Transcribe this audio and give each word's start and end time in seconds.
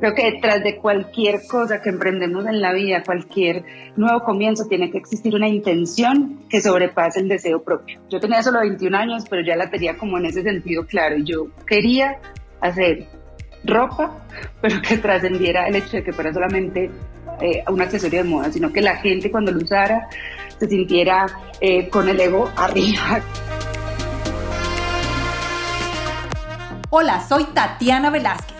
Creo 0.00 0.14
que 0.14 0.32
detrás 0.32 0.64
de 0.64 0.76
cualquier 0.76 1.46
cosa 1.46 1.82
que 1.82 1.90
emprendemos 1.90 2.46
en 2.46 2.62
la 2.62 2.72
vida, 2.72 3.02
cualquier 3.04 3.64
nuevo 3.96 4.24
comienzo, 4.24 4.64
tiene 4.64 4.90
que 4.90 4.96
existir 4.96 5.34
una 5.34 5.46
intención 5.46 6.40
que 6.48 6.62
sobrepase 6.62 7.20
el 7.20 7.28
deseo 7.28 7.62
propio. 7.62 8.00
Yo 8.08 8.18
tenía 8.18 8.42
solo 8.42 8.60
21 8.60 8.96
años, 8.96 9.24
pero 9.28 9.42
ya 9.44 9.56
la 9.56 9.68
tenía 9.68 9.98
como 9.98 10.16
en 10.16 10.24
ese 10.24 10.42
sentido 10.42 10.86
claro. 10.86 11.18
Y 11.18 11.24
yo 11.24 11.48
quería 11.66 12.18
hacer 12.62 13.08
ropa, 13.62 14.10
pero 14.62 14.80
que 14.80 14.96
trascendiera 14.96 15.68
el 15.68 15.76
hecho 15.76 15.98
de 15.98 16.02
que 16.02 16.14
fuera 16.14 16.32
solamente 16.32 16.90
eh, 17.42 17.62
un 17.68 17.82
accesorio 17.82 18.22
de 18.22 18.28
moda, 18.28 18.50
sino 18.50 18.72
que 18.72 18.80
la 18.80 18.96
gente 18.96 19.30
cuando 19.30 19.52
lo 19.52 19.58
usara 19.58 20.08
se 20.58 20.66
sintiera 20.66 21.26
eh, 21.60 21.90
con 21.90 22.08
el 22.08 22.18
ego 22.18 22.50
arriba. 22.56 23.20
Hola, 26.88 27.20
soy 27.28 27.44
Tatiana 27.52 28.08
Velázquez 28.08 28.59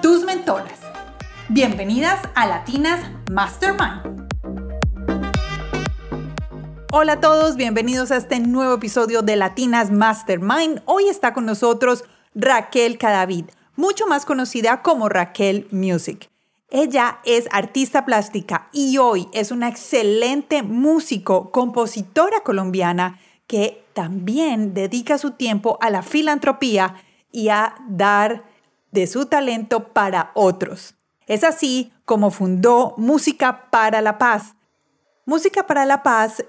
tus 0.00 0.24
mentoras. 0.24 0.78
Bienvenidas 1.48 2.20
a 2.34 2.46
Latinas 2.46 3.00
Mastermind. 3.30 4.28
Hola 6.92 7.14
a 7.14 7.20
todos, 7.20 7.56
bienvenidos 7.56 8.10
a 8.10 8.16
este 8.16 8.38
nuevo 8.38 8.74
episodio 8.74 9.22
de 9.22 9.36
Latinas 9.36 9.90
Mastermind. 9.90 10.82
Hoy 10.84 11.08
está 11.08 11.32
con 11.32 11.46
nosotros 11.46 12.04
Raquel 12.34 12.96
Cadavid, 12.98 13.46
mucho 13.76 14.06
más 14.06 14.24
conocida 14.24 14.82
como 14.82 15.08
Raquel 15.08 15.66
Music. 15.70 16.30
Ella 16.70 17.18
es 17.24 17.48
artista 17.50 18.04
plástica 18.04 18.68
y 18.72 18.98
hoy 18.98 19.28
es 19.32 19.50
una 19.50 19.68
excelente 19.68 20.62
músico, 20.62 21.50
compositora 21.50 22.42
colombiana 22.42 23.18
que 23.46 23.84
también 23.94 24.74
dedica 24.74 25.18
su 25.18 25.32
tiempo 25.32 25.78
a 25.80 25.90
la 25.90 26.02
filantropía 26.02 26.94
y 27.32 27.48
a 27.48 27.74
dar 27.88 28.44
de 28.90 29.06
su 29.06 29.26
talento 29.26 29.92
para 29.92 30.30
otros. 30.34 30.94
Es 31.26 31.44
así 31.44 31.92
como 32.04 32.30
fundó 32.30 32.94
Música 32.96 33.70
para 33.70 34.00
la 34.00 34.18
Paz. 34.18 34.54
Música 35.26 35.66
para 35.66 35.84
la 35.84 36.02
Paz 36.02 36.44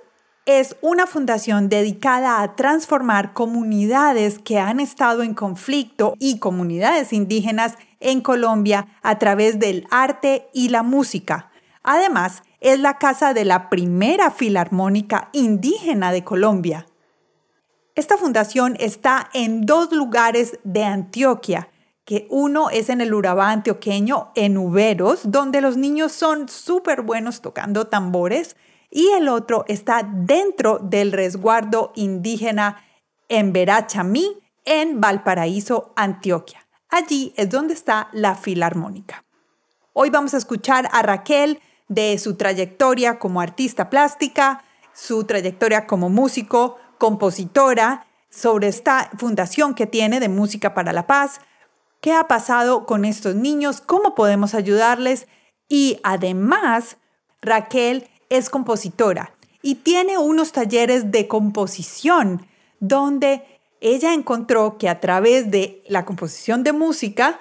es 0.45 0.76
una 0.82 1.06
fundación 1.06 1.70
dedicada 1.70 2.42
a 2.42 2.56
transformar 2.56 3.34
comunidades 3.34 4.40
que 4.40 4.58
han 4.58 4.80
estado 4.80 5.22
en 5.22 5.34
conflicto 5.34 6.16
y 6.17 6.40
comunidades 6.40 7.14
indígenas 7.14 7.76
en 8.00 8.22
Colombia 8.22 8.88
a 9.04 9.20
través 9.20 9.60
del 9.60 9.86
arte 9.92 10.48
y 10.54 10.70
la 10.70 10.82
música. 10.82 11.52
Además, 11.84 12.42
es 12.62 12.80
la 12.80 12.98
casa 12.98 13.34
de 13.34 13.45
la 13.45 13.70
primera 13.70 14.32
filarmónica 14.32 15.30
indígena 15.34 16.12
de 16.12 16.23
Colombia. 16.23 16.86
Esta 17.95 18.17
fundación 18.17 18.76
está 18.80 19.30
en 19.34 19.66
dos 19.66 19.92
lugares 19.92 20.58
de 20.64 20.84
Antioquia, 20.84 21.70
que 22.09 22.25
uno 22.31 22.71
es 22.71 22.89
en 22.89 23.02
el 23.02 23.13
Urabá 23.13 23.52
antioqueño, 23.52 24.31
en 24.33 24.57
Uberos, 24.57 25.19
donde 25.25 25.61
los 25.61 25.77
niños 25.77 26.11
son 26.11 26.49
súper 26.49 27.03
buenos 27.03 27.39
tocando 27.39 27.86
tambores, 27.86 28.55
y 28.89 29.09
el 29.09 29.27
otro 29.30 29.64
está 29.67 30.02
dentro 30.11 30.80
del 30.80 31.11
resguardo 31.11 31.92
indígena 31.93 32.83
en 33.27 33.53
Verachamí, 33.53 34.39
en 34.65 34.99
Valparaíso, 34.99 35.93
Antioquia. 35.95 36.65
Allí 36.89 37.31
es 37.37 37.48
donde 37.52 37.75
está 37.75 38.09
la 38.11 38.33
Filarmónica. 38.33 39.23
Hoy 39.93 40.09
vamos 40.09 40.33
a 40.33 40.37
escuchar 40.37 40.89
a 40.92 41.03
Raquel 41.03 41.59
de 41.89 42.17
su 42.17 42.37
trayectoria 42.37 43.19
como 43.19 43.39
artista 43.39 43.92
plástica, 43.92 44.64
su 44.93 45.25
trayectoria 45.25 45.86
como 45.86 46.09
músico, 46.09 46.77
compositora, 46.98 48.08
sobre 48.31 48.67
esta 48.67 49.11
fundación 49.15 49.75
que 49.75 49.86
tiene 49.86 50.19
de 50.19 50.30
Música 50.30 50.73
para 50.73 50.92
la 50.92 51.05
Paz, 51.05 51.39
qué 52.02 52.14
ha 52.14 52.27
pasado 52.27 52.86
con 52.86 53.05
estos 53.05 53.36
niños, 53.36 53.82
cómo 53.82 54.15
podemos 54.15 54.54
ayudarles 54.54 55.27
y 55.67 55.99
además 56.04 56.98
Raquel 57.42 58.08
es 58.30 58.49
compositora 58.49 59.33
y 59.61 59.76
tiene 59.76 60.17
unos 60.17 60.52
talleres 60.52 61.11
de 61.11 61.27
composición 61.27 62.45
donde 62.80 63.43
ella 63.82 64.14
encontró 64.14 64.77
que 64.77 64.89
a 64.89 64.99
través 64.99 65.52
de 65.52 65.83
la 65.87 66.05
composición 66.05 66.64
de 66.64 66.73
música 66.73 67.39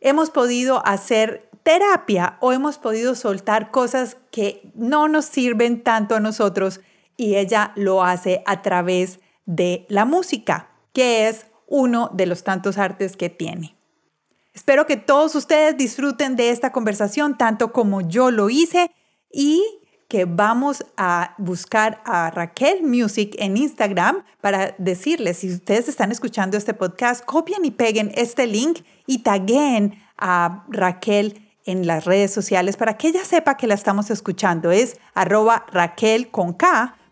hemos 0.00 0.30
podido 0.30 0.84
hacer 0.86 1.48
terapia 1.62 2.38
o 2.40 2.52
hemos 2.52 2.78
podido 2.78 3.14
soltar 3.14 3.70
cosas 3.70 4.16
que 4.30 4.70
no 4.74 5.08
nos 5.08 5.26
sirven 5.26 5.82
tanto 5.82 6.14
a 6.14 6.20
nosotros 6.20 6.80
y 7.16 7.36
ella 7.36 7.72
lo 7.76 8.02
hace 8.02 8.42
a 8.46 8.62
través 8.62 9.20
de 9.44 9.84
la 9.88 10.04
música, 10.04 10.70
que 10.92 11.28
es 11.28 11.46
uno 11.66 12.10
de 12.14 12.26
los 12.26 12.44
tantos 12.44 12.78
artes 12.78 13.16
que 13.16 13.28
tiene. 13.28 13.79
Espero 14.52 14.86
que 14.86 14.96
todos 14.96 15.34
ustedes 15.34 15.76
disfruten 15.76 16.36
de 16.36 16.50
esta 16.50 16.72
conversación 16.72 17.38
tanto 17.38 17.72
como 17.72 18.00
yo 18.00 18.30
lo 18.30 18.50
hice 18.50 18.90
y 19.32 19.62
que 20.08 20.24
vamos 20.24 20.84
a 20.96 21.34
buscar 21.38 22.02
a 22.04 22.30
Raquel 22.30 22.82
Music 22.82 23.36
en 23.38 23.56
Instagram 23.56 24.24
para 24.40 24.74
decirles, 24.76 25.38
si 25.38 25.52
ustedes 25.52 25.88
están 25.88 26.10
escuchando 26.10 26.56
este 26.56 26.74
podcast, 26.74 27.24
copien 27.24 27.64
y 27.64 27.70
peguen 27.70 28.10
este 28.16 28.48
link 28.48 28.80
y 29.06 29.18
taguen 29.18 30.02
a 30.18 30.64
Raquel 30.68 31.48
en 31.64 31.86
las 31.86 32.06
redes 32.06 32.32
sociales 32.32 32.76
para 32.76 32.96
que 32.96 33.08
ella 33.08 33.24
sepa 33.24 33.56
que 33.56 33.68
la 33.68 33.74
estamos 33.74 34.10
escuchando. 34.10 34.72
Es 34.72 34.98
arroba 35.14 35.64
Raquel 35.70 36.32
con 36.32 36.56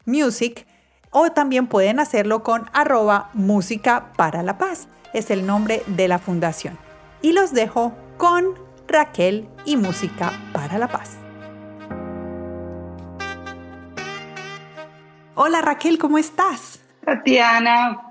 Music 0.04 0.66
o 1.10 1.30
también 1.30 1.68
pueden 1.68 2.00
hacerlo 2.00 2.42
con 2.42 2.68
arroba 2.72 3.30
Música 3.32 4.12
para 4.16 4.42
la 4.42 4.58
Paz. 4.58 4.88
Es 5.14 5.30
el 5.30 5.46
nombre 5.46 5.84
de 5.86 6.08
la 6.08 6.18
fundación 6.18 6.87
y 7.22 7.32
los 7.32 7.52
dejo 7.52 7.96
con 8.16 8.54
Raquel 8.86 9.46
y 9.64 9.76
Música 9.76 10.32
para 10.52 10.78
la 10.78 10.88
Paz. 10.88 11.18
Hola 15.34 15.60
Raquel, 15.62 15.98
¿cómo 15.98 16.18
estás? 16.18 16.84
Tatiana, 17.04 18.10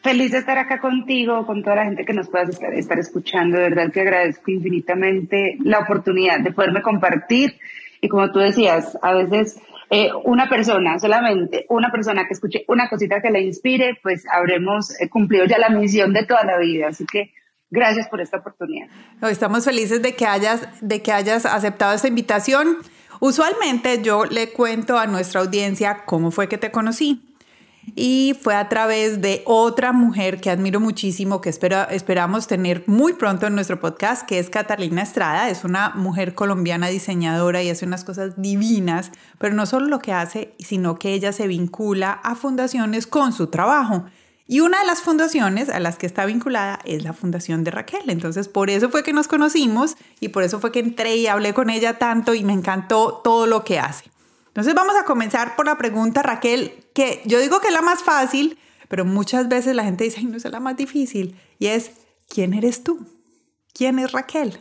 feliz 0.00 0.30
de 0.30 0.38
estar 0.38 0.58
acá 0.58 0.80
contigo, 0.80 1.44
con 1.44 1.62
toda 1.62 1.76
la 1.76 1.84
gente 1.84 2.04
que 2.04 2.12
nos 2.12 2.28
pueda 2.28 2.44
estar, 2.44 2.98
escuchando. 2.98 3.58
De 3.58 3.68
verdad 3.68 3.92
que 3.92 4.00
agradezco 4.00 4.50
infinitamente 4.50 5.58
la 5.64 5.80
oportunidad 5.80 6.40
de 6.40 6.52
poderme 6.52 6.82
compartir. 6.82 7.58
Y 8.00 8.08
como 8.08 8.30
tú 8.30 8.38
decías, 8.38 8.96
a 9.02 9.12
veces 9.12 9.60
eh, 9.90 10.10
una 10.24 10.48
persona, 10.48 10.98
solamente 11.00 11.66
una 11.68 11.90
persona 11.90 12.26
que 12.26 12.34
escuche 12.34 12.64
una 12.68 12.88
cosita 12.88 13.20
que 13.20 13.30
le 13.30 13.40
inspire, 13.40 13.98
pues 14.02 14.24
habremos 14.30 14.98
eh, 15.00 15.08
cumplido 15.08 15.46
ya 15.46 15.58
la 15.58 15.70
misión 15.70 16.12
de 16.12 16.24
toda 16.24 16.44
la 16.44 16.58
vida. 16.58 16.88
Así 16.88 17.04
que 17.06 17.32
Gracias 17.70 18.08
por 18.08 18.20
esta 18.20 18.38
oportunidad. 18.38 18.88
Estamos 19.22 19.64
felices 19.64 20.00
de 20.02 20.14
que 20.14 20.26
hayas, 20.26 20.66
de 20.80 21.02
que 21.02 21.12
hayas 21.12 21.44
aceptado 21.44 21.94
esta 21.94 22.08
invitación. 22.08 22.78
Usualmente 23.20 24.00
yo 24.02 24.24
le 24.24 24.52
cuento 24.52 24.98
a 24.98 25.06
nuestra 25.06 25.40
audiencia 25.40 26.04
cómo 26.06 26.30
fue 26.30 26.48
que 26.48 26.56
te 26.56 26.70
conocí. 26.70 27.24
Y 27.94 28.36
fue 28.40 28.54
a 28.54 28.68
través 28.68 29.20
de 29.20 29.42
otra 29.46 29.92
mujer 29.92 30.40
que 30.40 30.50
admiro 30.50 30.78
muchísimo, 30.78 31.40
que 31.40 31.48
espera, 31.48 31.84
esperamos 31.84 32.46
tener 32.46 32.84
muy 32.86 33.14
pronto 33.14 33.46
en 33.46 33.54
nuestro 33.54 33.80
podcast, 33.80 34.26
que 34.26 34.38
es 34.38 34.50
Catalina 34.50 35.02
Estrada. 35.02 35.48
Es 35.48 35.64
una 35.64 35.90
mujer 35.90 36.34
colombiana 36.34 36.88
diseñadora 36.88 37.62
y 37.62 37.70
hace 37.70 37.86
unas 37.86 38.04
cosas 38.04 38.40
divinas, 38.40 39.10
pero 39.38 39.54
no 39.54 39.64
solo 39.64 39.86
lo 39.86 40.00
que 40.00 40.12
hace, 40.12 40.54
sino 40.58 40.98
que 40.98 41.14
ella 41.14 41.32
se 41.32 41.46
vincula 41.46 42.12
a 42.12 42.34
fundaciones 42.34 43.06
con 43.06 43.32
su 43.32 43.46
trabajo. 43.46 44.04
Y 44.50 44.60
una 44.60 44.80
de 44.80 44.86
las 44.86 45.02
fundaciones 45.02 45.68
a 45.68 45.78
las 45.78 45.98
que 45.98 46.06
está 46.06 46.24
vinculada 46.24 46.78
es 46.86 47.04
la 47.04 47.12
Fundación 47.12 47.64
de 47.64 47.70
Raquel. 47.70 48.08
Entonces, 48.08 48.48
por 48.48 48.70
eso 48.70 48.88
fue 48.88 49.02
que 49.02 49.12
nos 49.12 49.28
conocimos 49.28 49.94
y 50.20 50.28
por 50.28 50.42
eso 50.42 50.58
fue 50.58 50.72
que 50.72 50.78
entré 50.78 51.16
y 51.16 51.26
hablé 51.26 51.52
con 51.52 51.68
ella 51.68 51.98
tanto 51.98 52.32
y 52.32 52.42
me 52.42 52.54
encantó 52.54 53.20
todo 53.22 53.46
lo 53.46 53.62
que 53.62 53.78
hace. 53.78 54.10
Entonces, 54.46 54.74
vamos 54.74 54.96
a 54.96 55.04
comenzar 55.04 55.54
por 55.54 55.66
la 55.66 55.76
pregunta, 55.76 56.22
Raquel, 56.22 56.72
que 56.94 57.20
yo 57.26 57.40
digo 57.40 57.60
que 57.60 57.68
es 57.68 57.74
la 57.74 57.82
más 57.82 58.02
fácil, 58.02 58.56
pero 58.88 59.04
muchas 59.04 59.50
veces 59.50 59.76
la 59.76 59.84
gente 59.84 60.04
dice, 60.04 60.20
Ay, 60.20 60.24
no 60.24 60.38
es 60.38 60.44
la 60.46 60.60
más 60.60 60.78
difícil. 60.78 61.36
Y 61.58 61.66
es, 61.66 61.92
¿quién 62.26 62.54
eres 62.54 62.82
tú? 62.82 63.06
¿Quién 63.74 63.98
es 63.98 64.12
Raquel? 64.12 64.54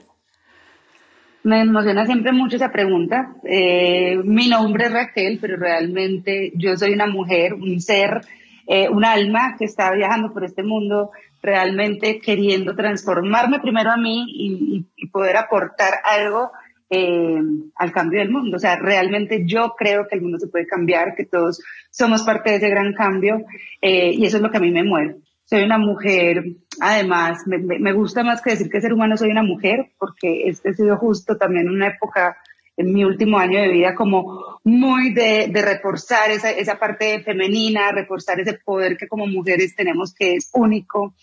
Me 1.43 1.61
emociona 1.61 2.05
siempre 2.05 2.33
mucho 2.33 2.57
esa 2.57 2.73
pregunta. 2.73 3.37
Eh, 3.45 4.19
mi 4.25 4.49
nombre 4.49 4.87
es 4.87 4.91
Raquel, 4.91 5.37
pero 5.39 5.55
realmente 5.55 6.51
yo 6.55 6.75
soy 6.75 6.91
una 6.91 7.07
mujer, 7.07 7.53
un 7.53 7.79
ser 7.79 8.19
eh, 8.67 8.89
un 8.89 9.05
alma 9.05 9.55
que 9.57 9.63
está 9.63 9.91
viajando 9.91 10.33
por 10.33 10.43
este 10.43 10.61
mundo 10.61 11.11
realmente 11.41 12.19
queriendo 12.19 12.75
transformarme 12.75 13.61
primero 13.61 13.91
a 13.91 13.97
mí 13.97 14.25
y, 14.27 14.85
poder 15.11 15.37
aportar 15.37 15.93
algo 16.03 16.51
eh, 16.89 17.41
al 17.75 17.91
cambio 17.93 18.19
del 18.19 18.29
mundo. 18.29 18.57
O 18.57 18.59
sea, 18.59 18.75
realmente 18.75 19.43
yo 19.45 19.73
creo 19.77 20.05
que 20.07 20.15
el 20.15 20.21
mundo 20.21 20.37
se 20.37 20.47
puede 20.47 20.67
cambiar, 20.67 21.15
que 21.15 21.25
todos 21.25 21.61
somos 21.89 22.23
parte 22.23 22.49
de 22.51 22.55
ese 22.57 22.69
gran 22.69 22.93
cambio 22.93 23.41
eh, 23.81 24.11
y 24.13 24.25
eso 24.25 24.37
es 24.37 24.43
lo 24.43 24.51
que 24.51 24.57
a 24.57 24.61
mí 24.61 24.69
me 24.69 24.83
mueve. 24.83 25.15
Soy 25.45 25.63
una 25.63 25.77
mujer, 25.77 26.43
además, 26.81 27.43
me, 27.47 27.57
me, 27.57 27.93
gusta 27.93 28.21
más 28.21 28.41
que 28.41 28.51
decir 28.51 28.69
que 28.69 28.81
ser 28.81 28.93
humano, 28.93 29.15
soy 29.15 29.29
una 29.29 29.43
mujer, 29.43 29.91
porque 29.97 30.49
este 30.49 30.69
ha 30.69 30.73
sido 30.73 30.97
justo 30.97 31.37
también 31.37 31.69
una 31.69 31.87
época 31.87 32.37
en 32.77 32.93
mi 32.93 33.03
último 33.03 33.39
año 33.39 33.59
de 33.59 33.69
vida 33.69 33.95
como 33.95 34.59
muy 34.63 35.13
de, 35.13 35.49
de 35.51 35.61
reforzar 35.61 36.29
esa, 36.29 36.51
esa 36.51 36.77
parte 36.77 37.21
femenina, 37.23 37.91
reforzar 37.91 38.39
ese 38.39 38.53
poder 38.53 38.95
que 38.95 39.07
como 39.07 39.25
mujeres 39.25 39.75
tenemos 39.75 40.13
que 40.13 40.35
es 40.35 40.49
único. 40.53 41.13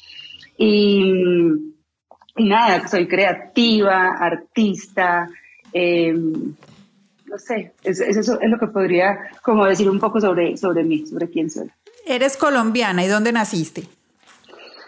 Y, 0.58 1.12
y 2.36 2.44
nada, 2.44 2.88
soy 2.88 3.06
creativa, 3.06 4.16
artista, 4.18 5.28
eh, 5.72 6.12
no 6.12 7.38
sé, 7.38 7.72
eso, 7.82 8.04
eso, 8.04 8.40
es 8.40 8.50
lo 8.50 8.58
que 8.58 8.68
podría 8.68 9.18
como 9.42 9.64
decir 9.66 9.88
un 9.88 9.98
poco 9.98 10.20
sobre, 10.20 10.56
sobre 10.56 10.84
mí, 10.84 11.06
sobre 11.06 11.28
quién 11.30 11.50
soy. 11.50 11.70
Eres 12.06 12.36
colombiana, 12.36 13.04
¿y 13.04 13.08
dónde 13.08 13.32
naciste? 13.32 13.84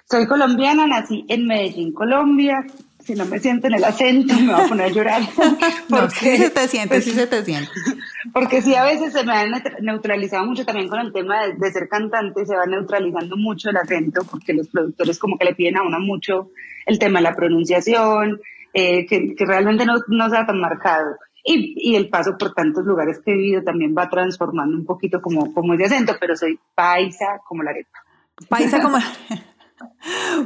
Soy 0.08 0.26
colombiana, 0.26 0.86
nací 0.86 1.24
en 1.28 1.46
Medellín, 1.46 1.92
Colombia. 1.92 2.64
Si 3.06 3.14
no 3.14 3.24
me 3.24 3.38
siento 3.38 3.68
en 3.68 3.74
el 3.74 3.84
acento, 3.84 4.34
me 4.34 4.52
voy 4.52 4.64
a 4.64 4.68
poner 4.68 4.86
a 4.86 4.88
llorar. 4.88 5.22
Porque, 5.88 6.16
sí 6.16 6.36
se 6.38 6.50
te 6.50 6.66
siente, 6.66 7.00
sí 7.00 7.12
se 7.12 7.28
te 7.28 7.44
siente. 7.44 7.70
Porque 8.32 8.60
sí, 8.60 8.74
a 8.74 8.82
veces 8.82 9.12
se 9.12 9.22
me 9.22 9.32
ha 9.32 9.46
neutralizado 9.80 10.44
mucho 10.44 10.64
también 10.64 10.88
con 10.88 10.98
el 10.98 11.12
tema 11.12 11.46
de, 11.46 11.70
ser 11.70 11.88
cantante, 11.88 12.44
se 12.44 12.56
va 12.56 12.66
neutralizando 12.66 13.36
mucho 13.36 13.70
el 13.70 13.76
acento, 13.76 14.22
porque 14.28 14.52
los 14.52 14.66
productores 14.66 15.20
como 15.20 15.38
que 15.38 15.44
le 15.44 15.54
piden 15.54 15.76
a 15.76 15.82
uno 15.82 16.00
mucho 16.00 16.50
el 16.84 16.98
tema 16.98 17.20
de 17.20 17.24
la 17.24 17.36
pronunciación, 17.36 18.40
eh, 18.74 19.06
que, 19.06 19.36
realmente 19.38 19.86
no, 19.86 19.94
no 20.08 20.28
sea 20.28 20.44
tan 20.44 20.60
marcado. 20.60 21.16
Y, 21.44 21.74
y, 21.76 21.94
el 21.94 22.08
paso 22.08 22.36
por 22.36 22.54
tantos 22.54 22.84
lugares 22.84 23.20
que 23.24 23.30
he 23.30 23.36
vivido 23.36 23.62
también 23.62 23.94
va 23.96 24.10
transformando 24.10 24.76
un 24.76 24.84
poquito 24.84 25.22
como, 25.22 25.54
como 25.54 25.74
ese 25.74 25.84
acento, 25.84 26.16
pero 26.18 26.34
soy 26.34 26.58
paisa 26.74 27.40
como 27.46 27.62
la 27.62 27.70
arepa. 27.70 28.00
Paisa 28.48 28.82
como 28.82 28.98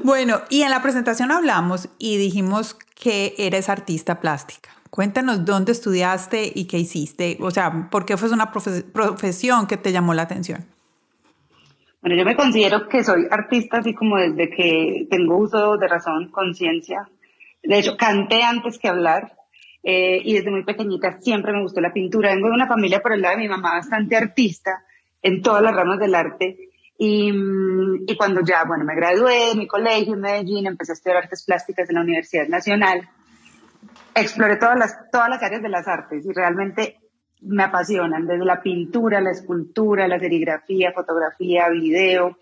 Bueno, 0.05 0.41
y 0.51 0.63
en 0.63 0.71
la 0.71 0.83
presentación 0.83 1.31
hablamos 1.31 1.89
y 1.99 2.17
dijimos 2.17 2.77
que 2.95 3.35
eres 3.39 3.69
artista 3.69 4.21
plástica. 4.21 4.71
Cuéntanos 4.91 5.45
dónde 5.45 5.73
estudiaste 5.73 6.51
y 6.55 6.67
qué 6.67 6.79
hiciste, 6.79 7.39
o 7.41 7.51
sea, 7.51 7.89
¿por 7.91 8.05
qué 8.05 8.17
fue 8.17 8.31
una 8.31 8.51
profesión 8.51 9.67
que 9.67 9.77
te 9.77 9.93
llamó 9.93 10.15
la 10.15 10.23
atención? 10.23 10.65
Bueno, 12.03 12.17
yo 12.17 12.25
me 12.25 12.35
considero 12.35 12.89
que 12.89 13.05
soy 13.05 13.27
artista 13.31 13.79
así 13.79 13.95
como 13.95 14.17
desde 14.17 14.51
que 14.51 15.07
tengo 15.11 15.37
uso 15.37 15.77
de 15.77 15.87
razón, 15.87 16.31
conciencia, 16.31 17.09
de 17.63 17.79
hecho, 17.79 17.97
canté 17.97 18.43
antes 18.43 18.79
que 18.79 18.89
hablar 18.89 19.37
eh, 19.83 20.21
y 20.25 20.35
desde 20.35 20.51
muy 20.51 20.65
pequeñita 20.65 21.21
siempre 21.21 21.53
me 21.53 21.63
gustó 21.63 21.81
la 21.81 21.93
pintura. 21.93 22.35
Vengo 22.35 22.49
de 22.49 22.55
una 22.55 22.67
familia 22.67 23.01
por 23.01 23.13
el 23.13 23.23
lado 23.23 23.37
de 23.37 23.43
mi 23.43 23.49
mamá 23.49 23.75
bastante 23.75 24.17
artista 24.17 24.85
en 25.23 25.43
todas 25.43 25.63
las 25.63 25.75
ramas 25.75 25.99
del 25.99 26.15
arte. 26.15 26.70
Y, 27.03 27.33
y 28.07 28.15
cuando 28.15 28.43
ya, 28.43 28.65
bueno, 28.65 28.85
me 28.85 28.95
gradué 28.95 29.49
de 29.49 29.55
mi 29.55 29.67
colegio 29.67 30.13
en 30.13 30.21
Medellín, 30.21 30.67
empecé 30.67 30.93
a 30.93 30.97
estudiar 30.97 31.17
artes 31.17 31.43
plásticas 31.47 31.89
en 31.89 31.95
la 31.95 32.03
Universidad 32.03 32.47
Nacional, 32.47 33.09
exploré 34.15 34.57
todas 34.57 34.79
las, 34.79 35.11
todas 35.11 35.31
las 35.31 35.43
áreas 35.43 35.63
de 35.63 35.71
las 35.71 35.89
artes 35.89 36.27
y 36.27 36.33
realmente 36.35 36.99
me 37.41 37.63
apasionan, 37.63 38.27
desde 38.27 38.45
la 38.45 38.61
pintura, 38.61 39.23
la 39.23 39.31
escultura, 39.31 40.07
la 40.09 40.19
serigrafía, 40.19 40.93
fotografía, 40.93 41.71
video. 41.71 42.37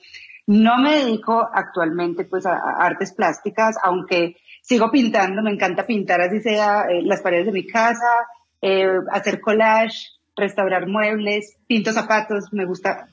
No 0.49 0.79
me 0.79 1.05
dedico 1.05 1.49
actualmente 1.53 2.25
pues 2.25 2.45
a 2.45 2.57
artes 2.81 3.13
plásticas, 3.13 3.77
aunque 3.81 4.39
sigo 4.61 4.91
pintando, 4.91 5.41
me 5.41 5.53
encanta 5.53 5.87
pintar, 5.87 6.21
así 6.21 6.41
sea 6.41 6.87
eh, 6.91 7.03
las 7.03 7.23
paredes 7.23 7.47
de 7.47 7.53
mi 7.53 7.65
casa, 7.65 8.27
eh, 8.61 8.89
hacer 9.13 9.41
collage, 9.41 10.09
restaurar 10.35 10.89
muebles, 10.89 11.57
pinto 11.69 11.93
zapatos, 11.93 12.53
me 12.53 12.65
gusta. 12.65 13.07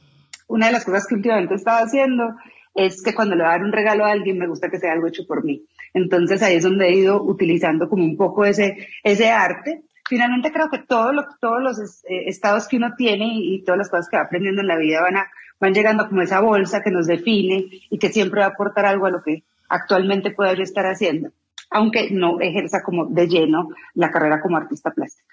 Una 0.48 0.68
de 0.68 0.74
las 0.74 0.86
cosas 0.86 1.08
que 1.08 1.16
últimamente 1.16 1.54
he 1.54 1.58
estado 1.58 1.84
haciendo 1.84 2.36
es 2.74 3.02
que 3.02 3.16
cuando 3.16 3.36
le 3.36 3.44
voy 3.44 3.50
a 3.50 3.52
dar 3.54 3.64
un 3.64 3.72
regalo 3.72 4.06
a 4.06 4.12
alguien 4.12 4.38
me 4.38 4.48
gusta 4.48 4.70
que 4.70 4.80
sea 4.80 4.94
algo 4.94 5.08
hecho 5.08 5.26
por 5.26 5.44
mí. 5.44 5.66
Entonces 5.94 6.44
ahí 6.44 6.56
es 6.56 6.64
donde 6.64 6.88
he 6.88 6.96
ido 6.96 7.24
utilizando 7.24 7.90
como 7.90 8.04
un 8.04 8.18
poco 8.18 8.46
ese, 8.46 8.90
ese 9.04 9.32
arte. 9.32 9.84
Finalmente 10.08 10.52
creo 10.52 10.70
que 10.70 10.80
todo 10.80 11.14
lo, 11.14 11.26
todos 11.40 11.64
los 11.64 11.80
eh, 12.04 12.28
estados 12.28 12.68
que 12.68 12.78
uno 12.78 12.94
tiene 12.98 13.26
y, 13.26 13.56
y, 13.56 13.64
todas 13.64 13.78
las 13.78 13.90
cosas 13.90 14.10
que 14.10 14.18
va 14.18 14.24
aprendiendo 14.24 14.62
en 14.62 14.68
la 14.68 14.78
vida 14.78 15.02
van, 15.02 15.18
a, 15.18 15.32
van 15.60 15.74
llegando 15.74 16.08
como 16.08 16.22
esa 16.22 16.42
bolsa 16.42 16.84
que 16.84 16.92
nos 16.92 17.08
define 17.08 17.66
y 17.90 17.98
que 17.98 18.10
siempre 18.10 18.42
va 18.42 18.48
a 18.48 18.50
aportar 18.50 18.86
algo 18.86 19.06
a 19.08 19.12
lo 19.12 19.24
que 19.24 19.44
actualmente 19.70 20.32
pueda 20.32 20.54
yo 20.54 20.64
estar 20.64 20.86
haciendo 20.86 21.32
aunque 21.72 22.10
no 22.12 22.40
ejerza 22.40 22.82
como 22.84 23.06
de 23.08 23.28
lleno 23.28 23.70
la 23.94 24.12
carrera 24.12 24.42
como 24.42 24.58
artista 24.58 24.92
plástica. 24.92 25.25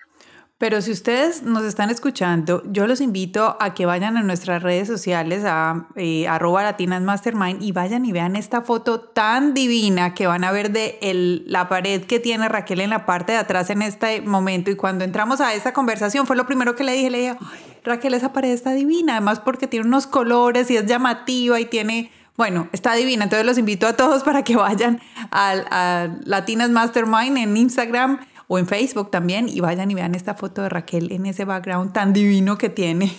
Pero 0.63 0.81
si 0.81 0.93
ustedes 0.93 1.43
nos 1.43 1.65
están 1.65 1.91
escuchando, 1.91 2.63
yo 2.67 2.87
los 2.87 3.01
invito 3.01 3.57
a 3.59 3.75
que 3.75 3.85
vayan 3.85 4.17
a 4.17 4.23
nuestras 4.23 4.63
redes 4.63 4.87
sociales, 4.87 5.43
a 5.45 5.89
eh, 5.97 6.29
arroba 6.29 6.63
latinas 6.63 7.03
mastermind, 7.03 7.61
y 7.61 7.73
vayan 7.73 8.07
y 8.07 8.13
vean 8.13 8.37
esta 8.37 8.63
foto 8.63 9.01
tan 9.01 9.55
divina 9.55 10.15
que 10.15 10.29
van 10.29 10.45
a 10.45 10.53
ver 10.53 10.71
de 10.71 11.01
la 11.49 11.69
pared 11.69 12.05
que 12.05 12.21
tiene 12.21 12.49
Raquel 12.49 12.81
en 12.81 12.91
la 12.91 13.07
parte 13.07 13.33
de 13.33 13.39
atrás 13.39 13.71
en 13.71 13.83
este 13.83 14.21
momento. 14.21 14.71
Y 14.71 14.77
cuando 14.77 15.03
entramos 15.03 15.41
a 15.41 15.53
esta 15.53 15.73
conversación, 15.73 16.29
fue 16.29 16.37
lo 16.37 16.47
primero 16.47 16.77
que 16.77 16.85
le 16.85 16.93
dije, 16.93 17.11
le 17.11 17.19
dije, 17.19 17.37
Raquel, 17.83 18.15
esa 18.15 18.33
pared 18.33 18.53
está 18.53 18.71
divina, 18.71 19.15
además 19.15 19.41
porque 19.41 19.67
tiene 19.67 19.89
unos 19.89 20.07
colores 20.07 20.71
y 20.71 20.77
es 20.77 20.87
llamativa 20.87 21.59
y 21.59 21.65
tiene 21.65 22.13
bueno, 22.37 22.69
está 22.73 22.95
divina. 22.95 23.25
Entonces 23.25 23.45
los 23.47 23.59
invito 23.59 23.87
a 23.87 23.93
todos 23.93 24.23
para 24.23 24.43
que 24.43 24.57
vayan 24.57 25.01
a, 25.31 26.09
Latinas 26.25 26.71
Mastermind 26.71 27.37
en 27.37 27.57
Instagram 27.57 28.21
o 28.53 28.59
en 28.59 28.67
Facebook 28.67 29.11
también 29.11 29.49
y 29.49 29.61
vayan 29.61 29.91
y 29.91 29.95
vean 29.95 30.15
esta 30.15 30.35
foto 30.35 30.61
de 30.61 30.69
Raquel 30.69 31.11
en 31.11 31.25
ese 31.25 31.47
background 31.47 31.95
tan 31.95 32.13
divino 32.13 32.59
que 32.59 32.69
tiene. 32.69 33.11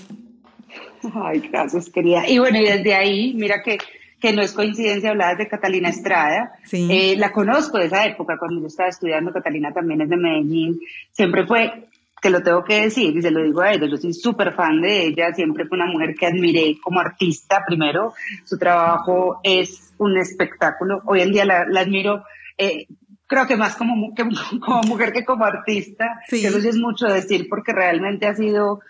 Ay, 1.16 1.40
gracias, 1.52 1.90
querida. 1.90 2.30
Y 2.30 2.38
bueno, 2.38 2.60
y 2.60 2.66
desde 2.66 2.94
ahí, 2.94 3.34
mira 3.34 3.64
que, 3.64 3.80
que 4.22 4.32
no 4.32 4.44
es 4.44 4.54
coincidencia 4.54 5.10
hablar 5.10 5.36
de 5.38 5.48
Catalina 5.48 5.90
Estrada. 5.90 6.54
Sí. 6.66 6.88
Eh, 6.88 7.16
la 7.18 7.32
conozco 7.32 7.80
de 7.80 7.86
esa 7.86 8.06
época, 8.06 8.38
cuando 8.38 8.62
yo 8.62 8.68
estaba 8.68 8.90
estudiando. 8.90 9.34
Catalina 9.34 9.74
también 9.74 10.02
es 10.02 10.10
de 10.10 10.18
Medellín. 10.18 10.80
Siempre 11.12 11.48
fue 11.48 11.88
que 12.22 12.30
lo 12.30 12.44
tengo 12.44 12.64
que 12.64 12.84
decir 12.84 13.18
y 13.18 13.22
se 13.24 13.32
lo 13.32 13.42
digo 13.42 13.62
a 13.62 13.74
ella, 13.74 13.88
yo 13.88 13.98
soy 13.98 14.14
súper 14.14 14.54
fan 14.54 14.82
de 14.82 15.08
ella, 15.08 15.34
siempre 15.34 15.66
fue 15.66 15.78
una 15.78 15.88
mujer 15.88 16.14
que 16.14 16.28
admiré 16.28 16.78
como 16.82 17.00
artista 17.02 17.64
primero, 17.68 18.14
su 18.46 18.58
trabajo 18.58 19.42
es 19.44 19.94
un 19.98 20.16
espectáculo, 20.18 21.02
hoy 21.06 21.20
en 21.20 21.32
día 21.34 21.44
la, 21.44 21.66
admiro, 21.82 22.24
eh, 22.58 22.86
creo 23.34 23.48
que 23.48 23.58
más 23.58 23.76
como, 23.76 24.14
como 24.66 24.82
mujer 24.84 25.12
que 25.12 25.26
como 25.26 25.44
artista, 25.46 26.22
que 26.30 26.46
eso 26.48 26.62
sí 26.62 26.68
es 26.68 26.78
mucho 26.78 27.08
decir 27.08 27.48
porque 27.50 27.74
realmente 27.74 28.28
ha 28.28 28.36
sido 28.36 28.82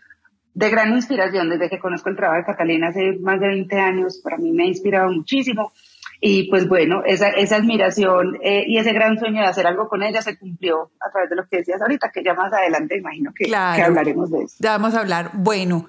de 0.53 0.69
gran 0.69 0.93
inspiración 0.93 1.49
desde 1.49 1.69
que 1.69 1.79
conozco 1.79 2.09
el 2.09 2.15
trabajo 2.15 2.39
de 2.39 2.45
Catalina 2.45 2.89
hace 2.89 3.17
más 3.21 3.39
de 3.39 3.47
20 3.47 3.79
años, 3.79 4.19
para 4.23 4.37
mí 4.37 4.51
me 4.51 4.63
ha 4.63 4.67
inspirado 4.67 5.11
muchísimo 5.11 5.71
y 6.19 6.49
pues 6.49 6.67
bueno, 6.67 7.03
esa, 7.05 7.29
esa 7.29 7.55
admiración 7.55 8.37
eh, 8.43 8.63
y 8.67 8.77
ese 8.77 8.93
gran 8.93 9.17
sueño 9.17 9.41
de 9.41 9.47
hacer 9.47 9.65
algo 9.65 9.87
con 9.89 10.03
ella 10.03 10.21
se 10.21 10.37
cumplió 10.37 10.91
a 10.99 11.11
través 11.11 11.29
de 11.29 11.35
lo 11.35 11.47
que 11.47 11.57
decías 11.57 11.81
ahorita, 11.81 12.11
que 12.13 12.23
ya 12.23 12.33
más 12.33 12.53
adelante 12.53 12.97
imagino 12.97 13.31
que, 13.33 13.45
que 13.45 13.55
hablaremos 13.55 14.29
de 14.29 14.43
eso. 14.43 14.55
Ya 14.59 14.71
vamos 14.71 14.93
a 14.93 14.99
hablar. 14.99 15.31
Bueno, 15.33 15.87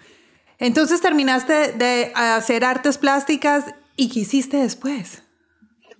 entonces 0.58 1.00
terminaste 1.00 1.72
de 1.72 2.12
hacer 2.14 2.64
artes 2.64 2.98
plásticas 2.98 3.74
y 3.96 4.08
¿qué 4.10 4.20
hiciste 4.20 4.56
después? 4.56 5.23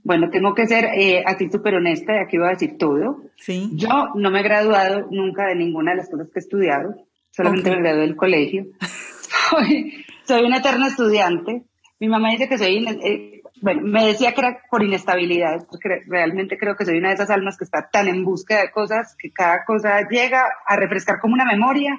Bueno, 0.05 0.29
tengo 0.29 0.55
que 0.55 0.67
ser 0.67 0.85
eh, 0.85 1.23
así 1.25 1.49
súper 1.49 1.77
honesta 1.77 2.15
y 2.15 2.19
aquí 2.19 2.37
voy 2.37 2.49
a 2.49 2.51
decir 2.51 2.77
todo. 2.79 3.23
Sí. 3.37 3.71
Yo 3.73 3.89
no 4.15 4.31
me 4.31 4.41
he 4.41 4.43
graduado 4.43 5.09
nunca 5.11 5.47
de 5.47 5.57
ninguna 5.57 5.93
de 5.93 5.97
las 5.97 6.11
cosas 6.11 6.29
que 6.29 6.39
he 6.39 6.43
estudiado, 6.43 6.95
solamente 7.31 7.71
me 7.71 7.81
gradué 7.81 8.03
del 8.03 8.17
colegio. 8.17 8.67
soy, 9.51 10.05
soy 10.25 10.45
una 10.45 10.59
eterna 10.59 10.89
estudiante. 10.89 11.63
Mi 11.99 12.09
mamá 12.09 12.31
dice 12.31 12.49
que 12.49 12.59
soy, 12.59 12.87
eh, 13.03 13.43
bueno, 13.63 13.81
me 13.83 14.07
decía 14.07 14.33
que 14.33 14.43
era 14.43 14.59
por 14.71 14.83
inestabilidad, 14.83 15.67
porque 15.71 16.03
realmente 16.07 16.59
creo 16.59 16.77
que 16.77 16.85
soy 16.85 16.99
una 16.99 17.09
de 17.09 17.15
esas 17.15 17.31
almas 17.31 17.57
que 17.57 17.65
está 17.65 17.89
tan 17.91 18.07
en 18.09 18.25
busca 18.25 18.61
de 18.61 18.71
cosas 18.71 19.17
que 19.19 19.33
cada 19.33 19.65
cosa 19.65 20.07
llega 20.09 20.45
a 20.67 20.77
refrescar 20.77 21.19
como 21.19 21.33
una 21.33 21.47
memoria 21.47 21.99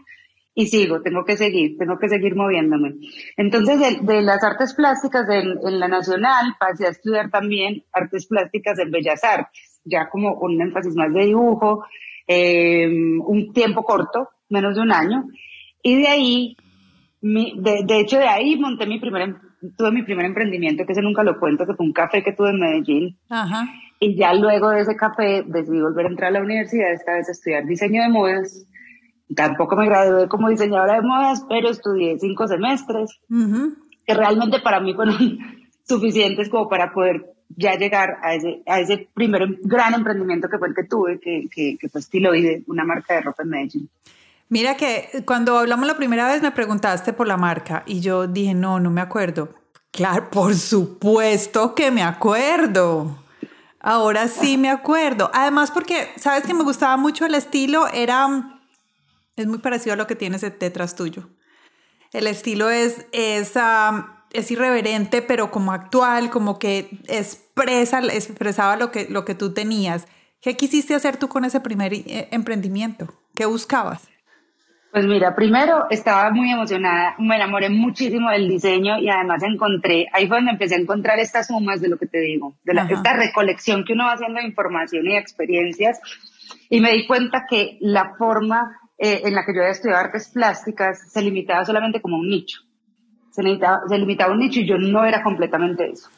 y 0.56 0.68
sigo, 0.68 1.02
tengo 1.02 1.26
que 1.26 1.36
seguir, 1.36 1.78
tengo 1.78 2.00
que 2.00 2.08
seguir 2.08 2.34
moviéndome. 2.36 2.96
Entonces, 3.36 4.02
de, 4.02 4.22
las 4.22 4.42
artes 4.42 4.74
plásticas 4.74 5.28
en, 5.30 5.80
la 5.80 5.90
Nacional 5.90 6.56
pasé 6.58 6.88
a 6.88 6.92
estudiar 6.92 7.30
también 7.30 7.84
artes 7.92 8.26
plásticas 8.26 8.80
en 8.80 8.90
Bellas 8.90 9.24
Artes, 9.24 9.82
ya 9.84 10.08
como 10.10 10.34
un 10.36 10.60
énfasis 10.62 10.96
más 10.96 11.14
de 11.14 11.26
dibujo, 11.26 11.84
eh, 12.28 12.88
un 12.88 13.52
tiempo 13.54 13.84
corto, 13.84 14.30
menos 14.50 14.76
de 14.76 14.82
un 14.82 14.94
año, 14.94 15.26
y 15.84 16.02
de 16.02 16.08
ahí, 16.08 16.58
de, 17.22 17.84
de 17.86 18.00
hecho 18.00 18.18
de 18.18 18.28
ahí 18.28 18.56
monté 18.56 18.86
mi 18.86 19.00
primer 19.00 19.36
tuve 19.78 19.92
mi 19.92 20.04
primer 20.04 20.26
emprendimiento, 20.26 20.86
que 20.86 20.92
ese 20.92 21.02
nunca 21.02 21.24
lo 21.24 21.40
cuento, 21.40 21.66
que 21.66 21.74
fue 21.74 21.86
un 21.86 21.94
café 21.94 22.24
que 22.24 22.34
tuve 22.34 22.52
en 22.52 22.60
Medellín. 22.60 23.18
Ajá. 23.30 23.68
Y 24.00 24.16
ya 24.16 24.34
luego 24.34 24.70
de 24.70 24.82
ese 24.82 24.96
café 24.96 25.44
decidí 25.46 25.82
volver 25.82 26.06
a 26.06 26.10
entrar 26.10 26.30
a 26.30 26.34
la 26.34 26.42
universidad, 26.42 26.94
esta 26.94 27.14
vez 27.14 27.28
a 27.30 27.32
estudiar 27.32 27.66
diseño 27.66 28.04
de 28.04 28.10
modas. 28.10 28.68
Tampoco 29.34 29.76
me 29.76 29.86
gradué 29.86 30.28
como 30.28 30.50
diseñadora 30.50 30.96
de 30.96 31.02
modas, 31.02 31.46
pero 31.50 31.70
estudié 31.70 32.20
cinco 32.20 32.48
semestres, 32.48 33.20
que 34.06 34.14
realmente 34.14 34.60
para 34.60 34.80
mí 34.80 34.94
fueron 34.94 35.18
suficientes 35.88 36.50
como 36.50 36.70
para 36.70 36.94
poder 36.94 37.34
ya 37.56 37.76
llegar 37.76 38.18
a 38.24 38.36
ese, 38.36 38.62
a 38.66 38.80
ese 38.80 39.08
primer 39.14 39.48
gran 39.62 39.94
emprendimiento 39.94 40.50
que 40.50 40.58
fue 40.58 40.68
el 40.68 40.76
que 40.76 40.84
tuve, 40.84 41.20
que, 41.20 41.48
que, 41.52 41.78
que 41.80 41.90
fue 41.90 42.02
Stiloide, 42.02 42.64
una 42.68 42.84
marca 42.84 43.16
de 43.16 43.22
ropa 43.22 43.44
en 43.44 43.50
Medellín. 43.50 43.90
Mira 44.50 44.78
que 44.78 45.24
cuando 45.26 45.58
hablamos 45.58 45.88
la 45.88 45.98
primera 45.98 46.28
vez 46.28 46.42
me 46.42 46.52
preguntaste 46.52 47.14
por 47.14 47.28
la 47.28 47.38
marca 47.38 47.84
y 47.86 48.00
yo 48.02 48.28
dije, 48.28 48.54
no, 48.54 48.80
no 48.80 48.92
me 48.92 49.02
acuerdo. 49.02 49.50
Claro, 49.92 50.30
por 50.32 50.56
supuesto 50.56 51.74
que 51.74 51.92
me 51.92 52.04
acuerdo. 52.04 53.18
Ahora 53.80 54.28
sí 54.28 54.58
me 54.58 54.70
acuerdo. 54.70 55.30
Además 55.34 55.72
porque, 55.72 56.10
¿sabes 56.18 56.44
que 56.44 56.54
me 56.54 56.64
gustaba 56.64 56.98
mucho 56.98 57.26
el 57.26 57.36
estilo? 57.36 57.88
Era, 57.88 58.55
es 59.36 59.48
muy 59.48 59.60
parecido 59.60 59.94
a 59.94 59.98
lo 59.98 60.08
que 60.08 60.16
tienes 60.16 60.42
detrás 60.42 60.96
tuyo. 60.96 61.30
El 62.14 62.28
estilo 62.28 62.70
es, 62.70 63.06
es, 63.12 63.54
es 64.32 64.52
irreverente, 64.52 65.22
pero 65.22 65.52
como 65.52 65.74
actual, 65.74 66.30
como 66.30 66.60
que 66.60 66.90
expresa, 67.08 68.00
expresaba 68.00 68.78
lo 68.78 68.92
que, 68.92 69.08
lo 69.10 69.26
que 69.26 69.36
tú 69.36 69.54
tenías. 69.54 70.08
¿Qué 70.42 70.56
quisiste 70.56 70.96
hacer 70.96 71.18
tú 71.18 71.28
con 71.28 71.44
ese 71.44 71.60
primer 71.60 71.94
eh, 71.94 72.30
emprendimiento? 72.32 73.08
¿Qué 73.36 73.46
buscabas? 73.46 74.08
Pues 74.92 75.06
mira, 75.08 75.36
primero 75.36 75.88
estaba 75.90 76.32
muy 76.32 76.50
emocionada, 76.50 77.16
me 77.20 77.36
enamoré 77.36 77.68
muchísimo 77.68 78.30
del 78.30 78.48
diseño 78.48 78.98
y 78.98 79.10
además 79.10 79.44
encontré, 79.44 80.08
ahí 80.14 80.26
fue 80.26 80.38
donde 80.38 80.52
empecé 80.52 80.76
a 80.76 80.78
encontrar 80.78 81.20
estas 81.20 81.48
sumas 81.48 81.82
de 81.82 81.90
lo 81.90 81.98
que 81.98 82.06
te 82.06 82.20
digo, 82.22 82.56
de 82.64 82.82
esta 82.94 83.12
recolección 83.12 83.84
que 83.84 83.92
uno 83.92 84.06
va 84.06 84.14
haciendo 84.14 84.40
de 84.40 84.48
información 84.48 85.06
y 85.06 85.18
experiencias 85.18 86.00
y 86.70 86.80
me 86.80 86.94
di 86.94 87.06
cuenta 87.08 87.46
que 87.50 87.78
la 87.82 88.16
forma 88.18 88.80
eh, 88.98 89.22
en 89.26 89.36
la 89.36 89.46
que 89.46 89.54
yo 89.54 89.60
había 89.60 89.72
estudiado 89.72 90.02
artes 90.02 90.30
plásticas 90.30 91.12
se 91.12 91.22
limitaba 91.22 91.66
solamente 91.66 92.02
como 92.02 92.18
un 92.18 92.30
nicho. 92.30 92.62
Se 93.32 93.44
limitaba, 93.44 93.82
se 93.90 93.98
limitaba 93.98 94.32
un 94.32 94.40
nicho 94.40 94.62
y 94.62 94.66
yo 94.66 94.78
no 94.78 95.04
era 95.04 95.22
completamente 95.22 95.90
eso. 95.92 96.10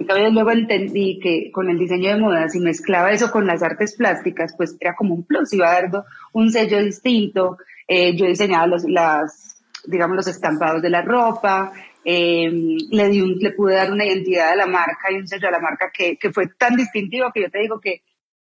Y 0.00 0.04
luego 0.32 0.50
entendí 0.50 1.20
que 1.20 1.52
con 1.52 1.70
el 1.70 1.78
diseño 1.78 2.10
de 2.10 2.20
moda, 2.20 2.48
si 2.48 2.58
mezclaba 2.58 3.12
eso 3.12 3.30
con 3.30 3.46
las 3.46 3.62
artes 3.62 3.94
plásticas, 3.94 4.54
pues 4.56 4.76
era 4.80 4.96
como 4.96 5.14
un 5.14 5.22
plus, 5.22 5.52
iba 5.52 5.68
a 5.70 5.82
dar 5.82 6.04
un 6.32 6.50
sello 6.50 6.82
distinto, 6.82 7.58
eh, 7.86 8.16
yo 8.16 8.26
diseñaba 8.26 8.66
los, 8.66 8.82
las, 8.88 9.62
digamos, 9.86 10.16
los 10.16 10.26
estampados 10.26 10.82
de 10.82 10.90
la 10.90 11.02
ropa, 11.02 11.72
eh, 12.04 12.50
le, 12.90 13.08
di 13.08 13.20
un, 13.20 13.36
le 13.38 13.52
pude 13.52 13.76
dar 13.76 13.92
una 13.92 14.04
identidad 14.04 14.50
a 14.50 14.56
la 14.56 14.66
marca 14.66 15.12
y 15.12 15.16
un 15.16 15.28
sello 15.28 15.46
a 15.46 15.52
la 15.52 15.60
marca 15.60 15.92
que, 15.96 16.16
que 16.16 16.32
fue 16.32 16.48
tan 16.48 16.74
distintivo 16.74 17.30
que 17.32 17.42
yo 17.42 17.50
te 17.50 17.60
digo 17.60 17.78
que, 17.78 18.02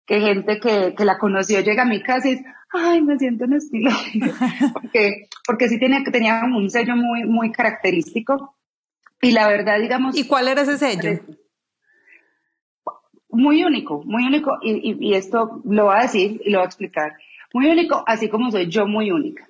que 0.05 0.21
gente 0.21 0.59
que, 0.59 0.93
que, 0.95 1.05
la 1.05 1.17
conoció 1.17 1.61
llega 1.61 1.83
a 1.83 1.87
mi 1.87 2.01
casa 2.01 2.27
y 2.27 2.35
dice, 2.35 2.45
ay, 2.71 3.01
me 3.01 3.17
siento 3.17 3.45
en 3.45 3.53
estilo. 3.53 3.91
porque, 4.73 5.27
porque 5.45 5.69
sí 5.69 5.79
tenía, 5.79 6.03
tenía 6.03 6.41
un 6.43 6.69
sello 6.69 6.95
muy, 6.95 7.25
muy 7.25 7.51
característico. 7.51 8.55
Y 9.21 9.31
la 9.31 9.47
verdad, 9.47 9.79
digamos... 9.79 10.17
¿Y 10.17 10.27
cuál 10.27 10.47
era 10.47 10.61
ese 10.61 10.77
sello? 10.77 11.19
Muy 13.29 13.63
único, 13.63 14.03
muy 14.05 14.25
único. 14.25 14.57
Y, 14.61 14.91
y, 14.91 15.09
y 15.09 15.13
esto 15.15 15.61
lo 15.65 15.85
voy 15.85 15.95
a 15.97 16.03
decir 16.03 16.41
y 16.43 16.51
lo 16.51 16.59
voy 16.59 16.65
a 16.65 16.67
explicar 16.67 17.13
muy 17.55 17.67
único, 17.67 18.03
así 18.05 18.27
como 18.27 18.51
soy 18.51 18.67
yo 18.67 18.85
muy 18.85 19.11
única. 19.11 19.44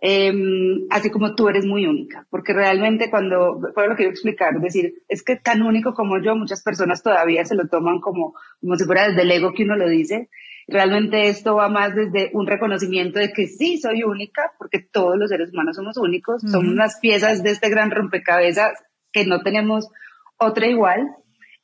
Em, 0.00 0.86
así 0.90 1.10
como 1.10 1.34
tú 1.34 1.48
eres 1.48 1.64
muy 1.66 1.84
única, 1.84 2.24
porque 2.30 2.52
realmente 2.52 3.10
cuando, 3.10 3.60
fue 3.74 3.88
lo 3.88 3.90
que 3.90 3.96
quiero 3.96 4.12
explicar, 4.12 4.54
es 4.54 4.62
decir, 4.62 4.94
es 5.08 5.24
que 5.24 5.34
tan 5.34 5.62
único 5.62 5.92
como 5.92 6.22
yo, 6.22 6.36
muchas 6.36 6.62
personas 6.62 7.02
todavía 7.02 7.44
se 7.44 7.56
lo 7.56 7.66
toman 7.66 7.98
como, 7.98 8.34
como 8.60 8.76
si 8.76 8.84
fuera 8.84 9.08
desde 9.08 9.22
el 9.22 9.30
ego 9.32 9.52
que 9.52 9.64
uno 9.64 9.74
lo 9.74 9.88
dice. 9.88 10.28
Realmente 10.68 11.28
esto 11.28 11.56
va 11.56 11.68
más 11.68 11.96
desde 11.96 12.30
un 12.32 12.46
reconocimiento 12.46 13.18
de 13.18 13.32
que 13.32 13.48
sí 13.48 13.78
soy 13.78 14.04
única, 14.04 14.52
porque 14.56 14.78
todos 14.78 15.16
los 15.16 15.30
seres 15.30 15.52
humanos 15.52 15.74
somos 15.74 15.96
únicos, 15.96 16.42
somos 16.42 16.68
unas 16.68 17.00
piezas 17.00 17.42
de 17.42 17.50
este 17.50 17.68
gran 17.68 17.90
rompecabezas 17.90 18.74
que 19.10 19.26
no 19.26 19.40
tenemos 19.40 19.88
otra 20.36 20.68
igual, 20.68 21.08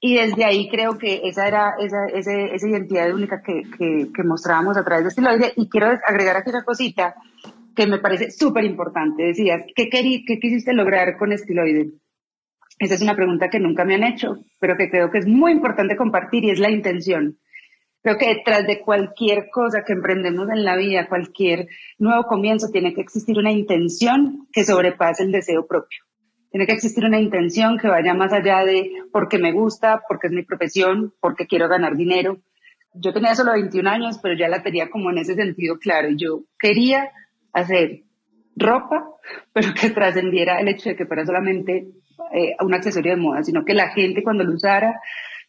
y 0.00 0.17
desde 0.17 0.45
ahí 0.45 0.69
creo 0.69 0.99
que 0.99 1.23
esa 1.25 1.47
era 1.47 1.75
esa, 1.79 2.07
esa 2.07 2.69
identidad 2.69 3.14
única 3.14 3.43
que, 3.43 3.62
que, 3.79 4.09
que, 4.14 4.23
mostrábamos 4.23 4.76
a 4.76 4.85
través 4.85 5.05
de 5.05 5.09
Estiloide. 5.09 5.53
Y 5.57 5.71
quiero 5.71 5.87
agregar 6.07 6.37
aquí 6.37 6.50
una 6.50 6.62
cosita 6.62 7.14
que 7.75 7.87
me 7.87 7.99
parece 7.99 8.31
súper 8.31 8.64
importante. 8.64 9.25
Decías, 9.25 9.62
¿qué, 9.75 9.88
¿qué 9.88 10.38
quisiste 10.40 10.73
lograr 10.73 11.16
con 11.16 11.33
Estiloide? 11.33 11.93
Esa 12.78 12.95
es 12.95 13.02
una 13.02 13.14
pregunta 13.14 13.50
que 13.50 13.61
nunca 13.61 13.85
me 13.85 13.95
han 13.95 14.04
hecho, 14.04 14.38
pero 14.59 14.76
que 14.76 14.90
creo 14.90 15.11
que 15.11 15.19
es 15.19 15.26
muy 15.26 15.52
importante 15.52 15.97
compartir 15.97 16.45
y 16.45 16.50
es 16.50 16.59
la 16.59 16.71
intención. 16.71 17.38
Creo 18.02 18.19
que 18.19 18.35
detrás 18.35 18.66
de 18.66 18.81
cualquier 18.81 19.49
cosa 19.50 19.83
que 19.87 19.95
emprendemos 19.95 20.49
en 20.50 20.64
la 20.64 20.76
vida, 20.76 21.09
cualquier 21.09 21.69
nuevo 21.99 22.25
comienzo, 22.25 22.69
tiene 22.71 22.93
que 22.93 23.00
existir 23.00 23.38
una 23.38 23.52
intención 23.52 24.47
que 24.52 24.64
sobrepase 24.64 25.23
el 25.23 25.33
deseo 25.33 25.66
propio. 25.66 26.00
Tiene 26.50 26.66
que 26.66 26.73
existir 26.73 27.04
una 27.04 27.19
intención 27.19 27.78
que 27.78 27.88
vaya 27.88 28.12
más 28.12 28.33
allá 28.33 28.64
de 28.64 28.90
porque 29.11 29.38
me 29.38 29.52
gusta, 29.52 30.02
porque 30.07 30.26
es 30.26 30.33
mi 30.33 30.43
profesión, 30.43 31.14
porque 31.21 31.47
quiero 31.47 31.69
ganar 31.69 31.97
dinero. 31.97 32.38
Yo 32.93 33.12
tenía 33.12 33.35
solo 33.35 33.52
21 33.52 33.88
años, 33.88 34.19
pero 34.23 34.37
ya 34.37 34.49
la 34.49 34.62
tenía 34.62 34.90
como 34.90 35.11
en 35.11 35.19
ese 35.19 35.35
sentido 35.35 35.78
claro. 35.78 36.11
Yo 36.14 36.43
quería 36.59 37.11
hacer 37.55 38.03
ropa, 38.57 39.09
pero 39.53 39.73
que 39.73 39.91
trascendiera 39.91 40.61
el 40.61 40.69
hecho 40.69 40.91
de 40.91 40.97
que 40.97 41.07
fuera 41.07 41.25
solamente 41.25 41.89
eh, 42.33 42.55
un 42.61 42.75
accesorio 42.75 43.13
de 43.13 43.21
moda, 43.21 43.43
sino 43.43 43.65
que 43.65 43.75
la 43.75 43.91
gente 43.91 44.23
cuando 44.23 44.45
lo 44.45 44.53
usara 44.53 45.01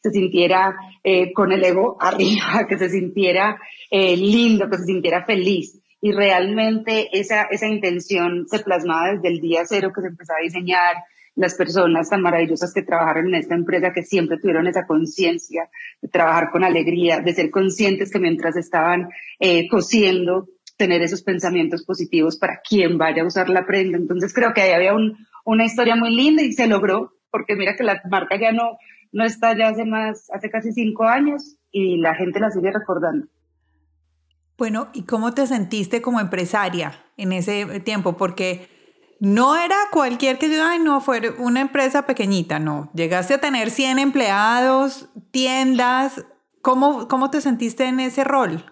se 0.02 0.12
sintiera 0.12 0.76
eh, 1.04 1.34
con 1.34 1.52
el 1.52 1.64
ego 1.64 1.98
arriba, 2.00 2.68
que 2.68 2.78
se 2.78 2.90
sintiera 2.90 3.60
eh, 3.92 4.16
lindo, 4.16 4.70
que 4.70 4.78
se 4.78 4.86
sintiera 4.86 5.26
feliz. 5.26 5.82
Y 6.02 6.12
realmente 6.12 7.10
esa, 7.18 7.44
esa 7.50 7.68
intención 7.68 8.46
se 8.48 8.60
plasmaba 8.60 9.14
desde 9.14 9.28
el 9.28 9.42
día 9.42 9.62
cero 9.66 9.92
que 9.94 10.02
se 10.02 10.08
empezó 10.08 10.34
a 10.34 10.44
diseñar, 10.44 10.96
las 11.36 11.56
personas 11.56 12.10
tan 12.10 12.22
maravillosas 12.22 12.74
que 12.74 12.82
trabajaron 12.82 13.28
en 13.28 13.36
esta 13.36 13.56
empresa, 13.56 13.92
que 13.94 14.04
siempre 14.04 14.38
tuvieron 14.38 14.68
esa 14.68 14.88
conciencia 14.88 15.70
de 16.02 16.08
trabajar 16.08 16.50
con 16.50 16.64
alegría, 16.64 17.20
de 17.20 17.34
ser 17.34 17.52
conscientes 17.52 18.10
que 18.10 18.20
mientras 18.20 18.56
estaban 18.56 19.10
eh, 19.40 19.68
cosiendo, 19.68 20.48
tener 20.78 21.02
esos 21.02 21.24
pensamientos 21.24 21.84
positivos 21.84 22.38
para 22.38 22.62
quien 22.62 22.98
vaya 22.98 23.24
a 23.24 23.28
usar 23.28 23.50
la 23.50 23.66
prenda. 23.66 23.98
Entonces 23.98 24.34
creo 24.34 24.54
que 24.54 24.62
ahí 24.62 24.72
había 24.72 24.94
un, 24.94 25.18
una 25.46 25.66
historia 25.66 25.96
muy 25.96 26.14
linda 26.16 26.42
y 26.44 26.52
se 26.54 26.68
logró, 26.68 27.14
porque 27.32 27.56
mira 27.56 27.76
que 27.76 27.84
la 27.84 28.02
marca 28.10 28.40
ya 28.40 28.52
no, 28.52 28.78
no 29.12 29.24
está 29.24 29.58
ya 29.58 29.70
hace 29.70 29.86
más, 29.86 30.30
hace 30.32 30.50
casi 30.50 30.72
cinco 30.74 31.06
años 31.06 31.58
y 31.72 31.98
la 31.98 32.16
gente 32.16 32.40
la 32.40 32.52
sigue 32.52 32.72
recordando. 32.72 33.28
Bueno, 34.58 34.90
¿y 34.94 35.04
cómo 35.04 35.34
te 35.34 35.48
sentiste 35.48 36.02
como 36.02 36.20
empresaria 36.20 36.94
en 37.18 37.34
ese 37.34 37.82
tiempo? 37.82 38.16
Porque 38.16 38.70
no 39.20 39.56
era 39.58 39.76
cualquier 39.92 40.38
que 40.38 40.48
ay, 40.62 40.80
no, 40.80 41.02
fue 41.02 41.22
una 41.38 41.62
empresa 41.62 42.06
pequeñita, 42.06 42.60
no. 42.60 42.90
Llegaste 42.94 43.34
a 43.34 43.42
tener 43.42 43.70
100 43.70 44.00
empleados, 44.00 45.10
tiendas. 45.32 46.26
¿Cómo, 46.62 47.08
cómo 47.08 47.30
te 47.30 47.42
sentiste 47.42 47.86
en 47.86 48.00
ese 48.00 48.24
rol? 48.24 48.66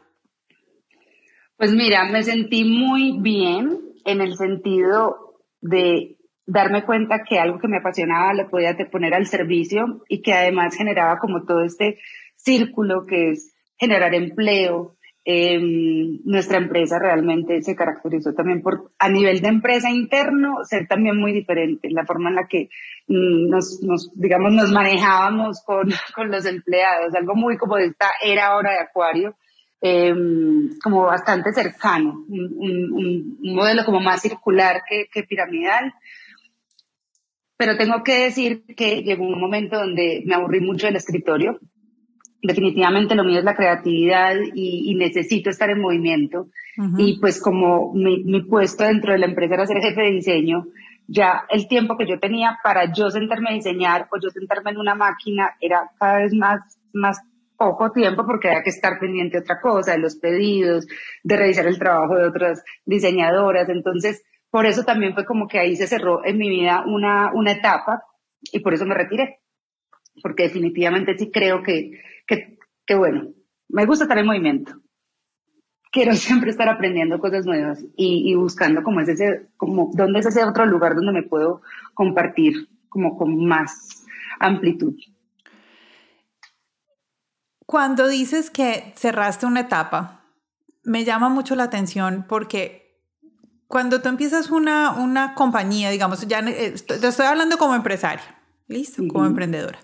Pues 1.57 1.71
mira, 1.73 2.05
me 2.05 2.23
sentí 2.23 2.63
muy 2.65 3.19
bien 3.19 3.79
en 4.05 4.21
el 4.21 4.35
sentido 4.35 5.39
de 5.61 6.17
darme 6.45 6.83
cuenta 6.83 7.23
que 7.23 7.39
algo 7.39 7.59
que 7.59 7.67
me 7.67 7.77
apasionaba 7.77 8.33
lo 8.33 8.49
podía 8.49 8.75
poner 8.91 9.13
al 9.13 9.27
servicio 9.27 10.03
y 10.09 10.21
que 10.21 10.33
además 10.33 10.75
generaba 10.75 11.19
como 11.19 11.45
todo 11.45 11.63
este 11.63 11.99
círculo 12.35 13.05
que 13.05 13.31
es 13.31 13.55
generar 13.77 14.13
empleo, 14.13 14.97
eh, 15.25 15.57
nuestra 16.25 16.57
empresa 16.57 16.99
realmente 16.99 17.61
se 17.61 17.75
caracterizó 17.75 18.33
también 18.33 18.61
por, 18.61 18.91
a 18.99 19.07
nivel 19.09 19.39
de 19.39 19.47
empresa 19.47 19.89
interno, 19.89 20.65
ser 20.65 20.85
también 20.87 21.17
muy 21.17 21.31
diferente, 21.31 21.89
la 21.91 22.05
forma 22.05 22.29
en 22.29 22.35
la 22.35 22.47
que 22.47 22.69
mm, 23.07 23.49
nos, 23.49 23.81
nos, 23.83 24.11
digamos, 24.15 24.51
nos 24.51 24.71
manejábamos 24.71 25.63
con, 25.65 25.89
con, 26.15 26.29
los 26.29 26.45
empleados, 26.45 27.15
algo 27.15 27.35
muy 27.35 27.57
como 27.57 27.77
de 27.77 27.85
esta 27.85 28.07
era 28.21 28.47
ahora 28.47 28.71
de 28.71 28.79
Acuario, 28.79 29.35
eh, 29.85 30.15
como 30.81 31.03
bastante 31.03 31.51
cercano, 31.51 32.23
un, 32.29 32.53
un, 32.57 33.37
un, 33.41 33.53
modelo 33.53 33.83
como 33.83 33.99
más 33.99 34.21
circular 34.21 34.81
que, 34.87 35.07
que 35.11 35.23
piramidal. 35.23 35.93
Pero 37.57 37.75
tengo 37.75 38.01
que 38.01 38.23
decir 38.23 38.63
que 38.77 39.03
llegó 39.03 39.25
un 39.25 39.41
momento 39.41 39.77
donde 39.77 40.23
me 40.25 40.35
aburrí 40.35 40.61
mucho 40.61 40.87
del 40.87 40.95
escritorio, 40.95 41.59
definitivamente 42.41 43.13
lo 43.13 43.25
mío 43.25 43.39
es 43.39 43.45
la 43.45 43.55
creatividad 43.55 44.35
y, 44.53 44.95
necesito 44.95 45.49
estar 45.49 45.69
en 45.69 45.81
movimiento. 45.81 46.47
Y 46.97 47.19
pues 47.19 47.41
como 47.41 47.93
mi, 47.93 48.23
mi, 48.23 48.41
puesto 48.41 48.85
dentro 48.85 49.11
de 49.11 49.19
la 49.19 49.25
empresa 49.25 49.55
era 49.55 49.65
ser 49.65 49.81
jefe 49.81 50.01
de 50.01 50.11
diseño, 50.11 50.65
ya 51.07 51.43
el 51.49 51.67
tiempo 51.67 51.97
que 51.97 52.07
yo 52.07 52.19
tenía 52.19 52.57
para 52.63 52.91
yo 52.93 53.09
sentarme 53.09 53.49
a 53.49 53.53
diseñar 53.53 54.07
o 54.11 54.17
yo 54.17 54.29
sentarme 54.29 54.71
en 54.71 54.77
una 54.77 54.95
máquina 54.95 55.51
era 55.59 55.91
cada 55.99 56.19
vez 56.19 56.33
más, 56.33 56.79
más 56.93 57.19
poco 57.57 57.91
tiempo 57.91 58.25
porque 58.25 58.49
había 58.49 58.63
que 58.63 58.69
estar 58.69 58.99
pendiente 58.99 59.37
de 59.37 59.43
otra 59.43 59.61
cosa, 59.61 59.93
de 59.93 59.99
los 59.99 60.15
pedidos, 60.15 60.85
de 61.23 61.37
revisar 61.37 61.67
el 61.67 61.79
trabajo 61.79 62.15
de 62.15 62.27
otras 62.27 62.63
diseñadoras. 62.85 63.69
Entonces, 63.69 64.23
por 64.49 64.65
eso 64.65 64.83
también 64.83 65.13
fue 65.13 65.25
como 65.25 65.47
que 65.47 65.59
ahí 65.59 65.75
se 65.75 65.87
cerró 65.87 66.25
en 66.25 66.37
mi 66.37 66.49
vida 66.49 66.83
una, 66.85 67.31
una 67.33 67.51
etapa 67.51 68.03
y 68.51 68.59
por 68.59 68.73
eso 68.73 68.85
me 68.85 68.95
retiré. 68.95 69.39
Porque 70.21 70.43
definitivamente 70.43 71.17
sí 71.17 71.31
creo 71.31 71.63
que 71.63 71.99
que, 72.85 72.95
bueno, 72.95 73.33
me 73.69 73.85
gusta 73.85 74.05
estar 74.05 74.17
en 74.17 74.25
movimiento. 74.25 74.73
Quiero 75.91 76.13
siempre 76.13 76.51
estar 76.51 76.69
aprendiendo 76.69 77.19
cosas 77.19 77.45
nuevas 77.45 77.83
y, 77.95 78.33
buscando 78.35 78.83
como 78.83 79.01
es 79.01 79.09
ese, 79.09 79.47
como 79.57 79.91
dónde 79.93 80.19
es 80.19 80.25
ese 80.25 80.43
otro 80.43 80.65
lugar 80.65 80.95
donde 80.95 81.13
me 81.13 81.23
puedo 81.23 81.61
compartir 81.93 82.67
como 82.89 83.17
con 83.17 83.45
más 83.45 84.05
amplitud. 84.39 84.95
Cuando 87.65 88.07
dices 88.07 88.49
que 88.49 88.93
cerraste 88.97 89.45
una 89.45 89.61
etapa, 89.61 90.25
me 90.83 91.05
llama 91.05 91.29
mucho 91.29 91.55
la 91.55 91.63
atención 91.63 92.25
porque 92.27 92.83
cuando 93.67 94.01
tú 94.01 94.09
empiezas 94.09 94.51
una, 94.51 94.91
una 94.91 95.33
compañía, 95.33 95.89
digamos, 95.89 96.27
ya 96.27 96.39
eh, 96.39 96.75
te 96.85 97.07
estoy 97.07 97.25
hablando 97.25 97.57
como 97.57 97.73
empresaria, 97.75 98.23
listo, 98.67 99.01
como 99.07 99.25
emprendedora. 99.25 99.79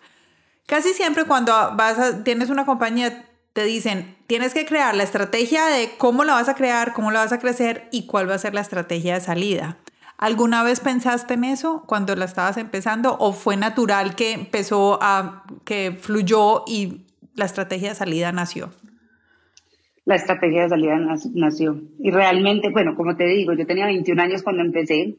Casi 0.66 0.94
siempre 0.94 1.26
cuando 1.26 1.52
vas 1.76 2.24
tienes 2.24 2.50
una 2.50 2.66
compañía 2.66 3.26
te 3.54 3.64
dicen, 3.64 4.16
tienes 4.28 4.54
que 4.54 4.66
crear 4.66 4.96
la 4.96 5.04
estrategia 5.04 5.66
de 5.66 5.96
cómo 5.98 6.24
la 6.24 6.34
vas 6.34 6.50
a 6.50 6.54
crear, 6.54 6.94
cómo 6.94 7.10
la 7.10 7.22
vas 7.22 7.32
a 7.32 7.40
crecer 7.40 7.90
y 7.92 8.06
cuál 8.06 8.30
va 8.30 8.36
a 8.36 8.40
ser 8.40 8.54
la 8.54 8.62
estrategia 8.62 9.16
de 9.16 9.22
salida. 9.22 9.78
¿Alguna 10.18 10.64
vez 10.64 10.82
pensaste 10.82 11.34
en 11.34 11.46
eso 11.46 11.84
cuando 11.88 12.16
la 12.16 12.26
estabas 12.26 12.58
empezando 12.58 13.18
o 13.20 13.34
fue 13.34 13.58
natural 13.58 14.16
que 14.16 14.34
empezó 14.34 15.00
a, 15.02 15.46
que 15.64 15.98
fluyó 16.00 16.66
y 16.68 17.08
la 17.40 17.46
estrategia 17.46 17.90
de 17.90 17.96
salida 17.96 18.32
nació? 18.32 18.70
La 20.06 20.16
estrategia 20.16 20.64
de 20.64 20.70
salida 20.70 20.96
nació. 21.34 21.82
Y 22.00 22.12
realmente, 22.12 22.70
bueno, 22.70 22.96
como 22.96 23.16
te 23.16 23.26
digo, 23.26 23.54
yo 23.54 23.66
tenía 23.66 23.86
21 23.86 24.22
años 24.22 24.44
cuando 24.44 24.62
empecé. 24.62 25.16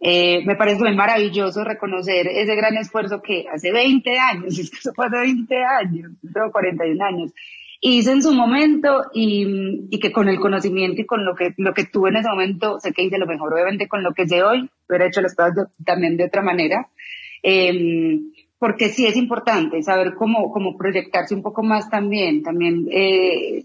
Eh, 0.00 0.42
me 0.46 0.56
parece 0.56 0.80
muy 0.80 0.96
maravilloso 0.96 1.62
reconocer 1.62 2.26
ese 2.26 2.56
gran 2.56 2.76
esfuerzo 2.78 3.20
que 3.20 3.44
hace 3.52 3.70
20 3.70 4.18
años, 4.18 4.46
es 4.58 4.70
que 4.70 4.78
eso 4.78 4.92
fue 4.94 5.06
hace 5.06 5.18
20 5.18 5.56
años, 5.62 6.12
tengo 6.32 6.50
41 6.50 7.04
años, 7.04 7.34
hice 7.82 8.12
en 8.12 8.22
su 8.22 8.32
momento 8.32 9.02
y, 9.12 9.90
que 9.98 10.10
con 10.10 10.30
el 10.30 10.40
conocimiento 10.40 11.02
y 11.02 11.04
con 11.04 11.26
lo 11.26 11.34
que, 11.34 11.52
lo 11.58 11.74
que 11.74 11.84
tuve 11.84 12.08
en 12.08 12.16
ese 12.16 12.30
momento, 12.30 12.80
sé 12.80 12.94
que 12.94 13.02
hice 13.02 13.18
lo 13.18 13.26
mejor, 13.26 13.52
obviamente 13.52 13.88
con 13.88 14.02
lo 14.02 14.14
que 14.14 14.26
sé 14.26 14.42
hoy, 14.42 14.70
hubiera 14.88 15.06
hecho 15.06 15.20
las 15.20 15.34
cosas 15.34 15.68
también 15.84 16.16
de 16.16 16.24
otra 16.24 16.40
manera, 16.40 16.88
eh, 17.42 18.20
porque 18.60 18.90
sí 18.90 19.06
es 19.06 19.16
importante 19.16 19.82
saber 19.82 20.14
cómo, 20.14 20.52
cómo 20.52 20.76
proyectarse 20.76 21.34
un 21.34 21.42
poco 21.42 21.62
más 21.62 21.88
también, 21.88 22.42
también 22.42 22.86
eh, 22.92 23.64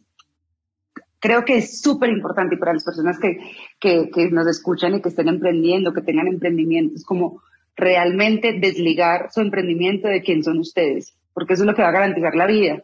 creo 1.19 1.43
que 1.43 1.57
es 1.57 1.81
súper 1.81 2.09
importante 2.09 2.55
para 2.55 2.73
las 2.73 2.85
personas 2.85 3.19
que, 3.19 3.37
que, 3.77 4.09
que 4.09 4.31
nos 4.31 4.47
escuchan 4.47 4.95
y 4.95 5.01
que 5.01 5.09
estén 5.09 5.27
emprendiendo, 5.27 5.93
que 5.93 6.01
tengan 6.01 6.27
emprendimientos, 6.27 7.03
como 7.03 7.41
realmente 7.75 8.57
desligar 8.57 9.29
su 9.33 9.41
emprendimiento 9.41 10.07
de 10.07 10.21
quién 10.21 10.43
son 10.43 10.59
ustedes, 10.59 11.13
porque 11.33 11.55
eso 11.55 11.63
es 11.63 11.67
lo 11.67 11.75
que 11.75 11.81
va 11.81 11.89
a 11.89 11.99
garantizar 11.99 12.33
la 12.33 12.47
vida 12.47 12.81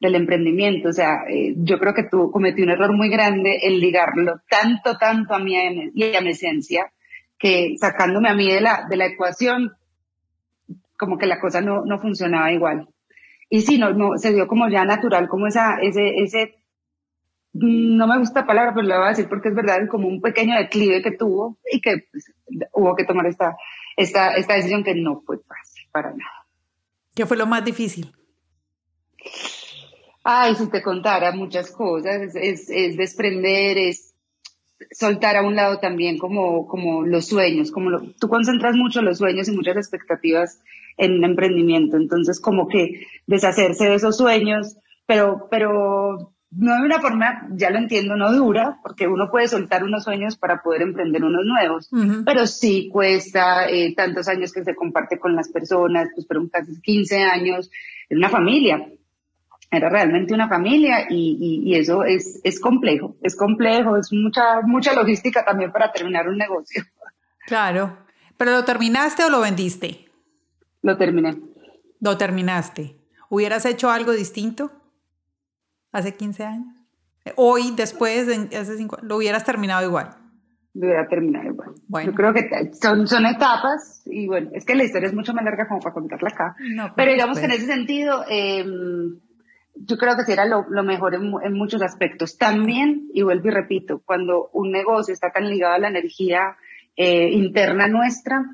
del 0.00 0.16
emprendimiento. 0.16 0.90
O 0.90 0.92
sea, 0.92 1.24
eh, 1.30 1.54
yo 1.56 1.78
creo 1.78 1.94
que 1.94 2.04
tú 2.04 2.30
cometí 2.30 2.62
un 2.62 2.68
error 2.68 2.92
muy 2.92 3.08
grande 3.08 3.60
en 3.62 3.80
ligarlo 3.80 4.42
tanto, 4.50 4.98
tanto 4.98 5.32
a 5.32 5.38
mí 5.38 5.54
y 5.94 6.14
a 6.14 6.20
mi 6.20 6.30
esencia, 6.30 6.92
que 7.38 7.76
sacándome 7.80 8.28
a 8.28 8.34
mí 8.34 8.52
de 8.52 8.60
la, 8.60 8.84
de 8.90 8.96
la 8.98 9.06
ecuación, 9.06 9.72
como 11.04 11.18
que 11.18 11.26
la 11.26 11.40
cosa 11.40 11.60
no, 11.60 11.84
no 11.84 11.98
funcionaba 11.98 12.52
igual. 12.52 12.88
Y 13.50 13.60
sí, 13.60 13.78
no, 13.78 13.92
no, 13.92 14.16
se 14.16 14.32
dio 14.32 14.46
como 14.46 14.68
ya 14.68 14.84
natural, 14.84 15.28
como 15.28 15.46
esa, 15.46 15.78
ese, 15.80 16.22
ese, 16.22 16.54
no 17.52 18.06
me 18.06 18.18
gusta 18.18 18.40
la 18.40 18.46
palabra, 18.46 18.72
pero 18.74 18.86
lo 18.86 18.96
voy 18.96 19.06
a 19.06 19.10
decir 19.10 19.28
porque 19.28 19.48
es 19.48 19.54
verdad, 19.54 19.86
como 19.88 20.08
un 20.08 20.20
pequeño 20.20 20.56
declive 20.56 21.02
que 21.02 21.12
tuvo 21.12 21.58
y 21.70 21.80
que 21.80 22.06
pues, 22.10 22.32
hubo 22.72 22.96
que 22.96 23.04
tomar 23.04 23.26
esta, 23.26 23.56
esta, 23.96 24.34
esta 24.34 24.54
decisión 24.54 24.82
que 24.82 24.94
no 24.94 25.22
fue 25.24 25.38
fácil 25.38 25.84
para 25.92 26.10
nada. 26.10 26.46
¿Qué 27.14 27.26
fue 27.26 27.36
lo 27.36 27.46
más 27.46 27.64
difícil? 27.64 28.12
Ay, 30.24 30.54
si 30.54 30.68
te 30.70 30.82
contara 30.82 31.32
muchas 31.32 31.70
cosas, 31.70 32.34
es, 32.34 32.68
es, 32.70 32.96
desprender, 32.96 33.76
es 33.76 34.13
soltar 34.90 35.36
a 35.36 35.42
un 35.42 35.54
lado 35.56 35.78
también 35.78 36.18
como, 36.18 36.66
como 36.66 37.04
los 37.04 37.26
sueños, 37.26 37.70
como 37.70 37.90
lo, 37.90 38.02
tú 38.20 38.28
concentras 38.28 38.76
mucho 38.76 39.02
los 39.02 39.18
sueños 39.18 39.48
y 39.48 39.52
muchas 39.52 39.76
expectativas 39.76 40.60
en 40.96 41.12
un 41.18 41.24
emprendimiento, 41.24 41.96
entonces 41.96 42.40
como 42.40 42.68
que 42.68 43.06
deshacerse 43.26 43.88
de 43.88 43.94
esos 43.94 44.16
sueños, 44.16 44.76
pero, 45.06 45.48
pero 45.50 46.32
no 46.50 46.76
de 46.76 46.82
una 46.82 47.00
forma, 47.00 47.48
ya 47.52 47.70
lo 47.70 47.78
entiendo, 47.78 48.16
no 48.16 48.32
dura, 48.32 48.78
porque 48.82 49.08
uno 49.08 49.30
puede 49.30 49.48
soltar 49.48 49.82
unos 49.82 50.04
sueños 50.04 50.36
para 50.36 50.62
poder 50.62 50.82
emprender 50.82 51.24
unos 51.24 51.44
nuevos, 51.44 51.90
pero 52.24 52.46
sí 52.46 52.88
cuesta 52.92 53.68
eh, 53.68 53.94
tantos 53.94 54.28
años 54.28 54.52
que 54.52 54.62
se 54.62 54.74
comparte 54.74 55.18
con 55.18 55.34
las 55.34 55.48
personas, 55.50 56.08
pues 56.14 56.26
fueron 56.26 56.48
casi 56.48 56.80
15 56.80 57.22
años 57.22 57.70
en 58.08 58.18
una 58.18 58.28
familia 58.28 58.86
era 59.74 59.88
realmente 59.88 60.34
una 60.34 60.48
familia 60.48 61.06
y, 61.08 61.62
y, 61.64 61.74
eso 61.74 62.04
es, 62.04 62.40
es 62.44 62.60
complejo, 62.60 63.16
es 63.22 63.36
complejo, 63.36 63.96
es 63.96 64.12
mucha, 64.12 64.62
mucha 64.62 64.94
logística 64.94 65.44
también 65.44 65.72
para 65.72 65.92
terminar 65.92 66.28
un 66.28 66.38
negocio. 66.38 66.82
Claro, 67.46 67.98
pero 68.36 68.52
¿lo 68.52 68.64
terminaste 68.64 69.24
o 69.24 69.30
lo 69.30 69.40
vendiste? 69.40 70.08
Lo 70.82 70.96
terminé. 70.96 71.36
Lo 72.00 72.16
terminaste. 72.16 72.96
¿Hubieras 73.28 73.64
hecho 73.64 73.90
algo 73.90 74.12
distinto 74.12 74.70
hace 75.92 76.14
15 76.14 76.44
años? 76.44 76.74
Hoy, 77.36 77.72
después, 77.74 78.28
hace 78.54 78.76
cinco, 78.76 78.98
lo 79.02 79.16
hubieras 79.16 79.44
terminado 79.44 79.86
igual. 79.86 80.10
Lo 80.74 80.86
hubiera 80.86 81.08
terminado 81.08 81.46
igual. 81.46 81.70
Bueno. 81.88 82.10
Yo 82.10 82.16
creo 82.16 82.34
que 82.34 82.50
son, 82.74 83.06
son 83.06 83.24
etapas 83.24 84.02
y 84.04 84.26
bueno, 84.26 84.50
es 84.52 84.64
que 84.64 84.74
la 84.74 84.84
historia 84.84 85.08
es 85.08 85.14
mucho 85.14 85.32
más 85.32 85.44
larga 85.44 85.66
como 85.66 85.80
para 85.80 85.94
contarla 85.94 86.28
acá. 86.28 86.56
pero 86.94 87.12
digamos 87.12 87.38
que 87.38 87.46
en 87.46 87.52
ese 87.52 87.66
sentido... 87.66 88.24
Eh, 88.28 88.64
yo 89.76 89.96
creo 89.96 90.16
que 90.16 90.24
sí 90.24 90.32
era 90.32 90.46
lo, 90.46 90.64
mejor 90.82 91.14
en, 91.14 91.52
muchos 91.52 91.82
aspectos. 91.82 92.38
También, 92.38 93.08
y 93.12 93.22
vuelvo 93.22 93.48
y 93.48 93.50
repito, 93.50 94.02
cuando 94.04 94.50
un 94.52 94.70
negocio 94.70 95.12
está 95.12 95.30
tan 95.30 95.48
ligado 95.48 95.74
a 95.74 95.78
la 95.78 95.88
energía 95.88 96.56
eh, 96.96 97.30
interna 97.30 97.88
nuestra, 97.88 98.44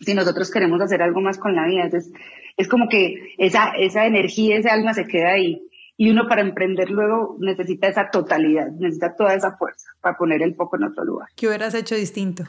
si 0.00 0.14
nosotros 0.14 0.50
queremos 0.50 0.80
hacer 0.80 1.02
algo 1.02 1.20
más 1.20 1.38
con 1.38 1.54
la 1.54 1.66
vida, 1.66 1.84
entonces 1.84 2.12
es 2.56 2.68
como 2.68 2.88
que 2.88 3.34
esa, 3.38 3.72
esa 3.78 4.06
energía, 4.06 4.56
ese 4.56 4.70
alma 4.70 4.94
se 4.94 5.04
queda 5.04 5.32
ahí. 5.32 5.68
Y 5.96 6.10
uno 6.10 6.26
para 6.26 6.40
emprender 6.40 6.90
luego 6.90 7.36
necesita 7.38 7.86
esa 7.86 8.10
totalidad, 8.10 8.68
necesita 8.72 9.14
toda 9.14 9.34
esa 9.34 9.56
fuerza 9.56 9.90
para 10.00 10.16
poner 10.16 10.42
el 10.42 10.54
foco 10.54 10.76
en 10.76 10.84
otro 10.84 11.04
lugar. 11.04 11.28
¿Qué 11.36 11.46
hubieras 11.46 11.74
hecho 11.74 11.94
distinto? 11.94 12.44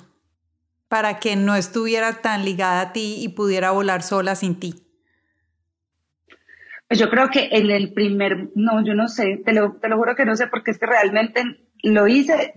Para 0.87 1.19
que 1.19 1.35
no 1.35 1.55
estuviera 1.55 2.21
tan 2.21 2.45
ligada 2.45 2.81
a 2.81 2.93
ti 2.93 3.17
y 3.19 3.29
pudiera 3.29 3.71
volar 3.71 4.01
sola 4.01 4.35
sin 4.35 4.59
ti. 4.59 4.82
Pues 6.93 7.01
yo 7.01 7.09
creo 7.09 7.29
que 7.29 7.49
en 7.51 7.71
el 7.71 7.91
primer, 7.91 8.51
no, 8.53 8.85
yo 8.85 8.93
no 8.93 9.07
sé, 9.07 9.41
te 9.43 9.51
lo, 9.51 9.77
te 9.81 9.89
lo 9.89 9.97
juro 9.97 10.15
que 10.15 10.25
no 10.25 10.35
sé, 10.35 10.45
porque 10.45 10.69
es 10.69 10.77
que 10.77 10.85
realmente 10.85 11.41
lo 11.81 12.07
hice, 12.07 12.53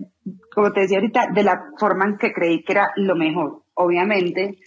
como 0.53 0.71
te 0.71 0.81
decía 0.81 0.99
ahorita, 0.99 1.29
de 1.33 1.41
la 1.41 1.59
forma 1.79 2.05
en 2.05 2.17
que 2.19 2.33
creí 2.33 2.63
que 2.63 2.73
era 2.73 2.91
lo 2.97 3.15
mejor. 3.15 3.63
Obviamente, 3.73 4.59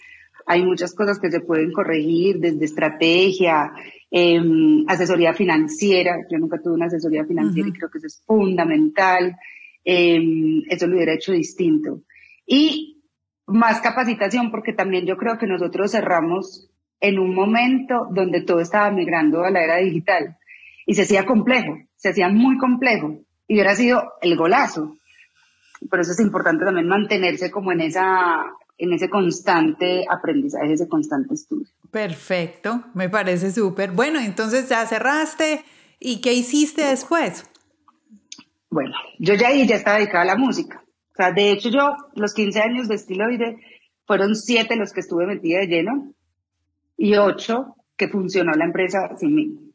hay 0.45 0.65
muchas 0.65 0.93
cosas 0.93 1.21
que 1.21 1.31
se 1.31 1.39
pueden 1.39 1.71
corregir 1.71 2.39
desde 2.39 2.65
estrategia, 2.65 3.71
em, 4.09 4.83
asesoría 4.89 5.33
financiera. 5.33 6.17
Yo 6.29 6.37
nunca 6.37 6.59
tuve 6.61 6.73
una 6.73 6.87
asesoría 6.87 7.23
financiera 7.23 7.69
y 7.69 7.71
creo 7.71 7.89
que 7.89 7.99
eso 7.99 8.07
es 8.07 8.21
fundamental. 8.25 9.37
Em, 9.85 10.63
eso 10.67 10.85
lo 10.85 10.97
hubiera 10.97 11.13
hecho 11.13 11.31
distinto. 11.31 12.01
Y 12.45 13.05
más 13.47 13.79
capacitación, 13.79 14.51
porque 14.51 14.73
también 14.73 15.05
yo 15.05 15.15
creo 15.15 15.37
que 15.37 15.47
nosotros 15.47 15.91
cerramos 15.93 16.67
en 17.01 17.19
un 17.19 17.33
momento 17.33 18.07
donde 18.11 18.41
todo 18.41 18.61
estaba 18.61 18.91
migrando 18.91 19.43
a 19.43 19.49
la 19.49 19.63
era 19.63 19.77
digital 19.77 20.37
y 20.85 20.93
se 20.93 21.01
hacía 21.01 21.25
complejo, 21.25 21.77
se 21.95 22.09
hacía 22.09 22.29
muy 22.29 22.57
complejo 22.57 23.19
y 23.47 23.55
hubiera 23.55 23.75
sido 23.75 24.13
el 24.21 24.37
golazo. 24.37 24.95
Por 25.89 25.99
eso 25.99 26.11
es 26.11 26.19
importante 26.19 26.63
también 26.63 26.87
mantenerse 26.87 27.49
como 27.51 27.71
en 27.71 27.81
esa 27.81 28.45
en 28.77 28.93
ese 28.93 29.09
constante 29.09 30.05
aprendizaje, 30.09 30.73
ese 30.73 30.87
constante 30.87 31.35
estudio. 31.35 31.67
Perfecto, 31.91 32.83
me 32.95 33.09
parece 33.09 33.51
súper. 33.51 33.91
Bueno, 33.91 34.19
entonces 34.19 34.69
ya 34.69 34.87
cerraste 34.87 35.63
y 35.99 36.19
¿qué 36.19 36.33
hiciste 36.33 36.83
después? 36.85 37.45
Bueno, 38.71 38.95
yo 39.19 39.35
ya 39.35 39.49
ahí 39.49 39.67
ya 39.67 39.75
estaba 39.75 39.97
dedicada 39.97 40.23
a 40.23 40.25
la 40.25 40.35
música. 40.35 40.83
O 41.11 41.15
sea, 41.15 41.31
de 41.31 41.51
hecho 41.51 41.69
yo 41.69 41.95
los 42.15 42.33
15 42.33 42.59
años 42.59 42.87
de 42.87 42.95
estiloide 42.95 43.57
fueron 44.07 44.35
siete 44.35 44.75
los 44.77 44.93
que 44.93 45.01
estuve 45.01 45.27
metida 45.27 45.59
de 45.59 45.67
lleno 45.67 46.15
y 47.01 47.15
ocho, 47.15 47.75
que 47.97 48.07
funcionó 48.07 48.51
la 48.51 48.65
empresa 48.65 49.15
sin 49.17 49.33
mí, 49.33 49.73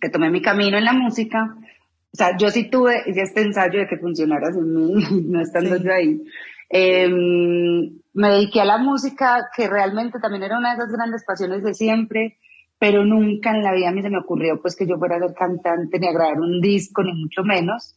que 0.00 0.10
tomé 0.10 0.30
mi 0.30 0.42
camino 0.42 0.76
en 0.76 0.84
la 0.84 0.92
música. 0.92 1.56
O 1.56 2.16
sea, 2.16 2.36
yo 2.36 2.50
sí 2.50 2.68
tuve 2.68 3.02
este 3.06 3.40
ensayo 3.40 3.80
de 3.80 3.86
que 3.86 3.96
funcionara 3.96 4.52
sin 4.52 4.74
mí, 4.74 5.02
no 5.28 5.40
estando 5.40 5.76
yo 5.76 5.92
ahí. 5.94 6.22
Em, 6.68 7.98
me 8.12 8.28
dediqué 8.28 8.60
a 8.60 8.66
la 8.66 8.76
música, 8.76 9.48
que 9.56 9.66
realmente 9.66 10.18
también 10.20 10.42
era 10.42 10.58
una 10.58 10.74
de 10.74 10.82
esas 10.82 10.92
grandes 10.92 11.24
pasiones 11.24 11.62
de 11.62 11.72
siempre, 11.72 12.36
pero 12.78 13.06
nunca 13.06 13.50
en 13.50 13.62
la 13.62 13.72
vida 13.72 13.88
a 13.88 13.92
mí 13.92 14.02
se 14.02 14.10
me 14.10 14.18
ocurrió 14.18 14.60
pues 14.60 14.76
que 14.76 14.86
yo 14.86 14.98
fuera 14.98 15.16
a 15.16 15.20
ser 15.20 15.34
cantante, 15.34 15.98
ni 15.98 16.06
a 16.06 16.12
grabar 16.12 16.38
un 16.38 16.60
disco, 16.60 17.02
ni 17.02 17.14
mucho 17.14 17.44
menos. 17.44 17.96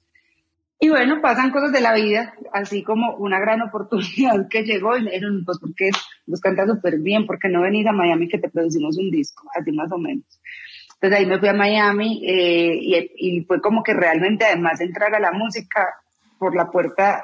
Y 0.80 0.90
bueno, 0.90 1.22
pasan 1.22 1.52
cosas 1.52 1.72
de 1.72 1.82
la 1.82 1.94
vida, 1.94 2.34
así 2.52 2.84
como 2.84 3.16
una 3.16 3.40
gran 3.40 3.62
oportunidad 3.62 4.48
que 4.50 4.64
llegó 4.64 4.98
y 4.98 5.04
me 5.04 5.12
dijeron, 5.12 5.44
pues 5.46 5.58
porque 5.60 5.90
nos 6.28 6.42
canta 6.42 6.66
súper 6.68 7.00
bien, 7.00 7.26
porque 7.26 7.50
no 7.50 7.62
venís 7.62 7.88
a 7.88 7.94
Miami 7.94 8.28
que 8.28 8.40
te 8.40 8.50
producimos 8.50 8.98
un 8.98 9.10
disco, 9.10 9.48
así 9.58 9.72
más 9.72 9.92
o 9.92 9.98
menos. 9.98 10.26
Entonces 10.96 11.20
ahí 11.20 11.26
me 11.26 11.40
fui 11.40 11.50
a 11.50 11.54
Miami 11.54 12.24
eh, 12.26 12.78
y, 12.82 13.12
y, 13.16 13.42
fue 13.46 13.62
como 13.62 13.84
que 13.84 13.94
realmente 13.94 14.46
además 14.46 14.82
entrar 14.82 15.14
a 15.14 15.20
la 15.20 15.32
música 15.32 15.88
por 16.40 16.56
la 16.56 16.72
puerta 16.72 17.24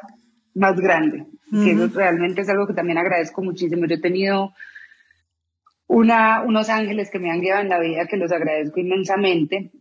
más 0.54 0.80
grande, 0.80 1.26
que 1.52 1.72
eso 1.72 1.88
realmente 1.94 2.42
es 2.42 2.50
algo 2.50 2.68
que 2.68 2.74
también 2.74 2.98
agradezco 2.98 3.42
muchísimo. 3.42 3.86
Yo 3.86 3.96
he 3.96 4.02
tenido 4.02 4.54
una, 5.88 6.42
unos 6.42 6.70
ángeles 6.70 7.10
que 7.10 7.20
me 7.20 7.32
han 7.32 7.42
guiado 7.42 7.62
en 7.62 7.70
la 7.70 7.80
vida, 7.80 8.08
que 8.08 8.18
los 8.18 8.32
agradezco 8.32 8.80
inmensamente. 8.80 9.72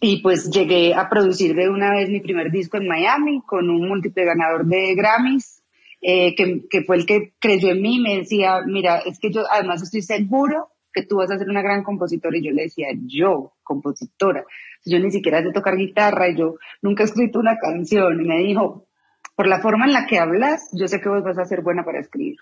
Y 0.00 0.22
pues 0.22 0.50
llegué 0.50 0.94
a 0.94 1.08
producir 1.08 1.54
de 1.54 1.70
una 1.70 1.90
vez 1.90 2.10
mi 2.10 2.20
primer 2.20 2.50
disco 2.50 2.76
en 2.76 2.86
Miami 2.86 3.42
con 3.46 3.70
un 3.70 3.88
múltiple 3.88 4.24
ganador 4.24 4.66
de 4.66 4.94
Grammys, 4.94 5.62
eh, 6.02 6.34
que, 6.34 6.66
que, 6.68 6.82
fue 6.82 6.96
el 6.96 7.06
que 7.06 7.32
creyó 7.38 7.70
en 7.70 7.82
mí. 7.82 7.98
Me 8.00 8.18
decía, 8.18 8.60
mira, 8.66 8.98
es 8.98 9.18
que 9.18 9.30
yo 9.30 9.44
además 9.50 9.82
estoy 9.82 10.02
seguro 10.02 10.68
que 10.92 11.02
tú 11.02 11.16
vas 11.16 11.30
a 11.30 11.38
ser 11.38 11.48
una 11.48 11.62
gran 11.62 11.82
compositora. 11.82 12.36
Y 12.36 12.44
yo 12.44 12.52
le 12.52 12.64
decía, 12.64 12.88
yo, 13.06 13.52
compositora. 13.62 14.44
Yo 14.84 14.98
ni 14.98 15.10
siquiera 15.10 15.42
sé 15.42 15.52
tocar 15.52 15.76
guitarra 15.76 16.28
y 16.28 16.36
yo 16.36 16.56
nunca 16.82 17.02
he 17.02 17.06
escrito 17.06 17.38
una 17.38 17.58
canción. 17.58 18.20
Y 18.20 18.26
me 18.26 18.38
dijo, 18.38 18.86
por 19.34 19.46
la 19.46 19.60
forma 19.60 19.86
en 19.86 19.92
la 19.92 20.06
que 20.06 20.18
hablas, 20.18 20.68
yo 20.72 20.88
sé 20.88 21.00
que 21.00 21.08
vos 21.08 21.22
vas 21.22 21.38
a 21.38 21.44
ser 21.44 21.62
buena 21.62 21.84
para 21.84 22.00
escribir 22.00 22.36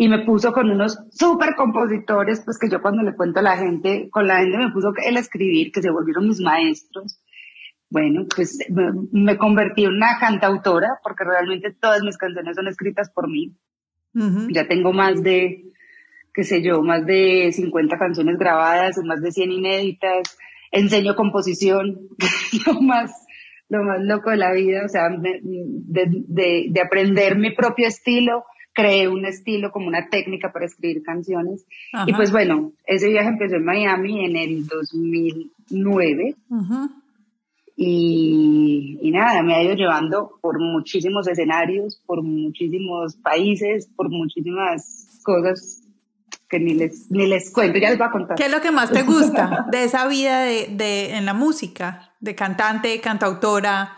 y 0.00 0.08
me 0.08 0.24
puso 0.24 0.52
con 0.52 0.70
unos 0.70 0.96
super 1.10 1.56
compositores, 1.56 2.40
pues 2.44 2.56
que 2.56 2.70
yo 2.70 2.80
cuando 2.80 3.02
le 3.02 3.16
cuento 3.16 3.40
a 3.40 3.42
la 3.42 3.56
gente, 3.56 4.08
con 4.10 4.28
la 4.28 4.38
gente 4.38 4.56
me 4.56 4.70
puso 4.70 4.90
a 4.96 5.18
escribir, 5.18 5.72
que 5.72 5.82
se 5.82 5.90
volvieron 5.90 6.28
mis 6.28 6.40
maestros. 6.40 7.20
Bueno, 7.90 8.24
pues 8.34 8.58
me, 9.10 9.36
convertí 9.36 9.86
en 9.86 9.94
una 9.94 10.16
cantautora, 10.20 11.00
porque 11.02 11.24
realmente 11.24 11.72
todas 11.72 12.02
mis 12.04 12.16
canciones 12.16 12.54
son 12.54 12.68
escritas 12.68 13.10
por 13.10 13.28
mí. 13.28 13.56
Ya 14.50 14.68
tengo 14.68 14.92
más 14.92 15.20
de, 15.20 15.64
qué 16.32 16.44
sé 16.44 16.62
yo, 16.62 16.80
más 16.80 17.04
de 17.04 17.50
50 17.52 17.98
canciones 17.98 18.38
grabadas, 18.38 18.98
más 19.04 19.20
de 19.20 19.32
100 19.32 19.50
inéditas. 19.50 20.38
Enseño 20.70 21.16
composición, 21.16 22.08
lo 22.66 22.80
más, 22.82 23.10
lo 23.68 23.82
más 23.82 24.00
loco 24.00 24.30
de 24.30 24.36
la 24.36 24.52
vida, 24.52 24.84
o 24.84 24.88
sea, 24.88 25.08
de, 25.08 25.40
de, 25.42 26.66
de 26.70 26.80
aprender 26.80 27.36
mi 27.36 27.52
propio 27.52 27.88
estilo 27.88 28.44
creé 28.78 29.08
un 29.08 29.26
estilo, 29.26 29.72
como 29.72 29.88
una 29.88 30.08
técnica 30.08 30.52
para 30.52 30.66
escribir 30.66 31.02
canciones. 31.02 31.66
Y 32.06 32.12
pues 32.12 32.30
bueno, 32.30 32.70
ese 32.86 33.08
viaje 33.08 33.30
empezó 33.30 33.56
en 33.56 33.64
Miami 33.64 34.24
en 34.24 34.36
el 34.36 34.68
2009. 34.68 36.36
y, 37.76 38.98
y, 39.02 39.10
nada, 39.10 39.42
me 39.42 39.56
ha 39.56 39.64
ido 39.64 39.74
llevando 39.74 40.38
por 40.40 40.60
muchísimos 40.60 41.26
escenarios, 41.26 42.00
por 42.06 42.22
muchísimos 42.22 43.16
países, 43.16 43.88
por 43.96 44.10
muchísimas 44.10 45.20
cosas 45.24 45.82
que 46.48 46.60
ni 46.60 46.74
les, 46.74 47.10
ni 47.10 47.26
les 47.26 47.50
cuento, 47.50 47.80
ya 47.80 47.90
les 47.90 47.98
voy 47.98 48.06
a 48.06 48.10
contar. 48.12 48.36
¿Qué 48.36 48.44
es 48.44 48.50
lo 48.52 48.60
que 48.60 48.70
más 48.70 48.92
te 48.92 49.02
gusta 49.02 49.66
de 49.72 49.82
esa 49.82 50.06
vida 50.06 50.42
de, 50.42 50.68
de, 50.70 51.16
en 51.16 51.24
la 51.24 51.34
música? 51.34 52.14
De 52.20 52.36
cantante, 52.36 53.00
cantautora, 53.00 53.96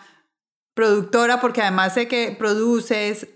productora, 0.72 1.38
porque 1.38 1.60
además 1.60 1.92
sé 1.92 2.08
que 2.08 2.34
produces, 2.36 3.28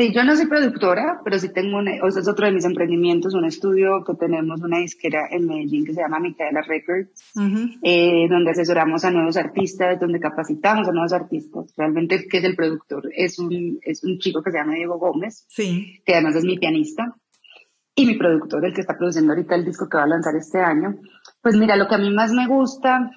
Sí, 0.00 0.12
yo 0.14 0.24
no 0.24 0.34
soy 0.34 0.46
productora, 0.46 1.20
pero 1.22 1.38
sí 1.38 1.52
tengo, 1.52 1.76
o 1.76 2.10
sea, 2.10 2.22
es 2.22 2.28
otro 2.28 2.46
de 2.46 2.52
mis 2.52 2.64
emprendimientos, 2.64 3.34
un 3.34 3.44
estudio 3.44 4.02
que 4.02 4.14
tenemos, 4.14 4.62
una 4.62 4.78
disquera 4.78 5.28
en 5.30 5.46
Medellín 5.46 5.84
que 5.84 5.92
se 5.92 6.00
llama 6.00 6.18
Micaela 6.18 6.62
Records, 6.62 7.10
eh, 7.82 8.26
donde 8.30 8.52
asesoramos 8.52 9.04
a 9.04 9.10
nuevos 9.10 9.36
artistas, 9.36 10.00
donde 10.00 10.18
capacitamos 10.18 10.88
a 10.88 10.92
nuevos 10.92 11.12
artistas. 11.12 11.74
Realmente, 11.76 12.26
¿qué 12.30 12.38
es 12.38 12.44
el 12.44 12.56
productor? 12.56 13.10
Es 13.14 13.38
un, 13.38 13.78
es 13.82 14.02
un 14.02 14.18
chico 14.18 14.42
que 14.42 14.50
se 14.50 14.56
llama 14.56 14.72
Diego 14.72 14.98
Gómez, 14.98 15.44
sí. 15.50 16.00
que 16.06 16.14
además 16.14 16.36
es 16.36 16.44
mi 16.44 16.58
pianista, 16.58 17.14
y 17.94 18.06
mi 18.06 18.16
productor, 18.16 18.64
el 18.64 18.72
que 18.72 18.80
está 18.80 18.96
produciendo 18.96 19.34
ahorita 19.34 19.54
el 19.54 19.66
disco 19.66 19.86
que 19.86 19.98
va 19.98 20.04
a 20.04 20.08
lanzar 20.08 20.34
este 20.34 20.60
año. 20.60 20.96
Pues 21.42 21.58
mira, 21.58 21.76
lo 21.76 21.88
que 21.88 21.96
a 21.96 21.98
mí 21.98 22.10
más 22.10 22.32
me 22.32 22.46
gusta, 22.46 23.10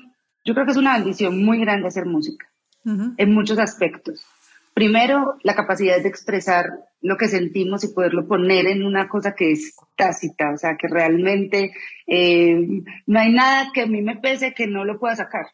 yo 0.44 0.54
creo 0.54 0.66
que 0.66 0.74
es 0.74 0.78
una 0.78 0.98
bendición 0.98 1.46
muy 1.46 1.62
grande 1.62 1.88
hacer 1.88 2.06
música, 2.06 2.46
en 2.84 3.34
muchos 3.34 3.58
aspectos 3.58 4.26
Primero, 4.74 5.36
la 5.44 5.56
capacidad 5.56 6.02
de 6.02 6.10
expresar 6.10 6.66
lo 7.02 7.18
que 7.18 7.28
sentimos 7.28 7.84
y 7.84 7.94
poderlo 7.94 8.28
poner 8.28 8.66
en 8.68 8.84
una 8.84 9.08
cosa 9.08 9.36
que 9.36 9.52
es 9.52 9.76
tácita, 9.96 10.52
o 10.52 10.58
sea, 10.58 10.78
que 10.78 10.88
realmente 10.88 11.74
eh, 12.08 12.68
no 13.06 13.20
hay 13.20 13.32
nada 13.32 13.72
que 13.74 13.82
a 13.82 13.86
mí 13.86 14.02
me 14.02 14.16
pese 14.16 14.54
que 14.54 14.68
no 14.68 14.84
lo 14.86 15.00
pueda 15.00 15.16
sacar, 15.16 15.46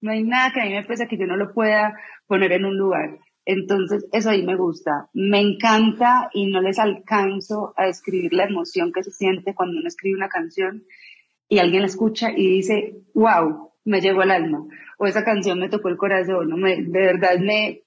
no 0.00 0.12
hay 0.12 0.22
nada 0.22 0.52
que 0.52 0.60
a 0.60 0.64
mí 0.64 0.70
me 0.74 0.84
pese 0.84 1.08
que 1.08 1.18
yo 1.18 1.26
no 1.26 1.36
lo 1.36 1.52
pueda 1.52 1.98
poner 2.26 2.52
en 2.52 2.66
un 2.66 2.76
lugar. 2.76 3.18
Entonces, 3.44 4.06
eso 4.12 4.28
ahí 4.28 4.44
me 4.44 4.56
gusta. 4.56 5.08
Me 5.14 5.40
encanta 5.40 6.28
y 6.34 6.48
no 6.50 6.60
les 6.60 6.78
alcanzo 6.78 7.72
a 7.78 7.86
describir 7.86 8.34
la 8.34 8.44
emoción 8.44 8.92
que 8.92 9.02
se 9.02 9.10
siente 9.10 9.54
cuando 9.54 9.78
uno 9.78 9.88
escribe 9.88 10.18
una 10.18 10.28
canción 10.28 10.84
y 11.48 11.58
alguien 11.58 11.80
la 11.80 11.86
escucha 11.86 12.30
y 12.30 12.46
dice, 12.46 12.94
wow, 13.14 13.70
me 13.84 14.02
llegó 14.02 14.20
al 14.20 14.30
alma, 14.30 14.66
o 14.98 15.06
esa 15.06 15.24
canción 15.24 15.58
me 15.58 15.70
tocó 15.70 15.88
el 15.88 15.96
corazón, 15.96 16.60
me, 16.60 16.76
de 16.76 17.00
verdad 17.00 17.38
me, 17.38 17.84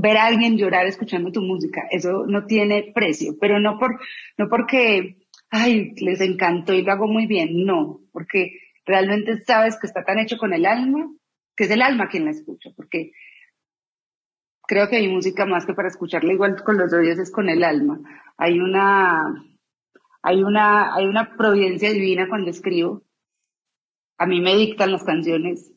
ver 0.00 0.16
a 0.16 0.26
alguien 0.26 0.56
llorar 0.56 0.86
escuchando 0.86 1.32
tu 1.32 1.42
música, 1.42 1.82
eso 1.90 2.24
no 2.26 2.46
tiene 2.46 2.92
precio, 2.94 3.34
pero 3.40 3.58
no, 3.58 3.78
por, 3.78 3.98
no 4.36 4.48
porque, 4.48 5.16
ay, 5.50 5.92
les 5.96 6.20
encantó 6.20 6.72
y 6.72 6.82
lo 6.82 6.92
hago 6.92 7.08
muy 7.08 7.26
bien, 7.26 7.64
no, 7.64 8.00
porque 8.12 8.52
realmente 8.86 9.42
sabes 9.44 9.76
que 9.78 9.86
está 9.86 10.04
tan 10.04 10.18
hecho 10.18 10.38
con 10.38 10.52
el 10.52 10.66
alma, 10.66 11.10
que 11.56 11.64
es 11.64 11.70
el 11.70 11.82
alma 11.82 12.08
quien 12.08 12.24
la 12.24 12.30
escucha, 12.30 12.70
porque 12.76 13.10
creo 14.68 14.88
que 14.88 14.96
hay 14.96 15.08
música 15.08 15.46
más 15.46 15.66
que 15.66 15.74
para 15.74 15.88
escucharla 15.88 16.32
igual 16.32 16.62
con 16.62 16.78
los 16.78 16.92
oídos 16.92 17.18
es 17.18 17.32
con 17.32 17.48
el 17.48 17.64
alma. 17.64 18.00
Hay 18.36 18.60
una, 18.60 19.44
hay 20.22 20.42
una, 20.42 20.94
hay 20.94 21.06
una 21.06 21.36
providencia 21.36 21.90
divina 21.92 22.28
cuando 22.28 22.50
escribo. 22.50 23.02
A 24.18 24.26
mí 24.26 24.40
me 24.40 24.54
dictan 24.54 24.92
las 24.92 25.04
canciones 25.04 25.72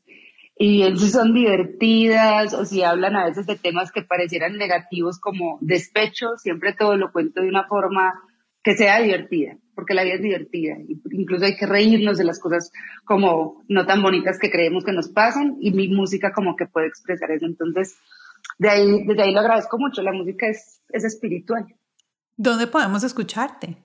y 0.64 0.96
si 0.96 1.10
son 1.10 1.34
divertidas 1.34 2.54
o 2.54 2.66
si 2.66 2.84
hablan 2.84 3.16
a 3.16 3.26
veces 3.26 3.48
de 3.48 3.56
temas 3.56 3.92
que 3.92 4.04
parecieran 4.04 4.58
negativos 4.58 5.20
como 5.20 5.58
despecho, 5.60 6.38
siempre 6.38 6.76
todo 6.78 6.98
lo 6.98 7.12
cuento 7.12 7.42
de 7.42 7.48
una 7.48 7.64
forma 7.64 8.14
que 8.62 8.78
sea 8.78 9.02
divertida, 9.02 9.58
porque 9.74 9.96
la 9.96 10.04
vida 10.04 10.18
es 10.18 10.22
divertida. 10.22 10.78
Incluso 11.10 11.46
hay 11.46 11.58
que 11.58 11.66
reírnos 11.66 12.20
de 12.20 12.26
las 12.26 12.40
cosas 12.40 12.72
como 13.06 13.64
no 13.70 13.88
tan 13.88 14.04
bonitas 14.04 14.38
que 14.38 14.52
creemos 14.52 14.84
que 14.84 14.92
nos 14.92 15.10
pasan 15.10 15.58
y 15.60 15.72
mi 15.72 15.88
música 15.88 16.32
como 16.32 16.56
que 16.56 16.68
puede 16.68 16.86
expresar 16.86 17.32
eso. 17.32 17.48
Entonces, 17.48 17.98
de 18.60 18.70
ahí, 18.70 19.04
desde 19.08 19.24
ahí 19.24 19.34
lo 19.34 19.40
agradezco 19.40 19.80
mucho. 19.80 20.04
La 20.04 20.14
música 20.14 20.48
es, 20.48 20.80
es 20.90 21.04
espiritual. 21.04 21.74
¿Dónde 22.38 22.68
podemos 22.68 23.04
escucharte? 23.04 23.78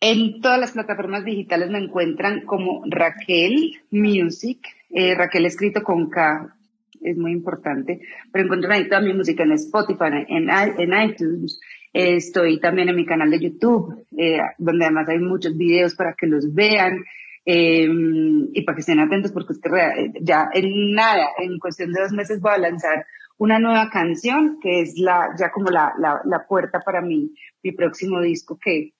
En 0.00 0.40
todas 0.40 0.60
las 0.60 0.72
plataformas 0.72 1.24
digitales 1.24 1.70
me 1.70 1.78
encuentran 1.78 2.44
como 2.44 2.84
Raquel 2.86 3.72
Music, 3.90 4.60
eh, 4.90 5.14
Raquel 5.14 5.46
escrito 5.46 5.82
con 5.82 6.08
K, 6.08 6.56
es 7.00 7.16
muy 7.16 7.32
importante, 7.32 8.00
pero 8.32 8.44
encuentran 8.44 8.72
ahí 8.72 8.88
toda 8.88 9.00
mi 9.00 9.12
música 9.12 9.42
en 9.42 9.52
Spotify, 9.52 10.24
en, 10.28 10.48
en 10.50 11.10
iTunes, 11.10 11.60
estoy 11.92 12.60
también 12.60 12.88
en 12.88 12.96
mi 12.96 13.06
canal 13.06 13.30
de 13.30 13.40
YouTube, 13.40 14.06
eh, 14.16 14.40
donde 14.58 14.84
además 14.84 15.08
hay 15.08 15.18
muchos 15.18 15.56
videos 15.56 15.94
para 15.94 16.14
que 16.14 16.26
los 16.26 16.52
vean 16.52 17.04
em, 17.44 18.48
y 18.52 18.62
para 18.62 18.76
que 18.76 18.80
estén 18.80 19.00
atentos 19.00 19.32
porque 19.32 19.52
es 19.52 19.60
que 19.60 20.12
ya 20.20 20.48
en 20.52 20.92
nada, 20.92 21.28
en 21.38 21.58
cuestión 21.58 21.92
de 21.92 22.02
dos 22.02 22.12
meses 22.12 22.40
voy 22.40 22.52
a 22.52 22.58
lanzar 22.58 23.06
una 23.38 23.58
nueva 23.58 23.88
canción 23.90 24.58
que 24.60 24.80
es 24.80 24.98
la, 24.98 25.28
ya 25.38 25.50
como 25.50 25.70
la, 25.70 25.92
la, 25.98 26.20
la 26.24 26.46
puerta 26.46 26.80
para 26.80 27.00
mi, 27.02 27.30
mi 27.62 27.72
próximo 27.72 28.20
disco 28.20 28.58
que 28.58 28.92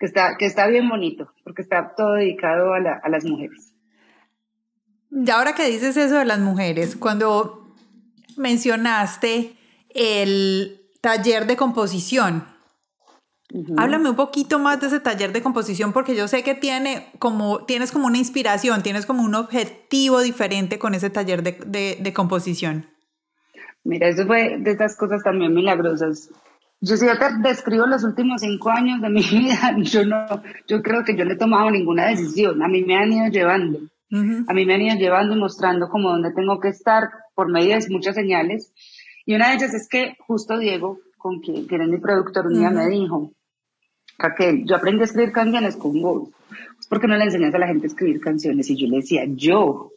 que 0.00 0.06
está, 0.06 0.36
que 0.38 0.46
está 0.46 0.66
bien 0.66 0.88
bonito, 0.88 1.30
porque 1.44 1.60
está 1.60 1.94
todo 1.94 2.14
dedicado 2.14 2.72
a, 2.72 2.78
a 3.02 3.08
las 3.10 3.24
mujeres. 3.26 3.69
Y 5.10 5.30
ahora 5.30 5.54
que 5.54 5.68
dices 5.68 5.96
eso 5.96 6.16
de 6.16 6.24
las 6.24 6.38
mujeres, 6.38 6.96
cuando 6.96 7.74
mencionaste 8.36 9.56
el 9.90 10.80
taller 11.00 11.46
de 11.46 11.56
composición, 11.56 12.44
háblame 13.76 14.10
un 14.10 14.16
poquito 14.16 14.58
más 14.58 14.80
de 14.80 14.86
ese 14.86 15.00
taller 15.00 15.32
de 15.32 15.42
composición, 15.42 15.92
porque 15.92 16.14
yo 16.14 16.28
sé 16.28 16.42
que 16.42 16.54
tiene 16.54 17.06
como, 17.18 17.64
tienes 17.64 17.90
como 17.90 18.06
una 18.06 18.18
inspiración, 18.18 18.82
tienes 18.82 19.06
como 19.06 19.22
un 19.22 19.34
objetivo 19.34 20.20
diferente 20.20 20.78
con 20.78 20.94
ese 20.94 21.10
taller 21.10 21.42
de, 21.42 21.58
de, 21.66 21.98
de 22.00 22.12
composición. 22.12 22.86
Mira, 23.82 24.08
eso 24.08 24.26
fue 24.26 24.58
de 24.58 24.70
estas 24.70 24.96
cosas 24.96 25.22
también 25.22 25.54
milagrosas. 25.54 26.30
Yo 26.82 26.96
si 26.96 27.06
yo 27.06 27.18
te 27.18 27.48
describo 27.48 27.86
los 27.86 28.04
últimos 28.04 28.40
cinco 28.40 28.70
años 28.70 29.00
de 29.02 29.10
mi 29.10 29.22
vida, 29.30 29.76
yo 29.78 30.04
no, 30.04 30.26
yo 30.66 30.82
creo 30.82 31.04
que 31.04 31.16
yo 31.16 31.24
no 31.24 31.32
he 31.32 31.36
tomado 31.36 31.70
ninguna 31.70 32.06
decisión. 32.06 32.62
A 32.62 32.68
mí 32.68 32.82
me 32.84 32.96
han 32.96 33.12
ido 33.12 33.26
llevando. 33.28 33.80
A 34.12 34.52
mí 34.52 34.66
me 34.66 34.74
han 34.74 34.82
ido 34.82 34.96
llevando 34.96 35.36
y 35.36 35.38
mostrando 35.38 35.88
como 35.88 36.10
dónde 36.10 36.32
tengo 36.32 36.58
que 36.58 36.68
estar 36.68 37.10
por 37.34 37.50
medio 37.50 37.78
de 37.78 37.86
muchas 37.90 38.14
señales. 38.14 38.72
Y 39.24 39.34
una 39.34 39.50
de 39.50 39.56
ellas 39.56 39.74
es 39.74 39.88
que 39.88 40.16
justo 40.26 40.58
Diego, 40.58 40.98
con 41.16 41.40
quien, 41.40 41.66
que 41.68 41.74
era 41.76 41.86
mi 41.86 41.98
productor, 41.98 42.46
un 42.46 42.58
día 42.58 42.70
me 42.70 42.88
dijo, 42.88 43.32
Raquel, 44.18 44.64
yo 44.66 44.76
aprendí 44.76 45.02
a 45.02 45.04
escribir 45.04 45.32
canciones 45.32 45.76
con 45.76 46.00
vos. 46.00 46.30
¿Por 46.88 47.00
qué 47.00 47.06
no 47.06 47.16
le 47.16 47.24
enseñas 47.24 47.54
a 47.54 47.58
la 47.58 47.68
gente 47.68 47.86
a 47.86 47.88
escribir 47.88 48.20
canciones? 48.20 48.68
Y 48.70 48.76
yo 48.76 48.88
le 48.88 48.96
decía, 48.96 49.22
yo, 49.26 49.92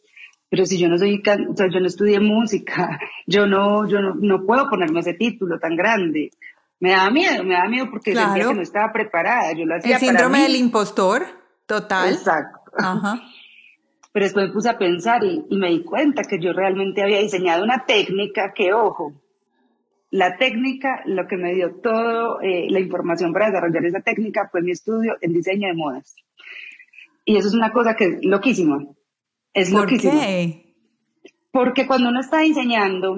pero 0.49 0.65
si 0.65 0.78
yo 0.78 0.89
no 0.89 0.97
soy, 0.97 1.23
o 1.49 1.56
sea, 1.56 1.67
yo 1.69 1.80
no 1.80 1.88
estudié 1.88 2.19
música, 2.19 2.99
yo 3.28 3.47
no, 3.47 3.88
yo 3.88 3.99
no, 4.02 4.13
no 4.15 4.45
puedo 4.45 4.69
ponerme 4.69 4.99
ese 4.99 5.13
título 5.13 5.60
tan 5.60 5.76
grande 5.76 6.30
me 6.84 6.91
daba 6.91 7.10
miedo, 7.12 7.45
me 7.45 7.54
daba 7.54 7.69
miedo 7.69 7.88
porque 7.89 8.13
sentía 8.13 8.45
que 8.45 8.54
no 8.54 8.62
estaba 8.62 8.91
preparada. 8.91 9.54
Yo 9.54 9.65
lo 9.65 9.78
hacía 9.78 9.95
El 9.95 10.02
síndrome 10.02 10.41
del 10.41 10.58
impostor, 10.58 11.26
total. 11.65 12.12
Exacto. 12.12 12.60
Pero 14.13 14.26
después 14.26 14.47
me 14.47 14.54
puse 14.54 14.69
a 14.69 14.78
pensar 14.78 15.23
y, 15.23 15.43
me 15.49 15.71
di 15.71 15.84
cuenta 15.84 16.21
que 16.23 16.39
yo 16.39 16.54
realmente 16.54 17.02
había 17.02 17.19
diseñado 17.19 17.63
una 17.63 17.86
técnica 17.86 18.54
que, 18.54 18.71
ojo, 18.71 19.12
la 20.12 20.38
técnica, 20.38 21.02
lo 21.06 21.28
que 21.28 21.36
me 21.36 21.56
dio 21.56 21.76
toda 21.82 22.38
eh, 22.43 22.67
la 22.69 22.80
información 22.80 23.34
para 23.34 23.47
desarrollar 23.47 23.86
esa 23.86 24.02
técnica 24.02 24.47
fue 24.52 24.62
mi 24.62 24.71
estudio 24.71 25.17
en 25.19 25.34
diseño 25.34 25.67
de 25.67 25.73
modas. 25.73 26.15
Y 27.26 27.38
eso 27.38 27.47
es 27.47 27.56
una 27.56 27.71
cosa 27.71 27.95
que 27.95 28.06
es 28.06 28.17
loquísima. 28.21 28.86
Es 29.54 29.71
¿Por 29.71 29.88
qué? 29.88 30.76
Porque 31.52 31.88
cuando 31.88 32.10
uno 32.10 32.19
está 32.19 32.39
diseñando, 32.39 33.17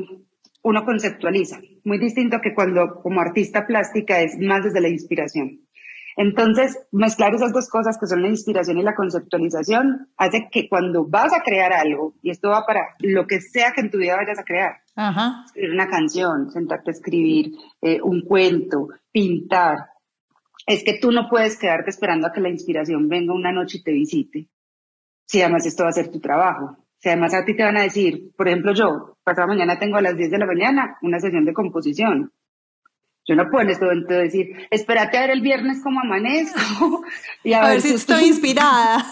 uno 0.62 0.86
conceptualiza. 0.86 1.60
Muy 1.84 2.00
distinto 2.00 2.40
que 2.42 2.54
cuando 2.54 3.02
como 3.02 3.20
artista 3.20 3.68
plástica 3.68 4.22
es 4.22 4.38
más 4.40 4.64
desde 4.64 4.82
la 4.82 4.90
inspiración. 4.90 5.65
Entonces, 6.18 6.78
mezclar 6.92 7.34
esas 7.34 7.52
dos 7.52 7.70
cosas 7.70 7.98
que 8.00 8.08
son 8.08 8.22
la 8.22 8.30
inspiración 8.30 8.78
y 8.78 8.84
la 8.84 8.96
conceptualización 8.96 10.08
hace 10.18 10.48
que 10.50 10.70
cuando 10.70 11.06
vas 11.06 11.34
a 11.34 11.42
crear 11.42 11.74
algo, 11.74 12.14
y 12.22 12.30
esto 12.30 12.50
va 12.50 12.66
para 12.66 12.96
lo 13.00 13.28
que 13.28 13.42
sea 13.42 13.74
que 13.74 13.82
en 13.82 13.92
tu 13.92 13.98
vida 13.98 14.16
vayas 14.16 14.40
a 14.40 14.44
crear, 14.44 14.78
escribir 15.46 15.74
una 15.74 15.88
canción, 15.88 16.52
sentarte 16.52 16.92
a 16.92 16.94
escribir 16.94 17.52
eh, 17.82 18.00
un 18.02 18.22
cuento, 18.22 18.88
pintar, 19.12 19.78
es 20.66 20.84
que 20.84 20.98
tú 21.00 21.12
no 21.12 21.28
puedes 21.30 21.58
quedarte 21.58 21.90
esperando 21.90 22.28
a 22.28 22.32
que 22.32 22.42
la 22.42 22.50
inspiración 22.50 23.08
venga 23.08 23.34
una 23.34 23.52
noche 23.52 23.80
y 23.80 23.84
te 23.84 23.92
visite. 23.92 24.48
Si 25.26 25.42
además 25.42 25.66
esto 25.66 25.84
va 25.84 25.90
a 25.90 25.94
ser 25.94 26.10
tu 26.10 26.20
trabajo. 26.20 26.78
Si 26.98 27.10
además 27.10 27.34
a 27.34 27.46
ti 27.46 27.56
te 27.56 27.64
van 27.64 27.78
a 27.78 27.84
decir, 27.84 28.32
por 28.36 28.48
ejemplo, 28.48 28.74
yo, 28.74 29.18
pasado 29.24 29.48
mañana 29.48 29.78
tengo 29.78 29.98
a 29.98 30.02
las 30.02 30.18
10 30.18 30.32
de 30.32 30.38
la 30.40 30.46
mañana 30.46 30.98
una 31.02 31.20
sesión 31.20 31.46
de 31.46 31.54
composición. 31.54 32.32
Yo 33.28 33.36
no 33.36 33.50
puedo 33.50 33.64
en 33.64 33.72
este 33.72 33.86
momento 33.86 34.14
decir, 34.14 34.56
espérate 34.70 35.18
a 35.18 35.22
ver 35.22 35.32
el 35.32 35.42
viernes 35.42 35.82
cómo 35.84 36.00
amanezco. 36.00 37.04
Y 37.44 37.54
a, 37.54 37.68
ver, 37.68 37.82
si 37.82 37.94
estoy 37.94 38.26
inspirada. 38.26 39.04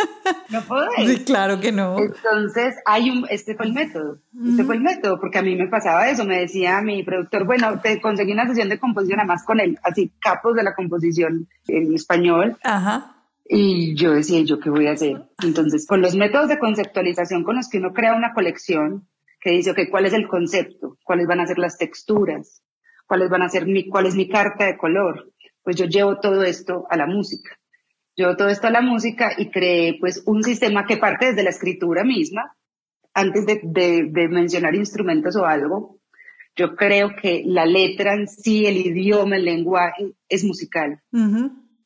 no 0.50 0.62
puedo. 0.62 0.86
Sí, 1.06 1.24
claro 1.24 1.60
que 1.60 1.70
no. 1.70 1.98
Entonces, 1.98 2.76
hay 2.86 3.10
un, 3.10 3.26
este 3.28 3.54
fue 3.54 3.66
el 3.66 3.74
método. 3.74 4.18
Este 4.46 4.64
fue 4.64 4.76
el 4.76 4.80
método, 4.80 5.20
porque 5.20 5.38
a 5.38 5.42
mí 5.42 5.54
me 5.54 5.68
pasaba 5.68 6.08
eso. 6.08 6.24
Me 6.24 6.40
decía 6.40 6.80
mi 6.80 7.02
productor, 7.02 7.44
bueno, 7.44 7.78
te 7.80 8.00
conseguí 8.00 8.32
una 8.32 8.46
sesión 8.46 8.70
de 8.70 8.78
composición, 8.78 9.20
además 9.20 9.44
con 9.44 9.60
él, 9.60 9.78
así, 9.82 10.12
capos 10.18 10.54
de 10.54 10.62
la 10.62 10.74
composición 10.74 11.46
en 11.66 11.94
español. 11.94 12.56
Ajá. 12.62 13.16
Y 13.46 13.94
yo 13.96 14.12
decía, 14.12 14.40
¿yo 14.42 14.60
qué 14.60 14.70
voy 14.70 14.86
a 14.86 14.92
hacer? 14.92 15.26
Entonces, 15.42 15.86
con 15.86 16.00
los 16.00 16.14
métodos 16.14 16.48
de 16.48 16.58
conceptualización 16.58 17.44
con 17.44 17.56
los 17.56 17.68
que 17.68 17.78
uno 17.78 17.92
crea 17.92 18.14
una 18.14 18.32
colección, 18.32 19.06
que 19.40 19.50
dice, 19.50 19.70
ok, 19.70 19.80
¿cuál 19.90 20.06
es 20.06 20.12
el 20.12 20.26
concepto? 20.26 20.98
¿Cuáles 21.04 21.26
van 21.26 21.40
a 21.40 21.46
ser 21.46 21.58
las 21.58 21.78
texturas? 21.78 22.62
Cuáles 23.08 23.30
van 23.30 23.42
a 23.42 23.48
ser 23.48 23.66
mi, 23.66 23.88
cuál 23.88 24.06
es 24.06 24.14
mi 24.14 24.28
carta 24.28 24.66
de 24.66 24.76
color. 24.76 25.32
Pues 25.62 25.76
yo 25.76 25.86
llevo 25.86 26.20
todo 26.20 26.44
esto 26.44 26.86
a 26.90 26.96
la 26.96 27.06
música. 27.06 27.58
Llevo 28.14 28.36
todo 28.36 28.48
esto 28.48 28.66
a 28.66 28.70
la 28.70 28.82
música 28.82 29.32
y 29.36 29.50
creé 29.50 29.96
pues 29.98 30.22
un 30.26 30.42
sistema 30.42 30.86
que 30.86 30.96
parte 30.96 31.26
desde 31.26 31.42
la 31.42 31.50
escritura 31.50 32.04
misma. 32.04 32.54
Antes 33.14 33.46
de, 33.46 33.60
de, 33.64 34.28
mencionar 34.28 34.74
instrumentos 34.74 35.34
o 35.34 35.44
algo, 35.44 35.98
yo 36.54 36.76
creo 36.76 37.16
que 37.20 37.42
la 37.44 37.66
letra 37.66 38.14
en 38.14 38.28
sí, 38.28 38.66
el 38.66 38.76
idioma, 38.76 39.36
el 39.36 39.44
lenguaje 39.44 40.12
es 40.28 40.44
musical. 40.44 41.02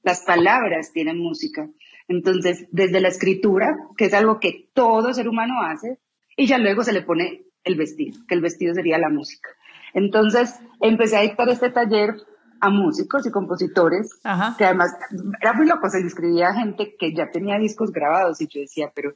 Las 0.02 0.22
palabras 0.22 0.92
tienen 0.92 1.18
música. 1.18 1.70
Entonces, 2.08 2.66
desde 2.70 3.00
la 3.00 3.08
escritura, 3.08 3.76
que 3.96 4.06
es 4.06 4.14
algo 4.14 4.40
que 4.40 4.68
todo 4.74 5.14
ser 5.14 5.28
humano 5.28 5.62
hace, 5.62 5.98
y 6.36 6.46
ya 6.46 6.58
luego 6.58 6.82
se 6.82 6.92
le 6.92 7.02
pone 7.02 7.44
el 7.64 7.76
vestido, 7.76 8.18
que 8.26 8.34
el 8.34 8.40
vestido 8.40 8.74
sería 8.74 8.98
la 8.98 9.08
música. 9.08 9.48
Entonces 9.94 10.54
empecé 10.80 11.16
a 11.16 11.22
dictar 11.22 11.48
este 11.48 11.70
taller 11.70 12.16
a 12.62 12.70
músicos 12.70 13.26
y 13.26 13.32
compositores, 13.32 14.20
que 14.56 14.64
además 14.64 14.92
era 15.40 15.52
muy 15.52 15.66
loco, 15.66 15.90
se 15.90 16.00
inscribía 16.00 16.54
gente 16.54 16.94
que 16.96 17.12
ya 17.12 17.28
tenía 17.28 17.58
discos 17.58 17.90
grabados 17.90 18.40
y 18.40 18.46
yo 18.46 18.60
decía, 18.60 18.92
pero 18.94 19.14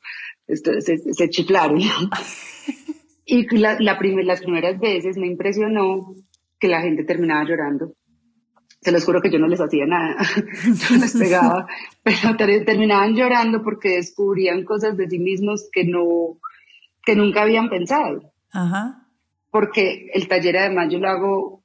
esto, 0.48 0.72
se, 0.80 0.98
se 0.98 1.30
chiflaron. 1.30 1.78
y 3.24 3.56
la, 3.56 3.78
las 3.78 3.98
primeras 4.40 4.80
veces 4.80 5.16
me 5.16 5.28
impresionó 5.28 6.12
que 6.58 6.66
la 6.66 6.80
gente 6.80 7.04
terminaba 7.04 7.44
llorando. 7.44 7.92
Se 8.80 8.90
los 8.90 9.04
juro 9.04 9.20
que 9.20 9.30
yo 9.30 9.38
no 9.38 9.46
les 9.46 9.60
hacía 9.60 9.86
nada, 9.86 10.16
yo 10.64 10.96
les 10.96 11.16
pegaba, 11.16 11.68
pero 12.02 12.36
terminaban 12.64 13.14
llorando 13.14 13.62
porque 13.62 13.90
descubrían 13.90 14.64
cosas 14.64 14.96
de 14.96 15.08
sí 15.08 15.20
mismos 15.20 15.68
que 15.70 15.84
no, 15.84 16.40
que 17.04 17.14
nunca 17.14 17.42
habían 17.42 17.68
pensado. 17.68 18.32
Ajá 18.50 19.05
porque 19.56 20.10
el 20.12 20.28
taller 20.28 20.58
además 20.58 20.92
yo 20.92 20.98
lo 20.98 21.08
hago 21.08 21.62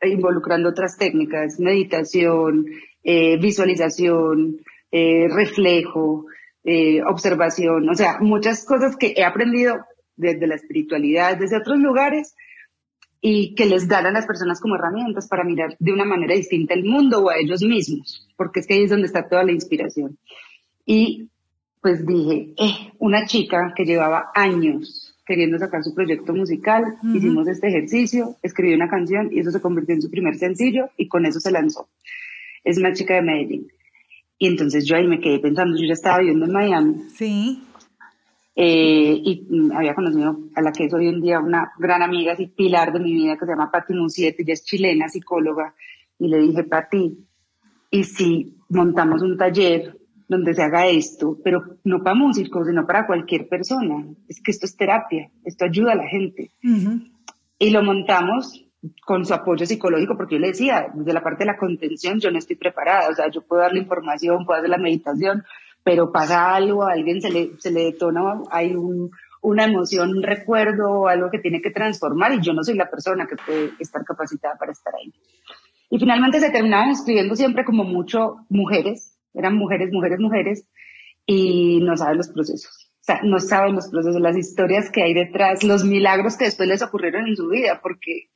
involucrando 0.00 0.68
otras 0.68 0.96
técnicas, 0.96 1.58
meditación, 1.58 2.66
eh, 3.02 3.38
visualización, 3.38 4.60
eh, 4.92 5.26
reflejo, 5.28 6.26
eh, 6.62 7.02
observación, 7.02 7.88
o 7.88 7.94
sea, 7.96 8.18
muchas 8.20 8.64
cosas 8.64 8.96
que 8.96 9.14
he 9.16 9.24
aprendido 9.24 9.84
desde 10.14 10.46
la 10.46 10.54
espiritualidad, 10.54 11.36
desde 11.36 11.56
otros 11.56 11.78
lugares 11.78 12.36
y 13.20 13.56
que 13.56 13.66
les 13.66 13.88
dan 13.88 14.06
a 14.06 14.12
las 14.12 14.26
personas 14.26 14.60
como 14.60 14.76
herramientas 14.76 15.26
para 15.26 15.42
mirar 15.42 15.74
de 15.80 15.92
una 15.92 16.04
manera 16.04 16.36
distinta 16.36 16.74
el 16.74 16.84
mundo 16.84 17.20
o 17.20 17.30
a 17.30 17.38
ellos 17.38 17.62
mismos, 17.64 18.28
porque 18.36 18.60
es 18.60 18.68
que 18.68 18.74
ahí 18.74 18.84
es 18.84 18.90
donde 18.90 19.08
está 19.08 19.28
toda 19.28 19.42
la 19.42 19.50
inspiración. 19.50 20.18
Y 20.86 21.30
pues 21.82 22.06
dije, 22.06 22.54
eh, 22.58 22.92
una 23.00 23.26
chica 23.26 23.72
que 23.74 23.84
llevaba 23.84 24.30
años 24.36 25.13
queriendo 25.24 25.58
sacar 25.58 25.82
su 25.82 25.94
proyecto 25.94 26.34
musical, 26.34 26.96
hicimos 27.14 27.48
este 27.48 27.68
ejercicio, 27.68 28.36
escribió 28.42 28.76
una 28.76 28.88
canción 28.88 29.30
y 29.32 29.40
eso 29.40 29.50
se 29.50 29.60
convirtió 29.60 29.94
en 29.94 30.02
su 30.02 30.10
primer 30.10 30.36
sencillo 30.36 30.90
y 30.96 31.08
con 31.08 31.24
eso 31.24 31.40
se 31.40 31.50
lanzó. 31.50 31.88
Es 32.62 32.78
una 32.78 32.92
chica 32.92 33.14
de 33.14 33.22
Medellín. 33.22 33.68
Y 34.38 34.48
entonces 34.48 34.84
yo 34.86 34.96
ahí 34.96 35.06
me 35.06 35.20
quedé 35.20 35.38
pensando, 35.38 35.76
yo 35.76 35.86
ya 35.86 35.94
estaba 35.94 36.18
viviendo 36.18 36.44
en 36.44 36.52
Miami. 36.52 36.94
Sí. 37.14 37.62
Eh, 38.56 39.20
y 39.24 39.46
mm, 39.48 39.72
había 39.72 39.94
conocido 39.94 40.38
a 40.54 40.62
la 40.62 40.72
que 40.72 40.84
es 40.84 40.94
hoy 40.94 41.08
en 41.08 41.20
día 41.20 41.40
una 41.40 41.72
gran 41.78 42.02
amiga, 42.02 42.32
así 42.32 42.46
pilar 42.46 42.92
de 42.92 43.00
mi 43.00 43.12
vida, 43.12 43.36
que 43.36 43.46
se 43.46 43.52
llama 43.52 43.70
Patti 43.70 43.94
Musiete, 43.94 44.42
ella 44.42 44.52
es 44.52 44.64
chilena, 44.64 45.08
psicóloga, 45.08 45.74
y 46.18 46.28
le 46.28 46.38
dije, 46.38 46.64
Patti, 46.64 47.18
¿y 47.90 48.04
si 48.04 48.56
montamos 48.68 49.22
un 49.22 49.36
taller 49.36 49.96
donde 50.34 50.54
se 50.54 50.62
haga 50.62 50.86
esto, 50.86 51.38
pero 51.42 51.62
no 51.84 52.02
para 52.02 52.14
músicos, 52.14 52.66
sino 52.66 52.86
para 52.86 53.06
cualquier 53.06 53.48
persona. 53.48 54.06
Es 54.28 54.40
que 54.42 54.50
esto 54.50 54.66
es 54.66 54.76
terapia, 54.76 55.30
esto 55.44 55.64
ayuda 55.64 55.92
a 55.92 55.96
la 55.96 56.08
gente. 56.08 56.50
Y 57.58 57.70
lo 57.70 57.82
montamos 57.82 58.64
con 59.04 59.24
su 59.24 59.32
apoyo 59.32 59.64
psicológico, 59.64 60.16
porque 60.16 60.34
yo 60.34 60.40
le 60.40 60.48
decía, 60.48 60.88
desde 60.94 61.12
la 61.12 61.22
parte 61.22 61.44
de 61.44 61.52
la 61.52 61.56
contención 61.56 62.20
yo 62.20 62.30
no 62.30 62.38
estoy 62.38 62.56
preparada, 62.56 63.08
o 63.08 63.14
sea, 63.14 63.30
yo 63.30 63.42
puedo 63.42 63.62
darle 63.62 63.80
información, 63.80 64.44
puedo 64.44 64.58
hacer 64.58 64.70
la 64.70 64.78
meditación, 64.78 65.42
pero 65.82 66.12
pasa 66.12 66.54
algo, 66.54 66.82
a 66.82 66.92
alguien 66.92 67.20
se 67.20 67.30
le, 67.30 67.52
se 67.58 67.70
le 67.70 67.84
detona, 67.84 68.42
hay 68.50 68.74
un, 68.74 69.10
una 69.42 69.64
emoción, 69.64 70.10
un 70.10 70.22
recuerdo, 70.22 71.06
algo 71.06 71.30
que 71.30 71.38
tiene 71.38 71.60
que 71.60 71.70
transformar 71.70 72.32
y 72.34 72.40
yo 72.40 72.52
no 72.52 72.64
soy 72.64 72.76
la 72.76 72.90
persona 72.90 73.26
que 73.26 73.36
puede 73.36 73.72
estar 73.78 74.04
capacitada 74.04 74.56
para 74.56 74.72
estar 74.72 74.94
ahí. 74.94 75.12
Y 75.90 75.98
finalmente 75.98 76.40
se 76.40 76.50
terminaban 76.50 76.90
escribiendo 76.90 77.36
siempre 77.36 77.64
como 77.64 77.84
mucho 77.84 78.38
mujeres, 78.48 79.13
eran 79.34 79.56
mujeres, 79.56 79.90
mujeres, 79.92 80.18
mujeres, 80.18 80.66
y 81.26 81.80
no 81.80 81.96
saben 81.96 82.18
los 82.18 82.28
procesos. 82.28 82.90
O 83.00 83.04
sea, 83.04 83.20
no 83.22 83.38
saben 83.38 83.74
los 83.74 83.88
procesos, 83.88 84.20
las 84.20 84.36
historias 84.36 84.90
que 84.90 85.02
hay 85.02 85.12
detrás, 85.12 85.62
los 85.62 85.84
milagros 85.84 86.36
que 86.36 86.46
después 86.46 86.68
les 86.68 86.82
ocurrieron 86.82 87.26
en 87.26 87.36
su 87.36 87.48
vida, 87.48 87.80
porque 87.82 88.30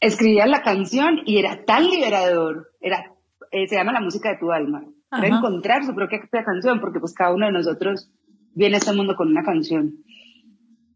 escribían 0.00 0.50
la 0.50 0.62
canción 0.62 1.20
y 1.24 1.38
era 1.38 1.64
tan 1.64 1.88
liberador, 1.88 2.72
era, 2.80 3.12
eh, 3.52 3.68
se 3.68 3.76
llama 3.76 3.92
la 3.92 4.00
música 4.00 4.30
de 4.30 4.38
tu 4.38 4.50
alma, 4.50 4.84
era 5.16 5.28
encontrar 5.28 5.84
su 5.84 5.94
propia 5.94 6.20
canción, 6.44 6.80
porque 6.80 7.00
pues 7.00 7.14
cada 7.14 7.32
uno 7.32 7.46
de 7.46 7.52
nosotros 7.52 8.10
viene 8.54 8.76
a 8.76 8.78
este 8.78 8.92
mundo 8.92 9.14
con 9.14 9.28
una 9.28 9.42
canción. 9.42 9.94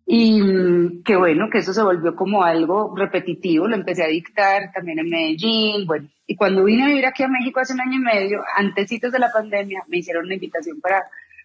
Y 0.07 0.43
mm, 0.43 1.03
qué 1.05 1.17
bueno 1.17 1.49
que 1.51 1.59
eso 1.59 1.73
se 1.73 1.83
volvió 1.83 2.17
como 2.17 2.43
algo 2.43 2.95
repetitivo, 2.97 3.69
lo 3.69 3.77
empecé 3.77 4.03
a 4.05 4.09
dictar 4.09 4.73
también 4.73 4.99
en 4.99 5.09
Medellín, 5.09 5.87
bueno, 5.87 6.09
y 6.27 6.37
cuando 6.37 6.65
vine 6.65 6.85
a 6.85 6.89
vivir 6.89 7.07
aquí 7.07 7.23
a 7.23 7.29
México 7.29 7.61
hace 7.61 7.75
un 7.75 7.81
año 7.81 7.97
y 7.97 8.03
medio, 8.03 8.43
antecitos 8.57 9.13
de 9.13 9.19
la 9.19 9.31
pandemia, 9.31 9.85
me 9.89 9.99
hicieron 9.99 10.25
una 10.25 10.35
invitación 10.35 10.81
para, 10.81 11.05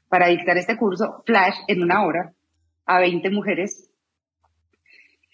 para 0.10 0.28
dictar 0.28 0.58
este 0.58 0.78
curso 0.78 1.24
Flash 1.26 1.56
en 1.68 1.84
una 1.84 2.06
hora 2.06 2.34
a 2.86 3.00
20 3.00 3.30
mujeres. 3.30 3.90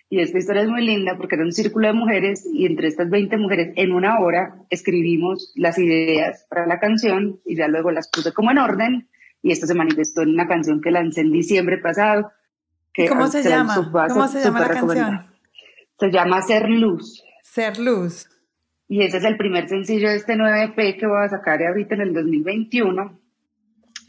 Y 0.09 0.19
esta 0.19 0.37
historia 0.37 0.63
es 0.63 0.69
muy 0.69 0.85
linda 0.85 1.17
porque 1.17 1.35
era 1.35 1.43
un 1.43 1.51
círculo 1.51 1.87
de 1.87 1.93
mujeres 1.93 2.47
y 2.51 2.65
entre 2.65 2.87
estas 2.87 3.09
20 3.09 3.37
mujeres 3.37 3.73
en 3.75 3.93
una 3.93 4.19
hora 4.19 4.55
escribimos 4.69 5.51
las 5.55 5.79
ideas 5.79 6.45
para 6.49 6.67
la 6.67 6.79
canción 6.79 7.39
y 7.45 7.55
ya 7.55 7.67
luego 7.67 7.89
las 7.89 8.09
puse 8.09 8.31
como 8.31 8.51
en 8.51 8.59
orden 8.59 9.07
y 9.41 9.51
esto 9.51 9.65
se 9.65 9.73
manifestó 9.73 10.21
en 10.21 10.29
una 10.29 10.47
canción 10.47 10.81
que 10.81 10.91
lancé 10.91 11.21
en 11.21 11.31
diciembre 11.31 11.77
pasado. 11.79 12.31
¿Cómo 13.09 13.27
se, 13.27 13.43
llama? 13.43 13.91
¿Cómo 13.91 14.27
se 14.27 14.43
llama 14.43 14.59
la 14.59 14.69
canción? 14.69 15.25
Se 15.99 16.11
llama 16.11 16.41
Ser 16.41 16.69
Luz. 16.69 17.23
Ser 17.41 17.79
Luz. 17.79 18.29
Y 18.87 19.03
ese 19.03 19.17
es 19.17 19.23
el 19.23 19.37
primer 19.37 19.67
sencillo 19.67 20.09
de 20.09 20.17
este 20.17 20.35
9EP 20.35 20.99
que 20.99 21.07
voy 21.07 21.23
a 21.25 21.29
sacar 21.29 21.63
ahorita 21.63 21.95
en 21.95 22.01
el 22.01 22.13
2021. 22.13 23.19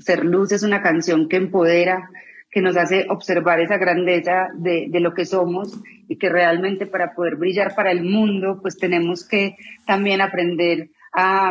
Ser 0.01 0.25
Luz 0.25 0.53
es 0.53 0.63
una 0.63 0.83
canción 0.83 1.29
que 1.29 1.37
empodera, 1.37 2.11
que 2.51 2.61
nos 2.61 2.77
hace 2.77 3.07
observar 3.09 3.61
esa 3.61 3.79
grandeza 3.79 4.49
de, 4.55 4.89
de, 4.91 5.01
lo 5.01 5.15
que 5.15 5.25
somos 5.25 5.81
y 6.07 6.19
que 6.19 6.29
realmente 6.29 6.87
para 6.87 7.15
poder 7.15 7.37
brillar 7.37 7.75
para 7.75 7.91
el 7.91 8.05
mundo, 8.05 8.59
pues 8.61 8.77
tenemos 8.77 9.27
que 9.27 9.57
también 9.87 10.21
aprender 10.21 10.91
a, 11.13 11.51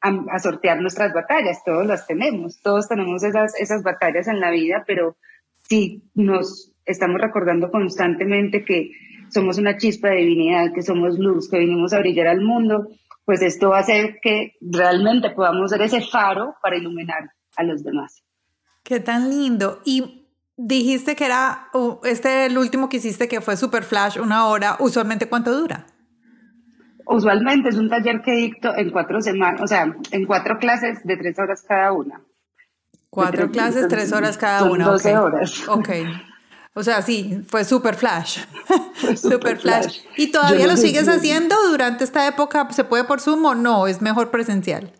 a, 0.00 0.24
a, 0.30 0.38
sortear 0.38 0.80
nuestras 0.80 1.14
batallas. 1.14 1.64
Todos 1.64 1.86
las 1.86 2.06
tenemos, 2.06 2.60
todos 2.60 2.88
tenemos 2.88 3.24
esas, 3.24 3.58
esas 3.58 3.82
batallas 3.82 4.28
en 4.28 4.40
la 4.40 4.50
vida, 4.50 4.84
pero 4.86 5.16
si 5.68 6.02
nos 6.14 6.72
estamos 6.84 7.20
recordando 7.20 7.70
constantemente 7.70 8.64
que 8.64 8.92
somos 9.30 9.58
una 9.58 9.76
chispa 9.76 10.08
de 10.08 10.16
divinidad, 10.16 10.72
que 10.72 10.82
somos 10.82 11.18
luz, 11.18 11.48
que 11.50 11.58
vinimos 11.58 11.92
a 11.92 11.98
brillar 11.98 12.28
al 12.28 12.40
mundo, 12.40 12.88
pues 13.24 13.42
esto 13.42 13.70
va 13.70 13.78
a 13.78 13.80
hacer 13.80 14.18
que 14.22 14.54
realmente 14.60 15.30
podamos 15.30 15.70
ser 15.70 15.82
ese 15.82 16.00
faro 16.00 16.54
para 16.62 16.76
iluminar 16.76 17.30
a 17.56 17.64
los 17.64 17.82
demás. 17.82 18.22
Qué 18.84 19.00
tan 19.00 19.28
lindo. 19.28 19.80
Y 19.84 20.28
dijiste 20.56 21.16
que 21.16 21.26
era, 21.26 21.68
este 22.04 22.46
el 22.46 22.56
último 22.56 22.88
que 22.88 22.98
hiciste 22.98 23.26
que 23.26 23.40
fue 23.40 23.56
Super 23.56 23.82
Flash, 23.82 24.18
una 24.18 24.46
hora, 24.46 24.76
usualmente 24.78 25.28
cuánto 25.28 25.52
dura? 25.52 25.86
Usualmente 27.04 27.68
es 27.68 27.76
un 27.76 27.88
taller 27.88 28.22
que 28.22 28.32
dicto 28.32 28.76
en 28.76 28.90
cuatro 28.90 29.20
semanas, 29.20 29.60
o 29.60 29.66
sea, 29.66 29.94
en 30.10 30.24
cuatro 30.24 30.58
clases 30.58 31.04
de 31.04 31.16
tres 31.16 31.38
horas 31.38 31.62
cada 31.62 31.92
una. 31.92 32.20
Cuatro 33.16 33.50
clases, 33.50 33.88
tres 33.88 34.12
horas 34.12 34.36
cada 34.36 34.64
una. 34.64 34.84
Doce 34.84 35.16
horas. 35.16 35.66
Ok. 35.68 35.88
O 36.74 36.82
sea, 36.82 37.00
sí, 37.00 37.40
fue 37.48 37.64
super 37.64 37.94
flash. 37.94 38.40
super, 39.16 39.56
flash. 39.56 40.00
¿Y 40.18 40.30
todavía 40.30 40.66
lo 40.66 40.76
sigues 40.76 41.08
haciendo 41.08 41.56
durante 41.70 42.04
esta 42.04 42.28
época? 42.28 42.70
¿Se 42.72 42.84
puede 42.84 43.04
por 43.04 43.22
Zoom 43.22 43.42
o 43.46 43.54
no? 43.54 43.86
¿Es 43.86 44.02
mejor 44.02 44.30
presencial? 44.30 44.92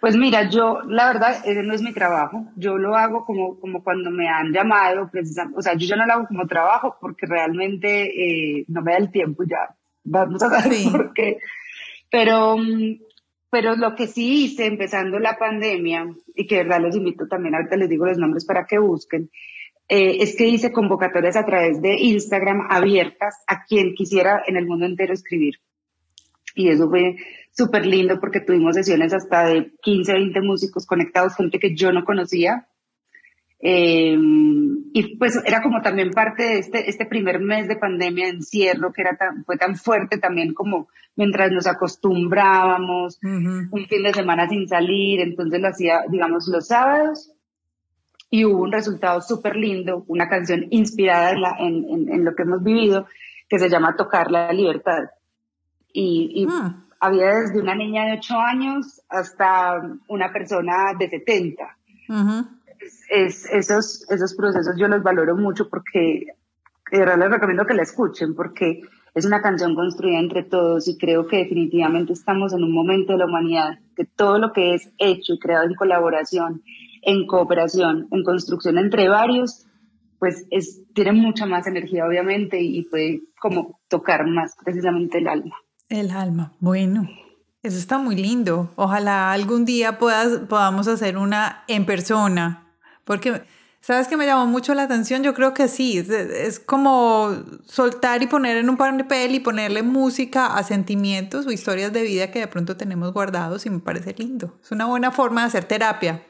Pues 0.00 0.16
mira, 0.16 0.48
yo, 0.48 0.80
la 0.88 1.08
verdad, 1.08 1.36
ese 1.44 1.62
no 1.62 1.74
es 1.74 1.82
mi 1.82 1.92
trabajo. 1.92 2.46
Yo 2.56 2.78
lo 2.78 2.96
hago 2.96 3.26
como, 3.26 3.60
como 3.60 3.84
cuando 3.84 4.10
me 4.10 4.26
han 4.26 4.52
llamado, 4.52 5.10
precisamente. 5.10 5.58
O 5.58 5.62
sea, 5.62 5.74
yo 5.74 5.86
ya 5.86 5.96
no 5.96 6.06
lo 6.06 6.12
hago 6.14 6.26
como 6.28 6.46
trabajo 6.46 6.96
porque 6.98 7.26
realmente 7.26 8.60
eh, 8.60 8.64
no 8.68 8.80
me 8.80 8.92
da 8.92 8.98
el 8.98 9.10
tiempo 9.10 9.44
ya. 9.44 9.76
Vamos 10.04 10.42
a 10.42 10.48
ver 10.48 10.64
por 10.92 11.12
qué. 11.12 11.36
Pero, 12.10 12.56
pero 13.56 13.74
lo 13.74 13.94
que 13.94 14.06
sí 14.06 14.44
hice 14.44 14.66
empezando 14.66 15.18
la 15.18 15.38
pandemia, 15.38 16.14
y 16.34 16.46
que 16.46 16.56
de 16.56 16.64
verdad 16.64 16.82
los 16.82 16.94
invito 16.94 17.26
también, 17.26 17.54
ahorita 17.54 17.76
les 17.76 17.88
digo 17.88 18.04
los 18.04 18.18
nombres 18.18 18.44
para 18.44 18.66
que 18.66 18.76
busquen, 18.78 19.30
eh, 19.88 20.18
es 20.20 20.36
que 20.36 20.46
hice 20.46 20.72
convocatorias 20.72 21.36
a 21.36 21.46
través 21.46 21.80
de 21.80 21.94
Instagram 21.94 22.66
abiertas 22.68 23.42
a 23.46 23.64
quien 23.64 23.94
quisiera 23.94 24.42
en 24.46 24.58
el 24.58 24.66
mundo 24.66 24.84
entero 24.84 25.14
escribir. 25.14 25.54
Y 26.54 26.68
eso 26.68 26.90
fue 26.90 27.16
súper 27.50 27.86
lindo 27.86 28.20
porque 28.20 28.40
tuvimos 28.40 28.74
sesiones 28.74 29.14
hasta 29.14 29.46
de 29.46 29.72
15, 29.80 30.12
20 30.12 30.40
músicos 30.42 30.84
conectados, 30.84 31.34
gente 31.34 31.58
que 31.58 31.74
yo 31.74 31.92
no 31.92 32.04
conocía. 32.04 32.68
Eh, 33.68 34.16
y 34.92 35.16
pues 35.16 35.42
era 35.44 35.60
como 35.60 35.82
también 35.82 36.12
parte 36.12 36.44
de 36.44 36.58
este, 36.60 36.88
este 36.88 37.04
primer 37.04 37.40
mes 37.40 37.66
de 37.66 37.74
pandemia 37.74 38.26
de 38.26 38.34
encierro 38.34 38.92
que 38.92 39.02
era 39.02 39.16
tan, 39.16 39.44
fue 39.44 39.56
tan 39.56 39.74
fuerte 39.74 40.18
también 40.18 40.54
como 40.54 40.86
mientras 41.16 41.50
nos 41.50 41.66
acostumbrábamos, 41.66 43.18
un 43.22 43.86
fin 43.88 44.02
de 44.04 44.14
semana 44.14 44.48
sin 44.48 44.68
salir, 44.68 45.20
entonces 45.20 45.60
lo 45.60 45.66
hacía, 45.66 46.02
digamos, 46.08 46.46
los 46.46 46.68
sábados 46.68 47.32
y 48.30 48.44
hubo 48.44 48.62
un 48.62 48.70
resultado 48.70 49.20
súper 49.20 49.56
lindo, 49.56 50.04
una 50.06 50.28
canción 50.28 50.66
inspirada 50.70 51.32
en, 51.58 51.88
en, 51.88 52.12
en, 52.12 52.24
lo 52.24 52.36
que 52.36 52.44
hemos 52.44 52.62
vivido 52.62 53.08
que 53.48 53.58
se 53.58 53.68
llama 53.68 53.96
Tocar 53.96 54.30
la 54.30 54.52
Libertad. 54.52 55.10
Y, 55.92 56.30
y 56.42 56.46
ah 56.48 56.84
había 57.00 57.26
desde 57.26 57.60
una 57.60 57.74
niña 57.74 58.06
de 58.06 58.12
8 58.18 58.38
años 58.38 59.02
hasta 59.08 59.80
una 60.08 60.32
persona 60.32 60.94
de 60.98 61.08
70. 61.08 61.76
Es, 63.10 63.46
esos, 63.46 64.08
esos 64.10 64.34
procesos 64.34 64.76
yo 64.78 64.88
los 64.88 65.02
valoro 65.02 65.36
mucho 65.36 65.68
porque 65.68 66.26
de 66.90 66.98
verdad 66.98 67.18
les 67.18 67.30
recomiendo 67.30 67.66
que 67.66 67.74
la 67.74 67.82
escuchen 67.82 68.34
porque 68.34 68.82
es 69.14 69.24
una 69.24 69.40
canción 69.40 69.74
construida 69.74 70.18
entre 70.18 70.42
todos 70.42 70.88
y 70.88 70.98
creo 70.98 71.26
que 71.26 71.38
definitivamente 71.38 72.12
estamos 72.12 72.52
en 72.52 72.62
un 72.62 72.72
momento 72.72 73.12
de 73.12 73.18
la 73.18 73.26
humanidad 73.26 73.78
que 73.96 74.04
todo 74.04 74.38
lo 74.38 74.52
que 74.52 74.74
es 74.74 74.90
hecho 74.98 75.34
y 75.34 75.38
creado 75.38 75.64
en 75.64 75.74
colaboración, 75.74 76.62
en 77.02 77.26
cooperación, 77.26 78.08
en 78.10 78.22
construcción 78.22 78.76
entre 78.78 79.08
varios, 79.08 79.66
pues 80.18 80.46
es, 80.50 80.82
tiene 80.94 81.12
mucha 81.12 81.46
más 81.46 81.66
energía 81.66 82.06
obviamente 82.06 82.60
y 82.60 82.82
puede 82.84 83.22
como 83.40 83.80
tocar 83.88 84.26
más 84.26 84.54
precisamente 84.62 85.18
el 85.18 85.28
alma. 85.28 85.54
El 85.88 86.10
alma, 86.10 86.52
bueno, 86.60 87.08
eso 87.62 87.78
está 87.78 87.98
muy 87.98 88.16
lindo. 88.16 88.70
Ojalá 88.76 89.32
algún 89.32 89.64
día 89.64 89.98
puedas, 89.98 90.40
podamos 90.48 90.88
hacer 90.88 91.16
una 91.16 91.64
en 91.68 91.86
persona, 91.86 92.65
porque 93.06 93.40
¿sabes 93.80 94.08
que 94.08 94.16
me 94.16 94.26
llamó 94.26 94.46
mucho 94.46 94.74
la 94.74 94.82
atención? 94.82 95.22
Yo 95.22 95.32
creo 95.32 95.54
que 95.54 95.68
sí, 95.68 95.96
es, 95.96 96.58
como 96.58 97.36
soltar 97.64 98.20
y 98.22 98.26
poner 98.26 98.56
en 98.56 98.68
un 98.68 98.76
papel 98.76 99.34
y 99.34 99.40
ponerle 99.40 99.82
música 99.82 100.56
a 100.56 100.62
sentimientos 100.64 101.46
o 101.46 101.52
historias 101.52 101.92
de 101.92 102.02
vida 102.02 102.32
que 102.32 102.40
de 102.40 102.48
pronto 102.48 102.76
tenemos 102.76 103.12
guardados 103.12 103.64
y 103.64 103.70
me 103.70 103.78
parece 103.78 104.14
lindo. 104.18 104.58
Es 104.60 104.72
una 104.72 104.86
buena 104.86 105.12
forma 105.12 105.42
de 105.42 105.46
hacer 105.46 105.64
terapia. 105.64 106.20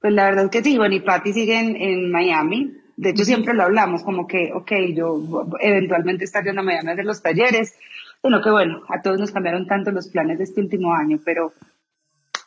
Pues 0.00 0.12
la 0.12 0.24
verdad 0.24 0.44
es 0.44 0.50
que 0.50 0.62
sí, 0.62 0.78
bueno, 0.78 0.94
y 0.94 1.00
Patti 1.00 1.32
sigue 1.32 1.58
en, 1.58 2.10
Miami. 2.12 2.78
De 2.96 3.10
hecho, 3.10 3.24
siempre 3.24 3.54
lo 3.54 3.64
hablamos, 3.64 4.04
como 4.04 4.28
que, 4.28 4.52
ok, 4.54 4.72
yo 4.94 5.20
eventualmente 5.60 6.24
estaré 6.24 6.50
en 6.50 6.56
Miami 6.56 6.88
a 6.88 6.92
hacer 6.92 7.04
los 7.04 7.22
talleres 7.22 7.74
bueno, 8.22 8.40
que 8.40 8.50
bueno, 8.50 8.82
a 8.88 9.02
todos 9.02 9.18
nos 9.18 9.32
cambiaron 9.32 9.66
tanto 9.66 9.90
los 9.90 10.08
planes 10.08 10.38
de 10.38 10.44
este 10.44 10.60
último 10.60 10.94
año, 10.94 11.18
pero 11.24 11.52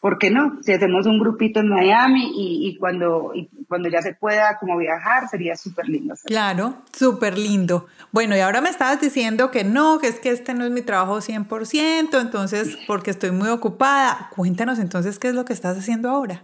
¿por 0.05 0.19
qué 0.19 0.29
no? 0.29 0.59
Si 0.61 0.71
hacemos 0.71 1.07
un 1.07 1.17
grupito 1.17 1.61
en 1.61 1.69
Miami 1.69 2.31
y, 2.35 2.77
cuando, 2.77 3.33
cuando 3.67 3.89
ya 3.89 4.03
se 4.03 4.13
pueda 4.13 4.55
como 4.59 4.77
viajar, 4.77 5.27
sería 5.27 5.55
súper 5.55 5.89
lindo. 5.89 6.13
Claro, 6.25 6.75
súper 6.93 7.39
lindo. 7.39 7.87
Bueno, 8.11 8.37
y 8.37 8.39
ahora 8.41 8.61
me 8.61 8.69
estabas 8.69 9.01
diciendo 9.01 9.49
que 9.49 9.63
no, 9.63 9.97
que 9.97 10.05
es 10.05 10.19
que 10.19 10.29
este 10.29 10.53
no 10.53 10.63
es 10.63 10.69
mi 10.69 10.83
trabajo 10.83 11.21
100%, 11.21 12.21
entonces, 12.21 12.77
porque 12.85 13.09
estoy 13.09 13.31
muy 13.31 13.49
ocupada. 13.49 14.29
Cuéntanos 14.35 14.77
entonces 14.77 15.17
qué 15.17 15.29
es 15.29 15.33
lo 15.33 15.43
que 15.43 15.53
estás 15.53 15.75
haciendo 15.75 16.11
ahora. 16.11 16.43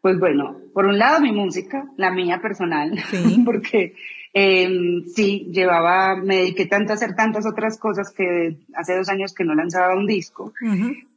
Pues 0.00 0.20
bueno, 0.20 0.56
por 0.72 0.86
un 0.86 1.00
lado 1.00 1.18
mi 1.18 1.32
música, 1.32 1.86
la 1.96 2.12
mía 2.12 2.38
personal, 2.40 2.96
¿Sí? 3.10 3.42
porque 3.44 3.96
eh, 4.38 4.68
sí, 5.14 5.48
llevaba, 5.50 6.14
me 6.14 6.36
dediqué 6.36 6.66
tanto 6.66 6.92
a 6.92 6.96
hacer 6.96 7.14
tantas 7.14 7.46
otras 7.46 7.78
cosas 7.78 8.12
que 8.14 8.58
hace 8.74 8.94
dos 8.94 9.08
años 9.08 9.32
que 9.32 9.44
no 9.44 9.54
lanzaba 9.54 9.96
un 9.96 10.06
disco. 10.06 10.52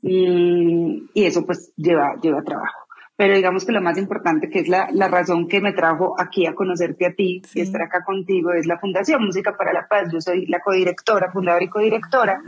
Y, 0.01 1.09
y, 1.13 1.25
eso 1.25 1.45
pues 1.45 1.73
lleva, 1.75 2.15
lleva 2.21 2.41
trabajo 2.43 2.87
pero 3.19 3.35
digamos 3.35 3.65
que 3.65 3.73
lo 3.73 3.81
más 3.81 3.97
importante, 3.97 4.49
que 4.49 4.59
es 4.59 4.69
la, 4.69 4.87
la 4.93 5.09
razón 5.09 5.49
que 5.49 5.59
me 5.59 5.73
trajo 5.73 6.15
aquí 6.17 6.45
a 6.45 6.55
conocerte 6.55 7.05
a 7.05 7.13
ti 7.13 7.41
y 7.53 7.59
estar 7.59 7.81
acá 7.81 8.01
contigo, 8.05 8.53
es 8.53 8.65
la 8.65 8.79
Fundación 8.79 9.25
Música 9.25 9.57
para 9.57 9.73
la 9.73 9.89
Paz. 9.89 10.07
Yo 10.09 10.21
soy 10.21 10.45
la 10.45 10.61
codirectora, 10.61 11.29
fundadora 11.29 11.65
y 11.65 11.67
codirectora, 11.67 12.41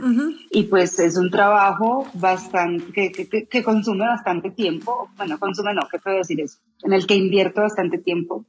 y 0.50 0.62
pues 0.62 0.98
es 0.98 1.18
un 1.18 1.30
trabajo 1.30 2.06
bastante, 2.14 2.90
que, 2.90 3.12
que, 3.12 3.46
que, 3.46 3.62
consume 3.62 4.06
bastante 4.06 4.50
tiempo, 4.50 5.10
bueno, 5.18 5.38
consume 5.38 5.74
no, 5.74 5.82
¿qué 5.92 5.98
puedo 5.98 6.16
decir 6.16 6.40
eso? 6.40 6.58
En 6.82 6.94
el 6.94 7.06
que 7.06 7.16
invierto 7.16 7.60
bastante 7.60 7.98
tiempo, 7.98 8.46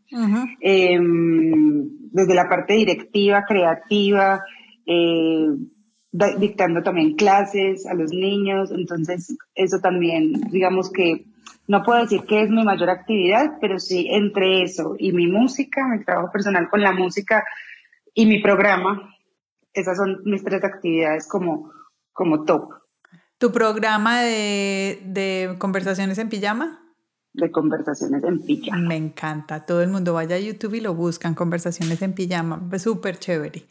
em, 0.61 1.89
desde 2.09 2.35
la 2.35 2.47
parte 2.47 2.75
directiva, 2.75 3.43
creativa, 3.45 4.45
eh, 4.85 5.47
dictando 6.39 6.83
también 6.83 7.17
clases 7.17 7.85
a 7.85 7.93
los 7.93 8.13
niños, 8.13 8.71
entonces 8.71 9.35
eso 9.55 9.79
también, 9.81 10.31
digamos 10.51 10.89
que 10.89 11.25
no 11.67 11.83
puedo 11.83 12.01
decir 12.01 12.21
que 12.25 12.41
es 12.41 12.49
mi 12.49 12.63
mayor 12.63 12.89
actividad, 12.89 13.57
pero 13.61 13.79
sí 13.79 14.07
entre 14.11 14.63
eso 14.63 14.95
y 14.99 15.13
mi 15.13 15.27
música, 15.27 15.87
mi 15.87 16.03
trabajo 16.03 16.31
personal 16.31 16.69
con 16.69 16.81
la 16.81 16.91
música 16.91 17.45
y 18.13 18.25
mi 18.25 18.41
programa, 18.41 19.15
esas 19.73 19.97
son 19.97 20.21
mis 20.25 20.43
tres 20.43 20.63
actividades 20.63 21.27
como, 21.27 21.71
como 22.11 22.43
top. 22.43 22.73
¿Tu 23.37 23.51
programa 23.51 24.21
de, 24.21 25.01
de 25.05 25.55
conversaciones 25.57 26.17
en 26.17 26.29
pijama? 26.29 26.79
De 27.33 27.51
conversaciones 27.51 28.23
en 28.23 28.45
pijama. 28.45 28.87
Me 28.87 28.95
encanta. 28.95 29.65
Todo 29.65 29.81
el 29.81 29.89
mundo 29.89 30.13
vaya 30.13 30.35
a 30.35 30.39
YouTube 30.39 30.75
y 30.75 30.81
lo 30.81 30.93
buscan, 30.93 31.33
conversaciones 31.33 32.01
en 32.01 32.13
pijama. 32.13 32.61
Súper 32.77 33.17
chévere. 33.17 33.65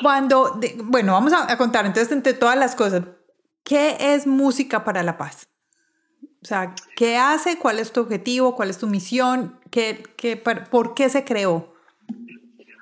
Cuando, 0.00 0.60
bueno, 0.84 1.12
vamos 1.14 1.32
a, 1.32 1.50
a 1.50 1.56
contar 1.56 1.86
entonces 1.86 2.12
entre 2.12 2.34
todas 2.34 2.56
las 2.56 2.76
cosas, 2.76 3.02
¿qué 3.64 3.96
es 4.14 4.26
música 4.26 4.84
para 4.84 5.02
la 5.02 5.16
paz? 5.16 5.48
O 6.42 6.44
sea, 6.44 6.74
¿qué 6.96 7.16
hace? 7.16 7.56
¿Cuál 7.58 7.78
es 7.78 7.92
tu 7.92 8.00
objetivo? 8.00 8.56
¿Cuál 8.56 8.70
es 8.70 8.78
tu 8.78 8.88
misión? 8.88 9.54
¿Qué, 9.70 10.02
qué, 10.16 10.36
¿Por 10.36 10.94
qué 10.94 11.08
se 11.08 11.24
creó? 11.24 11.72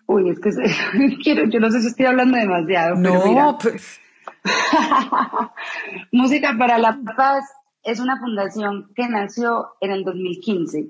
Uy, 0.06 0.30
es 0.30 0.40
que 0.40 0.50
quiero, 1.22 1.44
yo 1.44 1.60
no 1.60 1.70
sé 1.70 1.82
si 1.82 1.88
estoy 1.88 2.06
hablando 2.06 2.36
demasiado. 2.36 2.96
No, 2.96 3.58
pues. 3.60 4.00
Música 6.12 6.56
para 6.58 6.78
la 6.78 6.98
Paz 7.16 7.44
es 7.84 8.00
una 8.00 8.18
fundación 8.18 8.90
que 8.96 9.08
nació 9.08 9.68
en 9.80 9.90
el 9.92 10.04
2015 10.04 10.86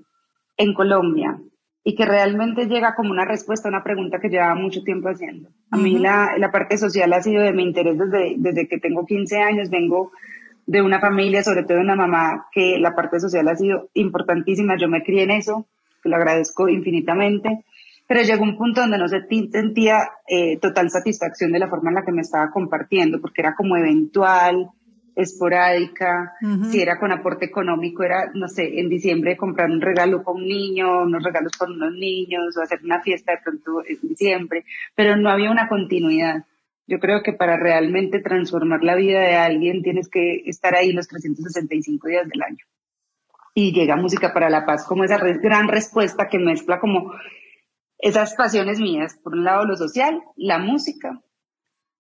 en 0.57 0.74
Colombia 0.74 1.38
y 1.82 1.97
que 1.97 2.05
realmente 2.05 2.66
llega 2.66 2.95
como 2.95 3.11
una 3.11 3.24
respuesta 3.24 3.68
a 3.68 3.72
una 3.72 3.82
pregunta 3.82 4.20
que 4.20 4.28
llevaba 4.28 4.55
mucho 4.55 4.82
tiempo 4.82 5.09
haciendo. 5.09 5.51
A 5.70 5.76
mí 5.76 5.99
la, 5.99 6.36
la, 6.38 6.53
parte 6.53 6.78
social 6.78 7.12
ha 7.12 7.22
sido 7.22 7.42
de 7.42 7.53
mi 7.53 7.62
interés 7.62 7.99
desde, 7.99 8.34
desde 8.38 8.68
que 8.68 8.78
tengo 8.78 9.07
15 9.07 9.38
años, 9.38 9.70
vengo 9.70 10.12
de 10.71 10.83
una 10.83 11.01
familia, 11.01 11.43
sobre 11.43 11.64
todo 11.64 11.79
de 11.79 11.83
una 11.83 11.97
mamá, 11.97 12.47
que 12.53 12.79
la 12.79 12.95
parte 12.95 13.18
social 13.18 13.49
ha 13.49 13.57
sido 13.57 13.91
importantísima. 13.93 14.77
Yo 14.79 14.89
me 14.89 15.03
crié 15.03 15.25
en 15.25 15.33
eso, 15.33 15.66
que 16.01 16.09
lo 16.09 16.14
agradezco 16.14 16.68
infinitamente, 16.68 17.64
pero 18.07 18.23
llegó 18.23 18.45
un 18.45 18.57
punto 18.57 18.81
donde 18.81 18.99
no 18.99 19.09
se 19.09 19.27
sentía 19.51 20.11
eh, 20.29 20.59
total 20.59 20.89
satisfacción 20.89 21.51
de 21.51 21.59
la 21.59 21.68
forma 21.68 21.91
en 21.91 21.97
la 21.97 22.05
que 22.05 22.12
me 22.12 22.21
estaba 22.21 22.53
compartiendo, 22.53 23.21
porque 23.21 23.41
era 23.41 23.57
como 23.57 23.77
eventual, 23.77 24.71
esporádica, 25.16 26.35
si 26.71 26.81
era 26.81 27.01
con 27.01 27.11
aporte 27.11 27.47
económico, 27.47 28.05
era, 28.05 28.31
no 28.35 28.47
sé, 28.47 28.79
en 28.79 28.89
diciembre 28.89 29.37
comprar 29.37 29.71
un 29.71 29.81
regalo 29.81 30.23
con 30.23 30.37
un 30.37 30.47
niño, 30.47 31.03
unos 31.03 31.25
regalos 31.25 31.53
con 31.59 31.73
unos 31.73 31.93
niños, 31.95 32.57
o 32.57 32.62
hacer 32.62 32.79
una 32.85 33.01
fiesta 33.01 33.33
de 33.33 33.39
pronto 33.43 33.83
en 33.85 33.99
diciembre, 34.09 34.64
pero 34.95 35.16
no 35.16 35.31
había 35.31 35.51
una 35.51 35.68
continuidad. 35.68 36.45
Yo 36.91 36.99
creo 36.99 37.22
que 37.22 37.32
para 37.32 37.57
realmente 37.57 38.20
transformar 38.20 38.82
la 38.82 38.97
vida 38.97 39.20
de 39.20 39.36
alguien 39.36 39.80
tienes 39.80 40.09
que 40.09 40.43
estar 40.47 40.74
ahí 40.74 40.93
los 40.93 41.07
365 41.07 42.09
días 42.09 42.28
del 42.28 42.43
año. 42.43 42.64
Y 43.55 43.72
llega 43.72 43.95
Música 43.95 44.34
para 44.34 44.51
la 44.51 44.66
Paz 44.66 44.84
como 44.88 45.05
esa 45.05 45.16
gran 45.18 45.68
respuesta 45.68 46.28
que 46.28 46.41
mezcla 46.41 46.80
como 46.80 47.12
esas 47.97 48.34
pasiones 48.34 48.80
mías, 48.80 49.16
por 49.22 49.34
un 49.34 49.45
lado 49.45 49.66
lo 49.66 49.76
social, 49.76 50.20
la 50.34 50.59
música 50.59 51.20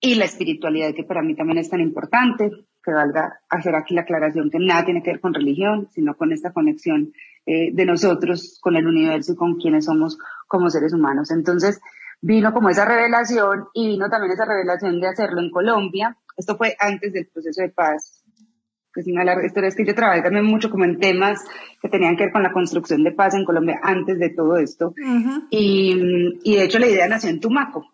y 0.00 0.16
la 0.16 0.24
espiritualidad, 0.24 0.92
que 0.92 1.04
para 1.04 1.22
mí 1.22 1.36
también 1.36 1.58
es 1.58 1.70
tan 1.70 1.80
importante, 1.80 2.50
que 2.82 2.92
valga 2.92 3.40
hacer 3.48 3.76
aquí 3.76 3.94
la 3.94 4.00
aclaración 4.00 4.50
que 4.50 4.58
nada 4.58 4.84
tiene 4.84 5.04
que 5.04 5.12
ver 5.12 5.20
con 5.20 5.34
religión, 5.34 5.88
sino 5.92 6.16
con 6.16 6.32
esta 6.32 6.52
conexión 6.52 7.12
eh, 7.46 7.70
de 7.72 7.84
nosotros 7.86 8.58
con 8.60 8.74
el 8.74 8.88
universo 8.88 9.34
y 9.34 9.36
con 9.36 9.54
quienes 9.54 9.84
somos 9.84 10.18
como 10.48 10.68
seres 10.68 10.92
humanos. 10.92 11.30
Entonces, 11.30 11.80
vino 12.20 12.52
como 12.52 12.68
esa 12.68 12.84
revelación 12.84 13.66
y 13.74 13.88
vino 13.88 14.08
también 14.08 14.32
esa 14.32 14.44
revelación 14.44 15.00
de 15.00 15.08
hacerlo 15.08 15.40
en 15.40 15.50
Colombia. 15.50 16.16
Esto 16.36 16.56
fue 16.56 16.76
antes 16.78 17.12
del 17.12 17.26
proceso 17.26 17.62
de 17.62 17.70
paz, 17.70 18.22
que 18.92 19.00
es 19.00 19.06
una 19.06 19.24
larga 19.24 19.46
historia, 19.46 19.68
es 19.68 19.76
que 19.76 19.86
yo 19.86 19.94
trabajé 19.94 20.22
también 20.22 20.44
mucho 20.44 20.70
como 20.70 20.84
en 20.84 20.98
temas 20.98 21.44
que 21.80 21.88
tenían 21.88 22.16
que 22.16 22.24
ver 22.24 22.32
con 22.32 22.42
la 22.42 22.52
construcción 22.52 23.04
de 23.04 23.12
paz 23.12 23.34
en 23.34 23.44
Colombia 23.44 23.80
antes 23.82 24.18
de 24.18 24.30
todo 24.30 24.56
esto. 24.56 24.94
y, 25.50 25.96
y, 26.42 26.56
de 26.56 26.64
hecho 26.64 26.78
la 26.78 26.88
idea 26.88 27.08
nació 27.08 27.30
en 27.30 27.40
Tumaco. 27.40 27.86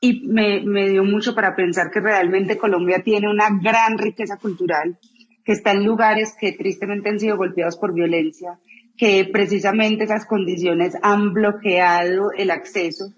Y 0.00 0.26
me, 0.28 0.60
me 0.60 0.90
dio 0.90 1.02
mucho 1.02 1.34
para 1.34 1.56
pensar 1.56 1.90
que 1.90 2.00
realmente 2.00 2.58
Colombia 2.58 3.02
tiene 3.02 3.30
una 3.30 3.48
gran 3.62 3.96
riqueza 3.96 4.36
cultural, 4.36 4.98
que 5.44 5.52
está 5.52 5.72
en 5.72 5.84
lugares 5.84 6.34
que 6.38 6.52
tristemente 6.52 7.08
han 7.08 7.18
sido 7.18 7.38
golpeados 7.38 7.78
por 7.78 7.94
violencia, 7.94 8.58
que 8.98 9.28
precisamente 9.32 10.04
esas 10.04 10.26
condiciones 10.26 10.94
han 11.02 11.32
bloqueado 11.32 12.32
el 12.36 12.50
acceso 12.50 13.14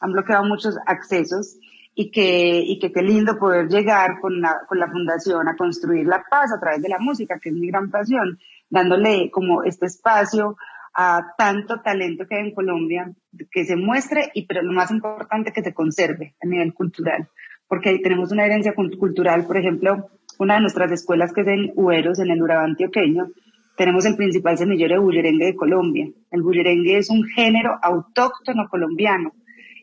han 0.00 0.12
bloqueado 0.12 0.44
muchos 0.44 0.76
accesos 0.86 1.56
y 1.94 2.10
que, 2.10 2.62
y 2.64 2.78
que 2.78 2.92
qué 2.92 3.02
lindo 3.02 3.38
poder 3.38 3.68
llegar 3.68 4.20
con 4.20 4.40
la, 4.40 4.60
con 4.68 4.78
la 4.78 4.88
fundación 4.88 5.48
a 5.48 5.56
construir 5.56 6.06
la 6.06 6.24
paz 6.30 6.52
a 6.52 6.60
través 6.60 6.80
de 6.80 6.88
la 6.88 6.98
música, 6.98 7.38
que 7.42 7.48
es 7.48 7.54
mi 7.54 7.66
gran 7.68 7.90
pasión, 7.90 8.38
dándole 8.70 9.30
como 9.30 9.64
este 9.64 9.86
espacio 9.86 10.56
a 10.94 11.34
tanto 11.36 11.80
talento 11.80 12.26
que 12.26 12.36
hay 12.36 12.48
en 12.48 12.54
Colombia, 12.54 13.12
que 13.50 13.64
se 13.64 13.76
muestre 13.76 14.30
y 14.34 14.46
pero 14.46 14.62
lo 14.62 14.72
más 14.72 14.90
importante 14.90 15.52
que 15.52 15.62
se 15.62 15.74
conserve 15.74 16.34
a 16.40 16.46
nivel 16.46 16.72
cultural, 16.72 17.28
porque 17.66 17.90
ahí 17.90 18.02
tenemos 18.02 18.32
una 18.32 18.46
herencia 18.46 18.74
cultural, 18.74 19.46
por 19.46 19.56
ejemplo, 19.56 20.08
una 20.38 20.54
de 20.54 20.60
nuestras 20.60 20.92
escuelas 20.92 21.32
que 21.32 21.40
es 21.40 21.48
en 21.48 21.72
Ueros, 21.74 22.20
en 22.20 22.30
el 22.30 22.42
Urabá 22.42 22.62
antioqueño, 22.64 23.28
tenemos 23.76 24.06
el 24.06 24.16
principal 24.16 24.56
semillero 24.56 24.94
de 24.94 25.00
bullerengue 25.00 25.46
de 25.46 25.56
Colombia. 25.56 26.08
El 26.32 26.42
bullerengue 26.42 26.98
es 26.98 27.10
un 27.10 27.24
género 27.24 27.78
autóctono 27.80 28.68
colombiano 28.68 29.32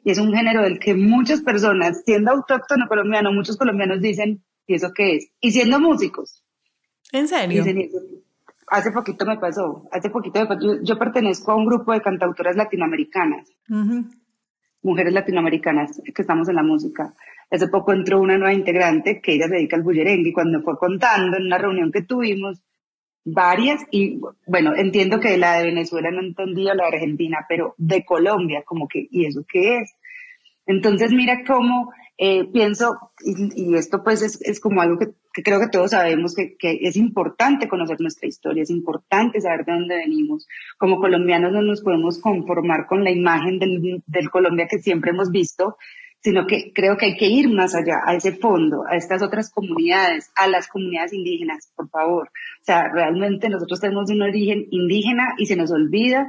y 0.05 0.11
es 0.11 0.19
un 0.19 0.31
género 0.31 0.61
del 0.61 0.79
que 0.79 0.93
muchas 0.93 1.41
personas, 1.41 2.03
siendo 2.05 2.31
autóctono 2.31 2.87
colombiano, 2.87 3.33
muchos 3.33 3.57
colombianos 3.57 3.99
dicen, 3.99 4.43
¿y 4.67 4.75
eso 4.75 4.91
qué 4.93 5.15
es? 5.15 5.31
Y 5.41 5.51
siendo 5.51 5.79
músicos. 5.79 6.43
¿En 7.11 7.27
serio? 7.27 7.63
hace 8.67 8.91
poquito 8.91 9.25
me 9.25 9.37
pasó, 9.37 9.87
hace 9.91 10.09
poquito 10.11 10.39
yo, 10.83 10.97
pertenezco 10.99 11.51
a 11.51 11.55
un 11.55 11.65
grupo 11.65 11.91
de 11.91 12.01
cantautoras 12.01 12.55
latinoamericanas, 12.55 13.47
mujeres 14.83 15.13
latinoamericanas 15.13 16.01
que 16.03 16.21
estamos 16.21 16.49
en 16.49 16.55
la 16.55 16.63
música. 16.63 17.15
Hace 17.49 17.67
poco 17.67 17.91
entró 17.91 18.19
una 18.21 18.37
nueva 18.37 18.53
integrante 18.53 19.21
que 19.21 19.33
ella 19.33 19.47
se 19.47 19.55
dedica 19.55 19.75
al 19.75 19.83
bullerengue 19.83 20.29
y 20.29 20.33
cuando 20.33 20.61
fue 20.61 20.77
contando 20.77 21.37
en 21.37 21.45
una 21.47 21.57
reunión 21.57 21.91
que 21.91 22.03
tuvimos, 22.03 22.61
varias 23.25 23.81
y 23.91 24.21
bueno, 24.45 24.75
entiendo 24.75 25.19
que 25.19 25.37
la 25.37 25.57
de 25.57 25.65
Venezuela 25.65 26.11
no 26.11 26.21
entendía, 26.21 26.75
la 26.75 26.83
de 26.83 26.95
Argentina, 26.95 27.45
pero 27.49 27.73
de 27.77 28.05
Colombia, 28.05 28.63
como 28.63 28.87
que, 28.87 29.07
¿y 29.09 29.25
eso 29.25 29.43
qué 29.51 29.79
es? 29.79 29.95
Entonces, 30.67 31.11
mira 31.11 31.43
cómo 31.45 31.91
eh, 32.17 32.45
pienso, 32.45 33.11
y, 33.23 33.75
esto 33.75 34.03
pues 34.03 34.21
es, 34.21 34.41
es 34.41 34.59
como 34.59 34.81
algo 34.81 34.97
que, 34.97 35.13
creo 35.43 35.59
que 35.59 35.67
todos 35.67 35.91
sabemos, 35.91 36.33
que, 36.33 36.55
que, 36.55 36.79
es 36.83 36.95
importante 36.95 37.67
conocer 37.67 37.99
nuestra 37.99 38.27
historia, 38.27 38.63
es 38.63 38.69
importante 38.69 39.41
saber 39.41 39.65
de 39.65 39.73
dónde 39.73 39.97
venimos. 39.97 40.47
Como 40.77 40.99
colombianos 40.99 41.51
no 41.51 41.61
nos 41.61 41.81
podemos 41.81 42.19
conformar 42.21 42.85
con 42.87 43.03
la 43.03 43.11
imagen 43.11 43.59
del, 43.59 44.03
del 44.05 44.29
Colombia 44.29 44.67
que 44.69 44.79
siempre 44.79 45.11
hemos 45.11 45.31
visto, 45.31 45.77
sino 46.25 46.47
que 46.47 46.73
creo 46.73 46.97
que 46.97 47.05
hay 47.05 47.17
que 47.17 47.27
ir 47.27 47.49
más 47.49 47.75
allá, 47.75 48.01
a 48.03 48.15
ese 48.15 48.31
fondo, 48.31 48.83
a 48.89 48.95
estas 48.95 49.21
otras 49.21 49.51
comunidades, 49.51 50.31
a 50.35 50.47
las 50.47 50.67
comunidades 50.67 51.13
indígenas, 51.13 51.71
por 51.75 51.87
favor. 51.87 52.29
O 52.29 52.65
sea, 52.65 52.87
realmente 52.91 53.47
nosotros 53.47 53.79
tenemos 53.79 54.09
un 54.09 54.23
origen 54.23 54.65
indígena 54.71 55.35
y 55.37 55.45
se 55.45 55.55
nos 55.55 55.69
olvida, 55.69 56.27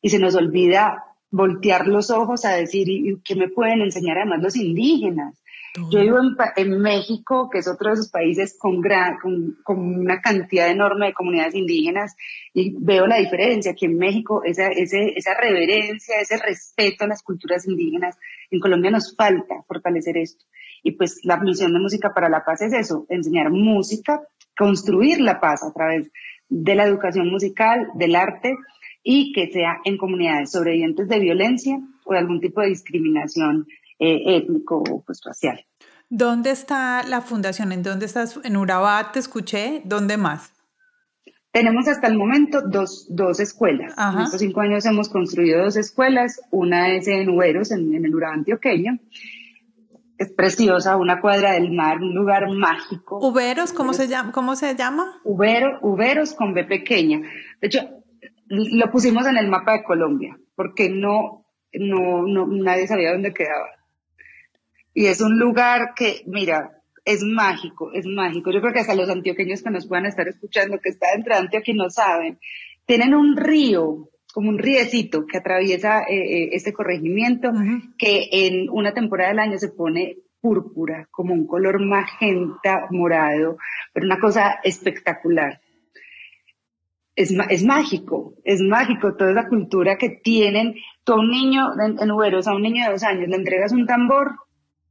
y 0.00 0.10
se 0.10 0.20
nos 0.20 0.36
olvida 0.36 1.02
voltear 1.32 1.88
los 1.88 2.12
ojos 2.12 2.44
a 2.44 2.52
decir, 2.52 2.86
¿qué 3.24 3.34
me 3.34 3.48
pueden 3.48 3.82
enseñar 3.82 4.18
además 4.18 4.44
los 4.44 4.54
indígenas? 4.54 5.41
Yo 5.90 6.00
vivo 6.00 6.18
en, 6.56 6.82
México, 6.82 7.48
que 7.50 7.58
es 7.58 7.68
otro 7.68 7.88
de 7.88 7.94
esos 7.94 8.10
países 8.10 8.58
con, 8.58 8.82
gran, 8.82 9.16
con, 9.16 9.56
con, 9.62 9.78
una 9.78 10.20
cantidad 10.20 10.68
enorme 10.68 11.06
de 11.06 11.14
comunidades 11.14 11.54
indígenas, 11.54 12.14
y 12.52 12.74
veo 12.78 13.06
la 13.06 13.16
diferencia, 13.16 13.74
que 13.74 13.86
en 13.86 13.96
México 13.96 14.42
esa, 14.44 14.68
ese, 14.68 15.14
esa 15.16 15.32
reverencia, 15.34 16.20
ese 16.20 16.36
respeto 16.36 17.04
a 17.04 17.08
las 17.08 17.22
culturas 17.22 17.66
indígenas, 17.66 18.18
en 18.50 18.60
Colombia 18.60 18.90
nos 18.90 19.16
falta 19.16 19.62
fortalecer 19.66 20.18
esto. 20.18 20.44
Y 20.82 20.92
pues 20.92 21.20
la 21.24 21.38
misión 21.38 21.72
de 21.72 21.78
Música 21.78 22.12
para 22.12 22.28
la 22.28 22.44
Paz 22.44 22.60
es 22.60 22.74
eso, 22.74 23.06
enseñar 23.08 23.50
música, 23.50 24.20
construir 24.54 25.22
la 25.22 25.40
paz 25.40 25.62
a 25.64 25.72
través 25.72 26.10
de 26.50 26.74
la 26.74 26.84
educación 26.84 27.30
musical, 27.30 27.88
del 27.94 28.14
arte, 28.14 28.56
y 29.02 29.32
que 29.32 29.50
sea 29.50 29.78
en 29.84 29.96
comunidades 29.96 30.52
sobrevivientes 30.52 31.08
de 31.08 31.18
violencia 31.18 31.80
o 32.04 32.12
de 32.12 32.18
algún 32.18 32.40
tipo 32.40 32.60
de 32.60 32.68
discriminación 32.68 33.66
eh, 34.02 34.36
étnico 34.36 34.82
o 34.90 35.02
pues, 35.02 35.20
racial. 35.24 35.64
¿Dónde 36.10 36.50
está 36.50 37.04
la 37.04 37.20
fundación? 37.20 37.70
¿En 37.70 37.82
dónde 37.84 38.06
estás? 38.06 38.38
En 38.42 38.56
Urabá 38.56 39.12
te 39.12 39.20
escuché. 39.20 39.80
¿Dónde 39.84 40.16
más? 40.16 40.52
Tenemos 41.52 41.86
hasta 41.86 42.08
el 42.08 42.18
momento 42.18 42.62
dos, 42.62 43.06
dos 43.08 43.38
escuelas. 43.38 43.94
En 43.96 44.20
estos 44.20 44.40
cinco 44.40 44.60
años 44.60 44.84
hemos 44.86 45.08
construido 45.08 45.62
dos 45.62 45.76
escuelas. 45.76 46.40
Una 46.50 46.94
es 46.94 47.06
en 47.06 47.28
Uberos, 47.30 47.70
en, 47.70 47.94
el 47.94 48.14
Urabá 48.14 48.34
antioqueño. 48.34 48.98
Es 50.18 50.32
preciosa, 50.32 50.96
una 50.96 51.20
cuadra 51.20 51.52
del 51.52 51.70
mar, 51.70 51.98
un 51.98 52.14
lugar 52.14 52.50
mágico. 52.50 53.18
¿Uberos? 53.26 53.72
¿Cómo, 53.72 53.92
se, 53.92 54.08
llama, 54.08 54.32
cómo 54.32 54.56
se 54.56 54.74
llama? 54.74 55.20
Ubero, 55.24 55.78
Uberos 55.82 56.34
con 56.34 56.54
B 56.54 56.64
pequeña. 56.64 57.20
De 57.60 57.68
hecho, 57.68 57.88
lo 58.48 58.90
pusimos 58.90 59.26
en 59.26 59.36
el 59.36 59.48
mapa 59.48 59.72
de 59.72 59.84
Colombia, 59.84 60.36
porque 60.56 60.90
no, 60.90 61.46
no, 61.72 62.26
no 62.26 62.46
nadie 62.48 62.86
sabía 62.88 63.12
dónde 63.12 63.32
quedaba. 63.32 63.68
Y 64.94 65.06
es 65.06 65.20
un 65.20 65.38
lugar 65.38 65.94
que, 65.96 66.22
mira, 66.26 66.82
es 67.04 67.22
mágico, 67.22 67.92
es 67.92 68.06
mágico. 68.06 68.50
Yo 68.52 68.60
creo 68.60 68.72
que 68.72 68.80
hasta 68.80 68.94
los 68.94 69.08
antioqueños 69.08 69.62
que 69.62 69.70
nos 69.70 69.86
puedan 69.86 70.06
estar 70.06 70.28
escuchando, 70.28 70.78
que 70.78 70.90
está 70.90 71.08
dentro 71.14 71.34
de 71.34 71.40
Antioquia 71.40 71.74
no 71.74 71.90
saben, 71.90 72.38
tienen 72.86 73.14
un 73.14 73.36
río, 73.36 74.08
como 74.32 74.48
un 74.48 74.58
riecito 74.58 75.26
que 75.26 75.38
atraviesa 75.38 76.02
eh, 76.02 76.16
eh, 76.16 76.48
este 76.52 76.72
corregimiento, 76.72 77.50
que 77.98 78.28
en 78.32 78.68
una 78.70 78.92
temporada 78.92 79.30
del 79.30 79.40
año 79.40 79.58
se 79.58 79.68
pone 79.68 80.16
púrpura, 80.40 81.06
como 81.10 81.34
un 81.34 81.46
color 81.46 81.80
magenta, 81.84 82.86
morado, 82.90 83.58
pero 83.92 84.06
una 84.06 84.18
cosa 84.18 84.58
espectacular. 84.64 85.60
Es, 87.14 87.32
es, 87.50 87.62
mágico, 87.62 88.34
es 88.42 88.60
mágico 88.62 89.14
toda 89.14 89.32
esa 89.32 89.48
cultura 89.48 89.98
que 89.98 90.20
tienen. 90.22 90.74
Tú 91.04 91.12
a 91.12 91.20
un 91.20 91.30
niño 91.30 91.68
en, 91.78 92.00
en 92.00 92.10
Uberos, 92.10 92.48
a 92.48 92.54
un 92.54 92.62
niño 92.62 92.86
de 92.86 92.92
dos 92.92 93.02
años, 93.02 93.28
le 93.28 93.36
entregas 93.36 93.72
un 93.72 93.86
tambor 93.86 94.32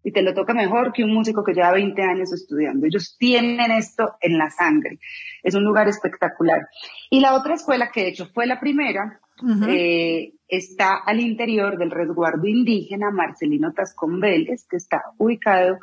y 0.04 0.12
te 0.12 0.22
lo 0.22 0.34
toca 0.34 0.54
mejor 0.54 0.94
que 0.94 1.04
un 1.04 1.14
músico 1.14 1.44
que 1.44 1.54
lleva 1.54 1.72
20 1.74 2.02
años 2.02 2.34
estudiando. 2.34 2.86
Ellos 2.86 3.16
tienen 3.20 3.72
esto 3.72 4.16
en 4.22 4.38
la 4.38 4.50
sangre. 4.50 5.00
Es 5.44 5.54
un 5.54 5.64
lugar 5.64 5.88
espectacular. 5.88 6.68
Y 7.10 7.20
la 7.20 7.36
otra 7.36 7.56
escuela, 7.56 7.92
que 7.92 8.02
de 8.02 8.08
hecho 8.10 8.28
fue 8.34 8.48
la 8.48 8.60
primera, 8.60 9.20
eh, 9.68 10.34
está 10.48 10.98
al 10.98 11.20
interior 11.20 11.78
del 11.78 11.92
resguardo 11.92 12.48
indígena 12.48 13.12
Marcelino 13.12 13.74
Tascón 13.74 14.20
Vélez, 14.20 14.66
que 14.68 14.78
está 14.78 15.04
ubicado 15.18 15.78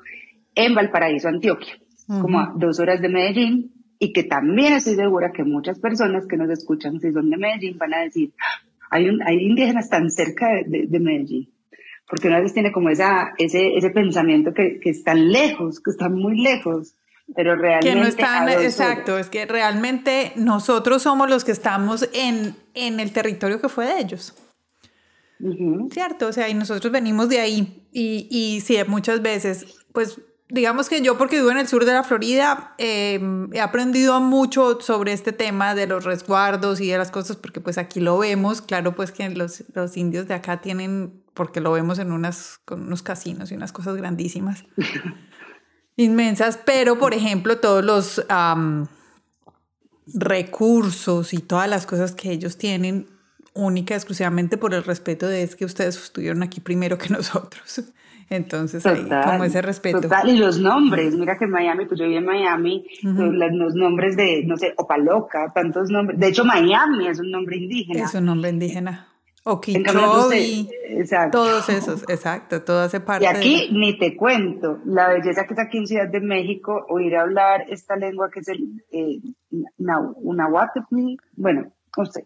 en 0.54 0.74
Valparaíso, 0.74 1.28
Antioquia, 1.28 1.74
como 2.06 2.40
a 2.40 2.52
dos 2.56 2.80
horas 2.80 3.00
de 3.00 3.08
Medellín, 3.08 3.72
y 4.00 4.12
que 4.12 4.24
también 4.24 4.74
estoy 4.74 4.94
segura 4.94 5.32
que 5.32 5.44
muchas 5.44 5.78
personas 5.80 6.26
que 6.26 6.36
nos 6.36 6.50
escuchan, 6.50 7.00
si 7.00 7.12
son 7.12 7.30
de 7.30 7.36
Medellín, 7.36 7.78
van 7.78 7.94
a 7.94 7.98
decir, 7.98 8.32
ah, 8.40 8.66
hay, 8.90 9.08
un, 9.08 9.22
hay 9.22 9.38
indígenas 9.38 9.88
tan 9.88 10.10
cerca 10.10 10.48
de 10.66 11.00
Medellín 11.00 11.48
porque 12.08 12.28
una 12.28 12.40
vez 12.40 12.54
tiene 12.54 12.72
como 12.72 12.90
esa, 12.90 13.32
ese, 13.38 13.76
ese 13.76 13.90
pensamiento 13.90 14.54
que, 14.54 14.80
que 14.80 14.90
están 14.90 15.30
lejos, 15.30 15.80
que 15.80 15.90
están 15.90 16.14
muy 16.14 16.40
lejos, 16.40 16.94
pero 17.34 17.54
realmente... 17.56 17.88
Que 17.88 17.94
no 17.94 18.06
están, 18.06 18.48
exacto, 18.48 19.18
es 19.18 19.28
que 19.28 19.44
realmente 19.46 20.32
nosotros 20.36 21.02
somos 21.02 21.28
los 21.28 21.44
que 21.44 21.52
estamos 21.52 22.08
en, 22.14 22.56
en 22.74 23.00
el 23.00 23.12
territorio 23.12 23.60
que 23.60 23.68
fue 23.68 23.86
de 23.86 24.00
ellos. 24.00 24.34
¿Cierto? 25.92 26.26
O 26.26 26.32
sea, 26.32 26.48
y 26.48 26.54
nosotros 26.54 26.92
venimos 26.92 27.28
de 27.28 27.40
ahí 27.40 27.86
y, 27.92 28.26
y 28.30 28.60
sí, 28.60 28.76
muchas 28.88 29.22
veces, 29.22 29.84
pues 29.92 30.20
digamos 30.50 30.88
que 30.88 31.02
yo 31.02 31.18
porque 31.18 31.36
vivo 31.36 31.50
en 31.50 31.58
el 31.58 31.68
sur 31.68 31.84
de 31.84 31.92
la 31.92 32.02
Florida, 32.02 32.74
em, 32.78 33.52
he 33.52 33.60
aprendido 33.60 34.20
mucho 34.20 34.80
sobre 34.80 35.12
este 35.12 35.32
tema 35.32 35.74
de 35.74 35.86
los 35.86 36.04
resguardos 36.04 36.80
y 36.80 36.88
de 36.88 36.98
las 36.98 37.10
cosas, 37.10 37.36
porque 37.36 37.60
pues 37.60 37.78
aquí 37.78 38.00
lo 38.00 38.18
vemos, 38.18 38.62
claro 38.62 38.94
pues 38.94 39.12
que 39.12 39.28
los, 39.30 39.64
los 39.74 39.96
indios 39.96 40.26
de 40.26 40.34
acá 40.34 40.60
tienen, 40.60 41.22
porque 41.38 41.60
lo 41.60 41.70
vemos 41.70 42.00
en 42.00 42.10
unas, 42.10 42.60
con 42.64 42.82
unos 42.82 43.02
casinos 43.02 43.52
y 43.52 43.54
unas 43.54 43.70
cosas 43.70 43.96
grandísimas, 43.96 44.64
inmensas, 45.96 46.58
pero 46.66 46.98
por 46.98 47.14
ejemplo 47.14 47.58
todos 47.58 47.84
los 47.84 48.26
recursos 50.12 51.32
y 51.32 51.38
todas 51.38 51.70
las 51.70 51.86
cosas 51.86 52.12
que 52.12 52.32
ellos 52.32 52.58
tienen, 52.58 53.06
única 53.54 53.94
exclusivamente 53.94 54.56
por 54.56 54.74
el 54.74 54.82
respeto 54.82 55.28
de 55.28 55.44
es 55.44 55.54
que 55.54 55.64
ustedes 55.64 55.96
estuvieron 55.96 56.42
aquí 56.42 56.60
primero 56.60 56.98
que 56.98 57.08
nosotros. 57.14 57.84
Entonces, 58.30 58.84
ahí, 58.84 59.08
como 59.24 59.44
ese 59.44 59.62
respeto. 59.62 60.02
Total, 60.02 60.28
y 60.28 60.36
los 60.36 60.58
nombres, 60.58 61.14
mira 61.14 61.38
que 61.38 61.46
en 61.46 61.50
Miami, 61.50 61.86
pues 61.86 61.98
yo 61.98 62.04
viví 62.04 62.18
en 62.18 62.26
Miami, 62.26 62.84
los, 63.02 63.74
nombres 63.74 64.16
de, 64.16 64.42
no 64.44 64.58
sé, 64.58 64.74
Opaloca, 64.76 65.50
tantos 65.54 65.88
nombres. 65.88 66.20
De 66.20 66.28
hecho, 66.28 66.44
Miami 66.44 67.06
es 67.06 67.20
un 67.20 67.30
nombre 67.30 67.56
indígena. 67.56 68.04
Es 68.04 68.14
un 68.14 68.26
nombre 68.26 68.50
indígena. 68.50 69.07
Okeechobee, 69.44 70.68
todos 71.32 71.68
esos, 71.68 72.02
exacto, 72.08 72.62
todo 72.62 72.80
hace 72.80 73.00
parte. 73.00 73.24
Y 73.24 73.28
aquí 73.28 73.68
ni 73.72 73.98
te 73.98 74.16
cuento, 74.16 74.80
la 74.84 75.08
belleza 75.08 75.46
que 75.46 75.54
es 75.54 75.60
aquí 75.60 75.78
en 75.78 75.86
Ciudad 75.86 76.08
de 76.08 76.20
México, 76.20 76.84
oír 76.88 77.16
hablar 77.16 77.64
esta 77.68 77.96
lengua 77.96 78.30
que 78.30 78.40
es 78.40 78.48
el 78.48 78.84
eh, 78.90 79.20
bueno, 81.36 81.72
no 81.96 82.06
sé, 82.06 82.24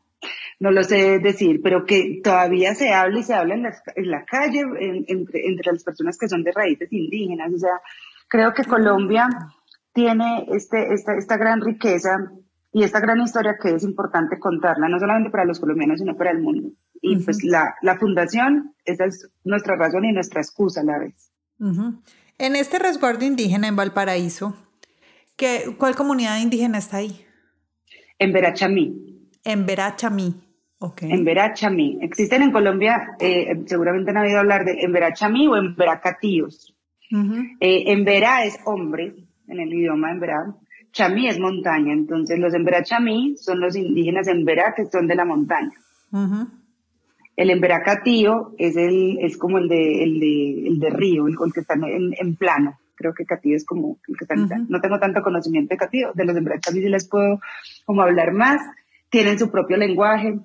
no 0.60 0.70
lo 0.70 0.82
sé 0.84 1.18
decir, 1.18 1.60
pero 1.62 1.84
que 1.84 2.20
todavía 2.22 2.74
se 2.74 2.92
habla 2.92 3.18
y 3.18 3.22
se 3.22 3.34
habla 3.34 3.54
en 3.54 4.10
la, 4.10 4.24
calle 4.24 4.62
entre, 5.06 5.46
entre 5.46 5.72
las 5.72 5.84
personas 5.84 6.16
que 6.18 6.28
son 6.28 6.42
de 6.44 6.52
raíces 6.52 6.92
indígenas. 6.92 7.52
O 7.52 7.58
sea, 7.58 7.80
creo 8.28 8.52
que 8.52 8.64
Colombia 8.64 9.28
tiene 9.92 10.46
este, 10.50 10.92
esta, 10.94 11.14
esta 11.14 11.36
gran 11.36 11.60
riqueza 11.60 12.32
y 12.72 12.84
esta 12.84 13.00
gran 13.00 13.20
historia 13.20 13.56
que 13.60 13.74
es 13.74 13.82
importante 13.82 14.38
contarla, 14.38 14.88
no 14.88 14.98
solamente 14.98 15.30
para 15.30 15.44
los 15.44 15.60
colombianos, 15.60 15.98
sino 15.98 16.16
para 16.16 16.30
el 16.30 16.40
mundo. 16.40 16.70
Y 17.02 17.16
pues 17.16 17.42
la, 17.42 17.74
la, 17.82 17.98
fundación, 17.98 18.74
esa 18.84 19.04
es 19.06 19.28
nuestra 19.44 19.76
razón 19.76 20.04
y 20.04 20.12
nuestra 20.12 20.40
excusa 20.40 20.80
a 20.80 20.84
la 20.84 20.98
vez. 20.98 21.30
En 22.38 22.56
este 22.56 22.78
resguardo 22.78 23.24
indígena 23.24 23.68
en 23.68 23.76
Valparaíso, 23.76 24.56
¿qué, 25.36 25.74
¿cuál 25.76 25.96
comunidad 25.96 26.40
indígena 26.40 26.78
está 26.78 26.98
ahí? 26.98 27.24
En 28.18 28.32
Verachamí. 28.32 29.28
En 29.44 29.66
Verachamí. 29.66 30.34
Okay. 30.78 31.10
En 31.12 31.24
Verachamí. 31.24 31.98
Existen 32.02 32.42
en 32.42 32.52
Colombia, 32.52 33.16
eh, 33.20 33.62
seguramente 33.66 34.10
han 34.12 34.18
oído 34.18 34.38
hablar 34.38 34.64
de 34.64 34.80
en 34.80 34.92
Verachamí 34.92 35.46
o 35.48 35.56
en 35.56 35.74
Veracatíos. 35.76 36.74
Eh, 37.60 37.92
en 37.92 38.04
Vera 38.04 38.44
es 38.44 38.58
hombre, 38.64 39.14
en 39.46 39.60
el 39.60 39.72
idioma 39.72 40.10
en 40.12 40.20
Vera. 40.20 40.54
Chamí 40.92 41.28
es 41.28 41.38
montaña. 41.38 41.92
Entonces, 41.92 42.38
los 42.38 42.54
en 42.54 42.64
Verachamí 42.64 43.36
son 43.36 43.60
los 43.60 43.76
indígenas 43.76 44.28
en 44.28 44.44
Vera 44.44 44.74
que 44.74 44.86
son 44.86 45.06
de 45.06 45.14
la 45.14 45.24
montaña. 45.24 45.72
El 47.36 47.50
en 47.50 47.60
Veracatío 47.60 48.54
es, 48.58 48.76
el, 48.76 49.18
es 49.20 49.36
como 49.36 49.58
el 49.58 49.68
de, 49.68 50.02
el 50.04 50.20
de, 50.20 50.68
el 50.68 50.78
de 50.78 50.90
río, 50.90 51.26
el, 51.26 51.36
que 51.52 51.60
está 51.60 51.74
en, 51.74 52.36
plano. 52.36 52.78
Creo 52.94 53.14
que 53.14 53.24
Catío 53.24 53.56
es 53.56 53.64
como 53.64 53.98
el 54.06 54.16
que 54.16 54.24
está 54.24 54.34
en 54.34 54.48
plano. 54.48 54.66
No 54.68 54.80
tengo 54.80 54.98
tanto 54.98 55.22
conocimiento 55.22 55.74
de 55.74 55.78
Catío. 55.78 56.12
De 56.14 56.24
los 56.24 56.36
en 56.36 56.44
Verachamí 56.44 56.80
sí 56.80 56.88
les 56.88 57.08
puedo 57.08 57.40
como 57.86 58.02
hablar 58.02 58.32
más 58.32 58.60
tienen 59.12 59.38
su 59.38 59.50
propio 59.50 59.76
lenguaje, 59.76 60.40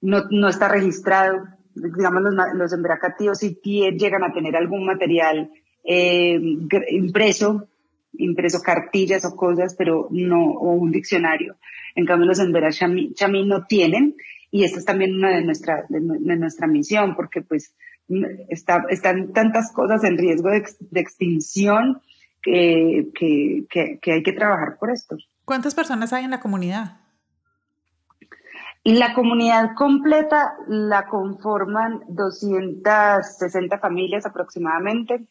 no, 0.00 0.22
no 0.30 0.48
está 0.48 0.68
registrado. 0.68 1.48
Digamos, 1.74 2.22
los, 2.22 2.34
los 2.54 2.72
emberacatíos 2.72 3.38
sí 3.38 3.58
llegan 3.64 4.22
a 4.22 4.32
tener 4.32 4.54
algún 4.54 4.86
material 4.86 5.50
eh, 5.82 6.40
impreso, 6.90 7.66
impreso 8.12 8.62
cartillas 8.62 9.24
o 9.24 9.34
cosas, 9.34 9.74
pero 9.76 10.06
no, 10.12 10.44
o 10.44 10.74
un 10.74 10.92
diccionario. 10.92 11.56
En 11.96 12.06
cambio, 12.06 12.28
los 12.28 12.38
embera 12.38 12.70
chamí, 12.70 13.12
no 13.44 13.64
tienen, 13.66 14.14
y 14.54 14.62
esta 14.62 14.78
es 14.78 14.84
también 14.84 15.16
una 15.16 15.30
de 15.30 15.42
nuestra, 15.42 15.84
de, 15.88 15.98
nuestra 16.00 16.68
misión, 16.68 17.16
porque 17.16 17.42
pues 17.42 17.74
está, 18.48 18.84
están 18.88 19.32
tantas 19.32 19.72
cosas 19.72 20.04
en 20.04 20.16
riesgo 20.16 20.48
de, 20.48 20.64
extinción 21.00 22.00
que, 22.40 23.08
que, 23.18 23.98
que 24.00 24.12
hay 24.12 24.22
que 24.22 24.32
trabajar 24.32 24.76
por 24.78 24.92
esto. 24.92 25.16
¿Cuántas 25.44 25.74
personas 25.74 26.12
hay 26.12 26.22
en 26.22 26.30
la 26.30 26.38
comunidad? 26.38 26.98
La 28.84 29.12
comunidad 29.12 29.74
completa 29.74 30.54
la 30.68 31.06
conforman 31.06 32.02
260 32.10 33.78
familias 33.80 34.24
aproximadamente. 34.24 35.26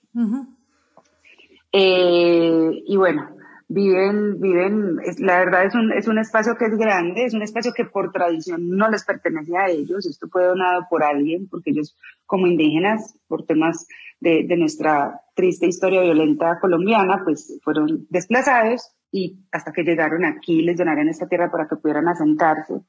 Eh, 1.72 2.84
y 2.86 2.98
bueno, 2.98 3.30
viven, 3.68 4.40
viven, 4.40 4.98
la 5.20 5.40
verdad 5.40 5.66
es 5.66 5.76
un, 5.76 5.92
es 5.94 6.08
un 6.08 6.20
espacio 6.20 6.56
que 6.58 6.66
es 6.66 6.78
grande, 6.78 7.26
es 7.26 7.34
un 7.34 7.42
espacio 7.42 7.74
que 7.74 7.86
por 7.86 8.12
tradición 8.12 8.70
no 8.70 8.90
les 8.90 9.04
pertenece 9.04 9.56
a 9.58 9.70
ellos, 9.70 10.06
esto 10.06 10.28
fue 10.30 10.46
donado 10.46 10.86
por 10.90 11.04
alguien, 11.04 11.48
porque 11.50 11.72
ellos 11.72 11.96
como 12.26 12.48
indígenas, 12.48 13.16
por 13.28 13.46
temas 13.46 13.88
de, 14.20 14.46
de 14.48 14.58
nuestra 14.58 15.22
triste 15.36 15.68
historia 15.68 16.02
violenta 16.02 16.60
colombiana, 16.60 17.22
pues 17.24 17.60
fueron 17.64 18.08
desplazados 18.10 18.92
y 19.12 19.40
hasta 19.52 19.72
que 19.72 19.84
llegaron 19.84 20.26
aquí 20.26 20.62
les 20.62 20.78
donaron 20.78 21.10
esta 21.10 21.28
tierra 21.28 21.52
para 21.52 21.68
que 21.68 21.76
pudieran 21.76 22.08
asentarse 22.08 22.82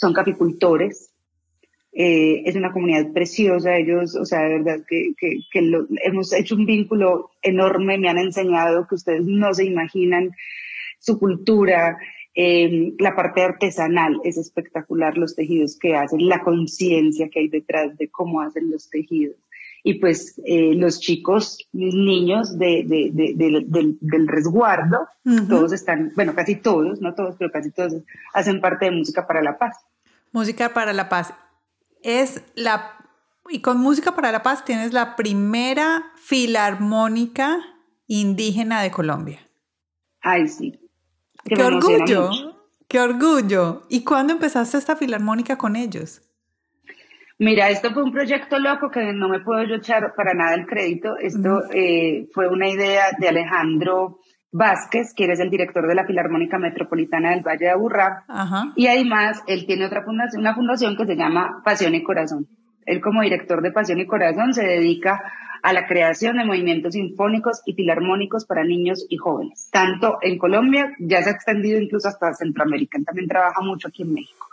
son 0.00 0.14
capicultores. 0.14 1.14
Eh, 1.92 2.42
es 2.46 2.54
una 2.54 2.72
comunidad 2.72 3.12
preciosa, 3.12 3.76
ellos, 3.76 4.14
o 4.14 4.24
sea, 4.24 4.42
de 4.42 4.58
verdad 4.58 4.84
que, 4.88 5.12
que, 5.18 5.40
hemos 6.04 6.32
hecho 6.32 6.54
un 6.54 6.64
vínculo 6.64 7.30
enorme, 7.42 7.98
me 7.98 8.08
han 8.08 8.18
enseñado 8.18 8.86
que 8.86 8.94
ustedes 8.94 9.24
no 9.26 9.52
se 9.52 9.64
imaginan 9.64 10.30
su 11.00 11.18
cultura, 11.18 11.98
eh, 12.34 12.94
la 12.98 13.16
parte 13.16 13.42
artesanal 13.42 14.20
es 14.22 14.38
espectacular, 14.38 15.18
los 15.18 15.34
tejidos 15.34 15.76
que 15.78 15.96
hacen, 15.96 16.28
la 16.28 16.42
conciencia 16.42 17.28
que 17.28 17.40
hay 17.40 17.48
detrás 17.48 17.98
de 17.98 18.08
cómo 18.08 18.40
hacen 18.40 18.70
los 18.70 18.88
tejidos. 18.88 19.36
Y 19.82 19.94
pues 19.94 20.40
eh, 20.44 20.74
los 20.74 21.00
chicos, 21.00 21.58
niños 21.72 22.58
de, 22.58 22.84
de, 22.86 23.10
de, 23.12 23.96
del, 24.00 24.28
resguardo, 24.28 25.08
todos 25.48 25.72
están, 25.72 26.12
bueno, 26.14 26.34
casi 26.34 26.56
todos, 26.56 27.00
no 27.00 27.14
todos, 27.14 27.36
pero 27.38 27.50
casi 27.50 27.70
todos 27.70 27.94
hacen 28.34 28.60
parte 28.60 28.84
de 28.84 28.90
Música 28.90 29.26
para 29.26 29.42
la 29.42 29.58
Paz. 29.58 29.78
Música 30.32 30.72
para 30.74 30.92
la 30.92 31.08
Paz. 31.08 31.32
Es 32.02 32.42
la... 32.54 32.96
Y 33.48 33.60
con 33.60 33.78
Música 33.78 34.14
para 34.14 34.32
la 34.32 34.42
Paz 34.42 34.64
tienes 34.64 34.92
la 34.92 35.16
primera 35.16 36.12
filarmónica 36.16 37.58
indígena 38.06 38.82
de 38.82 38.90
Colombia. 38.90 39.40
Ay, 40.20 40.48
sí. 40.48 40.78
¡Qué 41.44 41.62
orgullo! 41.62 42.30
¡Qué 42.86 43.00
orgullo! 43.00 43.86
¿Y 43.88 44.04
cuándo 44.04 44.32
empezaste 44.32 44.76
esta 44.78 44.96
filarmónica 44.96 45.56
con 45.56 45.76
ellos? 45.76 46.22
Mira, 47.38 47.70
esto 47.70 47.90
fue 47.92 48.02
un 48.02 48.12
proyecto 48.12 48.58
loco 48.58 48.90
que 48.90 49.12
no 49.14 49.28
me 49.28 49.40
puedo 49.40 49.64
yo 49.64 49.76
echar 49.76 50.14
para 50.14 50.34
nada 50.34 50.54
el 50.54 50.66
crédito. 50.66 51.16
Esto 51.16 51.62
eh, 51.72 52.28
fue 52.34 52.48
una 52.48 52.68
idea 52.68 53.06
de 53.18 53.28
Alejandro 53.28 54.20
Vázquez, 54.52 55.14
que 55.14 55.24
es 55.24 55.40
el 55.40 55.50
director 55.50 55.86
de 55.86 55.94
la 55.94 56.06
Filarmónica 56.06 56.58
Metropolitana 56.58 57.30
del 57.30 57.42
Valle 57.42 57.66
de 57.66 57.70
Aburrá. 57.70 58.24
Y 58.76 58.86
además, 58.88 59.42
él 59.46 59.64
tiene 59.66 59.86
otra 59.86 60.02
fundación, 60.02 60.40
una 60.40 60.54
fundación 60.54 60.96
que 60.96 61.06
se 61.06 61.16
llama 61.16 61.62
Pasión 61.64 61.94
y 61.94 62.02
Corazón. 62.02 62.48
Él 62.84 63.00
como 63.00 63.22
director 63.22 63.62
de 63.62 63.70
Pasión 63.70 64.00
y 64.00 64.06
Corazón 64.06 64.52
se 64.52 64.64
dedica 64.64 65.22
a 65.62 65.72
la 65.72 65.86
creación 65.86 66.38
de 66.38 66.44
movimientos 66.44 66.94
sinfónicos 66.94 67.60
y 67.66 67.74
filarmónicos 67.74 68.46
para 68.46 68.64
niños 68.64 69.06
y 69.08 69.16
jóvenes. 69.16 69.68
Tanto 69.70 70.18
en 70.22 70.38
Colombia, 70.38 70.90
ya 70.98 71.22
se 71.22 71.30
ha 71.30 71.32
extendido 71.32 71.78
incluso 71.78 72.08
hasta 72.08 72.32
Centroamérica. 72.32 72.98
Él 72.98 73.04
también 73.04 73.28
trabaja 73.28 73.60
mucho 73.62 73.88
aquí 73.88 74.02
en 74.02 74.14
México. 74.14 74.48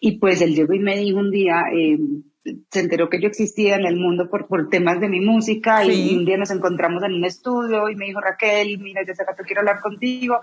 Y 0.00 0.18
pues 0.18 0.40
él 0.42 0.54
llegó 0.54 0.72
y 0.72 0.80
me 0.80 0.96
dijo 0.96 1.18
un 1.18 1.30
día, 1.30 1.62
eh, 1.72 1.98
se 2.44 2.80
enteró 2.80 3.08
que 3.10 3.20
yo 3.20 3.28
existía 3.28 3.76
en 3.76 3.84
el 3.84 3.96
mundo 3.96 4.30
por, 4.30 4.46
por 4.46 4.68
temas 4.68 5.00
de 5.00 5.08
mi 5.08 5.20
música 5.20 5.84
y 5.84 6.16
un 6.16 6.24
día 6.24 6.38
nos 6.38 6.50
encontramos 6.50 7.02
en 7.02 7.14
un 7.14 7.24
estudio 7.24 7.88
y 7.88 7.96
me 7.96 8.06
dijo 8.06 8.20
Raquel, 8.20 8.78
mira, 8.78 9.02
hace 9.02 9.24
rato 9.24 9.42
quiero 9.44 9.60
hablar 9.60 9.80
contigo, 9.80 10.40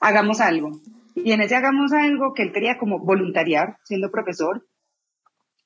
hagamos 0.00 0.40
algo. 0.40 0.80
Y 1.14 1.32
en 1.32 1.40
ese 1.40 1.56
hagamos 1.56 1.92
algo 1.92 2.32
que 2.32 2.44
él 2.44 2.52
quería 2.52 2.78
como 2.78 3.00
voluntariar, 3.00 3.76
siendo 3.84 4.10
profesor, 4.10 4.64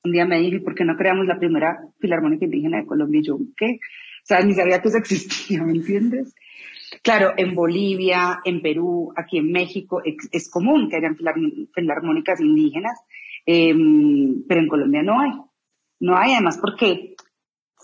un 0.03 0.11
día 0.11 0.25
me 0.25 0.39
dijo, 0.39 0.63
¿por 0.63 0.75
qué 0.75 0.83
no 0.83 0.97
creamos 0.97 1.27
la 1.27 1.39
primera 1.39 1.79
filarmónica 1.99 2.45
indígena 2.45 2.77
de 2.77 2.85
Colombia? 2.85 3.21
Y 3.21 3.23
yo, 3.27 3.37
¿qué? 3.55 3.79
O 4.23 4.25
sea, 4.25 4.41
ni 4.41 4.53
sabía 4.53 4.81
que 4.81 4.89
eso 4.89 4.97
existía, 4.97 5.63
¿me 5.63 5.73
entiendes? 5.73 6.35
Claro, 7.01 7.33
en 7.37 7.55
Bolivia, 7.55 8.39
en 8.43 8.61
Perú, 8.61 9.13
aquí 9.15 9.37
en 9.37 9.51
México, 9.51 10.01
es, 10.03 10.49
común 10.49 10.89
que 10.89 10.97
hayan 10.97 11.15
filarmónicas 11.15 12.39
indígenas, 12.39 12.99
em, 13.45 14.43
pero 14.47 14.61
en 14.61 14.67
Colombia 14.67 15.03
no 15.03 15.19
hay. 15.19 15.31
No 16.03 16.17
hay, 16.17 16.33
además, 16.33 16.57
porque 16.57 17.15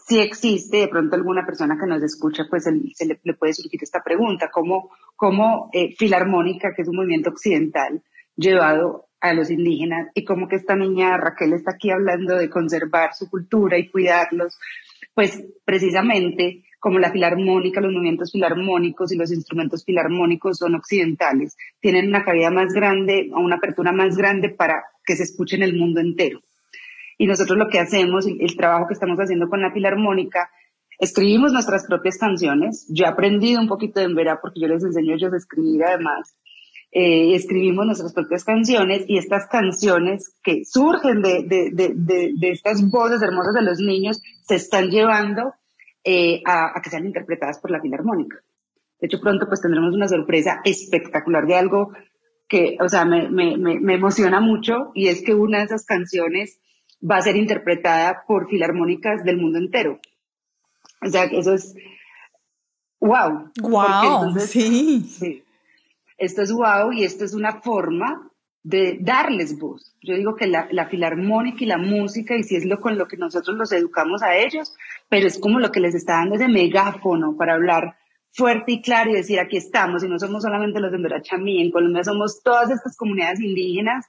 si 0.05 0.19
existe, 0.19 0.75
de 0.75 0.87
pronto 0.89 1.15
alguna 1.15 1.45
persona 1.45 1.77
que 1.79 1.87
nos 1.87 2.03
escucha, 2.03 2.47
pues 2.49 2.65
se 2.65 3.05
le, 3.05 3.33
puede 3.33 3.53
surgir 3.53 3.79
esta 3.81 4.03
pregunta, 4.03 4.49
¿cómo, 4.51 4.91
cómo 5.15 5.69
eh, 5.71 5.95
Filarmónica, 5.97 6.73
que 6.75 6.81
es 6.81 6.89
un 6.89 6.97
movimiento 6.97 7.29
occidental, 7.29 8.03
llevado 8.35 9.05
a 9.21 9.33
los 9.33 9.49
indígenas, 9.49 10.09
y 10.13 10.25
cómo 10.25 10.49
que 10.49 10.57
esta 10.57 10.75
niña 10.75 11.15
Raquel 11.15 11.53
está 11.53 11.71
aquí 11.71 11.91
hablando 11.91 12.35
de 12.35 12.49
conservar 12.49 13.13
su 13.15 13.29
cultura 13.29 13.77
y 13.77 13.89
cuidarlos, 13.89 14.59
pues 15.13 15.41
precisamente 15.63 16.65
como 16.77 16.99
la 16.99 17.13
filarmónica, 17.13 17.79
los 17.79 17.93
movimientos 17.93 18.33
filarmónicos 18.33 19.13
y 19.13 19.17
los 19.17 19.31
instrumentos 19.31 19.85
filarmónicos 19.85 20.57
son 20.57 20.75
occidentales, 20.75 21.55
tienen 21.79 22.09
una 22.09 22.25
cabida 22.25 22.51
más 22.51 22.73
grande 22.73 23.29
o 23.33 23.39
una 23.39 23.55
apertura 23.55 23.93
más 23.93 24.17
grande 24.17 24.49
para 24.49 24.83
que 25.05 25.15
se 25.15 25.23
escuche 25.23 25.55
en 25.55 25.63
el 25.63 25.77
mundo 25.77 26.01
entero. 26.01 26.41
Y 27.19 27.27
nosotros 27.27 27.57
lo 27.57 27.67
que 27.67 27.79
hacemos, 27.79 28.25
el 28.25 28.55
trabajo 28.55 28.87
que 28.87 28.93
estamos 28.93 29.19
haciendo 29.19 29.49
con 29.49 29.61
la 29.61 29.73
filarmónica, 29.73 30.49
escribimos 30.97 31.51
nuestras 31.51 31.85
propias 31.85 32.17
canciones. 32.17 32.87
Yo 32.89 33.03
he 33.05 33.09
aprendido 33.09 33.59
un 33.59 33.67
poquito 33.67 33.99
de 33.99 34.05
Emberá 34.05 34.39
porque 34.41 34.61
yo 34.61 34.69
les 34.69 34.83
enseño 34.83 35.11
a 35.11 35.15
ellos 35.17 35.33
a 35.33 35.37
escribir 35.37 35.83
además. 35.83 36.37
Eh, 36.91 37.35
escribimos 37.35 37.85
nuestras 37.85 38.13
propias 38.13 38.45
canciones 38.45 39.03
y 39.05 39.17
estas 39.17 39.47
canciones 39.47 40.33
que 40.41 40.63
surgen 40.63 41.21
de, 41.21 41.43
de, 41.43 41.69
de, 41.73 42.31
de 42.35 42.49
estas 42.49 42.89
voces 42.89 43.21
hermosas 43.21 43.53
de 43.53 43.63
los 43.63 43.79
niños 43.79 44.23
se 44.47 44.55
están 44.55 44.89
llevando 44.89 45.53
eh, 46.05 46.41
a, 46.45 46.79
que 46.81 46.89
sean 46.89 47.05
interpretadas 47.05 47.59
por 47.59 47.71
la 47.71 47.81
Filarmónica. 47.81 48.37
De 49.01 49.07
hecho, 49.07 49.19
pronto 49.19 49.45
pues 49.45 49.61
tendremos 49.61 49.93
una 49.93 50.07
sorpresa 50.07 50.61
espectacular 50.63 51.45
de 51.45 51.55
algo 51.55 51.91
que, 52.47 52.77
o 52.79 52.87
sea, 52.87 53.03
me, 53.03 53.29
me, 53.29 53.57
me, 53.57 53.93
emociona 53.93 54.39
mucho 54.39 54.91
y 54.95 55.09
es 55.09 55.21
que 55.21 55.35
una 55.35 55.59
de 55.59 55.65
esas 55.65 55.85
canciones 55.85 56.59
va 57.01 57.17
a 57.17 57.21
ser 57.21 57.35
interpretada 57.35 58.23
por 58.27 58.49
filarmónicas 58.49 59.23
del 59.23 59.37
mundo 59.37 59.57
entero. 59.57 59.99
O 61.01 61.09
sea, 61.09 61.25
eso 61.25 61.53
es 61.53 61.75
wow. 62.99 63.51
Wow, 63.61 64.39
sí. 64.39 65.01
sí. 65.01 65.43
Esto 66.17 66.41
es 66.41 66.51
wow 66.51 66.91
y 66.91 67.03
esto 67.03 67.23
es 67.23 67.33
una 67.33 67.61
forma 67.61 68.29
de 68.63 68.97
darles 68.99 69.57
voz. 69.57 69.95
Yo 70.01 70.15
digo 70.15 70.35
que 70.35 70.47
la, 70.47 70.67
la, 70.71 70.87
filarmónica 70.87 71.63
y 71.63 71.67
la 71.67 71.77
música, 71.77 72.35
y 72.35 72.43
si 72.43 72.57
es 72.57 72.65
lo 72.65 72.79
con 72.79 72.97
lo 72.97 73.07
que 73.07 73.15
nosotros 73.15 73.55
los 73.57 73.71
educamos 73.71 74.21
a 74.21 74.35
ellos, 74.35 74.75
pero 75.07 75.27
es 75.27 75.39
como 75.39 75.59
lo 75.59 75.71
que 75.71 75.79
les 75.79 75.95
está 75.95 76.15
dando 76.15 76.35
ese 76.35 76.49
megáfono 76.49 77.37
para 77.37 77.53
hablar 77.53 77.95
fuerte 78.31 78.73
y 78.73 78.81
claro 78.81 79.11
y 79.11 79.13
decir 79.13 79.39
aquí 79.39 79.57
estamos, 79.57 80.03
y 80.03 80.07
no 80.07 80.19
somos 80.19 80.43
solamente 80.43 80.79
los 80.79 80.91
de 80.91 80.99
Ndorachamí, 80.99 81.61
en 81.61 81.71
Colombia 81.71 82.03
somos 82.03 82.43
todas 82.43 82.69
estas 82.69 82.95
comunidades 82.95 83.39
indígenas, 83.39 84.05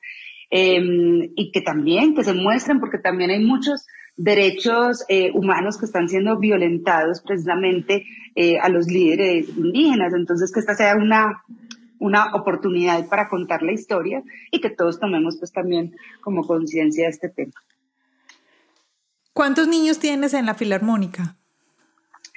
em, 0.50 1.30
y 1.36 1.52
que 1.52 1.60
también, 1.60 2.14
que 2.14 2.24
se 2.24 2.34
muestren, 2.34 2.80
porque 2.80 2.98
también 2.98 3.30
hay 3.30 3.44
muchos 3.44 3.86
derechos 4.16 5.04
eh, 5.08 5.30
humanos 5.32 5.78
que 5.78 5.86
están 5.86 6.08
siendo 6.08 6.38
violentados 6.38 7.22
precisamente 7.22 8.04
eh, 8.34 8.58
a 8.58 8.68
los 8.68 8.86
líderes 8.86 9.48
indígenas. 9.56 10.12
Entonces, 10.14 10.52
que 10.52 10.60
esta 10.60 10.74
sea 10.74 10.96
una, 10.96 11.42
una 11.98 12.34
oportunidad 12.34 13.08
para 13.08 13.28
contar 13.28 13.62
la 13.62 13.72
historia 13.72 14.22
y 14.50 14.60
que 14.60 14.70
todos 14.70 15.00
tomemos 15.00 15.38
pues 15.38 15.52
también 15.52 15.96
como 16.20 16.46
conciencia 16.46 17.04
de 17.04 17.10
este 17.10 17.28
tema. 17.28 17.54
¿Cuántos 19.32 19.68
niños 19.68 19.98
tienes 19.98 20.34
en 20.34 20.44
la 20.44 20.54
Filarmónica? 20.54 21.36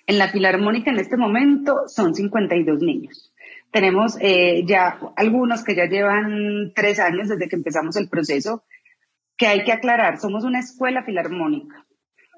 En 0.05 0.17
la 0.17 0.29
Filarmónica 0.29 0.91
en 0.91 0.99
este 0.99 1.17
momento 1.17 1.87
son 1.87 2.13
52 2.13 2.81
niños. 2.81 3.32
Tenemos 3.73 4.17
eh, 4.21 4.63
ya 4.65 4.99
algunos 5.17 5.63
que 5.63 5.75
ya 5.75 5.85
llevan 5.85 6.71
tres 6.73 6.99
años 6.99 7.27
desde 7.27 7.49
que 7.49 7.57
empezamos 7.57 7.97
el 7.97 8.07
proceso, 8.07 8.63
que 9.35 9.47
hay 9.47 9.65
que 9.65 9.73
aclarar, 9.73 10.19
somos 10.19 10.45
una 10.45 10.59
escuela 10.59 11.03
filarmónica, 11.03 11.85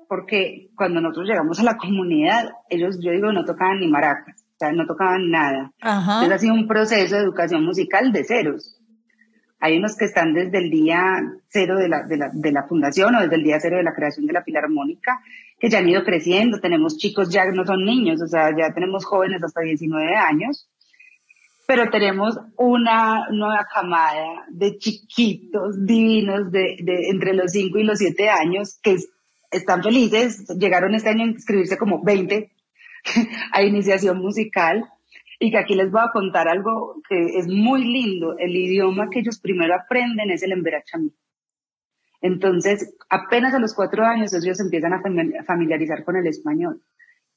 porque 0.10 0.72
cuando 0.76 1.02
nosotros 1.02 1.28
llegamos 1.28 1.60
a 1.60 1.64
la 1.64 1.78
comunidad, 1.78 2.54
ellos, 2.70 3.00
yo 3.04 3.12
digo, 3.12 3.32
no 3.32 3.46
tocaban 3.46 3.80
ni 3.80 3.88
maracas 3.88 4.46
o 4.56 4.58
sea, 4.58 4.72
no 4.72 4.86
tocaban 4.86 5.30
nada. 5.30 5.74
Entonces 5.82 6.32
ha 6.32 6.38
sido 6.38 6.54
un 6.54 6.68
proceso 6.68 7.16
de 7.16 7.22
educación 7.22 7.66
musical 7.66 8.14
de 8.14 8.24
ceros. 8.24 8.80
Hay 9.60 9.78
unos 9.78 9.98
que 9.98 10.06
están 10.06 10.34
desde 10.34 10.60
el 10.60 10.70
día 10.70 11.22
cero 11.50 11.78
de 11.78 11.90
la, 11.90 12.04
de 12.04 12.18
la, 12.18 12.30
de 12.32 12.52
la 12.52 12.64
fundación 12.64 13.16
o 13.16 13.22
desde 13.22 13.36
el 13.36 13.44
día 13.44 13.60
cero 13.60 13.78
de 13.78 13.84
la 13.84 13.94
creación 13.94 14.26
de 14.26 14.34
la 14.34 14.44
Filarmónica, 14.44 15.20
que 15.60 15.70
ya 15.70 15.80
han 15.80 15.90
ido 15.90 16.04
creciendo. 16.06 16.62
Tenemos 16.62 16.98
chicos, 16.98 17.30
ya 17.30 17.46
no 17.52 17.66
son 17.66 17.84
niños, 17.84 18.22
o 18.22 18.28
sea, 18.28 18.56
ya 18.56 18.74
tenemos 18.74 19.04
jóvenes 19.04 19.44
hasta 19.44 19.62
19 19.62 20.16
años, 20.16 20.70
pero 21.68 21.90
tenemos 21.90 22.38
una 22.58 23.28
nueva 23.30 23.68
camada 23.74 24.46
de 24.50 24.78
chiquitos 24.78 25.86
divinos 25.86 26.52
de, 26.52 26.78
de 26.82 27.10
entre 27.10 27.34
los 27.34 27.52
5 27.52 27.80
y 27.80 27.84
los 27.84 28.00
7 28.00 28.30
años 28.30 28.80
que 28.82 28.98
están 29.52 29.84
felices. 29.84 30.48
Llegaron 30.58 30.96
este 30.96 31.10
año 31.10 31.24
a 31.24 31.28
inscribirse 31.28 31.78
como 31.78 32.04
20 32.04 32.52
a 33.52 33.64
iniciación 33.64 34.20
musical 34.20 34.86
y 35.40 35.52
que 35.52 35.58
aquí 35.58 35.76
les 35.76 35.92
voy 35.92 36.02
a 36.02 36.12
contar 36.12 36.48
algo 36.48 37.02
que 37.08 37.38
es 37.38 37.48
muy 37.48 37.84
lindo. 37.84 38.38
El 38.38 38.56
idioma 38.56 39.10
que 39.10 39.20
ellos 39.20 39.40
primero 39.40 39.76
aprenden 39.76 40.32
es 40.32 40.44
el 40.44 40.52
emberachamí. 40.52 41.14
Entonces, 42.22 42.96
apenas 43.10 43.54
a 43.54 43.60
los 43.60 43.74
cuatro 43.76 44.06
años 44.06 44.34
ellos 44.34 44.60
empiezan 44.60 44.94
a 44.94 45.02
familiarizar 45.46 46.04
con 46.04 46.16
el 46.16 46.28
español. 46.28 46.82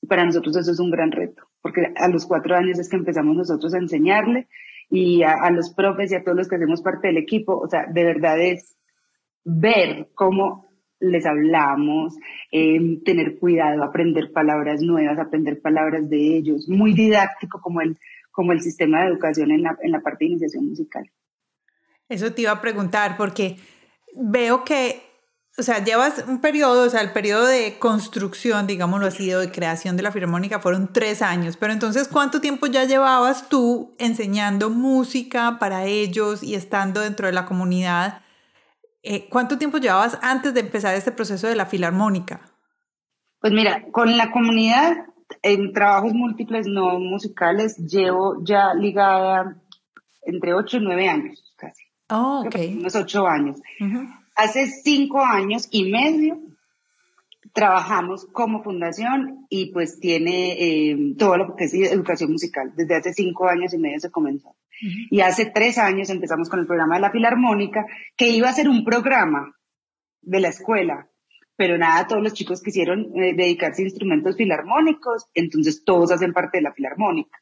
Para 0.06 0.24
nosotros 0.24 0.56
eso 0.56 0.70
es 0.70 0.80
un 0.80 0.90
gran 0.90 1.10
reto, 1.10 1.42
porque 1.60 1.92
a 1.96 2.08
los 2.08 2.26
cuatro 2.26 2.54
años 2.54 2.78
es 2.78 2.88
que 2.88 2.96
empezamos 2.96 3.36
nosotros 3.36 3.74
a 3.74 3.78
enseñarle 3.78 4.48
y 4.90 5.22
a, 5.22 5.50
los 5.50 5.74
profes 5.74 6.12
y 6.12 6.14
a 6.14 6.24
todos 6.24 6.36
los 6.36 6.48
que 6.48 6.56
hacemos 6.56 6.82
parte 6.82 7.08
del 7.08 7.18
equipo, 7.18 7.58
o 7.58 7.68
sea, 7.68 7.86
de 7.86 8.04
verdad 8.04 8.40
es 8.40 8.76
ver 9.44 10.08
cómo 10.14 10.66
les 11.00 11.26
hablamos, 11.26 12.16
eh, 12.50 13.00
tener 13.04 13.38
cuidado, 13.38 13.84
aprender 13.84 14.32
palabras 14.32 14.82
nuevas, 14.82 15.18
aprender 15.18 15.60
palabras 15.60 16.08
de 16.08 16.36
ellos, 16.36 16.68
muy 16.68 16.92
didáctico 16.94 17.60
como 17.60 17.80
el, 17.80 17.98
como 18.30 18.52
el 18.52 18.60
sistema 18.60 19.00
de 19.00 19.08
educación 19.08 19.50
en 19.50 19.62
la, 19.62 19.76
en 19.82 19.92
la 19.92 20.00
parte 20.00 20.24
de 20.24 20.30
iniciación 20.30 20.66
musical. 20.66 21.08
Eso 22.08 22.32
te 22.32 22.42
iba 22.42 22.52
a 22.52 22.60
preguntar 22.60 23.16
porque 23.16 23.56
veo 24.16 24.64
que, 24.64 25.02
o 25.58 25.62
sea, 25.62 25.82
llevas 25.82 26.24
un 26.28 26.40
periodo, 26.40 26.86
o 26.86 26.90
sea, 26.90 27.00
el 27.00 27.12
periodo 27.12 27.46
de 27.46 27.78
construcción, 27.78 28.66
digámoslo 28.66 29.06
así, 29.06 29.28
de 29.30 29.50
creación 29.50 29.96
de 29.96 30.04
la 30.04 30.12
Filarmónica 30.12 30.60
fueron 30.60 30.92
tres 30.92 31.20
años, 31.20 31.56
pero 31.56 31.72
entonces, 31.72 32.06
¿cuánto 32.06 32.40
tiempo 32.40 32.66
ya 32.66 32.84
llevabas 32.84 33.48
tú 33.48 33.94
enseñando 33.98 34.70
música 34.70 35.58
para 35.58 35.84
ellos 35.84 36.42
y 36.42 36.54
estando 36.54 37.00
dentro 37.00 37.26
de 37.26 37.32
la 37.32 37.44
comunidad? 37.44 38.22
Eh, 39.02 39.28
¿Cuánto 39.28 39.58
tiempo 39.58 39.78
llevabas 39.78 40.18
antes 40.22 40.54
de 40.54 40.60
empezar 40.60 40.94
este 40.94 41.12
proceso 41.12 41.48
de 41.48 41.56
la 41.56 41.66
filarmónica? 41.66 42.40
Pues 43.40 43.52
mira, 43.52 43.86
con 43.90 44.16
la 44.16 44.30
comunidad 44.30 45.06
en 45.42 45.72
trabajos 45.72 46.12
múltiples 46.14 46.66
no 46.66 46.98
musicales 46.98 47.76
llevo 47.76 48.42
ya 48.44 48.74
ligada 48.74 49.56
entre 50.22 50.54
8 50.54 50.76
y 50.76 50.80
9 50.80 51.08
años 51.08 51.54
casi. 51.56 51.82
Oh, 52.10 52.44
ok. 52.46 52.56
Unos 52.78 52.94
8 52.94 53.26
años. 53.26 53.60
Hace 54.38 54.68
5 54.68 55.18
años 55.20 55.66
y 55.72 55.90
medio 55.90 56.40
trabajamos 57.52 58.24
como 58.26 58.62
fundación 58.62 59.46
y 59.48 59.72
pues 59.72 59.98
tiene 59.98 60.52
eh, 60.52 61.14
todo 61.18 61.36
lo 61.36 61.56
que 61.56 61.64
es 61.64 61.74
educación 61.74 62.30
musical. 62.30 62.72
Desde 62.76 62.94
hace 62.94 63.12
5 63.12 63.48
años 63.48 63.74
y 63.74 63.78
medio 63.78 63.98
se 63.98 64.12
comenzó. 64.12 64.54
Y 65.10 65.22
hace 65.22 65.46
tres 65.46 65.76
años 65.76 66.08
empezamos 66.08 66.48
con 66.48 66.60
el 66.60 66.66
programa 66.68 66.94
de 66.94 67.00
la 67.00 67.10
Filarmónica, 67.10 67.84
que 68.16 68.28
iba 68.28 68.48
a 68.48 68.52
ser 68.52 68.68
un 68.68 68.84
programa 68.84 69.56
de 70.22 70.38
la 70.38 70.50
escuela, 70.50 71.08
pero 71.56 71.76
nada, 71.76 72.06
todos 72.06 72.22
los 72.22 72.32
chicos 72.32 72.62
quisieron 72.62 73.10
eh, 73.16 73.34
dedicarse 73.34 73.82
a 73.82 73.86
instrumentos 73.86 74.36
filarmónicos, 74.36 75.26
entonces 75.34 75.82
todos 75.84 76.12
hacen 76.12 76.32
parte 76.32 76.58
de 76.58 76.62
la 76.62 76.72
Filarmónica. 76.72 77.40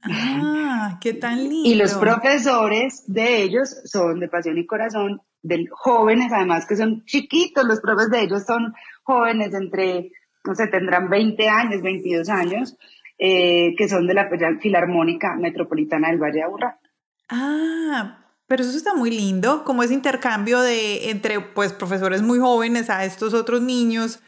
Ah, 0.00 0.98
qué 1.02 1.12
tan 1.12 1.50
lindo. 1.50 1.68
Y 1.68 1.74
los 1.74 1.92
profesores 1.96 3.04
de 3.06 3.42
ellos 3.42 3.82
son 3.84 4.20
de 4.20 4.28
pasión 4.28 4.56
y 4.56 4.64
corazón, 4.64 5.20
de 5.44 5.66
jóvenes, 5.70 6.32
además 6.32 6.66
que 6.66 6.74
son 6.74 7.04
chiquitos, 7.04 7.64
los 7.64 7.80
profes 7.80 8.10
de 8.10 8.22
ellos 8.22 8.44
son 8.44 8.74
jóvenes 9.02 9.52
entre, 9.54 10.10
no 10.44 10.54
sé, 10.54 10.66
tendrán 10.68 11.10
20 11.10 11.48
años, 11.48 11.82
22 11.82 12.28
años, 12.30 12.76
eh, 13.18 13.74
que 13.76 13.88
son 13.88 14.06
de 14.06 14.14
la 14.14 14.28
Filarmónica 14.60 15.36
Metropolitana 15.36 16.08
del 16.08 16.18
Valle 16.18 16.38
de 16.38 16.42
Aburrá. 16.42 16.80
Ah, 17.28 18.26
pero 18.46 18.62
eso 18.62 18.76
está 18.76 18.94
muy 18.94 19.10
lindo, 19.10 19.64
como 19.64 19.82
ese 19.82 19.92
intercambio 19.92 20.60
de 20.60 21.10
entre 21.10 21.40
pues 21.40 21.74
profesores 21.74 22.22
muy 22.22 22.38
jóvenes 22.38 22.88
a 22.88 23.04
estos 23.04 23.34
otros 23.34 23.60
niños, 23.60 24.20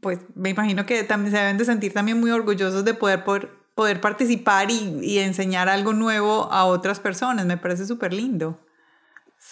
pues 0.00 0.20
me 0.36 0.50
imagino 0.50 0.86
que 0.86 1.02
también 1.02 1.32
se 1.32 1.38
deben 1.38 1.58
de 1.58 1.64
sentir 1.64 1.92
también 1.92 2.20
muy 2.20 2.30
orgullosos 2.30 2.84
de 2.84 2.94
poder, 2.94 3.24
poder, 3.24 4.00
participar 4.00 4.70
y, 4.70 5.00
y, 5.02 5.18
enseñar 5.18 5.68
algo 5.68 5.94
nuevo 5.94 6.52
a 6.52 6.64
otras 6.64 7.00
personas. 7.00 7.46
Me 7.46 7.56
parece 7.56 7.86
súper 7.86 8.12
lindo. 8.12 8.63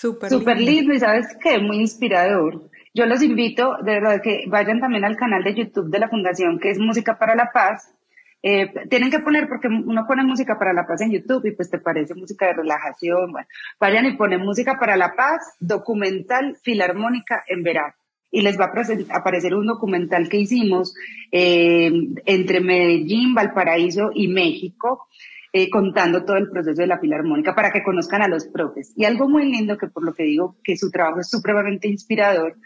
Súper 0.03 0.30
Súper 0.30 0.61
lindo. 0.61 0.92
y 0.92 0.98
sabes 0.98 1.28
que 1.40 1.61
muy 1.61 1.76
inspirador. 1.76 2.68
Yo 2.92 3.07
los 3.07 3.22
invito, 3.22 3.76
de 3.84 3.92
verdad, 3.92 4.20
que 4.20 4.46
vayan 4.48 4.80
también 4.80 5.05
al 5.05 5.16
canal 5.16 5.44
de 5.44 5.55
YouTube 5.55 5.90
de 5.90 6.00
la 6.00 6.09
Fundación, 6.09 6.59
que 6.59 6.70
es 6.70 6.80
Música 6.80 7.20
para 7.20 7.36
la 7.36 7.53
Paz, 7.53 7.94
eh, 8.42 8.66
tienen 8.90 9.12
que 9.12 9.20
poner, 9.20 9.46
porque 9.48 9.68
uno 9.68 10.05
pone 10.09 10.24
música 10.24 10.59
para 10.59 10.72
la 10.72 10.84
paz 10.84 11.03
en 11.03 11.12
YouTube 11.12 11.46
y 11.46 11.53
pues 11.53 11.70
te 11.70 11.78
parece 11.78 12.16
música 12.16 12.46
de 12.46 12.55
relajación. 12.55 13.30
Bueno, 13.30 13.46
vayan 13.78 14.07
y 14.07 14.16
ponen 14.16 14.40
música 14.40 14.76
para 14.80 14.96
la 14.96 15.14
paz, 15.14 15.55
documental 15.61 16.57
filarmónica 16.64 17.44
en 17.46 17.62
verano. 17.62 17.94
Y 18.32 18.40
les 18.42 18.59
va 18.59 18.64
a 18.64 19.18
aparecer 19.18 19.55
un 19.55 19.66
documental 19.68 20.28
que 20.28 20.38
hicimos 20.38 20.96
eh, 21.30 21.92
entre 22.26 22.61
Medellín, 22.61 23.34
Valparaíso 23.34 24.11
y 24.12 24.26
México, 24.26 25.07
eh, 25.53 25.68
contando 25.68 26.24
todo 26.24 26.36
el 26.36 26.48
proceso 26.48 26.80
de 26.80 26.86
la 26.86 26.98
filarmónica 26.98 27.55
para 27.55 27.70
que 27.70 27.82
conozcan 27.82 28.22
a 28.22 28.28
los 28.28 28.46
profes. 28.46 28.92
Y 28.96 29.05
algo 29.05 29.28
muy 29.28 29.50
lindo, 29.50 29.76
que 29.76 29.88
por 29.88 30.05
lo 30.05 30.14
que 30.14 30.24
digo 30.24 30.57
que 30.64 30.76
su 30.76 30.90
trabajo 30.90 31.20
es 31.20 31.28
supremamente 31.28 31.88
inspirador, 31.88 32.57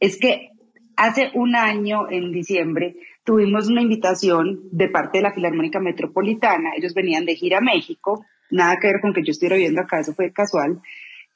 es 0.00 0.18
que 0.18 0.50
hace 0.96 1.30
un 1.34 1.56
año, 1.56 2.10
en 2.10 2.32
diciembre, 2.32 2.96
tuvimos 3.24 3.68
una 3.68 3.82
invitación 3.82 4.60
de 4.70 4.88
parte 4.88 5.18
de 5.18 5.22
la 5.22 5.32
Filarmónica 5.32 5.80
Metropolitana, 5.80 6.70
ellos 6.76 6.94
venían 6.94 7.24
de 7.24 7.34
gira 7.34 7.58
a 7.58 7.60
México, 7.60 8.24
nada 8.50 8.76
que 8.80 8.88
ver 8.88 9.00
con 9.00 9.12
que 9.12 9.22
yo 9.22 9.32
estuviera 9.32 9.56
viviendo 9.56 9.80
acá, 9.80 10.00
eso 10.00 10.14
fue 10.14 10.32
casual, 10.32 10.80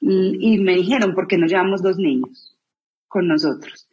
y, 0.05 0.57
me 0.59 0.75
dijeron, 0.75 1.15
¿por 1.15 1.27
qué 1.27 1.37
no 1.37 1.47
llevamos 1.47 1.81
dos 1.81 1.97
niños 1.97 2.57
con 3.07 3.27
nosotros? 3.27 3.87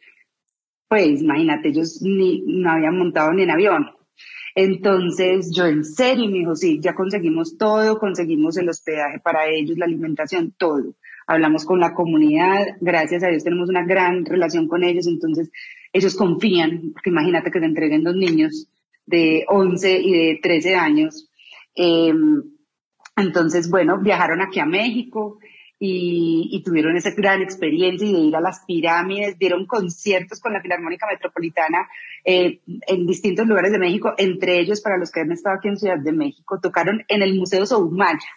Pues 0.89 1.21
imagínate, 1.21 1.69
ellos 1.69 2.01
ni, 2.01 2.43
no 2.45 2.71
habían 2.71 2.97
montado 2.97 3.31
ni 3.31 3.43
en 3.43 3.51
avión. 3.51 3.91
Entonces 4.55 5.51
yo 5.53 5.65
en 5.65 5.83
serio 5.83 6.29
me 6.29 6.39
dijo, 6.39 6.55
sí, 6.55 6.79
ya 6.81 6.93
conseguimos 6.93 7.57
todo, 7.57 7.99
conseguimos 7.99 8.57
el 8.57 8.69
hospedaje 8.69 9.19
para 9.19 9.47
ellos, 9.47 9.77
la 9.77 9.85
alimentación, 9.85 10.53
todo. 10.57 10.95
Hablamos 11.27 11.65
con 11.65 11.79
la 11.79 11.93
comunidad, 11.93 12.77
gracias 12.81 13.23
a 13.23 13.27
Dios 13.27 13.43
tenemos 13.43 13.69
una 13.69 13.85
gran 13.85 14.25
relación 14.25 14.67
con 14.67 14.83
ellos, 14.83 15.07
entonces 15.07 15.49
ellos 15.93 16.15
confían, 16.15 16.91
porque 16.93 17.09
imagínate 17.09 17.51
que 17.51 17.59
te 17.59 17.65
entreguen 17.65 18.03
dos 18.03 18.15
niños 18.15 18.67
de 19.05 19.45
11 19.47 19.99
y 19.99 20.11
de 20.11 20.39
13 20.41 20.75
años. 20.75 21.29
Em, 21.75 22.43
entonces, 23.15 23.69
bueno, 23.69 23.99
viajaron 23.99 24.41
aquí 24.41 24.59
a 24.59 24.65
México 24.65 25.39
y, 25.83 26.61
tuvieron 26.63 26.95
esa 26.95 27.09
gran 27.09 27.41
experiencia 27.41 28.07
de 28.07 28.13
ir 28.13 28.35
a 28.35 28.39
las 28.39 28.63
pirámides, 28.67 29.39
dieron 29.39 29.65
conciertos 29.65 30.39
con 30.39 30.53
la 30.53 30.61
Filarmónica 30.61 31.07
Metropolitana 31.07 31.89
eh, 32.23 32.59
en 32.85 33.07
distintos 33.07 33.47
lugares 33.47 33.71
de 33.71 33.79
México, 33.79 34.13
entre 34.19 34.59
ellos 34.59 34.79
para 34.81 34.99
los 34.99 35.09
que 35.09 35.21
han 35.21 35.31
estado 35.31 35.55
aquí 35.55 35.69
en 35.69 35.77
Ciudad 35.77 35.97
de 35.97 36.11
México, 36.11 36.59
tocaron 36.61 37.03
en 37.07 37.23
el 37.23 37.35
Museo 37.35 37.65
Soumaya, 37.65 38.29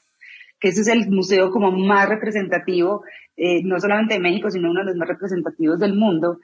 que 0.59 0.69
ese 0.69 0.81
es 0.81 0.89
el 0.89 1.11
museo 1.11 1.51
como 1.51 1.71
más 1.71 2.09
representativo, 2.09 3.05
eh, 3.37 3.63
no 3.63 3.79
solamente 3.79 4.15
de 4.15 4.21
México, 4.21 4.51
sino 4.51 4.71
uno 4.71 4.81
de 4.81 4.87
los 4.87 4.97
más 4.97 5.09
representativos 5.09 5.79
del 5.79 5.95
mundo. 5.95 6.39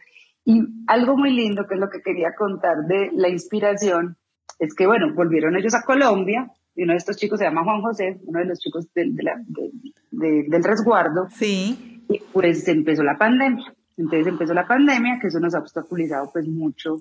Y 0.45 0.63
algo 0.87 1.17
muy 1.17 1.33
lindo, 1.33 1.67
que 1.67 1.77
es 1.77 1.81
lo 1.81 1.89
que 1.89 2.03
quería 2.03 2.35
contar 2.37 2.77
de 2.87 3.09
la 3.15 3.31
inspiración, 3.31 4.19
es 4.59 4.75
que, 4.75 4.87
bueno, 4.87 5.15
volvieron 5.15 5.57
ellos 5.57 5.75
a 5.75 5.83
Colombia, 5.83 6.53
y 6.81 6.85
uno 6.85 6.95
de 6.95 6.97
estos 6.97 7.19
chicos 7.19 7.39
se 7.39 7.45
llama 7.45 7.63
Juan 7.63 7.83
José, 7.83 8.19
uno 8.25 8.39
de 8.39 8.47
los 8.47 8.59
chicos 8.59 8.91
del, 8.95 9.15
del 9.15 10.65
resguardo. 10.65 11.29
Sí. 11.29 12.03
Y 12.09 12.21
pues 12.33 12.67
empezó 12.69 13.03
la 13.03 13.19
pandemia. 13.19 13.75
Entonces 13.99 14.27
empezó 14.27 14.55
la 14.55 14.67
pandemia, 14.67 15.19
que 15.21 15.27
eso 15.27 15.41
nos 15.41 15.55
ha 15.55 15.59
obstaculizado 15.59 16.31
pues 16.33 16.49
mucho 16.49 16.97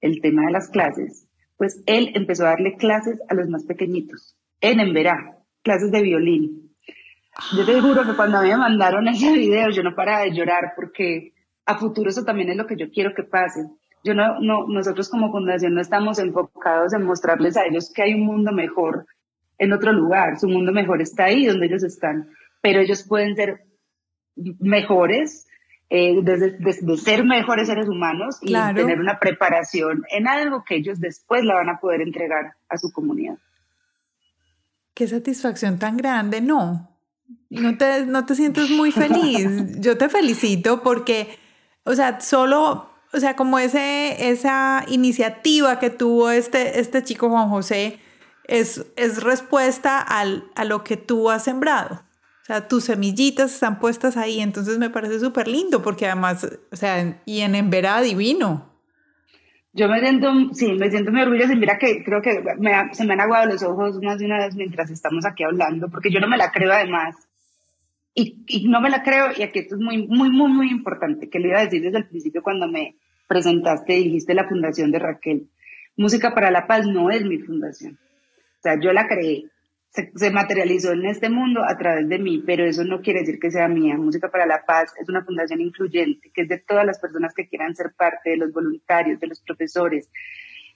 el 0.00 0.20
tema 0.20 0.46
de 0.46 0.52
las 0.52 0.68
clases. 0.68 1.26
Pues 1.56 1.82
él 1.86 2.12
empezó 2.14 2.44
a 2.44 2.50
darle 2.50 2.76
clases 2.76 3.18
a 3.28 3.34
los 3.34 3.48
más 3.48 3.64
pequeñitos, 3.64 4.36
en 4.60 4.78
Emberá, 4.78 5.38
clases 5.64 5.90
de 5.90 6.02
violín. 6.02 6.70
Yo 7.56 7.66
te 7.66 7.80
juro 7.80 8.06
que 8.06 8.14
cuando 8.14 8.38
a 8.38 8.42
mí 8.42 8.50
me 8.50 8.58
mandaron 8.58 9.08
ese 9.08 9.32
video, 9.32 9.70
yo 9.70 9.82
no 9.82 9.96
paraba 9.96 10.22
de 10.22 10.34
llorar 10.34 10.74
porque 10.76 11.32
a 11.64 11.76
futuro 11.76 12.10
eso 12.10 12.22
también 12.22 12.50
es 12.50 12.56
lo 12.56 12.68
que 12.68 12.76
yo 12.76 12.92
quiero 12.92 13.12
que 13.12 13.24
pase. 13.24 13.66
Yo 14.04 14.14
no, 14.14 14.38
no, 14.38 14.68
nosotros 14.68 15.08
como 15.08 15.32
fundación 15.32 15.74
no 15.74 15.80
estamos 15.80 16.20
enfocados 16.20 16.92
en 16.92 17.02
mostrarles 17.02 17.56
a 17.56 17.66
ellos 17.66 17.90
que 17.92 18.04
hay 18.04 18.14
un 18.14 18.24
mundo 18.24 18.52
mejor 18.52 19.04
en 19.58 19.72
otro 19.72 19.92
lugar. 19.92 20.38
Su 20.38 20.48
mundo 20.48 20.72
mejor 20.72 21.02
está 21.02 21.24
ahí 21.24 21.46
donde 21.46 21.66
ellos 21.66 21.82
están, 21.82 22.30
pero 22.60 22.80
ellos 22.80 23.04
pueden 23.04 23.36
ser 23.36 23.66
mejores, 24.34 25.46
eh, 25.88 26.20
de, 26.22 26.96
ser 26.96 27.24
mejores 27.24 27.68
seres 27.68 27.88
humanos 27.88 28.38
y 28.42 28.52
tener 28.52 29.00
una 29.00 29.18
preparación 29.18 30.04
en 30.10 30.26
algo 30.26 30.64
que 30.64 30.76
ellos 30.76 31.00
después 31.00 31.44
la 31.44 31.54
van 31.54 31.68
a 31.68 31.78
poder 31.78 32.00
entregar 32.00 32.54
a 32.68 32.76
su 32.76 32.92
comunidad. 32.92 33.38
Qué 34.94 35.06
satisfacción 35.06 35.78
tan 35.78 35.96
grande, 35.96 36.40
¿no? 36.40 36.90
No 37.50 37.76
te, 37.76 38.06
no 38.06 38.24
te 38.24 38.34
sientes 38.34 38.70
muy 38.70 38.92
feliz. 38.92 39.46
Yo 39.80 39.96
te 39.96 40.08
felicito 40.08 40.82
porque 40.82 41.38
o 41.86 41.94
sea, 41.94 42.20
solo, 42.20 42.90
o 43.12 43.20
sea, 43.20 43.36
como 43.36 43.60
ese, 43.60 44.28
esa 44.28 44.84
iniciativa 44.88 45.78
que 45.78 45.88
tuvo 45.88 46.30
este, 46.30 46.80
este 46.80 47.04
chico 47.04 47.30
Juan 47.30 47.48
José 47.48 48.00
es, 48.46 48.86
es 48.96 49.22
respuesta 49.22 50.00
al, 50.00 50.44
a 50.54 50.64
lo 50.64 50.84
que 50.84 50.96
tú 50.96 51.30
has 51.30 51.44
sembrado. 51.44 52.02
O 52.42 52.46
sea, 52.46 52.68
tus 52.68 52.84
semillitas 52.84 53.52
están 53.52 53.80
puestas 53.80 54.16
ahí, 54.16 54.40
entonces 54.40 54.78
me 54.78 54.90
parece 54.90 55.18
súper 55.18 55.48
lindo 55.48 55.82
porque 55.82 56.06
además, 56.06 56.48
o 56.70 56.76
sea, 56.76 57.20
y 57.24 57.40
en 57.40 57.54
Emberá 57.54 58.00
divino. 58.00 58.72
Yo 59.72 59.88
me 59.88 60.00
siento, 60.00 60.32
sí, 60.52 60.72
me 60.72 60.90
siento 60.90 61.10
muy 61.10 61.22
orgullosa 61.22 61.52
y 61.52 61.56
mira 61.56 61.76
que 61.78 62.02
creo 62.04 62.22
que 62.22 62.42
se 62.92 63.04
me 63.04 63.12
han 63.12 63.20
aguado 63.20 63.46
los 63.46 63.62
ojos 63.62 64.00
más 64.00 64.18
de 64.18 64.26
una 64.26 64.38
vez 64.38 64.54
mientras 64.54 64.90
estamos 64.90 65.26
aquí 65.26 65.42
hablando, 65.42 65.90
porque 65.90 66.10
yo 66.10 66.20
no 66.20 66.28
me 66.28 66.38
la 66.38 66.50
creo 66.50 66.72
además 66.72 67.16
y, 68.18 68.66
no 68.68 68.80
me 68.80 68.88
la 68.88 69.02
creo, 69.02 69.28
y 69.36 69.42
aquí 69.42 69.58
esto 69.58 69.74
es 69.74 69.80
muy, 69.80 70.06
muy, 70.08 70.30
muy, 70.30 70.50
muy 70.50 70.70
importante, 70.70 71.28
que 71.28 71.38
le 71.38 71.48
iba 71.48 71.58
a 71.58 71.64
decir 71.64 71.82
desde 71.82 71.98
el 71.98 72.08
principio 72.08 72.42
cuando 72.42 72.66
me 72.66 72.96
presentaste 73.28 73.98
y 73.98 74.04
dijiste 74.04 74.32
la 74.32 74.48
fundación 74.48 74.90
de 74.90 74.98
Raquel. 74.98 75.50
Música 75.98 76.34
para 76.34 76.50
la 76.50 76.66
Paz 76.66 76.86
no 76.86 77.10
es 77.10 77.24
mi 77.24 77.38
fundación. 77.38 77.98
Sea, 78.66 78.80
yo 78.80 78.92
la 78.92 79.06
creé, 79.06 79.44
se, 79.90 80.30
materializó 80.30 80.92
en 80.92 81.06
este 81.06 81.30
mundo 81.30 81.62
a 81.66 81.76
través 81.78 82.08
de 82.08 82.18
mí, 82.18 82.42
pero 82.44 82.64
eso 82.64 82.82
no 82.84 83.00
quiere 83.00 83.20
decir 83.20 83.38
que 83.38 83.52
sea 83.52 83.68
mía. 83.68 83.96
Música 83.96 84.28
para 84.28 84.44
la 84.44 84.64
Paz 84.66 84.92
es 85.00 85.08
una 85.08 85.24
fundación 85.24 85.60
incluyente, 85.60 86.30
que 86.34 86.42
es 86.42 86.48
de 86.48 86.58
todas 86.58 86.84
las 86.84 86.98
personas 86.98 87.32
que 87.32 87.46
quieran 87.48 87.76
ser 87.76 87.92
parte, 87.96 88.30
de 88.30 88.36
los 88.38 88.52
voluntarios, 88.52 89.20
de 89.20 89.28
los 89.28 89.40
profesores. 89.40 90.10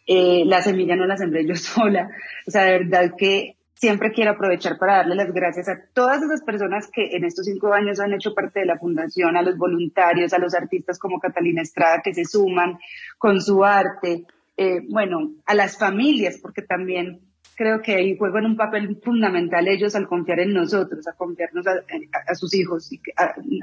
Eh, 0.07 0.45
la 0.47 0.63
semilla 0.63 0.95
no 0.95 1.05
la 1.05 1.17
sembré 1.17 1.45
yo 1.45 1.55
sola. 1.57 2.11
O 2.47 2.51
sea, 2.53 2.63
de 2.63 2.79
verdad 2.79 3.15
que 3.19 3.57
siempre 3.75 4.13
quiero 4.13 4.33
aprovechar 4.33 4.79
para 4.79 4.99
darle 4.99 5.17
las 5.17 5.33
gracias 5.33 5.69
a 5.69 5.81
todas 5.93 6.23
esas 6.23 6.43
personas 6.43 6.89
que 6.93 7.17
en 7.17 7.25
estos 7.25 7.47
cinco 7.47 7.73
años 7.73 7.99
han 7.99 8.13
hecho 8.13 8.35
parte 8.35 8.61
de 8.61 8.67
la 8.67 8.79
fundación, 8.79 9.37
a 9.37 9.43
los 9.43 9.57
voluntarios, 9.57 10.33
a 10.33 10.39
los 10.39 10.55
artistas 10.55 10.99
como 10.99 11.19
Catalina 11.19 11.63
Estrada 11.63 12.03
que 12.05 12.15
se 12.15 12.25
suman 12.25 12.79
con 13.19 13.41
su 13.41 13.65
arte, 13.65 14.27
eh, 14.57 14.81
bueno, 14.89 15.33
a 15.47 15.55
las 15.55 15.79
familias, 15.79 16.39
porque 16.43 16.61
también 16.63 17.21
creo 17.61 17.83
que 17.83 17.95
ahí 17.95 18.17
juegan 18.17 18.47
un 18.47 18.57
papel 18.57 18.99
fundamental 19.05 19.69
ellos 19.69 19.95
al 19.95 20.09
confiar 20.09 20.41
en 20.41 20.55
nosotros, 20.55 21.07
a 21.07 21.13
confiarnos 21.13 21.67
a, 21.67 22.35
sus 22.35 22.55
hijos 22.55 22.91
y 22.91 23.03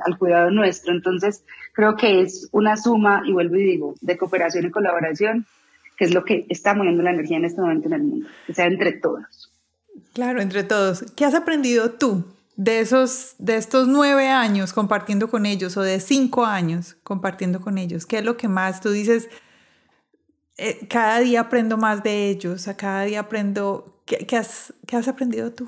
al 0.06 0.20
cuidado 0.20 0.52
nuestro. 0.52 0.94
Entonces, 0.94 1.44
creo 1.74 1.96
que 1.96 2.22
es 2.22 2.48
una 2.52 2.78
suma, 2.78 3.24
y 3.26 3.34
vuelvo 3.34 3.56
y 3.56 3.64
digo, 3.64 3.96
de 4.02 4.16
cooperación 4.16 4.68
y 4.68 4.70
colaboración, 4.70 5.48
que 5.98 6.06
es 6.06 6.14
lo 6.14 6.24
que 6.26 6.46
está 6.48 6.76
moviendo 6.76 7.02
la 7.02 7.10
energía 7.10 7.38
en 7.38 7.46
este 7.46 7.60
momento 7.60 7.88
en 7.88 7.94
el 7.96 8.04
mundo, 8.04 8.28
que 8.46 8.54
sea 8.54 8.68
entre 8.68 8.92
todos. 8.92 9.52
Claro, 10.14 10.42
entre 10.42 10.64
todos. 10.64 11.04
¿Qué 11.16 11.26
has 11.26 11.34
aprendido 11.34 11.90
tú 11.90 12.24
de, 12.56 12.82
esos, 12.82 13.34
de 13.40 13.56
estos 13.56 13.88
nueve 13.88 14.28
años 14.28 14.74
compartiendo 14.74 15.28
con 15.28 15.48
ellos 15.48 15.76
o 15.76 15.82
de 15.82 16.00
cinco 16.00 16.46
años 16.46 16.98
compartiendo 17.02 17.62
con 17.62 17.80
ellos? 17.80 18.06
¿Qué 18.06 18.20
es 18.20 18.24
lo 18.24 18.38
que 18.38 18.48
más 18.48 18.80
tú 18.80 18.92
dices? 18.92 19.28
Eh, 20.58 20.88
cada 20.90 21.20
día 21.20 21.42
aprendo 21.42 21.78
más 21.78 22.02
de 22.02 22.30
ellos, 22.30 22.68
a 22.68 22.76
cada 22.76 23.04
día 23.04 23.22
aprendo. 23.22 24.02
¿Qué, 24.06 24.38
has, 24.38 24.74
has, 24.92 25.08
aprendido 25.08 25.54
tú? 25.54 25.68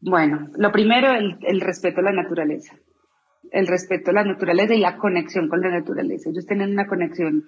Bueno, 0.00 0.50
lo 0.56 0.70
primero, 0.70 1.12
el, 1.12 1.36
el, 1.42 1.60
respeto 1.60 2.00
a 2.00 2.04
la 2.04 2.12
naturaleza. 2.12 2.76
El 3.50 3.66
respeto 3.66 4.10
a 4.10 4.14
la 4.14 4.24
naturaleza 4.24 4.74
y 4.74 4.80
la 4.80 4.96
conexión 4.96 5.48
con 5.48 5.60
la 5.60 5.70
naturaleza. 5.70 6.30
Ellos 6.30 6.46
tienen 6.46 6.70
una 6.70 6.86
conexión 6.86 7.44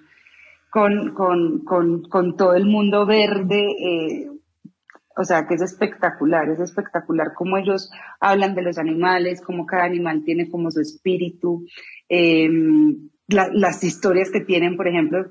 con, 0.69 1.13
con, 1.13 1.63
con, 1.63 2.03
con 2.03 2.35
todo 2.35 2.53
el 2.53 2.65
mundo 2.65 3.05
verde. 3.05 3.65
Eh, 3.79 4.29
o 5.17 5.23
sea, 5.23 5.45
que 5.47 5.55
es 5.55 5.61
espectacular, 5.61 6.49
es 6.49 6.59
espectacular 6.59 7.33
cómo 7.35 7.57
ellos 7.57 7.91
hablan 8.19 8.55
de 8.55 8.61
los 8.61 8.77
animales, 8.77 9.41
cómo 9.41 9.65
cada 9.65 9.83
animal 9.83 10.23
tiene 10.23 10.49
como 10.49 10.71
su 10.71 10.81
espíritu, 10.81 11.65
las 13.31 13.83
historias 13.83 14.29
que 14.31 14.41
tienen, 14.41 14.77
por 14.77 14.87
ejemplo. 14.87 15.25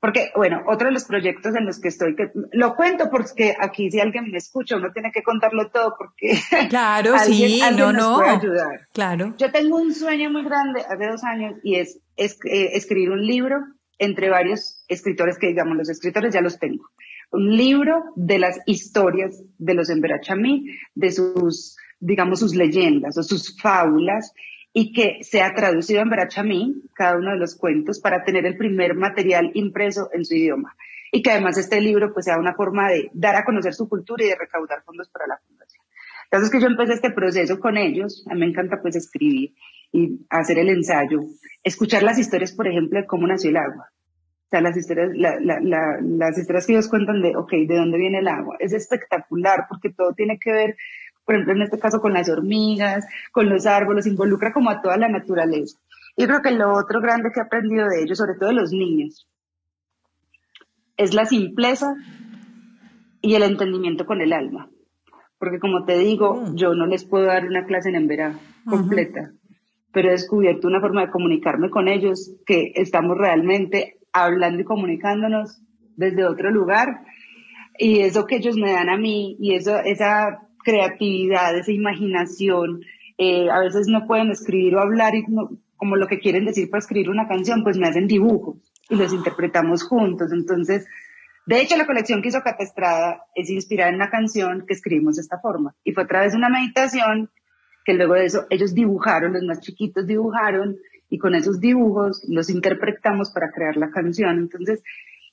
Porque, 0.00 0.30
bueno, 0.34 0.62
otro 0.66 0.88
de 0.88 0.94
los 0.94 1.04
proyectos 1.04 1.54
en 1.54 1.66
los 1.66 1.78
que 1.78 1.88
estoy, 1.88 2.16
que 2.16 2.30
lo 2.52 2.74
cuento 2.74 3.10
porque 3.10 3.54
aquí 3.60 3.90
si 3.90 4.00
alguien 4.00 4.30
me 4.30 4.38
escucha, 4.38 4.76
uno 4.76 4.92
tiene 4.94 5.12
que 5.12 5.22
contarlo 5.22 5.70
todo 5.70 5.94
porque 5.98 6.38
claro, 6.70 7.18
sí, 7.26 7.60
no, 7.76 7.92
no. 7.92 8.16
puede 8.16 8.30
ayudar. 8.30 8.88
Claro. 8.94 9.34
Yo 9.36 9.52
tengo 9.52 9.76
un 9.76 9.92
sueño 9.92 10.30
muy 10.30 10.42
grande 10.42 10.80
hace 10.80 11.06
dos 11.06 11.22
años 11.22 11.56
y 11.62 11.76
es, 11.76 12.00
es 12.16 12.38
eh, 12.46 12.70
escribir 12.72 13.10
un 13.10 13.26
libro 13.26 13.58
entre 13.98 14.30
varios 14.30 14.82
escritores 14.88 15.36
que, 15.36 15.48
digamos, 15.48 15.76
los 15.76 15.90
escritores 15.90 16.32
ya 16.32 16.40
los 16.40 16.58
tengo 16.58 16.88
un 17.32 17.56
libro 17.56 18.04
de 18.16 18.38
las 18.38 18.58
historias 18.66 19.42
de 19.58 19.74
los 19.74 19.88
Emberachamí, 19.90 20.66
de 20.94 21.12
sus, 21.12 21.76
digamos, 22.00 22.40
sus 22.40 22.54
leyendas 22.54 23.16
o 23.18 23.22
sus 23.22 23.56
fábulas, 23.60 24.32
y 24.72 24.92
que 24.92 25.22
sea 25.22 25.54
traducido 25.54 26.00
en 26.00 26.10
Berachamí, 26.10 26.82
cada 26.94 27.16
uno 27.16 27.32
de 27.32 27.38
los 27.38 27.56
cuentos, 27.56 28.00
para 28.00 28.24
tener 28.24 28.46
el 28.46 28.56
primer 28.56 28.94
material 28.94 29.50
impreso 29.54 30.10
en 30.12 30.24
su 30.24 30.34
idioma. 30.34 30.76
Y 31.12 31.22
que 31.22 31.32
además 31.32 31.58
este 31.58 31.80
libro 31.80 32.12
pues 32.12 32.26
sea 32.26 32.38
una 32.38 32.54
forma 32.54 32.88
de 32.88 33.10
dar 33.12 33.34
a 33.34 33.44
conocer 33.44 33.74
su 33.74 33.88
cultura 33.88 34.24
y 34.24 34.28
de 34.28 34.36
recaudar 34.36 34.82
fondos 34.84 35.08
para 35.08 35.26
la 35.26 35.38
fundación. 35.44 35.84
Entonces 36.24 36.50
que 36.50 36.60
yo 36.60 36.68
empecé 36.68 36.92
este 36.92 37.10
proceso 37.10 37.58
con 37.58 37.76
ellos, 37.76 38.24
a 38.30 38.34
mí 38.34 38.40
me 38.40 38.46
encanta 38.46 38.80
pues 38.80 38.94
escribir 38.94 39.54
y 39.92 40.20
hacer 40.30 40.58
el 40.60 40.68
ensayo, 40.68 41.22
escuchar 41.64 42.04
las 42.04 42.18
historias, 42.20 42.52
por 42.52 42.68
ejemplo, 42.68 43.00
de 43.00 43.06
cómo 43.06 43.26
nació 43.26 43.50
el 43.50 43.56
agua, 43.56 43.90
o 43.90 44.48
sea, 44.50 44.60
las 44.60 44.76
historias, 44.76 45.10
las 45.14 46.38
historias 46.38 46.66
que 46.66 46.72
ellos 46.72 46.88
cuentan 46.88 47.22
de, 47.22 47.36
ok, 47.36 47.52
¿de 47.68 47.76
dónde 47.76 47.98
viene 47.98 48.18
el 48.18 48.26
agua? 48.28 48.56
Es 48.58 48.72
espectacular 48.72 49.66
porque 49.68 49.90
todo 49.90 50.12
tiene 50.12 50.38
que 50.40 50.50
ver, 50.52 50.76
por 51.30 51.36
ejemplo, 51.36 51.54
en 51.54 51.62
este 51.62 51.78
caso 51.78 52.00
con 52.00 52.12
las 52.12 52.28
hormigas, 52.28 53.06
con 53.30 53.48
los 53.48 53.64
árboles, 53.64 54.04
involucra 54.08 54.52
como 54.52 54.68
a 54.68 54.82
toda 54.82 54.96
la 54.96 55.08
naturaleza. 55.08 55.78
Y 56.16 56.26
creo 56.26 56.42
que 56.42 56.50
lo 56.50 56.72
otro 56.72 57.00
grande 57.00 57.30
que 57.32 57.38
he 57.38 57.44
aprendido 57.44 57.86
de 57.86 58.02
ellos, 58.02 58.18
sobre 58.18 58.34
todo 58.34 58.48
de 58.48 58.56
los 58.56 58.72
niños, 58.72 59.28
es 60.96 61.14
la 61.14 61.26
simpleza 61.26 61.94
y 63.20 63.36
el 63.36 63.44
entendimiento 63.44 64.06
con 64.06 64.20
el 64.20 64.32
alma. 64.32 64.70
Porque 65.38 65.60
como 65.60 65.84
te 65.84 65.98
digo, 65.98 66.34
mm. 66.34 66.56
yo 66.56 66.74
no 66.74 66.86
les 66.86 67.04
puedo 67.04 67.26
dar 67.26 67.46
una 67.46 67.64
clase 67.64 67.90
en 67.90 67.94
emberá 67.94 68.34
completa, 68.64 69.30
pero 69.92 70.08
he 70.08 70.12
descubierto 70.12 70.66
una 70.66 70.80
forma 70.80 71.02
de 71.02 71.12
comunicarme 71.12 71.70
con 71.70 71.86
ellos 71.86 72.34
que 72.44 72.72
estamos 72.74 73.16
realmente 73.16 74.00
hablando 74.12 74.62
y 74.62 74.64
comunicándonos 74.64 75.62
desde 75.94 76.26
otro 76.26 76.50
lugar. 76.50 77.04
Y 77.78 78.00
eso 78.00 78.26
que 78.26 78.38
ellos 78.38 78.56
me 78.56 78.72
dan 78.72 78.88
a 78.88 78.96
mí 78.96 79.36
y 79.38 79.54
eso, 79.54 79.78
esa 79.78 80.49
creatividad, 80.64 81.56
esa 81.56 81.72
imaginación, 81.72 82.82
eh, 83.18 83.50
a 83.50 83.60
veces 83.60 83.86
no 83.88 84.06
pueden 84.06 84.30
escribir 84.30 84.76
o 84.76 84.80
hablar 84.80 85.14
y 85.14 85.24
como 85.76 85.96
lo 85.96 86.06
que 86.06 86.20
quieren 86.20 86.44
decir 86.44 86.70
para 86.70 86.80
escribir 86.80 87.10
una 87.10 87.28
canción, 87.28 87.62
pues 87.62 87.78
me 87.78 87.88
hacen 87.88 88.06
dibujos 88.06 88.56
y 88.88 88.96
los 88.96 89.12
interpretamos 89.12 89.82
juntos. 89.82 90.32
Entonces, 90.32 90.86
de 91.46 91.60
hecho, 91.60 91.76
la 91.76 91.86
colección 91.86 92.22
que 92.22 92.28
hizo 92.28 92.42
Catestrada 92.42 93.24
es 93.34 93.50
inspirada 93.50 93.88
en 93.90 93.96
una 93.96 94.10
canción 94.10 94.64
que 94.66 94.74
escribimos 94.74 95.16
de 95.16 95.22
esta 95.22 95.38
forma. 95.40 95.74
Y 95.84 95.92
fue 95.92 96.04
a 96.04 96.06
través 96.06 96.32
de 96.32 96.38
una 96.38 96.48
meditación 96.48 97.30
que 97.84 97.94
luego 97.94 98.14
de 98.14 98.26
eso 98.26 98.46
ellos 98.50 98.74
dibujaron, 98.74 99.32
los 99.32 99.42
más 99.42 99.60
chiquitos 99.60 100.06
dibujaron, 100.06 100.76
y 101.08 101.18
con 101.18 101.34
esos 101.34 101.60
dibujos 101.60 102.22
los 102.28 102.50
interpretamos 102.50 103.30
para 103.30 103.50
crear 103.50 103.76
la 103.76 103.90
canción. 103.90 104.38
Entonces, 104.38 104.82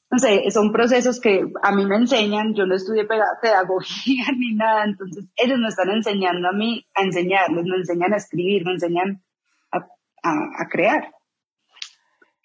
no 0.10 0.20
sé, 0.20 0.49
son 0.51 0.72
procesos 0.72 1.20
que 1.20 1.45
a 1.62 1.72
mí 1.74 1.86
me 1.86 1.97
enseñan, 1.97 2.53
yo 2.55 2.66
no 2.66 2.76
estudié 2.76 3.05
pedagogía 3.05 4.26
ni 4.38 4.55
nada, 4.55 4.86
entonces 4.86 5.26
ellos 5.36 5.60
me 5.60 5.68
están 5.68 5.89
enseñando 5.89 6.49
a 6.49 6.53
mí 6.53 6.86
a 6.95 7.03
enseñarles, 7.03 7.66
me 7.66 7.76
enseñan 7.76 8.14
a 8.14 8.18
escribir, 8.18 8.66
me 8.66 8.74
enseñan 8.74 9.24
a, 9.72 9.82
a 10.24 10.70
crear. 10.70 11.12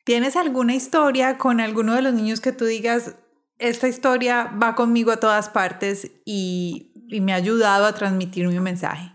¿Tienes 0.04 0.36
alguna 0.36 0.74
historia 0.74 1.38
con 1.38 1.60
alguno 1.60 1.94
de 1.94 2.02
los 2.02 2.12
niños 2.12 2.40
que 2.40 2.52
tú 2.52 2.64
digas, 2.64 3.16
esta 3.58 3.86
historia 3.86 4.50
va 4.60 4.74
conmigo 4.74 5.12
a 5.12 5.20
todas 5.20 5.48
partes 5.48 6.10
y, 6.24 6.88
me 7.20 7.34
ha 7.34 7.36
ayudado 7.36 7.84
a 7.84 7.94
transmitir 7.94 8.48
mi 8.48 8.58
mensaje? 8.58 9.12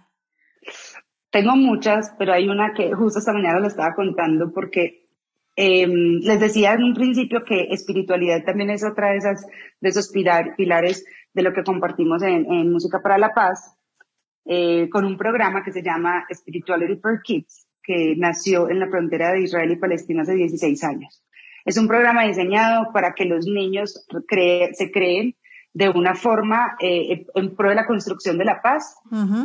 Tengo 1.31 1.55
muchas, 1.55 2.13
pero 2.17 2.31
hay 2.31 2.47
una 2.47 2.73
que 2.73 2.93
justo 2.93 3.19
esta 3.19 3.33
mañana 3.33 3.59
lo 3.59 3.67
estaba 3.67 3.95
contando 3.95 4.51
porque 4.53 5.06
em, 5.57 6.19
les 6.21 6.39
decía 6.39 6.73
en 6.73 6.83
un 6.83 6.93
principio 6.93 7.43
que 7.43 7.67
espiritualidad 7.71 8.43
también 8.45 8.69
es 8.69 8.85
otra 8.85 9.11
de, 9.11 9.17
esas, 9.17 9.45
de 9.81 9.89
esos 9.89 10.09
pilares 10.09 11.03
de 11.33 11.41
lo 11.41 11.51
que 11.51 11.63
compartimos 11.63 12.21
en, 12.23 12.71
Música 12.71 13.01
para 13.01 13.17
la 13.17 13.33
Paz, 13.33 13.75
eh, 14.45 14.87
con 14.89 15.03
un 15.03 15.17
programa 15.17 15.63
que 15.63 15.71
se 15.71 15.83
llama 15.83 16.25
Spirituality 16.31 17.01
for 17.01 17.21
Kids, 17.23 17.67
que 17.83 18.15
nació 18.17 18.69
en 18.69 18.79
la 18.79 18.87
frontera 18.87 19.31
de 19.31 19.41
Israel 19.41 19.71
y 19.71 19.77
Palestina 19.77 20.21
hace 20.21 20.35
16 20.35 20.83
años. 20.83 21.23
Es 21.65 21.77
un 21.77 21.87
programa 21.87 22.25
diseñado 22.25 22.93
para 22.93 23.13
que 23.13 23.25
los 23.25 23.45
niños 23.45 24.05
se 24.73 24.91
creen 24.91 25.35
de 25.73 25.89
una 25.89 26.15
forma 26.15 26.75
eh, 26.79 27.25
en 27.35 27.55
pro 27.55 27.69
de 27.69 27.75
la 27.75 27.85
construcción 27.85 28.37
de 28.37 28.45
la 28.45 28.61
paz, 28.61 28.95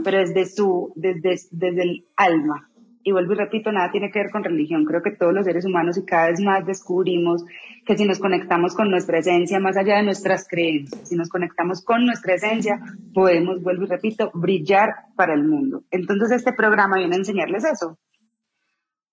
pero 0.04 0.18
desde, 0.18 0.46
su, 0.46 0.92
desde, 0.96 1.36
desde 1.50 1.82
el 1.82 2.06
alma. 2.16 2.70
Y 3.04 3.12
vuelvo 3.12 3.32
y 3.32 3.36
repito, 3.36 3.72
nada 3.72 3.90
tiene 3.90 4.10
que 4.10 4.20
ver 4.20 4.30
con 4.30 4.44
religión. 4.44 4.84
Creo 4.84 5.02
que 5.02 5.10
todos 5.10 5.34
los 5.34 5.44
seres 5.44 5.64
humanos 5.64 5.98
y 5.98 6.04
cada 6.04 6.28
vez 6.28 6.40
más 6.40 6.64
descubrimos 6.64 7.44
que 7.84 7.96
si 7.96 8.04
nos 8.04 8.18
conectamos 8.18 8.74
con 8.74 8.90
nuestra 8.90 9.18
esencia, 9.18 9.58
más 9.58 9.76
allá 9.76 9.96
de 9.96 10.04
nuestras 10.04 10.46
creencias, 10.48 11.08
si 11.08 11.16
nos 11.16 11.28
conectamos 11.28 11.84
con 11.84 12.06
nuestra 12.06 12.34
esencia, 12.34 12.80
podemos, 13.12 13.62
vuelvo 13.62 13.84
y 13.84 13.88
repito, 13.88 14.30
brillar 14.34 14.94
para 15.16 15.34
el 15.34 15.44
mundo. 15.44 15.82
Entonces 15.90 16.30
este 16.30 16.52
programa 16.52 16.98
viene 16.98 17.16
a 17.16 17.18
enseñarles 17.18 17.64
eso, 17.64 17.98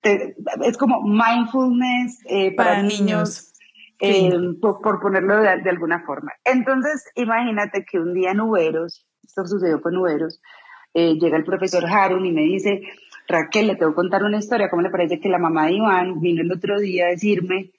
es 0.01 0.77
como 0.77 1.01
mindfulness 1.01 2.19
eh, 2.25 2.55
para, 2.55 2.81
niños, 2.81 3.53
eh, 3.99 4.31
por, 4.61 4.99
ponerlo 5.01 5.39
de, 5.41 5.69
alguna 5.69 6.03
forma. 6.05 6.31
Entonces, 6.43 7.05
imagínate 7.15 7.85
que 7.89 7.99
un 7.99 8.13
día 8.13 8.31
en 8.31 8.41
Uberos, 8.41 9.05
esto 9.23 9.45
sucedió 9.45 9.81
con 9.81 9.97
Uberos, 9.97 10.41
eh, 10.93 11.15
llega 11.19 11.37
el 11.37 11.43
profesor 11.43 11.85
Harun 11.85 12.25
y 12.25 12.31
me 12.31 12.41
dice, 12.41 12.81
Raquel, 13.29 13.67
le 13.67 13.75
tengo 13.75 13.91
que 13.91 13.95
contar 13.95 14.23
una 14.23 14.39
historia, 14.39 14.69
¿cómo 14.69 14.81
le 14.81 14.89
parece 14.89 15.19
que 15.19 15.29
la 15.29 15.37
mamá 15.37 15.67
de 15.67 15.75
Iván 15.75 16.19
vino 16.19 16.41
el 16.41 16.51
otro 16.51 16.79
día 16.79 17.05
a 17.05 17.09
decirme 17.09 17.71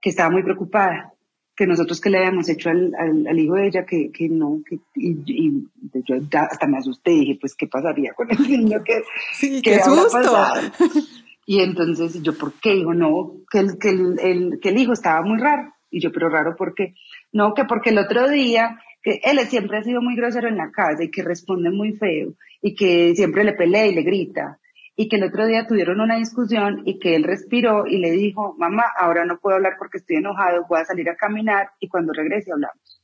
que 0.00 0.10
estaba 0.10 0.30
muy 0.30 0.42
preocupada? 0.42 1.12
que 1.56 1.66
nosotros 1.66 2.02
que 2.02 2.10
le 2.10 2.18
habíamos 2.18 2.50
hecho 2.50 2.68
al, 2.68 2.92
al, 2.98 3.38
hijo 3.38 3.54
de 3.54 3.66
ella, 3.66 3.86
que, 3.86 4.10
que 4.12 4.28
no, 4.28 4.60
que, 4.68 4.78
y, 4.94 5.64
yo 6.04 6.16
hasta 6.38 6.66
me 6.66 6.76
asusté 6.76 7.12
y 7.12 7.20
dije, 7.20 7.38
pues, 7.40 7.54
¿qué 7.54 7.66
pasaría 7.66 8.12
con 8.12 8.30
el 8.30 8.38
niño? 8.46 8.84
que 8.84 9.02
sí, 9.32 9.62
qué 9.62 9.80
susto. 9.82 10.20
Y 11.48 11.60
entonces 11.60 12.20
yo, 12.22 12.36
¿por 12.36 12.54
qué? 12.54 12.74
Digo, 12.74 12.92
no, 12.92 13.36
que 13.48 13.60
el, 13.60 13.78
que 13.78 13.90
el, 13.90 14.58
que 14.60 14.70
el 14.70 14.78
hijo 14.78 14.92
estaba 14.92 15.22
muy 15.22 15.38
raro. 15.38 15.72
Y 15.92 16.00
yo, 16.00 16.10
pero 16.10 16.28
raro, 16.28 16.56
¿por 16.56 16.74
qué? 16.74 16.94
No, 17.32 17.54
que 17.54 17.64
porque 17.64 17.90
el 17.90 17.98
otro 17.98 18.28
día, 18.28 18.80
que 19.00 19.20
él 19.22 19.38
siempre 19.46 19.78
ha 19.78 19.84
sido 19.84 20.02
muy 20.02 20.16
grosero 20.16 20.48
en 20.48 20.56
la 20.56 20.72
casa 20.72 21.04
y 21.04 21.10
que 21.12 21.22
responde 21.22 21.70
muy 21.70 21.92
feo 21.92 22.34
y 22.60 22.74
que 22.74 23.14
siempre 23.14 23.44
le 23.44 23.52
pelea 23.52 23.86
y 23.86 23.94
le 23.94 24.02
grita. 24.02 24.58
Y 24.96 25.08
que 25.08 25.16
el 25.16 25.24
otro 25.24 25.46
día 25.46 25.66
tuvieron 25.66 26.00
una 26.00 26.16
discusión 26.16 26.82
y 26.86 26.98
que 26.98 27.16
él 27.16 27.24
respiró 27.24 27.86
y 27.86 27.98
le 27.98 28.10
dijo, 28.10 28.54
mamá, 28.58 28.84
ahora 28.98 29.26
no 29.26 29.38
puedo 29.38 29.56
hablar 29.56 29.74
porque 29.78 29.98
estoy 29.98 30.16
enojado, 30.16 30.64
voy 30.68 30.80
a 30.80 30.86
salir 30.86 31.10
a 31.10 31.16
caminar 31.16 31.70
y 31.80 31.88
cuando 31.88 32.14
regrese 32.14 32.52
hablamos. 32.52 33.02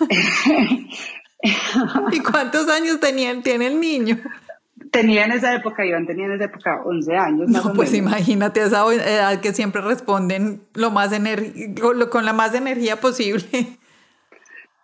¿Y 2.12 2.20
cuántos 2.20 2.68
años 2.68 2.98
tenía, 2.98 3.40
tiene 3.42 3.68
el 3.68 3.80
niño? 3.80 4.18
tenía 4.90 5.24
en 5.24 5.32
esa 5.32 5.54
época, 5.54 5.84
Iván 5.84 6.06
tenía 6.06 6.26
en 6.26 6.32
esa 6.32 6.44
época 6.44 6.80
11 6.84 7.16
años. 7.16 7.48
no, 7.48 7.72
pues 7.74 7.94
imagínate 7.94 8.62
esa 8.62 8.84
edad 8.92 9.40
que 9.40 9.52
siempre 9.52 9.82
responden 9.82 10.62
lo 10.74 10.90
más 10.90 11.10
con 12.10 12.24
la 12.24 12.32
más 12.32 12.54
energía 12.54 13.00
posible. 13.00 13.44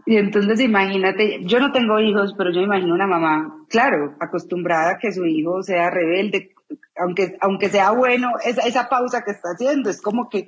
Y 0.06 0.16
entonces 0.16 0.60
imagínate, 0.60 1.40
yo 1.44 1.58
no 1.60 1.72
tengo 1.72 1.98
hijos, 1.98 2.34
pero 2.36 2.52
yo 2.52 2.60
imagino 2.60 2.94
una 2.94 3.06
mamá, 3.06 3.64
claro, 3.68 4.14
acostumbrada 4.20 4.92
a 4.92 4.98
que 4.98 5.12
su 5.12 5.24
hijo 5.24 5.62
sea 5.62 5.90
rebelde, 5.90 6.54
aunque, 6.96 7.36
aunque 7.40 7.70
sea 7.70 7.90
bueno, 7.92 8.32
esa, 8.44 8.66
esa 8.66 8.88
pausa 8.88 9.22
que 9.24 9.30
está 9.30 9.50
haciendo, 9.50 9.88
es 9.90 10.02
como 10.02 10.28
que, 10.28 10.46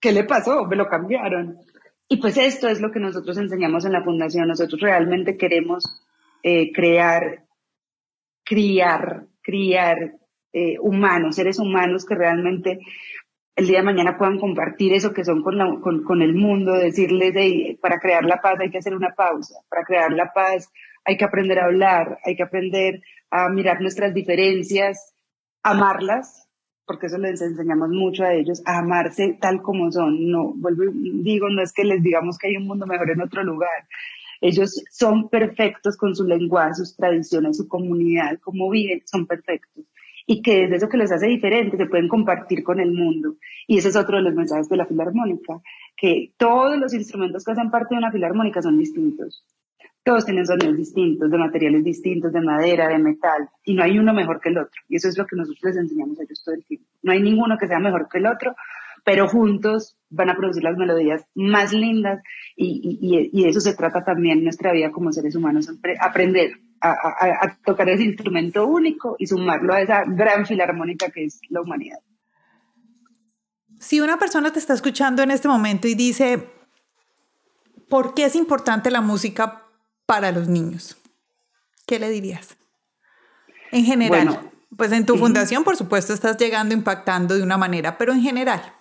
¿qué 0.00 0.12
le 0.12 0.24
pasó? 0.24 0.64
Me 0.66 0.76
lo 0.76 0.88
cambiaron. 0.88 1.58
Y 2.08 2.16
pues 2.18 2.36
esto 2.38 2.68
es 2.68 2.80
lo 2.80 2.92
que 2.92 3.00
nosotros 3.00 3.36
enseñamos 3.36 3.84
en 3.84 3.92
la 3.92 4.04
fundación. 4.04 4.48
Nosotros 4.48 4.80
realmente 4.80 5.36
queremos 5.36 6.02
eh, 6.42 6.72
crear 6.72 7.46
criar, 8.46 9.26
criar 9.42 10.14
eh, 10.52 10.78
humanos, 10.80 11.36
seres 11.36 11.58
humanos 11.58 12.06
que 12.06 12.14
realmente 12.14 12.78
el 13.56 13.66
día 13.66 13.78
de 13.78 13.84
mañana 13.84 14.18
puedan 14.18 14.38
compartir 14.38 14.92
eso 14.92 15.14
que 15.14 15.24
son 15.24 15.42
con, 15.42 16.02
con, 16.02 16.22
el 16.22 16.34
mundo, 16.34 16.74
decirles, 16.74 17.32
de, 17.32 17.78
para 17.80 17.98
crear 17.98 18.24
la 18.24 18.40
paz 18.42 18.60
hay 18.60 18.70
que 18.70 18.78
hacer 18.78 18.94
una 18.94 19.14
pausa, 19.14 19.54
para 19.70 19.82
crear 19.82 20.12
la 20.12 20.30
paz 20.32 20.70
hay 21.06 21.16
que 21.16 21.24
aprender 21.24 21.58
a 21.58 21.64
hablar, 21.64 22.18
hay 22.24 22.36
que 22.36 22.42
aprender 22.42 23.00
a 23.30 23.48
mirar 23.48 23.80
nuestras 23.80 24.12
diferencias, 24.12 25.14
amarlas, 25.62 26.48
porque 26.84 27.06
eso 27.06 27.16
les 27.16 27.40
enseñamos 27.40 27.88
mucho 27.88 28.24
a 28.24 28.34
ellos, 28.34 28.62
a 28.66 28.78
amarse 28.78 29.38
tal 29.40 29.62
como 29.62 29.90
son. 29.90 30.30
No, 30.30 30.52
vuelvo, 30.54 30.82
digo, 30.92 31.48
no 31.48 31.62
es 31.62 31.72
que 31.72 31.84
les 31.84 32.02
digamos 32.02 32.38
que 32.38 32.48
hay 32.48 32.56
un 32.56 32.66
mundo 32.66 32.86
mejor 32.86 33.10
en 33.10 33.22
otro 33.22 33.42
lugar, 33.42 33.88
ellos 34.40 34.84
son 34.90 35.28
perfectos 35.30 35.96
con 35.96 36.14
su 36.14 36.24
lenguaje, 36.24 36.74
sus 36.74 36.94
tradiciones, 36.94 37.56
su 37.56 37.66
comunidad, 37.68 38.38
cómo 38.42 38.68
viven, 38.68 39.02
son 39.06 39.26
perfectos. 39.26 39.84
Y 40.26 40.42
que 40.42 40.62
desde 40.62 40.76
eso 40.76 40.88
que 40.88 40.96
les 40.96 41.12
hace 41.12 41.26
diferentes 41.26 41.78
se 41.78 41.86
pueden 41.86 42.08
compartir 42.08 42.64
con 42.64 42.80
el 42.80 42.92
mundo. 42.92 43.36
Y 43.66 43.78
ese 43.78 43.88
es 43.88 43.96
otro 43.96 44.16
de 44.16 44.24
los 44.24 44.34
mensajes 44.34 44.68
de 44.68 44.76
la 44.76 44.86
filarmónica, 44.86 45.60
que 45.96 46.32
todos 46.36 46.76
los 46.78 46.92
instrumentos 46.94 47.44
que 47.44 47.52
hacen 47.52 47.70
parte 47.70 47.94
de 47.94 47.98
una 47.98 48.10
filarmónica 48.10 48.60
son 48.60 48.78
distintos. 48.78 49.44
Todos 50.02 50.24
tienen 50.24 50.46
sonidos 50.46 50.76
distintos, 50.76 51.30
de 51.30 51.38
materiales 51.38 51.82
distintos, 51.82 52.32
de 52.32 52.40
madera, 52.40 52.88
de 52.88 52.98
metal, 52.98 53.48
y 53.64 53.74
no 53.74 53.82
hay 53.82 53.98
uno 53.98 54.12
mejor 54.12 54.40
que 54.40 54.50
el 54.50 54.58
otro. 54.58 54.80
Y 54.88 54.96
eso 54.96 55.08
es 55.08 55.18
lo 55.18 55.26
que 55.26 55.36
nosotros 55.36 55.62
les 55.64 55.76
enseñamos 55.76 56.18
a 56.20 56.22
ellos 56.22 56.42
todo 56.44 56.54
el 56.54 56.64
tiempo. 56.64 56.86
No 57.02 57.12
hay 57.12 57.22
ninguno 57.22 57.58
que 57.58 57.66
sea 57.66 57.80
mejor 57.80 58.08
que 58.08 58.18
el 58.18 58.26
otro, 58.26 58.54
pero 59.06 59.28
juntos 59.28 59.96
van 60.10 60.30
a 60.30 60.36
producir 60.36 60.64
las 60.64 60.76
melodías 60.76 61.24
más 61.36 61.72
lindas 61.72 62.20
y, 62.56 63.30
y, 63.32 63.44
eso 63.44 63.60
se 63.60 63.76
trata 63.76 64.04
también 64.04 64.38
en 64.38 64.44
nuestra 64.44 64.72
vida 64.72 64.90
como 64.90 65.12
seres 65.12 65.36
humanos, 65.36 65.70
aprender 66.00 66.58
a, 66.80 67.58
tocar 67.64 67.88
ese 67.88 68.04
instrumento 68.04 68.66
único 68.66 69.16
y 69.18 69.26
sumarlo 69.26 69.74
a 69.74 69.80
esa 69.80 70.04
gran 70.06 70.46
filarmónica 70.46 71.10
que 71.10 71.24
es 71.24 71.40
la 71.48 71.60
humanidad. 71.60 71.98
Si 73.78 74.00
una 74.00 74.18
persona 74.18 74.52
te 74.52 74.58
está 74.58 74.74
escuchando 74.74 75.22
en 75.22 75.30
este 75.30 75.48
momento 75.48 75.86
y 75.88 75.94
dice, 75.94 76.48
¿por 77.88 78.14
qué 78.14 78.24
es 78.24 78.36
importante 78.36 78.90
la 78.90 79.00
música 79.00 79.64
para 80.06 80.32
los 80.32 80.48
niños? 80.48 80.96
¿Qué 81.86 81.98
le 81.98 82.08
dirías? 82.10 82.56
En 83.72 83.84
general, 83.84 84.50
pues 84.76 84.92
en 84.92 85.04
tu 85.04 85.16
fundación, 85.16 85.64
por 85.64 85.76
supuesto, 85.76 86.12
estás 86.12 86.36
llegando, 86.36 86.74
impactando 86.74 87.34
de 87.34 87.42
una 87.42 87.58
manera, 87.58 87.98
pero 87.98 88.12
en 88.12 88.22
general. 88.22 88.75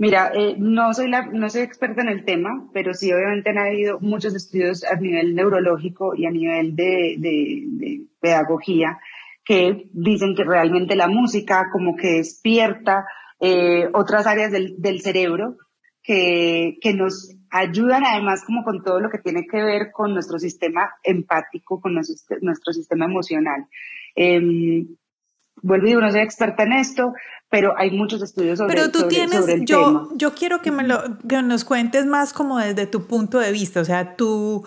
Mira, 0.00 0.32
eh, 0.34 0.54
no, 0.56 0.94
soy 0.94 1.10
la, 1.10 1.26
no 1.26 1.50
soy 1.50 1.60
experta 1.60 2.00
en 2.00 2.08
el 2.08 2.24
tema, 2.24 2.70
pero 2.72 2.94
sí 2.94 3.12
obviamente 3.12 3.50
han 3.50 3.58
habido 3.58 4.00
muchos 4.00 4.34
estudios 4.34 4.82
a 4.82 4.96
nivel 4.96 5.34
neurológico 5.34 6.14
y 6.16 6.24
a 6.24 6.30
nivel 6.30 6.74
de, 6.74 7.16
de, 7.18 8.06
pedagogía 8.18 8.98
que 9.44 9.90
dicen 9.92 10.34
que 10.34 10.44
realmente 10.44 10.96
la 10.96 11.06
música 11.06 11.68
como 11.70 11.96
que 11.96 12.12
despierta 12.12 13.04
eh, 13.40 13.90
otras 13.92 14.26
áreas 14.26 14.50
del, 14.50 14.80
del, 14.80 15.02
cerebro, 15.02 15.58
que, 16.02 16.78
que 16.80 16.94
nos 16.94 17.36
ayudan 17.50 18.02
además 18.06 18.42
como 18.46 18.64
con 18.64 18.82
todo 18.82 19.00
lo 19.00 19.10
que 19.10 19.18
tiene 19.18 19.46
que 19.46 19.62
ver 19.62 19.92
con 19.92 20.14
nuestro 20.14 20.38
sistema 20.38 20.94
empático, 21.02 21.78
con 21.78 21.92
nuestro, 21.92 22.38
nuestro 22.40 22.72
sistema 22.72 23.04
emocional. 23.04 23.66
Eh, 24.16 24.86
vuelvo 25.60 25.84
y 25.84 25.88
digo, 25.90 26.00
no 26.00 26.10
soy 26.10 26.22
experta 26.22 26.62
en 26.62 26.72
esto, 26.72 27.12
pero 27.50 27.74
hay 27.76 27.90
muchos 27.90 28.22
estudios 28.22 28.58
sobre, 28.58 28.74
pero 28.74 28.90
tú 28.90 29.08
tienes, 29.08 29.46
el 29.48 29.64
yo, 29.66 29.84
tema. 29.84 30.08
Yo 30.14 30.34
quiero 30.34 30.62
que, 30.62 30.70
me 30.70 30.84
lo, 30.84 31.18
que 31.28 31.42
nos 31.42 31.64
cuentes 31.64 32.06
más 32.06 32.32
como 32.32 32.58
desde 32.58 32.86
tu 32.86 33.06
punto 33.06 33.38
de 33.38 33.52
vista, 33.52 33.80
o 33.80 33.84
sea, 33.84 34.16
tu, 34.16 34.66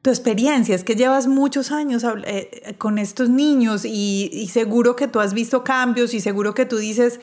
tu 0.00 0.10
experiencia, 0.10 0.74
es 0.74 0.84
que 0.84 0.94
llevas 0.94 1.26
muchos 1.26 1.72
años 1.72 2.04
eh, 2.24 2.74
con 2.78 2.98
estos 2.98 3.28
niños 3.28 3.84
y, 3.84 4.30
y 4.32 4.48
seguro 4.48 4.96
que 4.96 5.08
tú 5.08 5.20
has 5.20 5.34
visto 5.34 5.64
cambios 5.64 6.14
y 6.14 6.20
seguro 6.20 6.54
que 6.54 6.64
tú 6.64 6.78
dices, 6.78 7.20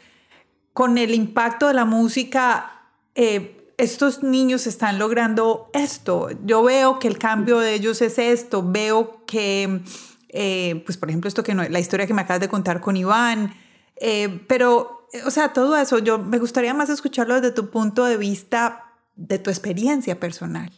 con 0.73 0.97
el 0.97 1.13
impacto 1.13 1.67
de 1.67 1.73
la 1.73 1.85
música, 1.85 2.71
eh, 3.15 3.57
estos 3.77 4.23
niños 4.23 4.67
están 4.67 4.99
logrando 4.99 5.69
esto. 5.73 6.29
Yo 6.45 6.63
veo 6.63 6.99
que 6.99 7.07
el 7.07 7.17
cambio 7.17 7.59
de 7.59 7.73
ellos 7.73 8.01
es 8.01 8.19
esto. 8.19 8.63
Veo 8.63 9.25
que, 9.25 9.81
eh, 10.29 10.83
pues 10.85 10.97
por 10.97 11.09
ejemplo, 11.09 11.27
esto 11.27 11.43
que 11.43 11.55
no, 11.55 11.67
la 11.67 11.79
historia 11.79 12.07
que 12.07 12.13
me 12.13 12.21
acabas 12.21 12.41
de 12.41 12.47
contar 12.47 12.79
con 12.79 12.95
Iván. 12.95 13.53
Eh, 14.01 14.41
pero, 14.47 15.07
o 15.25 15.29
sea, 15.29 15.53
todo 15.53 15.77
eso, 15.77 15.99
yo 15.99 16.17
me 16.17 16.39
gustaría 16.39 16.73
más 16.73 16.89
escucharlo 16.89 17.35
desde 17.35 17.53
tu 17.53 17.69
punto 17.69 18.03
de 18.05 18.17
vista, 18.17 18.83
de 19.15 19.39
tu 19.39 19.49
experiencia 19.49 20.19
personal. 20.19 20.71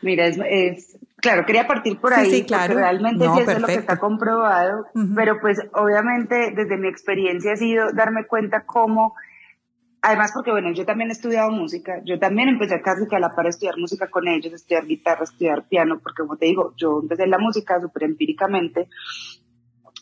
Mira, 0.00 0.26
es, 0.26 0.96
claro, 1.16 1.44
quería 1.46 1.66
partir 1.68 2.00
por 2.00 2.12
ahí, 2.12 2.30
sí, 2.30 2.44
claro. 2.44 2.74
realmente 2.74 3.24
no, 3.24 3.38
es 3.38 3.60
lo 3.60 3.66
que 3.66 3.74
está 3.74 3.98
comprobado, 3.98 4.86
pero 5.14 5.38
pues 5.40 5.60
obviamente 5.74 6.52
desde 6.56 6.76
mi 6.76 6.88
experiencia 6.88 7.52
ha 7.52 7.56
sido 7.56 7.92
darme 7.92 8.26
cuenta 8.26 8.64
cómo 8.66 9.14
Además, 10.04 10.32
porque 10.34 10.50
bueno, 10.50 10.72
yo 10.72 10.84
también 10.84 11.10
he 11.10 11.12
estudiado 11.12 11.52
música, 11.52 12.02
yo 12.04 12.18
también 12.18 12.48
empecé 12.48 12.82
casi 12.82 13.06
que 13.06 13.14
a 13.14 13.20
la 13.20 13.36
par 13.36 13.46
a 13.46 13.50
estudiar 13.50 13.78
música 13.78 14.10
con 14.10 14.26
ellos, 14.26 14.52
estudiar 14.52 14.84
guitarra, 14.84 15.22
estudiar 15.22 15.68
piano, 15.68 16.00
porque 16.02 16.22
como 16.22 16.36
te 16.36 16.46
digo, 16.46 16.74
yo 16.76 16.98
empecé 17.00 17.28
la 17.28 17.38
música 17.38 17.80
súper 17.80 18.02
empíricamente 18.02 18.88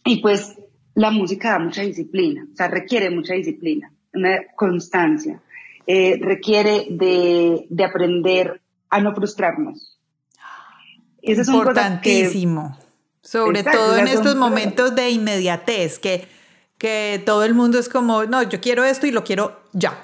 y 0.06 0.22
pues 0.22 0.58
la 1.00 1.10
música 1.10 1.50
da 1.50 1.58
mucha 1.58 1.82
disciplina, 1.82 2.46
o 2.52 2.56
sea, 2.56 2.68
requiere 2.68 3.10
mucha 3.10 3.34
disciplina, 3.34 3.90
una 4.12 4.38
constancia, 4.54 5.40
eh, 5.86 6.18
requiere 6.20 6.86
de, 6.90 7.66
de, 7.68 7.84
aprender 7.84 8.60
a 8.90 9.00
no 9.00 9.14
frustrarnos. 9.14 9.98
Eso 11.22 11.40
es 11.42 11.48
importantísimo, 11.48 12.76
sobre 13.22 13.62
todo 13.62 13.96
en 13.96 14.08
estos 14.08 14.36
momentos 14.36 14.94
de 14.94 15.10
inmediatez, 15.10 15.98
que 15.98 16.26
que 16.80 17.22
todo 17.26 17.44
el 17.44 17.54
mundo 17.54 17.78
es 17.78 17.90
como, 17.90 18.24
no, 18.24 18.42
yo 18.42 18.58
quiero 18.58 18.84
esto 18.84 19.06
y 19.06 19.10
lo 19.10 19.22
quiero 19.22 19.60
ya. 19.74 20.02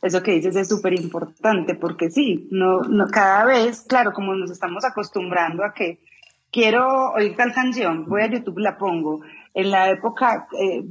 Eso 0.00 0.22
que 0.22 0.30
dices 0.30 0.54
es 0.54 0.68
súper 0.68 0.94
importante 0.94 1.74
porque 1.74 2.08
sí, 2.08 2.46
no, 2.52 2.82
no, 2.82 3.08
cada 3.08 3.44
vez, 3.44 3.80
claro, 3.80 4.12
como 4.12 4.32
nos 4.36 4.52
estamos 4.52 4.84
acostumbrando 4.84 5.64
a 5.64 5.74
que 5.74 5.98
quiero 6.58 7.12
oír 7.12 7.36
tal 7.36 7.52
canción, 7.52 8.04
voy 8.06 8.22
a 8.22 8.30
YouTube, 8.30 8.58
la 8.58 8.76
pongo. 8.76 9.20
En 9.54 9.70
la 9.70 9.90
época, 9.90 10.48
eh, 10.58 10.84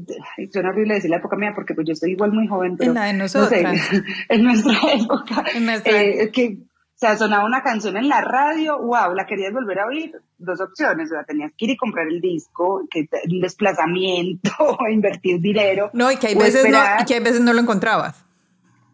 suena 0.52 0.70
horrible 0.70 0.96
decir 0.96 1.10
la 1.10 1.18
época 1.18 1.36
mía 1.36 1.52
porque 1.54 1.74
pues 1.74 1.88
yo 1.88 1.94
estoy 1.94 2.12
igual 2.12 2.32
muy 2.32 2.48
joven, 2.48 2.78
pero 2.78 2.92
en 2.92 2.96
la 2.96 3.06
de 3.06 3.14
nosotros. 3.14 3.62
No 3.62 3.76
sé, 3.76 4.04
en 4.30 4.44
nuestra 4.44 4.78
época, 4.94 5.44
en 5.54 5.66
nuestra... 5.66 6.02
Eh, 6.02 6.32
que 6.32 6.58
o 6.60 7.00
sea, 7.00 7.16
sonaba 7.16 7.46
una 7.46 7.62
canción 7.62 7.96
en 7.96 8.10
la 8.10 8.22
radio, 8.22 8.80
wow, 8.80 9.14
la 9.14 9.28
querías 9.28 9.54
volver 9.54 9.80
a 9.80 9.86
oír, 9.86 10.12
dos 10.40 10.60
opciones, 10.60 11.12
o 11.12 11.14
sea, 11.14 11.24
tenías 11.26 11.52
que 11.56 11.66
ir 11.66 11.72
y 11.72 11.78
comprar 11.78 12.08
el 12.08 12.20
disco, 12.20 12.88
que 12.90 13.08
un 13.30 13.40
desplazamiento, 13.40 14.50
invertir 14.92 15.40
dinero. 15.40 15.92
No, 15.94 16.12
y 16.12 16.16
que 16.16 16.28
hay, 16.28 16.36
veces 16.36 16.68
no, 16.68 16.80
y 17.00 17.06
que 17.06 17.14
hay 17.14 17.20
veces 17.20 17.42
no 17.42 17.54
lo 17.54 17.62
encontrabas. 17.62 18.26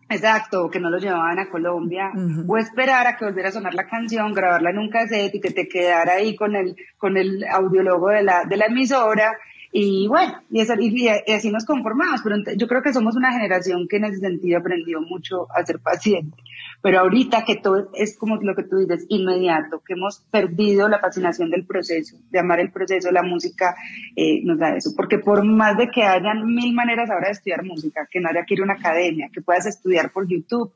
Exacto, 0.10 0.70
que 0.70 0.80
no 0.80 0.89
lo 0.89 0.97
llevaban 0.97 1.39
a 1.39 1.49
Colombia, 1.49 2.12
o 2.47 2.58
esperar 2.58 3.08
a 3.08 3.18
que 3.18 3.26
volviera 3.26 3.49
a 3.49 3.54
sonar 3.54 3.74
la 3.74 3.88
canción, 3.88 4.34
grabarla 4.34 4.70
en 4.70 4.78
un 4.78 4.89
cassette 4.89 5.36
y 5.36 5.41
que 5.41 5.51
te 5.51 5.68
quedara 5.68 6.14
ahí 6.14 6.36
con 6.36 6.56
el, 6.56 6.76
con 6.97 7.18
el 7.18 7.43
audiólogo 7.45 8.10
de 8.10 8.24
la, 8.24 8.43
de 8.45 8.58
la 8.58 8.66
emisora. 8.66 9.38
Y 9.72 10.08
bueno, 10.08 10.39
y, 10.51 10.60
y, 10.62 11.08
así 11.32 11.49
nos 11.51 11.66
conformamos, 11.66 12.22
pero 12.24 12.36
yo 12.56 12.68
creo 12.68 12.84
que 12.84 12.93
somos 12.93 13.16
una 13.16 13.32
generación 13.32 13.88
que 13.88 13.97
en 13.97 14.06
ese 14.06 14.20
sentido 14.20 14.60
aprendió 14.60 15.01
mucho 15.01 15.47
a 15.51 15.66
ser 15.66 15.80
paciente. 15.80 16.38
Pero 16.84 17.00
ahorita 17.00 17.46
que 17.46 17.56
todo 17.56 17.90
es 17.94 18.18
como 18.18 18.36
lo 18.36 18.56
que 18.56 18.64
tú 18.64 18.76
dices, 18.76 19.06
inmediato, 19.08 19.82
que 19.88 19.94
hemos 19.94 20.20
perdido 20.30 20.90
la 20.90 21.00
fascinación 21.00 21.50
del 21.50 21.66
proceso, 21.66 22.18
de 22.30 22.40
amar 22.40 22.60
el 22.60 22.72
proceso, 22.72 23.10
la 23.10 23.24
música 23.24 23.74
eh, 24.18 24.44
nos 24.44 24.60
da 24.60 24.76
eso. 24.76 24.92
Porque 24.94 25.18
por 25.18 25.46
más 25.46 25.78
de 25.78 25.88
que 25.88 26.04
hayan 26.04 26.46
mil 26.46 26.74
maneras 26.74 27.10
ahora 27.10 27.28
de 27.28 27.32
estudiar 27.32 27.64
música, 27.64 28.06
que 28.12 28.20
no 28.20 28.28
haya 28.28 28.44
que 28.46 28.56
ir 28.56 28.60
a 28.60 28.64
una 28.64 28.74
academia, 28.74 29.30
que 29.32 29.42
puedas 29.42 29.66
estudiar 29.66 30.12
por 30.12 30.28
YouTube, 30.28 30.74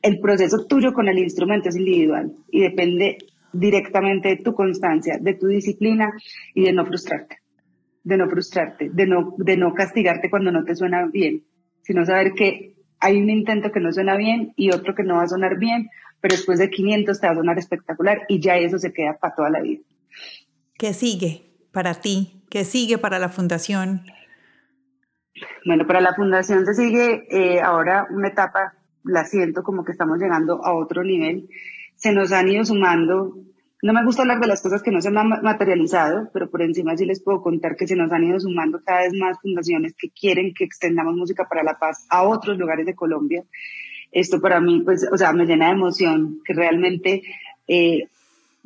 el 0.00 0.20
proceso 0.20 0.64
tuyo 0.64 0.92
con 0.92 1.08
el 1.08 1.18
instrumento 1.18 1.70
es 1.70 1.76
individual 1.76 2.32
y 2.48 2.60
depende 2.60 3.18
directamente 3.52 4.28
de 4.28 4.36
tu 4.36 4.54
constancia, 4.54 5.18
de 5.20 5.34
tu 5.34 5.48
disciplina 5.48 6.12
y 6.54 6.66
de 6.66 6.72
no 6.72 6.86
frustrarte, 6.86 7.38
de 8.04 8.16
no 8.16 8.30
frustrarte, 8.30 8.90
de 8.90 9.06
no, 9.08 9.34
de 9.38 9.56
no 9.56 9.74
castigarte 9.74 10.30
cuando 10.30 10.52
no 10.52 10.64
te 10.64 10.76
suena 10.76 11.04
bien, 11.06 11.42
sino 11.82 12.04
saber 12.04 12.32
que 12.32 12.71
hay 13.02 13.20
un 13.20 13.28
intento 13.28 13.72
que 13.72 13.80
no 13.80 13.92
suena 13.92 14.16
bien 14.16 14.54
y 14.56 14.70
otro 14.70 14.94
que 14.94 15.02
no 15.02 15.16
va 15.16 15.24
a 15.24 15.28
sonar 15.28 15.58
bien, 15.58 15.90
pero 16.20 16.36
después 16.36 16.60
de 16.60 16.70
500 16.70 17.20
te 17.20 17.26
va 17.26 17.32
a 17.32 17.36
sonar 17.36 17.58
espectacular 17.58 18.22
y 18.28 18.40
ya 18.40 18.56
eso 18.56 18.78
se 18.78 18.92
queda 18.92 19.18
para 19.18 19.34
toda 19.34 19.50
la 19.50 19.60
vida. 19.60 19.82
¿Qué 20.78 20.94
sigue 20.94 21.42
para 21.72 21.94
ti? 21.94 22.44
¿Qué 22.48 22.64
sigue 22.64 22.98
para 22.98 23.18
la 23.18 23.28
fundación? 23.28 24.02
Bueno, 25.66 25.84
para 25.84 26.00
la 26.00 26.14
fundación 26.14 26.64
se 26.64 26.74
sigue 26.74 27.26
eh, 27.28 27.60
ahora 27.60 28.06
una 28.10 28.28
etapa, 28.28 28.74
la 29.02 29.24
siento 29.24 29.64
como 29.64 29.84
que 29.84 29.90
estamos 29.90 30.18
llegando 30.18 30.64
a 30.64 30.72
otro 30.72 31.02
nivel. 31.02 31.48
Se 31.96 32.12
nos 32.12 32.30
han 32.30 32.48
ido 32.48 32.64
sumando 32.64 33.34
no 33.82 33.92
me 33.92 34.04
gusta 34.04 34.22
hablar 34.22 34.38
de 34.38 34.46
las 34.46 34.62
cosas 34.62 34.80
que 34.80 34.92
no 34.92 35.00
se 35.00 35.08
han 35.08 35.14
materializado, 35.14 36.30
pero 36.32 36.48
por 36.48 36.62
encima 36.62 36.96
sí 36.96 37.04
les 37.04 37.20
puedo 37.20 37.42
contar 37.42 37.74
que 37.74 37.88
se 37.88 37.96
nos 37.96 38.12
han 38.12 38.22
ido 38.22 38.38
sumando 38.38 38.80
cada 38.84 39.00
vez 39.00 39.12
más 39.12 39.40
fundaciones 39.40 39.94
que 39.98 40.08
quieren 40.10 40.54
que 40.54 40.62
extendamos 40.62 41.16
música 41.16 41.48
para 41.48 41.64
la 41.64 41.76
paz 41.76 42.06
a 42.08 42.22
otros 42.22 42.56
lugares 42.58 42.86
de 42.86 42.94
Colombia. 42.94 43.42
Esto 44.12 44.40
para 44.40 44.60
mí, 44.60 44.82
pues, 44.84 45.04
o 45.10 45.18
sea, 45.18 45.32
me 45.32 45.46
llena 45.46 45.66
de 45.66 45.72
emoción 45.72 46.38
que 46.44 46.54
realmente 46.54 47.22
eh, 47.66 48.06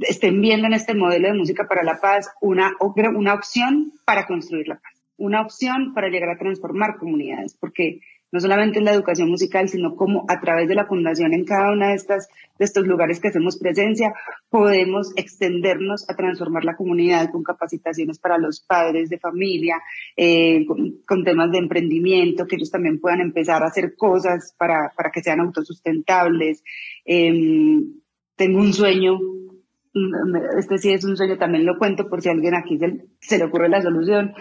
estén 0.00 0.38
viendo 0.42 0.66
en 0.66 0.74
este 0.74 0.94
modelo 0.94 1.28
de 1.28 1.34
música 1.34 1.66
para 1.66 1.82
la 1.82 1.98
paz 1.98 2.28
una, 2.42 2.72
una 3.14 3.32
opción 3.32 3.92
para 4.04 4.26
construir 4.26 4.68
la 4.68 4.76
paz, 4.76 4.92
una 5.16 5.40
opción 5.40 5.94
para 5.94 6.08
llegar 6.08 6.28
a 6.28 6.38
transformar 6.38 6.98
comunidades, 6.98 7.56
porque 7.58 8.00
no 8.32 8.40
solamente 8.40 8.78
en 8.78 8.84
la 8.84 8.92
educación 8.92 9.30
musical, 9.30 9.68
sino 9.68 9.94
como 9.94 10.24
a 10.28 10.40
través 10.40 10.68
de 10.68 10.74
la 10.74 10.86
fundación 10.86 11.32
en 11.32 11.44
cada 11.44 11.72
una 11.72 11.88
de, 11.88 11.94
estas, 11.94 12.28
de 12.58 12.64
estos 12.64 12.86
lugares 12.86 13.20
que 13.20 13.28
hacemos 13.28 13.58
presencia, 13.58 14.12
podemos 14.50 15.12
extendernos 15.16 16.08
a 16.08 16.16
transformar 16.16 16.64
la 16.64 16.76
comunidad 16.76 17.30
con 17.30 17.42
capacitaciones 17.42 18.18
para 18.18 18.38
los 18.38 18.60
padres 18.60 19.08
de 19.08 19.18
familia, 19.18 19.80
eh, 20.16 20.66
con, 20.66 21.24
temas 21.24 21.50
de 21.50 21.58
emprendimiento, 21.58 22.46
que 22.46 22.56
ellos 22.56 22.70
también 22.70 23.00
puedan 23.00 23.20
empezar 23.20 23.62
a 23.62 23.66
hacer 23.66 23.94
cosas 23.96 24.54
para, 24.58 24.92
para 24.96 25.10
que 25.10 25.22
sean 25.22 25.40
autosustentables. 25.40 26.62
Em, 27.04 27.94
tengo 28.36 28.58
un 28.58 28.72
sueño 28.72 29.18
este 30.58 30.78
sí 30.78 30.92
es 30.92 31.04
un 31.04 31.16
sueño, 31.16 31.38
también 31.38 31.64
lo 31.64 31.78
cuento 31.78 32.08
por 32.08 32.20
si 32.20 32.28
alguien 32.28 32.54
aquí 32.54 32.78
se, 32.78 33.06
se, 33.18 33.38
le 33.38 33.44
ocurre 33.44 33.68
la 33.68 33.80
solución, 33.80 34.34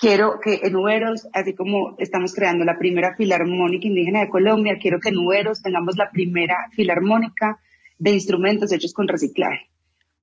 Quiero 0.00 0.40
que 0.40 0.60
en 0.62 0.74
Uberos, 0.76 1.28
así 1.34 1.54
como 1.54 1.94
estamos 1.98 2.34
creando 2.34 2.64
la 2.64 2.78
primera 2.78 3.14
filarmónica 3.16 3.86
indígena 3.86 4.20
de 4.20 4.30
Colombia, 4.30 4.78
quiero 4.80 4.98
que 4.98 5.10
en 5.10 5.18
Uberos 5.18 5.60
tengamos 5.60 5.98
la 5.98 6.10
primera 6.10 6.56
filarmónica 6.72 7.60
de 7.98 8.12
instrumentos 8.12 8.72
hechos 8.72 8.94
con 8.94 9.08
reciclaje, 9.08 9.68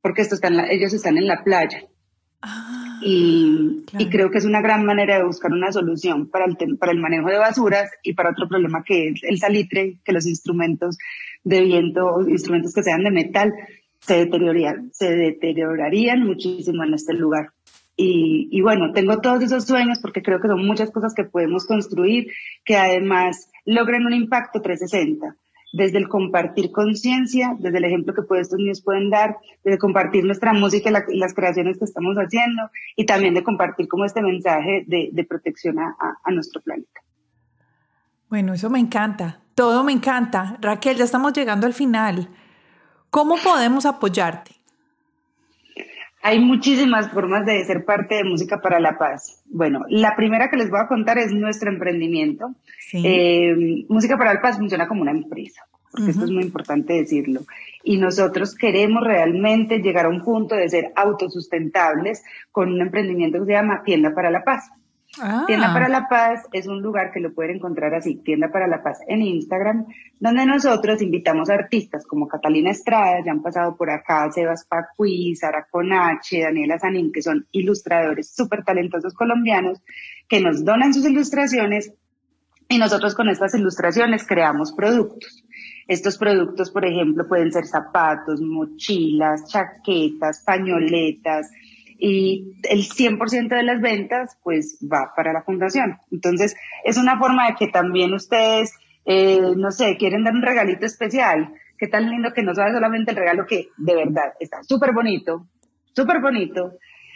porque 0.02 0.24
estos 0.24 0.38
están, 0.38 0.60
ellos 0.72 0.94
están 0.94 1.18
en 1.18 1.28
la 1.28 1.44
playa. 1.44 1.84
Ah, 2.42 3.00
y, 3.04 3.84
y, 4.00 4.10
creo 4.10 4.32
que 4.32 4.40
es 4.40 4.46
una 4.46 4.62
gran 4.62 4.84
manera 4.84 5.18
de 5.18 5.26
buscar 5.26 5.52
una 5.52 5.72
solución 5.72 6.28
para 6.28 6.46
el, 6.46 6.78
para 6.78 6.92
el 6.92 7.00
manejo 7.00 7.30
de 7.30 7.38
basuras 7.38 7.92
y 8.02 8.14
para 8.14 8.32
otro 8.32 8.48
problema 8.48 8.84
que 8.84 9.10
es 9.10 9.22
el 9.24 9.38
salitre, 9.38 10.00
que 10.04 10.12
los 10.12 10.26
instrumentos 10.26 10.98
de 11.44 11.62
viento, 11.62 12.28
instrumentos 12.28 12.74
que 12.74 12.82
sean 12.82 13.04
de 13.04 13.12
metal, 13.12 13.54
se 14.00 14.26
deteriorarían, 14.26 14.90
se 14.92 15.16
deteriorarían 15.16 16.26
muchísimo 16.26 16.84
en 16.84 16.96
este 16.96 17.14
lugar. 17.14 17.52
Y, 18.00 18.62
bueno, 18.62 18.94
tengo 18.94 19.22
todos 19.22 19.42
esos 19.42 19.66
sueños 19.66 19.98
porque 20.00 20.22
creo 20.22 20.40
que 20.40 20.48
son 20.48 20.64
muchas 20.64 20.92
cosas 20.92 21.16
que 21.16 21.24
podemos 21.24 21.66
construir 21.66 22.28
que 22.64 22.78
además 22.78 23.50
logren 23.66 24.06
un 24.06 24.14
impacto 24.14 24.62
360 24.62 25.36
desde 25.74 25.98
el 25.98 26.08
compartir 26.08 26.72
conciencia, 26.72 27.56
desde 27.60 27.80
el 27.80 27.86
ejemplo 27.86 28.14
que 28.14 28.22
estos 28.40 28.58
niños 28.60 28.82
pueden 28.82 29.10
dar, 29.10 29.38
desde 29.64 29.78
compartir 29.78 30.24
nuestra 30.24 30.54
música 30.54 30.90
y, 31.10 31.18
las 31.18 31.34
creaciones 31.34 31.78
que 31.78 31.86
estamos 31.86 32.16
haciendo, 32.18 32.70
y 32.96 33.06
también 33.06 33.34
de 33.34 33.44
compartir 33.44 33.88
como 33.88 34.06
este 34.06 34.22
mensaje 34.22 34.86
de, 34.88 35.26
protección 35.28 35.80
a, 35.80 36.32
nuestro 36.32 36.62
planeta. 36.62 37.02
Bueno, 38.30 38.54
eso 38.54 38.70
me 38.70 38.80
encanta, 38.80 39.40
todo 39.56 39.84
me 39.84 39.92
encanta. 39.92 40.58
Raquel, 40.62 40.98
ya 40.98 41.04
estamos 41.04 41.34
llegando 41.34 41.66
al 41.66 41.74
final. 41.74 42.30
¿Cómo 43.10 43.38
podemos 43.44 43.86
apoyarte? 43.86 44.57
Hay 46.22 46.40
muchísimas 46.40 47.12
formas 47.12 47.46
de 47.46 47.64
ser 47.66 47.86
parte 47.86 48.16
de 48.16 48.24
Música 48.24 48.60
para 48.60 48.80
la 48.80 48.98
Paz. 48.98 49.42
Bueno, 49.46 49.86
la 49.88 50.16
primera 50.16 50.50
que 50.50 50.58
les 50.58 50.70
voy 50.70 50.80
a 50.80 50.88
contar 50.88 51.18
es 51.18 51.32
nuestro 51.32 51.72
emprendimiento. 51.72 52.54
Eh, 52.94 53.86
Música 53.88 54.18
para 54.18 54.34
la 54.34 54.42
Paz 54.42 54.58
funciona 54.58 54.88
como 54.88 55.04
una 55.04 55.12
empresa, 55.12 55.64
porque 55.92 56.12
esto 56.12 56.26
es 56.26 56.32
muy 56.32 56.44
importante 56.44 56.94
decirlo. 56.94 57.42
Y 57.84 57.98
nosotros 57.98 58.56
queremos 58.56 59.04
realmente 59.04 59.80
llegar 59.80 60.08
a 60.08 60.10
un 60.10 60.24
punto 60.24 60.56
de 60.56 60.68
ser 60.70 60.92
autosustentables 60.96 62.24
con 62.52 62.74
un 62.74 62.82
emprendimiento 62.82 63.40
que 63.40 63.46
se 63.46 63.52
llama 63.52 63.84
Tienda 63.84 64.14
para 64.14 64.32
la 64.32 64.44
Paz. 64.44 64.70
Tienda 65.48 65.74
para 65.74 65.86
ah. 65.88 65.90
la 65.90 66.08
Paz 66.08 66.48
es 66.52 66.68
un 66.68 66.82
lugar 66.82 67.12
que 67.12 67.20
lo 67.20 67.34
pueden 67.34 67.58
encontrar 67.58 67.94
así, 67.94 68.16
Tienda 68.16 68.52
para 68.52 68.68
la 68.68 68.84
Paz 68.84 69.00
en 69.08 69.22
Instagram, 69.22 69.86
donde 70.20 70.46
nosotros 70.46 71.02
invitamos 71.02 71.50
a 71.50 71.56
artistas 71.56 72.06
como 72.06 72.28
Catalina 72.28 72.72
Estrada, 72.72 73.24
ya 73.26 73.32
han 73.32 73.42
pasado 73.42 73.76
por 73.76 73.90
acá, 73.90 74.32
Sebas 74.32 74.66
Pacuí, 74.66 75.36
Sara 75.36 75.68
Conache, 75.70 76.42
Daniela 76.42 76.80
Sanín, 76.80 77.12
que 77.12 77.22
son 77.22 77.48
ilustradores 77.52 78.34
súper 78.34 78.64
talentosos 78.64 79.14
colombianos, 79.14 79.82
que 80.28 80.42
nos 80.42 80.64
donan 80.64 80.94
sus 80.94 81.06
ilustraciones 81.06 81.94
y 82.70 82.78
nosotros 82.78 83.16
con 83.16 83.30
estas 83.30 83.56
ilustraciones 83.56 84.26
creamos 84.28 84.74
productos. 84.74 85.44
Estos 85.88 86.18
productos, 86.18 86.70
por 86.70 86.86
ejemplo, 86.86 87.26
pueden 87.28 87.52
ser 87.52 87.66
zapatos, 87.66 88.42
mochilas, 88.42 89.50
chaquetas, 89.50 90.44
pañoletas, 90.46 91.50
y 92.00 92.54
el 92.70 92.84
100% 92.84 93.50
de 93.50 93.64
las 93.64 93.82
ventas 93.82 94.38
pues 94.44 94.80
va 94.82 95.14
para 95.16 95.34
la 95.34 95.44
fundación. 95.44 95.98
Entonces 96.12 96.56
es 96.84 96.98
una 96.98 97.18
forma 97.18 97.48
de 97.48 97.56
que 97.56 97.68
también 97.68 98.14
ustedes, 98.14 98.74
eh, 99.06 99.54
no 99.56 99.72
sé, 99.72 99.98
quieren 99.98 100.24
dar 100.24 100.34
un 100.34 100.42
regalito 100.42 100.86
especial. 100.86 101.54
Qué 101.78 101.88
tan 101.88 102.10
lindo 102.10 102.34
que 102.34 102.44
no 102.44 102.56
sea 102.56 102.72
solamente 102.72 103.12
el 103.12 103.18
regalo 103.18 103.46
que 103.46 103.70
de 103.78 103.96
verdad 103.96 104.34
está 104.40 104.64
súper 104.64 104.94
bonito, 104.94 105.48
súper 105.94 106.22
bonito, 106.22 106.74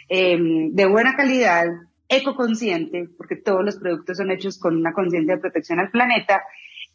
em, 0.08 0.72
de 0.72 0.86
buena 0.86 1.16
calidad, 1.16 1.66
ecoconsciente, 2.08 3.08
porque 3.16 3.36
todos 3.36 3.64
los 3.64 3.76
productos 3.78 4.18
son 4.18 4.30
hechos 4.30 4.58
con 4.58 4.76
una 4.76 4.92
conciencia 4.92 5.34
de 5.34 5.40
protección 5.40 5.80
al 5.80 5.90
planeta 5.90 6.42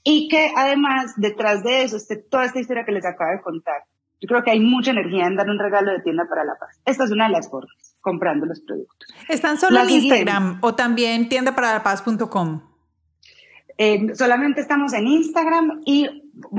y 0.03 0.29
que 0.29 0.51
además 0.55 1.13
detrás 1.17 1.63
de 1.63 1.83
eso 1.83 1.97
esté 1.97 2.17
toda 2.17 2.45
esta 2.45 2.59
historia 2.59 2.85
que 2.85 2.91
les 2.91 3.05
acabo 3.05 3.31
de 3.31 3.41
contar 3.41 3.83
yo 4.19 4.27
creo 4.27 4.43
que 4.43 4.51
hay 4.51 4.59
mucha 4.59 4.91
energía 4.91 5.27
en 5.27 5.35
dar 5.35 5.49
un 5.49 5.59
regalo 5.59 5.91
de 5.91 6.01
tienda 6.01 6.25
para 6.27 6.43
la 6.43 6.55
paz. 6.55 6.79
Esta 6.85 7.03
es 7.03 7.11
una 7.11 7.27
de 7.27 7.33
las 7.33 7.49
formas, 7.49 7.95
comprando 8.01 8.45
los 8.45 8.61
productos. 8.61 9.13
¿Están 9.29 9.57
solo 9.57 9.81
en 9.81 9.89
Instagram 9.89 10.59
o 10.61 10.75
también 10.75 11.29
tiendaparalapaz.com? 11.29 12.61
Eh, 13.79 14.15
solamente 14.15 14.61
estamos 14.61 14.93
en 14.93 15.05
Instagram 15.05 15.81
y 15.85 16.09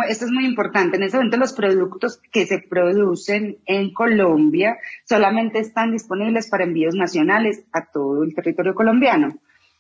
esto 0.09 0.25
es 0.25 0.31
muy 0.31 0.45
importante. 0.47 0.97
En 0.97 1.03
este 1.03 1.17
momento 1.17 1.37
los 1.37 1.53
productos 1.53 2.21
que 2.31 2.47
se 2.47 2.61
producen 2.61 3.59
en 3.67 3.93
Colombia 3.93 4.79
solamente 5.05 5.59
están 5.59 5.91
disponibles 5.91 6.49
para 6.49 6.65
envíos 6.65 6.95
nacionales 6.95 7.65
a 7.73 7.87
todo 7.87 8.23
el 8.23 8.35
territorio 8.35 8.75
colombiano. 8.75 9.37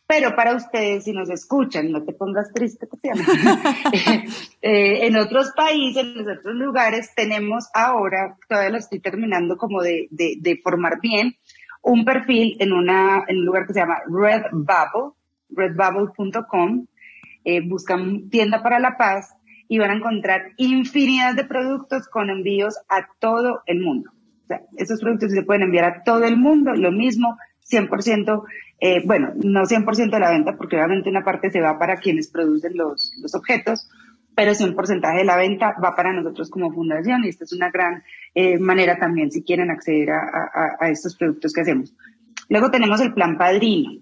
Pero 0.09 0.35
para 0.35 0.57
ustedes, 0.57 1.05
si 1.05 1.13
nos 1.13 1.29
escuchan, 1.29 1.93
no 1.93 2.03
te 2.03 2.15
pongas 2.15 2.51
triste, 2.55 2.87
Tatiana. 2.87 3.23
eh, 4.63 5.07
en 5.07 5.17
otros 5.19 5.53
países, 5.55 6.03
en 6.03 6.27
otros 6.27 6.55
lugares, 6.55 7.13
tenemos 7.15 7.69
ahora, 7.75 8.39
todavía 8.49 8.71
lo 8.71 8.79
estoy 8.79 9.01
terminando 9.01 9.59
como 9.59 9.83
de, 9.83 10.09
de, 10.11 10.37
de 10.41 10.57
formar 10.65 10.99
bien, 11.03 11.37
un 11.83 12.07
perfil 12.07 12.57
en, 12.59 12.73
una, 12.73 13.25
en 13.29 13.37
un 13.37 13.45
lugar 13.45 13.67
que 13.67 13.75
se 13.75 13.81
llama 13.81 13.99
Redbubble, 14.07 15.13
redbubble.com. 15.51 16.87
Eh, 17.45 17.61
buscan 17.69 18.31
tienda 18.31 18.63
para 18.63 18.79
la 18.79 18.97
paz 18.97 19.35
y 19.69 19.79
van 19.79 19.91
a 19.91 19.97
encontrar 19.97 20.53
infinidad 20.57 21.35
de 21.35 21.45
productos 21.45 22.09
con 22.09 22.31
envíos 22.31 22.79
a 22.89 23.07
todo 23.19 23.61
el 23.67 23.81
mundo. 23.83 24.11
O 24.45 24.47
sea, 24.47 24.63
esos 24.79 25.03
productos 25.03 25.33
se 25.33 25.43
pueden 25.43 25.65
enviar 25.65 25.85
a 25.85 26.03
todo 26.03 26.25
el 26.25 26.39
mundo, 26.39 26.73
lo 26.75 26.93
mismo 26.93 27.37
100%, 27.71 28.45
eh, 28.81 29.03
bueno, 29.05 29.33
no 29.43 29.65
100% 29.65 30.11
de 30.11 30.21
la 30.21 30.31
venta, 30.31 30.57
porque 30.57 30.77
obviamente 30.77 31.11
una 31.11 31.25
parte 31.25 31.51
se 31.51 31.61
va 31.61 31.79
para 31.79 31.97
quienes 31.97 32.29
producen 32.29 32.77
los, 32.77 33.13
los 33.21 33.35
objetos, 33.35 33.89
pero 34.37 34.53
100% 34.53 35.17
de 35.17 35.25
la 35.25 35.37
venta 35.37 35.75
va 35.83 35.97
para 35.97 36.13
nosotros 36.13 36.49
como 36.49 36.73
fundación 36.73 37.25
y 37.25 37.29
esta 37.29 37.45
es 37.45 37.53
una 37.53 37.71
gran 37.71 38.05
eh, 38.35 38.57
manera 38.59 38.97
también 38.97 39.33
si 39.33 39.43
quieren 39.43 39.71
acceder 39.71 40.11
a, 40.13 40.77
a, 40.79 40.91
estos 40.91 41.17
productos 41.17 41.53
que 41.53 41.63
hacemos. 41.63 41.93
Luego 42.49 42.71
tenemos 42.71 43.01
el 43.01 43.13
plan 43.15 43.37
padrino, 43.37 44.01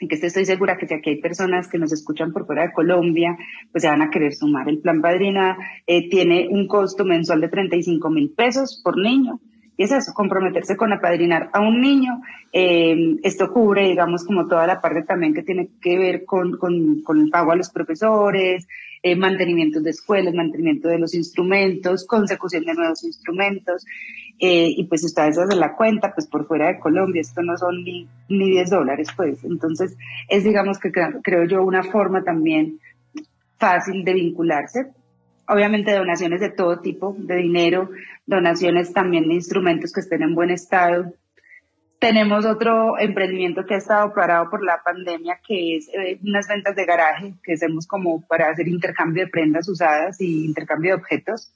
en 0.00 0.08
que 0.08 0.16
estoy 0.16 0.44
segura 0.44 0.76
que 0.76 0.88
si 0.88 0.94
aquí 0.94 1.10
hay 1.10 1.20
personas 1.20 1.68
que 1.68 1.78
nos 1.78 1.92
escuchan 1.92 2.32
por 2.32 2.46
fuera 2.46 2.62
de 2.62 2.72
Colombia, 2.72 3.36
pues 3.70 3.82
se 3.82 3.88
van 3.88 4.02
a 4.02 4.10
querer 4.10 4.34
sumar. 4.34 4.68
El 4.68 4.80
plan 4.80 5.00
padrina 5.00 5.56
eh, 5.86 6.08
tiene 6.08 6.48
un 6.50 6.66
costo 6.66 7.04
mensual 7.04 7.40
de 7.40 7.48
35 7.48 8.10
mil 8.10 8.32
pesos 8.32 8.80
por 8.82 8.98
niño 8.98 9.40
es 9.82 9.92
eso, 9.92 10.12
comprometerse 10.12 10.76
con 10.76 10.92
apadrinar 10.92 11.50
a 11.52 11.60
un 11.60 11.80
niño. 11.80 12.20
Eh, 12.52 13.16
esto 13.22 13.52
cubre, 13.52 13.88
digamos, 13.88 14.24
como 14.24 14.46
toda 14.46 14.66
la 14.66 14.80
parte 14.80 15.02
también 15.02 15.34
que 15.34 15.42
tiene 15.42 15.68
que 15.80 15.98
ver 15.98 16.24
con, 16.24 16.58
con, 16.58 17.02
el 17.18 17.30
pago 17.30 17.52
a 17.52 17.56
los 17.56 17.70
profesores, 17.70 18.66
eh, 19.02 19.16
mantenimiento 19.16 19.80
de 19.80 19.90
escuelas, 19.90 20.34
mantenimiento 20.34 20.88
de 20.88 20.98
los 20.98 21.14
instrumentos, 21.14 22.06
consecución 22.06 22.64
de 22.64 22.74
nuevos 22.74 23.04
instrumentos. 23.04 23.84
Eh, 24.38 24.74
y 24.76 24.84
pues 24.84 25.04
ustedes 25.04 25.38
hacen 25.38 25.60
la 25.60 25.76
cuenta, 25.76 26.12
pues 26.12 26.26
por 26.26 26.46
fuera 26.46 26.66
de 26.66 26.80
Colombia, 26.80 27.20
esto 27.20 27.42
no 27.42 27.56
son 27.56 27.84
ni, 27.84 28.08
ni 28.28 28.50
10 28.50 28.70
dólares, 28.70 29.08
pues. 29.16 29.44
Entonces, 29.44 29.96
es, 30.28 30.44
digamos, 30.44 30.78
que 30.78 30.90
creo 30.90 31.44
yo 31.44 31.62
una 31.62 31.82
forma 31.82 32.24
también 32.24 32.80
fácil 33.58 34.04
de 34.04 34.14
vincularse 34.14 34.92
obviamente 35.52 35.92
donaciones 35.92 36.40
de 36.40 36.50
todo 36.50 36.80
tipo, 36.80 37.14
de 37.18 37.36
dinero, 37.36 37.90
donaciones 38.26 38.92
también 38.92 39.28
de 39.28 39.34
instrumentos 39.34 39.92
que 39.92 40.00
estén 40.00 40.22
en 40.22 40.34
buen 40.34 40.50
estado. 40.50 41.12
Tenemos 41.98 42.44
otro 42.46 42.98
emprendimiento 42.98 43.64
que 43.64 43.74
ha 43.74 43.78
estado 43.78 44.12
parado 44.12 44.50
por 44.50 44.64
la 44.64 44.80
pandemia, 44.82 45.38
que 45.46 45.76
es 45.76 45.88
eh, 45.88 46.18
unas 46.24 46.48
ventas 46.48 46.74
de 46.74 46.84
garaje 46.84 47.34
que 47.44 47.52
hacemos 47.52 47.86
como 47.86 48.26
para 48.26 48.50
hacer 48.50 48.66
intercambio 48.66 49.24
de 49.24 49.30
prendas 49.30 49.68
usadas 49.68 50.20
y 50.20 50.46
intercambio 50.46 50.92
de 50.92 51.00
objetos. 51.00 51.52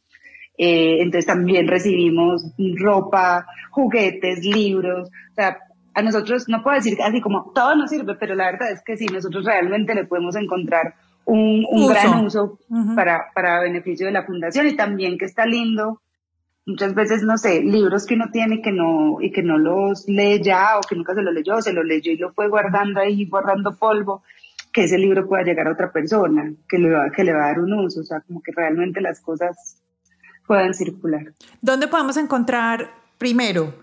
Eh, 0.59 0.99
entonces 1.01 1.27
también 1.27 1.67
recibimos 1.67 2.55
ropa, 2.79 3.47
juguetes, 3.71 4.45
libros. 4.45 5.09
O 5.09 5.35
sea, 5.35 5.59
a 5.95 6.03
nosotros 6.03 6.45
no 6.49 6.63
puedo 6.63 6.77
decir 6.77 6.97
así 7.03 7.21
como 7.21 7.53
todo 7.55 7.75
nos 7.75 7.91
sirve, 7.91 8.15
pero 8.15 8.35
la 8.35 8.53
verdad 8.53 8.71
es 8.71 8.83
que 8.85 8.97
sí, 8.97 9.07
nosotros 9.07 9.45
realmente 9.45 9.95
le 9.95 10.05
podemos 10.05 10.37
encontrar 10.37 10.95
un, 11.27 11.89
gran 11.89 12.24
uso 12.24 12.59
para, 12.95 13.27
para 13.35 13.61
beneficio 13.61 14.07
de 14.07 14.12
la 14.12 14.24
fundación 14.24 14.66
y 14.68 14.77
también 14.77 15.18
que 15.18 15.24
está 15.24 15.45
lindo. 15.45 16.01
Muchas 16.64 16.95
veces, 16.95 17.22
no 17.22 17.37
sé, 17.37 17.62
libros 17.62 18.07
que 18.07 18.14
uno 18.14 18.31
tiene 18.33 18.61
que 18.61 18.72
no, 18.72 19.18
y 19.20 19.31
que 19.31 19.43
no 19.43 19.59
los 19.59 20.09
lee 20.09 20.41
ya 20.43 20.79
o 20.79 20.81
que 20.81 20.97
nunca 20.97 21.14
se 21.14 21.22
los 21.22 21.33
leyó, 21.33 21.61
se 21.61 21.72
los 21.72 21.85
leyó 21.85 22.11
y 22.11 22.16
lo 22.16 22.33
fue 22.33 22.49
guardando 22.49 23.01
ahí, 23.01 23.27
guardando 23.27 23.77
polvo, 23.77 24.22
que 24.72 24.85
ese 24.85 24.99
libro 24.99 25.29
pueda 25.29 25.45
llegar 25.45 25.68
a 25.68 25.72
otra 25.72 25.93
persona, 25.93 26.53
que 26.68 26.79
le 26.79 26.91
va, 26.91 27.11
que 27.11 27.24
le 27.24 27.33
va 27.33 27.45
a 27.45 27.49
dar 27.49 27.61
un 27.61 27.72
uso, 27.72 28.01
o 28.01 28.05
sea, 28.05 28.20
como 28.20 28.43
que 28.43 28.53
realmente 28.53 29.01
las 29.01 29.20
cosas 29.20 29.81
puedan 30.47 30.74
circular. 30.74 31.33
¿Dónde 31.61 31.89
podemos 31.89 32.16
encontrar 32.16 32.91
primero 33.18 33.74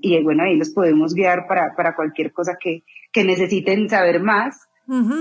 y 0.00 0.22
bueno, 0.24 0.42
ahí 0.42 0.56
los 0.56 0.70
podemos 0.70 1.14
guiar 1.14 1.46
para, 1.46 1.76
para 1.76 1.94
cualquier 1.94 2.32
cosa 2.32 2.56
que, 2.60 2.82
que 3.12 3.22
necesiten 3.22 3.88
saber 3.88 4.20
más. 4.20 4.66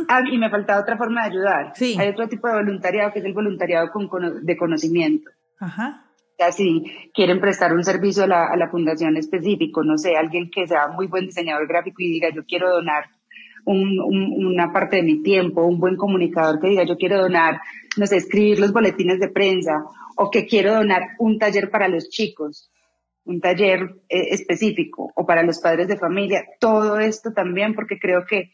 ah, 0.07 0.21
y 0.31 0.37
me 0.39 0.49
falta 0.49 0.79
otra 0.79 0.97
forma 0.97 1.21
de 1.21 1.29
ayudar. 1.29 1.73
Sí. 1.75 1.95
Hay 1.99 2.09
otro 2.09 2.27
tipo 2.27 2.47
de 2.47 2.55
voluntariado 2.55 3.13
que 3.13 3.19
es 3.19 3.25
el 3.25 3.33
voluntariado 3.33 3.91
con, 3.91 4.09
de 4.43 4.57
conocimiento. 4.57 5.29
Ajá 5.59 6.02
si 6.51 6.83
quieren 7.13 7.39
prestar 7.39 7.73
un 7.73 7.83
servicio 7.83 8.23
a 8.23 8.27
la, 8.27 8.69
fundación 8.69 9.17
específico, 9.17 9.83
no 9.83 9.97
sé, 9.97 10.15
alguien 10.15 10.49
que 10.49 10.67
sea 10.67 10.87
muy 10.87 11.07
buen 11.07 11.25
diseñador 11.25 11.67
gráfico 11.67 12.01
y 12.01 12.11
diga 12.11 12.29
yo 12.33 12.43
quiero 12.45 12.69
donar 12.69 13.05
una 13.65 14.73
parte 14.73 14.97
de 14.97 15.03
mi 15.03 15.23
tiempo, 15.23 15.65
un 15.65 15.79
buen 15.79 15.95
comunicador 15.95 16.59
que 16.59 16.67
diga 16.67 16.83
yo 16.83 16.97
quiero 16.97 17.21
donar, 17.21 17.61
no 17.97 18.05
sé, 18.05 18.17
escribir 18.17 18.59
los 18.59 18.73
boletines 18.73 19.19
de 19.19 19.29
prensa 19.29 19.85
o 20.17 20.29
que 20.29 20.45
quiero 20.45 20.73
donar 20.73 21.01
un 21.19 21.39
taller 21.39 21.69
para 21.69 21.87
los 21.87 22.09
chicos, 22.09 22.71
un 23.23 23.39
taller 23.39 24.01
eh, 24.09 24.27
específico 24.31 25.11
o 25.15 25.25
para 25.25 25.43
los 25.43 25.59
padres 25.59 25.87
de 25.87 25.97
familia, 25.97 26.43
todo 26.59 26.99
esto 26.99 27.31
también 27.31 27.73
porque 27.73 27.99
creo 27.99 28.25
que 28.25 28.51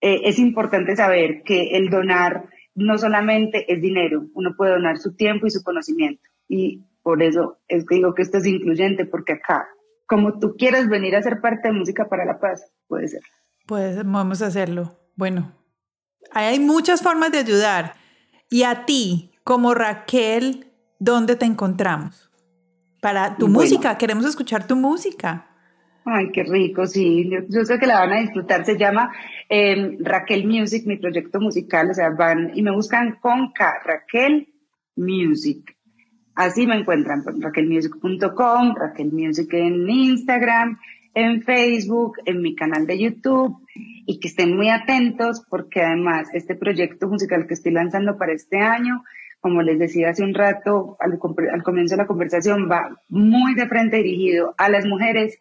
eh, 0.00 0.20
es 0.24 0.38
importante 0.38 0.94
saber 0.94 1.42
que 1.44 1.76
el 1.76 1.90
donar 1.90 2.44
no 2.76 2.98
solamente 2.98 3.72
es 3.72 3.80
dinero, 3.80 4.26
uno 4.34 4.54
puede 4.56 4.72
donar 4.72 4.98
su 4.98 5.16
tiempo 5.16 5.46
y 5.46 5.50
su 5.50 5.62
conocimiento. 5.62 6.22
Y 6.48 6.84
por 7.02 7.22
eso 7.22 7.58
es 7.68 7.84
que 7.86 7.96
digo 7.96 8.14
que 8.14 8.22
esto 8.22 8.38
es 8.38 8.46
incluyente, 8.46 9.04
porque 9.06 9.34
acá, 9.34 9.68
como 10.06 10.38
tú 10.38 10.56
quieras 10.56 10.88
venir 10.88 11.16
a 11.16 11.22
ser 11.22 11.40
parte 11.40 11.68
de 11.68 11.74
Música 11.74 12.08
para 12.08 12.24
la 12.24 12.38
Paz, 12.38 12.72
puede 12.88 13.08
ser. 13.08 13.22
Pues 13.66 13.96
vamos 14.04 14.42
a 14.42 14.46
hacerlo. 14.46 14.98
Bueno, 15.16 15.52
hay 16.32 16.58
muchas 16.60 17.02
formas 17.02 17.32
de 17.32 17.38
ayudar. 17.38 17.94
Y 18.50 18.64
a 18.64 18.84
ti, 18.84 19.32
como 19.42 19.74
Raquel, 19.74 20.66
¿dónde 20.98 21.36
te 21.36 21.46
encontramos? 21.46 22.30
Para 23.00 23.36
tu 23.36 23.48
música, 23.48 23.98
queremos 23.98 24.24
escuchar 24.24 24.66
tu 24.66 24.76
música. 24.76 25.46
Ay, 26.06 26.30
qué 26.32 26.42
rico, 26.42 26.86
sí. 26.86 27.30
Yo, 27.48 27.64
sé 27.64 27.78
que 27.78 27.86
la 27.86 28.00
van 28.00 28.12
a 28.12 28.20
disfrutar. 28.20 28.64
Se 28.64 28.76
llama 28.76 29.10
em, 29.48 29.96
Raquel 30.00 30.46
Music, 30.46 30.86
mi 30.86 30.96
proyecto 30.96 31.40
musical. 31.40 31.90
O 31.90 31.94
sea, 31.94 32.10
van 32.10 32.52
y 32.54 32.62
me 32.62 32.72
buscan 32.72 33.18
con 33.20 33.52
K, 33.52 33.82
Raquel 33.84 34.48
Music. 34.96 35.76
Así 36.34 36.66
me 36.66 36.76
encuentran 36.76 37.22
raquelmusic.com, 37.40 38.74
Raquel 38.76 39.12
Music 39.12 39.52
en 39.52 39.88
Instagram, 39.88 40.78
en 41.14 41.42
Facebook, 41.42 42.16
en 42.24 42.42
mi 42.42 42.56
canal 42.56 42.86
de 42.86 42.98
YouTube 42.98 43.58
y 44.06 44.18
que 44.18 44.28
estén 44.28 44.56
muy 44.56 44.68
atentos 44.68 45.44
porque 45.48 45.82
además 45.82 46.28
este 46.32 46.56
proyecto 46.56 47.08
musical 47.08 47.46
que 47.46 47.54
estoy 47.54 47.72
lanzando 47.72 48.18
para 48.18 48.32
este 48.32 48.58
año, 48.58 49.04
como 49.40 49.62
les 49.62 49.78
decía 49.78 50.10
hace 50.10 50.24
un 50.24 50.34
rato 50.34 50.96
al 51.00 51.18
comienzo 51.62 51.94
de 51.94 52.02
la 52.02 52.06
conversación, 52.06 52.68
va 52.70 53.00
muy 53.08 53.54
de 53.54 53.68
frente 53.68 53.98
dirigido 53.98 54.54
a 54.58 54.68
las 54.68 54.86
mujeres, 54.86 55.38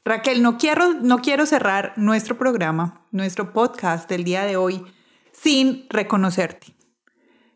Raquel, 0.03 0.41
no 0.41 0.57
quiero, 0.57 0.95
no 0.95 1.19
quiero 1.19 1.45
cerrar 1.45 1.93
nuestro 1.95 2.35
programa, 2.35 3.05
nuestro 3.11 3.53
podcast 3.53 4.09
del 4.09 4.23
día 4.23 4.45
de 4.45 4.57
hoy, 4.57 4.83
sin 5.31 5.85
reconocerte. 5.89 6.73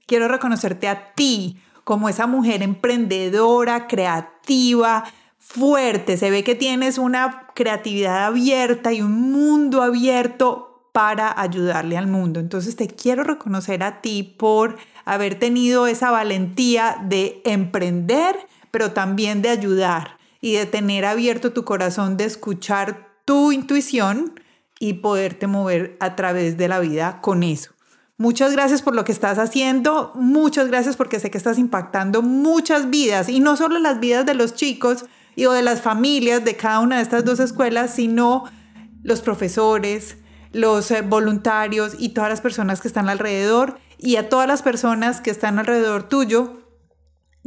Quiero 0.05 0.27
reconocerte 0.27 0.87
a 0.87 1.15
ti 1.15 1.59
como 1.83 2.07
esa 2.07 2.27
mujer 2.27 2.61
emprendedora, 2.61 3.87
creativa, 3.87 5.05
fuerte. 5.39 6.17
Se 6.17 6.29
ve 6.29 6.43
que 6.43 6.53
tienes 6.53 6.99
una 6.99 7.47
creatividad 7.55 8.25
abierta 8.25 8.93
y 8.93 9.01
un 9.01 9.31
mundo 9.31 9.81
abierto 9.81 10.91
para 10.93 11.41
ayudarle 11.41 11.97
al 11.97 12.05
mundo. 12.05 12.39
Entonces 12.39 12.75
te 12.75 12.87
quiero 12.87 13.23
reconocer 13.23 13.81
a 13.81 14.01
ti 14.01 14.21
por 14.21 14.77
haber 15.03 15.39
tenido 15.39 15.87
esa 15.87 16.11
valentía 16.11 16.97
de 17.01 17.41
emprender, 17.43 18.37
pero 18.69 18.91
también 18.91 19.41
de 19.41 19.49
ayudar 19.49 20.14
y 20.45 20.51
de 20.51 20.67
tener 20.67 21.05
abierto 21.05 21.53
tu 21.53 21.65
corazón, 21.65 22.17
de 22.17 22.25
escuchar 22.25 23.07
tu 23.25 23.51
intuición 23.51 24.39
y 24.79 24.93
poderte 24.93 25.47
mover 25.47 25.97
a 25.99 26.15
través 26.15 26.55
de 26.55 26.67
la 26.67 26.79
vida 26.79 27.19
con 27.23 27.41
eso. 27.41 27.71
Muchas 28.19 28.51
gracias 28.51 28.83
por 28.83 28.93
lo 28.93 29.03
que 29.05 29.11
estás 29.11 29.39
haciendo, 29.39 30.11
muchas 30.13 30.67
gracias 30.67 30.97
porque 30.97 31.19
sé 31.19 31.31
que 31.31 31.39
estás 31.39 31.57
impactando 31.57 32.21
muchas 32.21 32.91
vidas 32.91 33.27
y 33.27 33.39
no 33.39 33.57
solo 33.57 33.79
las 33.79 33.99
vidas 33.99 34.23
de 34.27 34.35
los 34.35 34.53
chicos 34.53 35.05
y 35.35 35.47
o 35.47 35.51
de 35.51 35.63
las 35.63 35.81
familias 35.81 36.45
de 36.45 36.55
cada 36.55 36.79
una 36.79 36.97
de 36.97 37.01
estas 37.01 37.25
dos 37.25 37.39
escuelas, 37.39 37.95
sino 37.95 38.43
los 39.01 39.21
profesores, 39.21 40.17
los 40.51 40.91
eh, 40.91 41.01
voluntarios 41.01 41.95
y 41.97 42.09
todas 42.09 42.29
las 42.29 42.41
personas 42.41 42.81
que 42.81 42.87
están 42.87 43.09
alrededor 43.09 43.79
y 43.97 44.17
a 44.17 44.29
todas 44.29 44.47
las 44.47 44.61
personas 44.61 45.21
que 45.21 45.31
están 45.31 45.57
alrededor 45.57 46.07
tuyo 46.07 46.64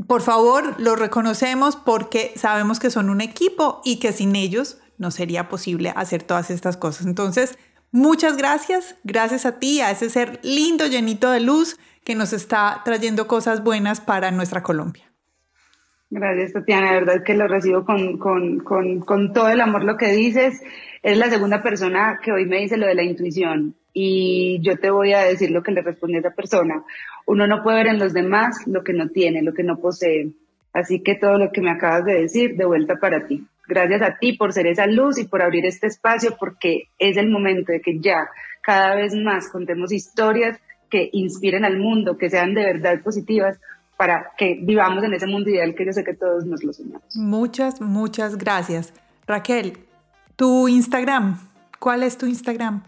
por 0.06 0.22
favor, 0.22 0.80
los 0.80 0.98
reconocemos 0.98 1.76
porque 1.76 2.32
sabemos 2.36 2.78
que 2.78 2.90
son 2.90 3.10
un 3.10 3.20
equipo 3.20 3.80
y 3.84 3.98
que 3.98 4.12
sin 4.12 4.36
ellos 4.36 4.80
no 4.96 5.10
sería 5.10 5.48
posible 5.48 5.92
hacer 5.96 6.22
todas 6.22 6.50
estas 6.50 6.76
cosas. 6.76 7.06
Entonces, 7.06 7.58
muchas 7.90 8.36
gracias, 8.36 8.96
gracias 9.04 9.46
a 9.46 9.58
ti, 9.58 9.80
a 9.80 9.90
ese 9.90 10.10
ser 10.10 10.40
lindo, 10.42 10.86
llenito 10.86 11.30
de 11.30 11.40
luz 11.40 11.78
que 12.04 12.14
nos 12.14 12.32
está 12.32 12.82
trayendo 12.84 13.26
cosas 13.26 13.62
buenas 13.62 14.00
para 14.00 14.30
nuestra 14.30 14.62
Colombia. 14.62 15.04
Gracias, 16.10 16.54
Tatiana. 16.54 16.92
De 16.92 17.00
verdad 17.00 17.22
que 17.22 17.34
lo 17.34 17.48
recibo 17.48 17.84
con, 17.84 18.18
con, 18.18 19.32
todo 19.32 19.48
el 19.50 19.60
amor 19.60 19.84
lo 19.84 19.96
que 19.96 20.08
dices. 20.12 20.62
Es 21.02 21.18
la 21.18 21.28
segunda 21.28 21.62
persona 21.62 22.18
que 22.22 22.32
hoy 22.32 22.46
me 22.46 22.60
dice 22.60 22.76
lo 22.76 22.86
de 22.86 22.94
la 22.94 23.02
intuición 23.02 23.74
y 23.92 24.60
yo 24.62 24.78
te 24.78 24.90
voy 24.90 25.12
a 25.12 25.20
decir 25.20 25.50
lo 25.50 25.62
que 25.62 25.72
le 25.72 25.82
responde 25.82 26.16
a 26.16 26.20
esa 26.20 26.30
persona. 26.30 26.82
Uno 27.28 27.46
no 27.46 27.62
puede 27.62 27.84
ver 27.84 27.86
en 27.88 27.98
los 27.98 28.14
demás 28.14 28.66
lo 28.66 28.82
que 28.82 28.94
no 28.94 29.10
tiene, 29.10 29.42
lo 29.42 29.52
que 29.52 29.62
no 29.62 29.78
posee. 29.78 30.32
Así 30.72 31.02
que 31.02 31.14
todo 31.14 31.36
lo 31.36 31.52
que 31.52 31.60
me 31.60 31.70
acabas 31.70 32.06
de 32.06 32.22
decir, 32.22 32.56
de 32.56 32.64
vuelta 32.64 32.96
para 32.96 33.26
ti. 33.26 33.46
Gracias 33.68 34.00
a 34.00 34.16
ti 34.18 34.32
por 34.32 34.54
ser 34.54 34.66
esa 34.66 34.86
luz 34.86 35.18
y 35.18 35.26
por 35.26 35.42
abrir 35.42 35.66
este 35.66 35.88
espacio, 35.88 36.36
porque 36.40 36.84
es 36.98 37.18
el 37.18 37.28
momento 37.28 37.70
de 37.70 37.82
que 37.82 38.00
ya 38.00 38.30
cada 38.62 38.94
vez 38.94 39.14
más 39.14 39.50
contemos 39.50 39.92
historias 39.92 40.58
que 40.88 41.10
inspiren 41.12 41.66
al 41.66 41.78
mundo, 41.78 42.16
que 42.16 42.30
sean 42.30 42.54
de 42.54 42.64
verdad 42.64 43.02
positivas, 43.02 43.60
para 43.98 44.30
que 44.38 44.58
vivamos 44.62 45.04
en 45.04 45.12
ese 45.12 45.26
mundo 45.26 45.50
ideal 45.50 45.74
que 45.74 45.84
yo 45.84 45.92
sé 45.92 46.04
que 46.04 46.14
todos 46.14 46.46
nos 46.46 46.64
lo 46.64 46.72
soñamos. 46.72 47.14
Muchas, 47.14 47.82
muchas 47.82 48.38
gracias. 48.38 48.94
Raquel, 49.26 49.80
tu 50.34 50.66
Instagram, 50.66 51.38
¿cuál 51.78 52.04
es 52.04 52.16
tu 52.16 52.24
Instagram? 52.24 52.84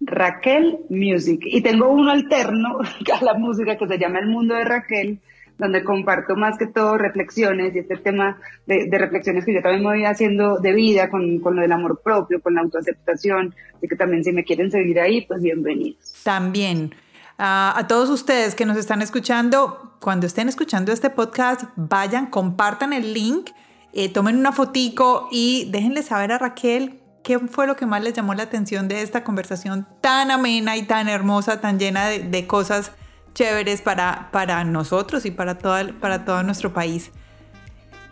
Raquel 0.00 0.78
Music. 0.88 1.40
Y 1.44 1.60
tengo 1.60 1.88
uno 1.88 2.10
alterno 2.10 2.78
a 3.20 3.24
la 3.24 3.34
música 3.34 3.76
que 3.76 3.86
se 3.86 3.98
llama 3.98 4.18
El 4.18 4.28
Mundo 4.28 4.54
de 4.54 4.64
Raquel, 4.64 5.20
donde 5.58 5.84
comparto 5.84 6.36
más 6.36 6.56
que 6.56 6.66
todo 6.66 6.96
reflexiones 6.96 7.74
y 7.74 7.80
este 7.80 7.96
tema 7.98 8.38
de, 8.66 8.88
reflexiones 8.90 9.44
que 9.44 9.54
yo 9.54 9.60
también 9.60 9.82
me 9.82 9.90
voy 9.90 10.04
haciendo 10.04 10.58
de 10.58 10.72
vida 10.72 11.10
con, 11.10 11.40
con, 11.40 11.54
lo 11.56 11.62
del 11.62 11.72
amor 11.72 12.00
propio, 12.02 12.40
con 12.40 12.54
la 12.54 12.62
autoaceptación. 12.62 13.54
Así 13.76 13.86
que 13.86 13.96
también 13.96 14.24
si 14.24 14.32
me 14.32 14.44
quieren 14.44 14.70
seguir 14.70 14.98
ahí, 15.00 15.26
pues 15.26 15.42
bienvenidos. 15.42 16.14
También. 16.24 16.94
a 17.36 17.84
todos 17.88 18.08
ustedes 18.10 18.54
que 18.54 18.64
nos 18.64 18.76
están 18.78 19.02
escuchando, 19.02 19.96
cuando 20.00 20.26
estén 20.26 20.48
escuchando 20.48 20.92
este 20.92 21.10
podcast, 21.10 21.64
vayan, 21.76 22.26
compartan 22.26 22.92
el 22.92 23.12
link, 23.12 23.50
eh, 23.92 24.08
tomen 24.08 24.36
una 24.38 24.52
fotico 24.52 25.28
y 25.30 25.68
déjenle 25.70 26.02
saber 26.02 26.32
a 26.32 26.38
Raquel 26.38 26.99
¿Qué 27.22 27.38
fue 27.38 27.66
lo 27.66 27.76
que 27.76 27.86
más 27.86 28.02
les 28.02 28.14
llamó 28.14 28.34
la 28.34 28.44
atención 28.44 28.88
de 28.88 29.02
esta 29.02 29.24
conversación 29.24 29.86
tan 30.00 30.30
amena 30.30 30.76
y 30.76 30.84
tan 30.84 31.08
hermosa, 31.08 31.60
tan 31.60 31.78
llena 31.78 32.06
de, 32.06 32.46
cosas 32.46 32.92
chéveres 33.34 33.82
para, 33.82 34.30
para 34.32 34.64
nosotros 34.64 35.26
y 35.26 35.30
para, 35.30 35.58
para 35.58 36.24
todo 36.24 36.42
nuestro 36.42 36.72
país? 36.72 37.10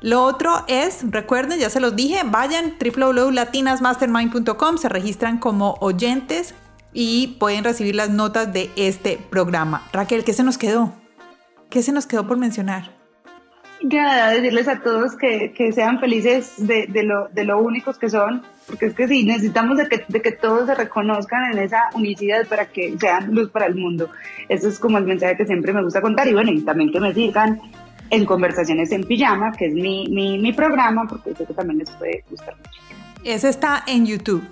Lo 0.01 0.23
otro 0.23 0.65
es, 0.69 1.11
recuerden, 1.11 1.59
ya 1.59 1.71
se 1.71 1.81
los 1.81 1.97
dije, 1.97 2.21
vayan 2.25 2.77
www.latinasmastermind.com, 2.79 4.79
se 4.79 4.89
registran 4.89 5.39
como 5.39 5.75
oyentes 5.81 6.55
y 6.93 7.37
pueden 7.41 7.65
recibir 7.65 7.97
las 7.97 8.11
notas 8.11 8.53
de 8.53 8.71
este 8.77 9.19
programa. 9.31 9.83
Raquel, 9.93 10.23
¿qué 10.23 10.33
se 10.33 10.45
nos 10.45 10.59
quedó? 10.59 10.93
¿Qué 11.69 11.83
se 11.83 11.91
nos 11.93 12.07
quedó 12.07 12.29
por 12.29 12.39
mencionar? 12.39 12.98
Nada, 13.83 14.31
decirles 14.31 14.67
a 14.67 14.81
todos 14.81 15.15
que, 15.17 15.53
que 15.53 15.73
sean 15.73 16.01
felices 16.01 16.55
de, 16.59 16.87
de, 16.89 17.05
lo, 17.05 17.29
de 17.29 17.45
lo 17.45 17.61
únicos 17.61 17.97
que 17.97 18.11
son, 18.11 18.43
porque 18.67 18.87
es 18.87 18.95
que 18.95 19.07
sí, 19.07 19.25
necesitamos 19.25 19.79
de 19.79 19.89
que, 19.89 20.05
de 20.09 20.21
que 20.21 20.33
todos 20.33 20.67
se 20.67 20.75
reconozcan 20.75 21.53
en 21.53 21.59
esa 21.59 21.85
unicidad 21.95 22.47
para 22.49 22.67
que 22.67 22.97
sean 22.99 23.33
luz 23.33 23.51
para 23.51 23.67
el 23.67 23.77
mundo. 23.77 24.11
Eso 24.49 24.69
es 24.69 24.79
como 24.81 24.99
el 24.99 25.05
mensaje 25.05 25.37
que 25.37 25.47
siempre 25.47 25.73
me 25.73 25.83
gusta 25.83 26.01
contar 26.01 26.27
y 26.27 26.33
bueno, 26.33 26.51
y 26.51 26.61
también 26.63 26.91
que 26.91 26.99
me 26.99 27.15
sigan 27.15 27.61
en 28.11 28.25
Conversaciones 28.25 28.91
en 28.91 29.05
Pijama, 29.05 29.53
que 29.53 29.67
es 29.67 29.75
mi, 29.75 30.09
mi, 30.09 30.39
mi 30.39 30.53
programa, 30.53 31.07
porque 31.09 31.35
sé 31.35 31.45
que 31.45 31.55
también 31.55 31.79
les 31.79 31.91
puede 31.93 32.25
gustar 32.31 32.57
mucho. 32.57 32.81
Ese 33.23 33.49
está 33.49 33.85
en 33.87 34.07
YouTube. 34.07 34.43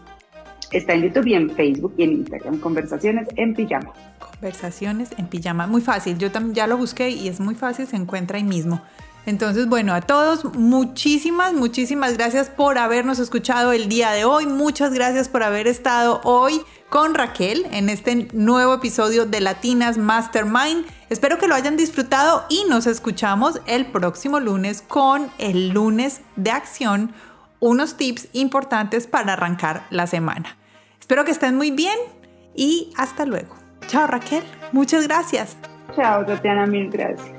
Está 0.73 0.95
en 0.95 1.03
YouTube 1.03 1.27
y 1.27 1.35
en 1.35 1.51
Facebook 1.51 1.95
y 1.97 2.03
en 2.05 2.13
Instagram, 2.13 2.59
Conversaciones 2.59 3.29
en 3.37 3.55
Pijama. 3.55 3.93
Conversaciones 4.19 5.11
en 5.17 5.27
Pijama, 5.27 5.67
muy 5.67 5.81
fácil, 5.81 6.19
yo 6.19 6.31
también 6.31 6.55
ya 6.55 6.67
lo 6.67 6.77
busqué 6.77 7.11
y 7.11 7.29
es 7.29 7.41
muy 7.41 7.55
fácil, 7.55 7.87
se 7.87 7.97
encuentra 7.97 8.37
ahí 8.37 8.45
mismo. 8.45 8.83
Entonces, 9.27 9.69
bueno, 9.69 9.93
a 9.93 10.01
todos 10.01 10.45
muchísimas, 10.55 11.53
muchísimas 11.53 12.17
gracias 12.17 12.49
por 12.49 12.79
habernos 12.79 13.19
escuchado 13.19 13.73
el 13.73 13.89
día 13.89 14.13
de 14.13 14.25
hoy. 14.25 14.47
Muchas 14.47 14.93
gracias 14.95 15.29
por 15.29 15.43
haber 15.43 15.67
estado 15.67 16.21
hoy 16.23 16.63
con 16.89 17.15
Raquel 17.15 17.67
en 17.73 17.89
este 17.89 18.29
nuevo 18.33 18.75
episodio 18.75 19.27
de 19.27 19.41
Latinas 19.41 19.99
Mastermind. 19.99 20.87
Espero 21.11 21.39
que 21.39 21.49
lo 21.49 21.57
hayan 21.57 21.77
disfrutado 21.77 22.45
y 22.49 22.65
nos 22.69 22.87
escuchamos 22.87 23.61
el 23.67 23.87
próximo 23.87 24.39
lunes 24.39 24.83
con 24.83 25.29
el 25.39 25.71
lunes 25.71 26.21
de 26.37 26.53
acción, 26.53 27.13
unos 27.59 27.97
tips 27.97 28.29
importantes 28.33 29.09
para 29.09 29.33
arrancar 29.33 29.87
la 29.91 30.07
semana. 30.07 30.57
Espero 31.01 31.25
que 31.25 31.33
estén 31.33 31.57
muy 31.57 31.73
bien 31.73 31.99
y 32.55 32.93
hasta 32.97 33.27
luego. 33.27 33.57
Chao 33.89 34.07
Raquel, 34.07 34.45
muchas 34.71 35.07
gracias. 35.09 35.57
Chao 35.97 36.25
Tatiana, 36.25 36.67
mil 36.67 36.91
gracias. 36.91 37.36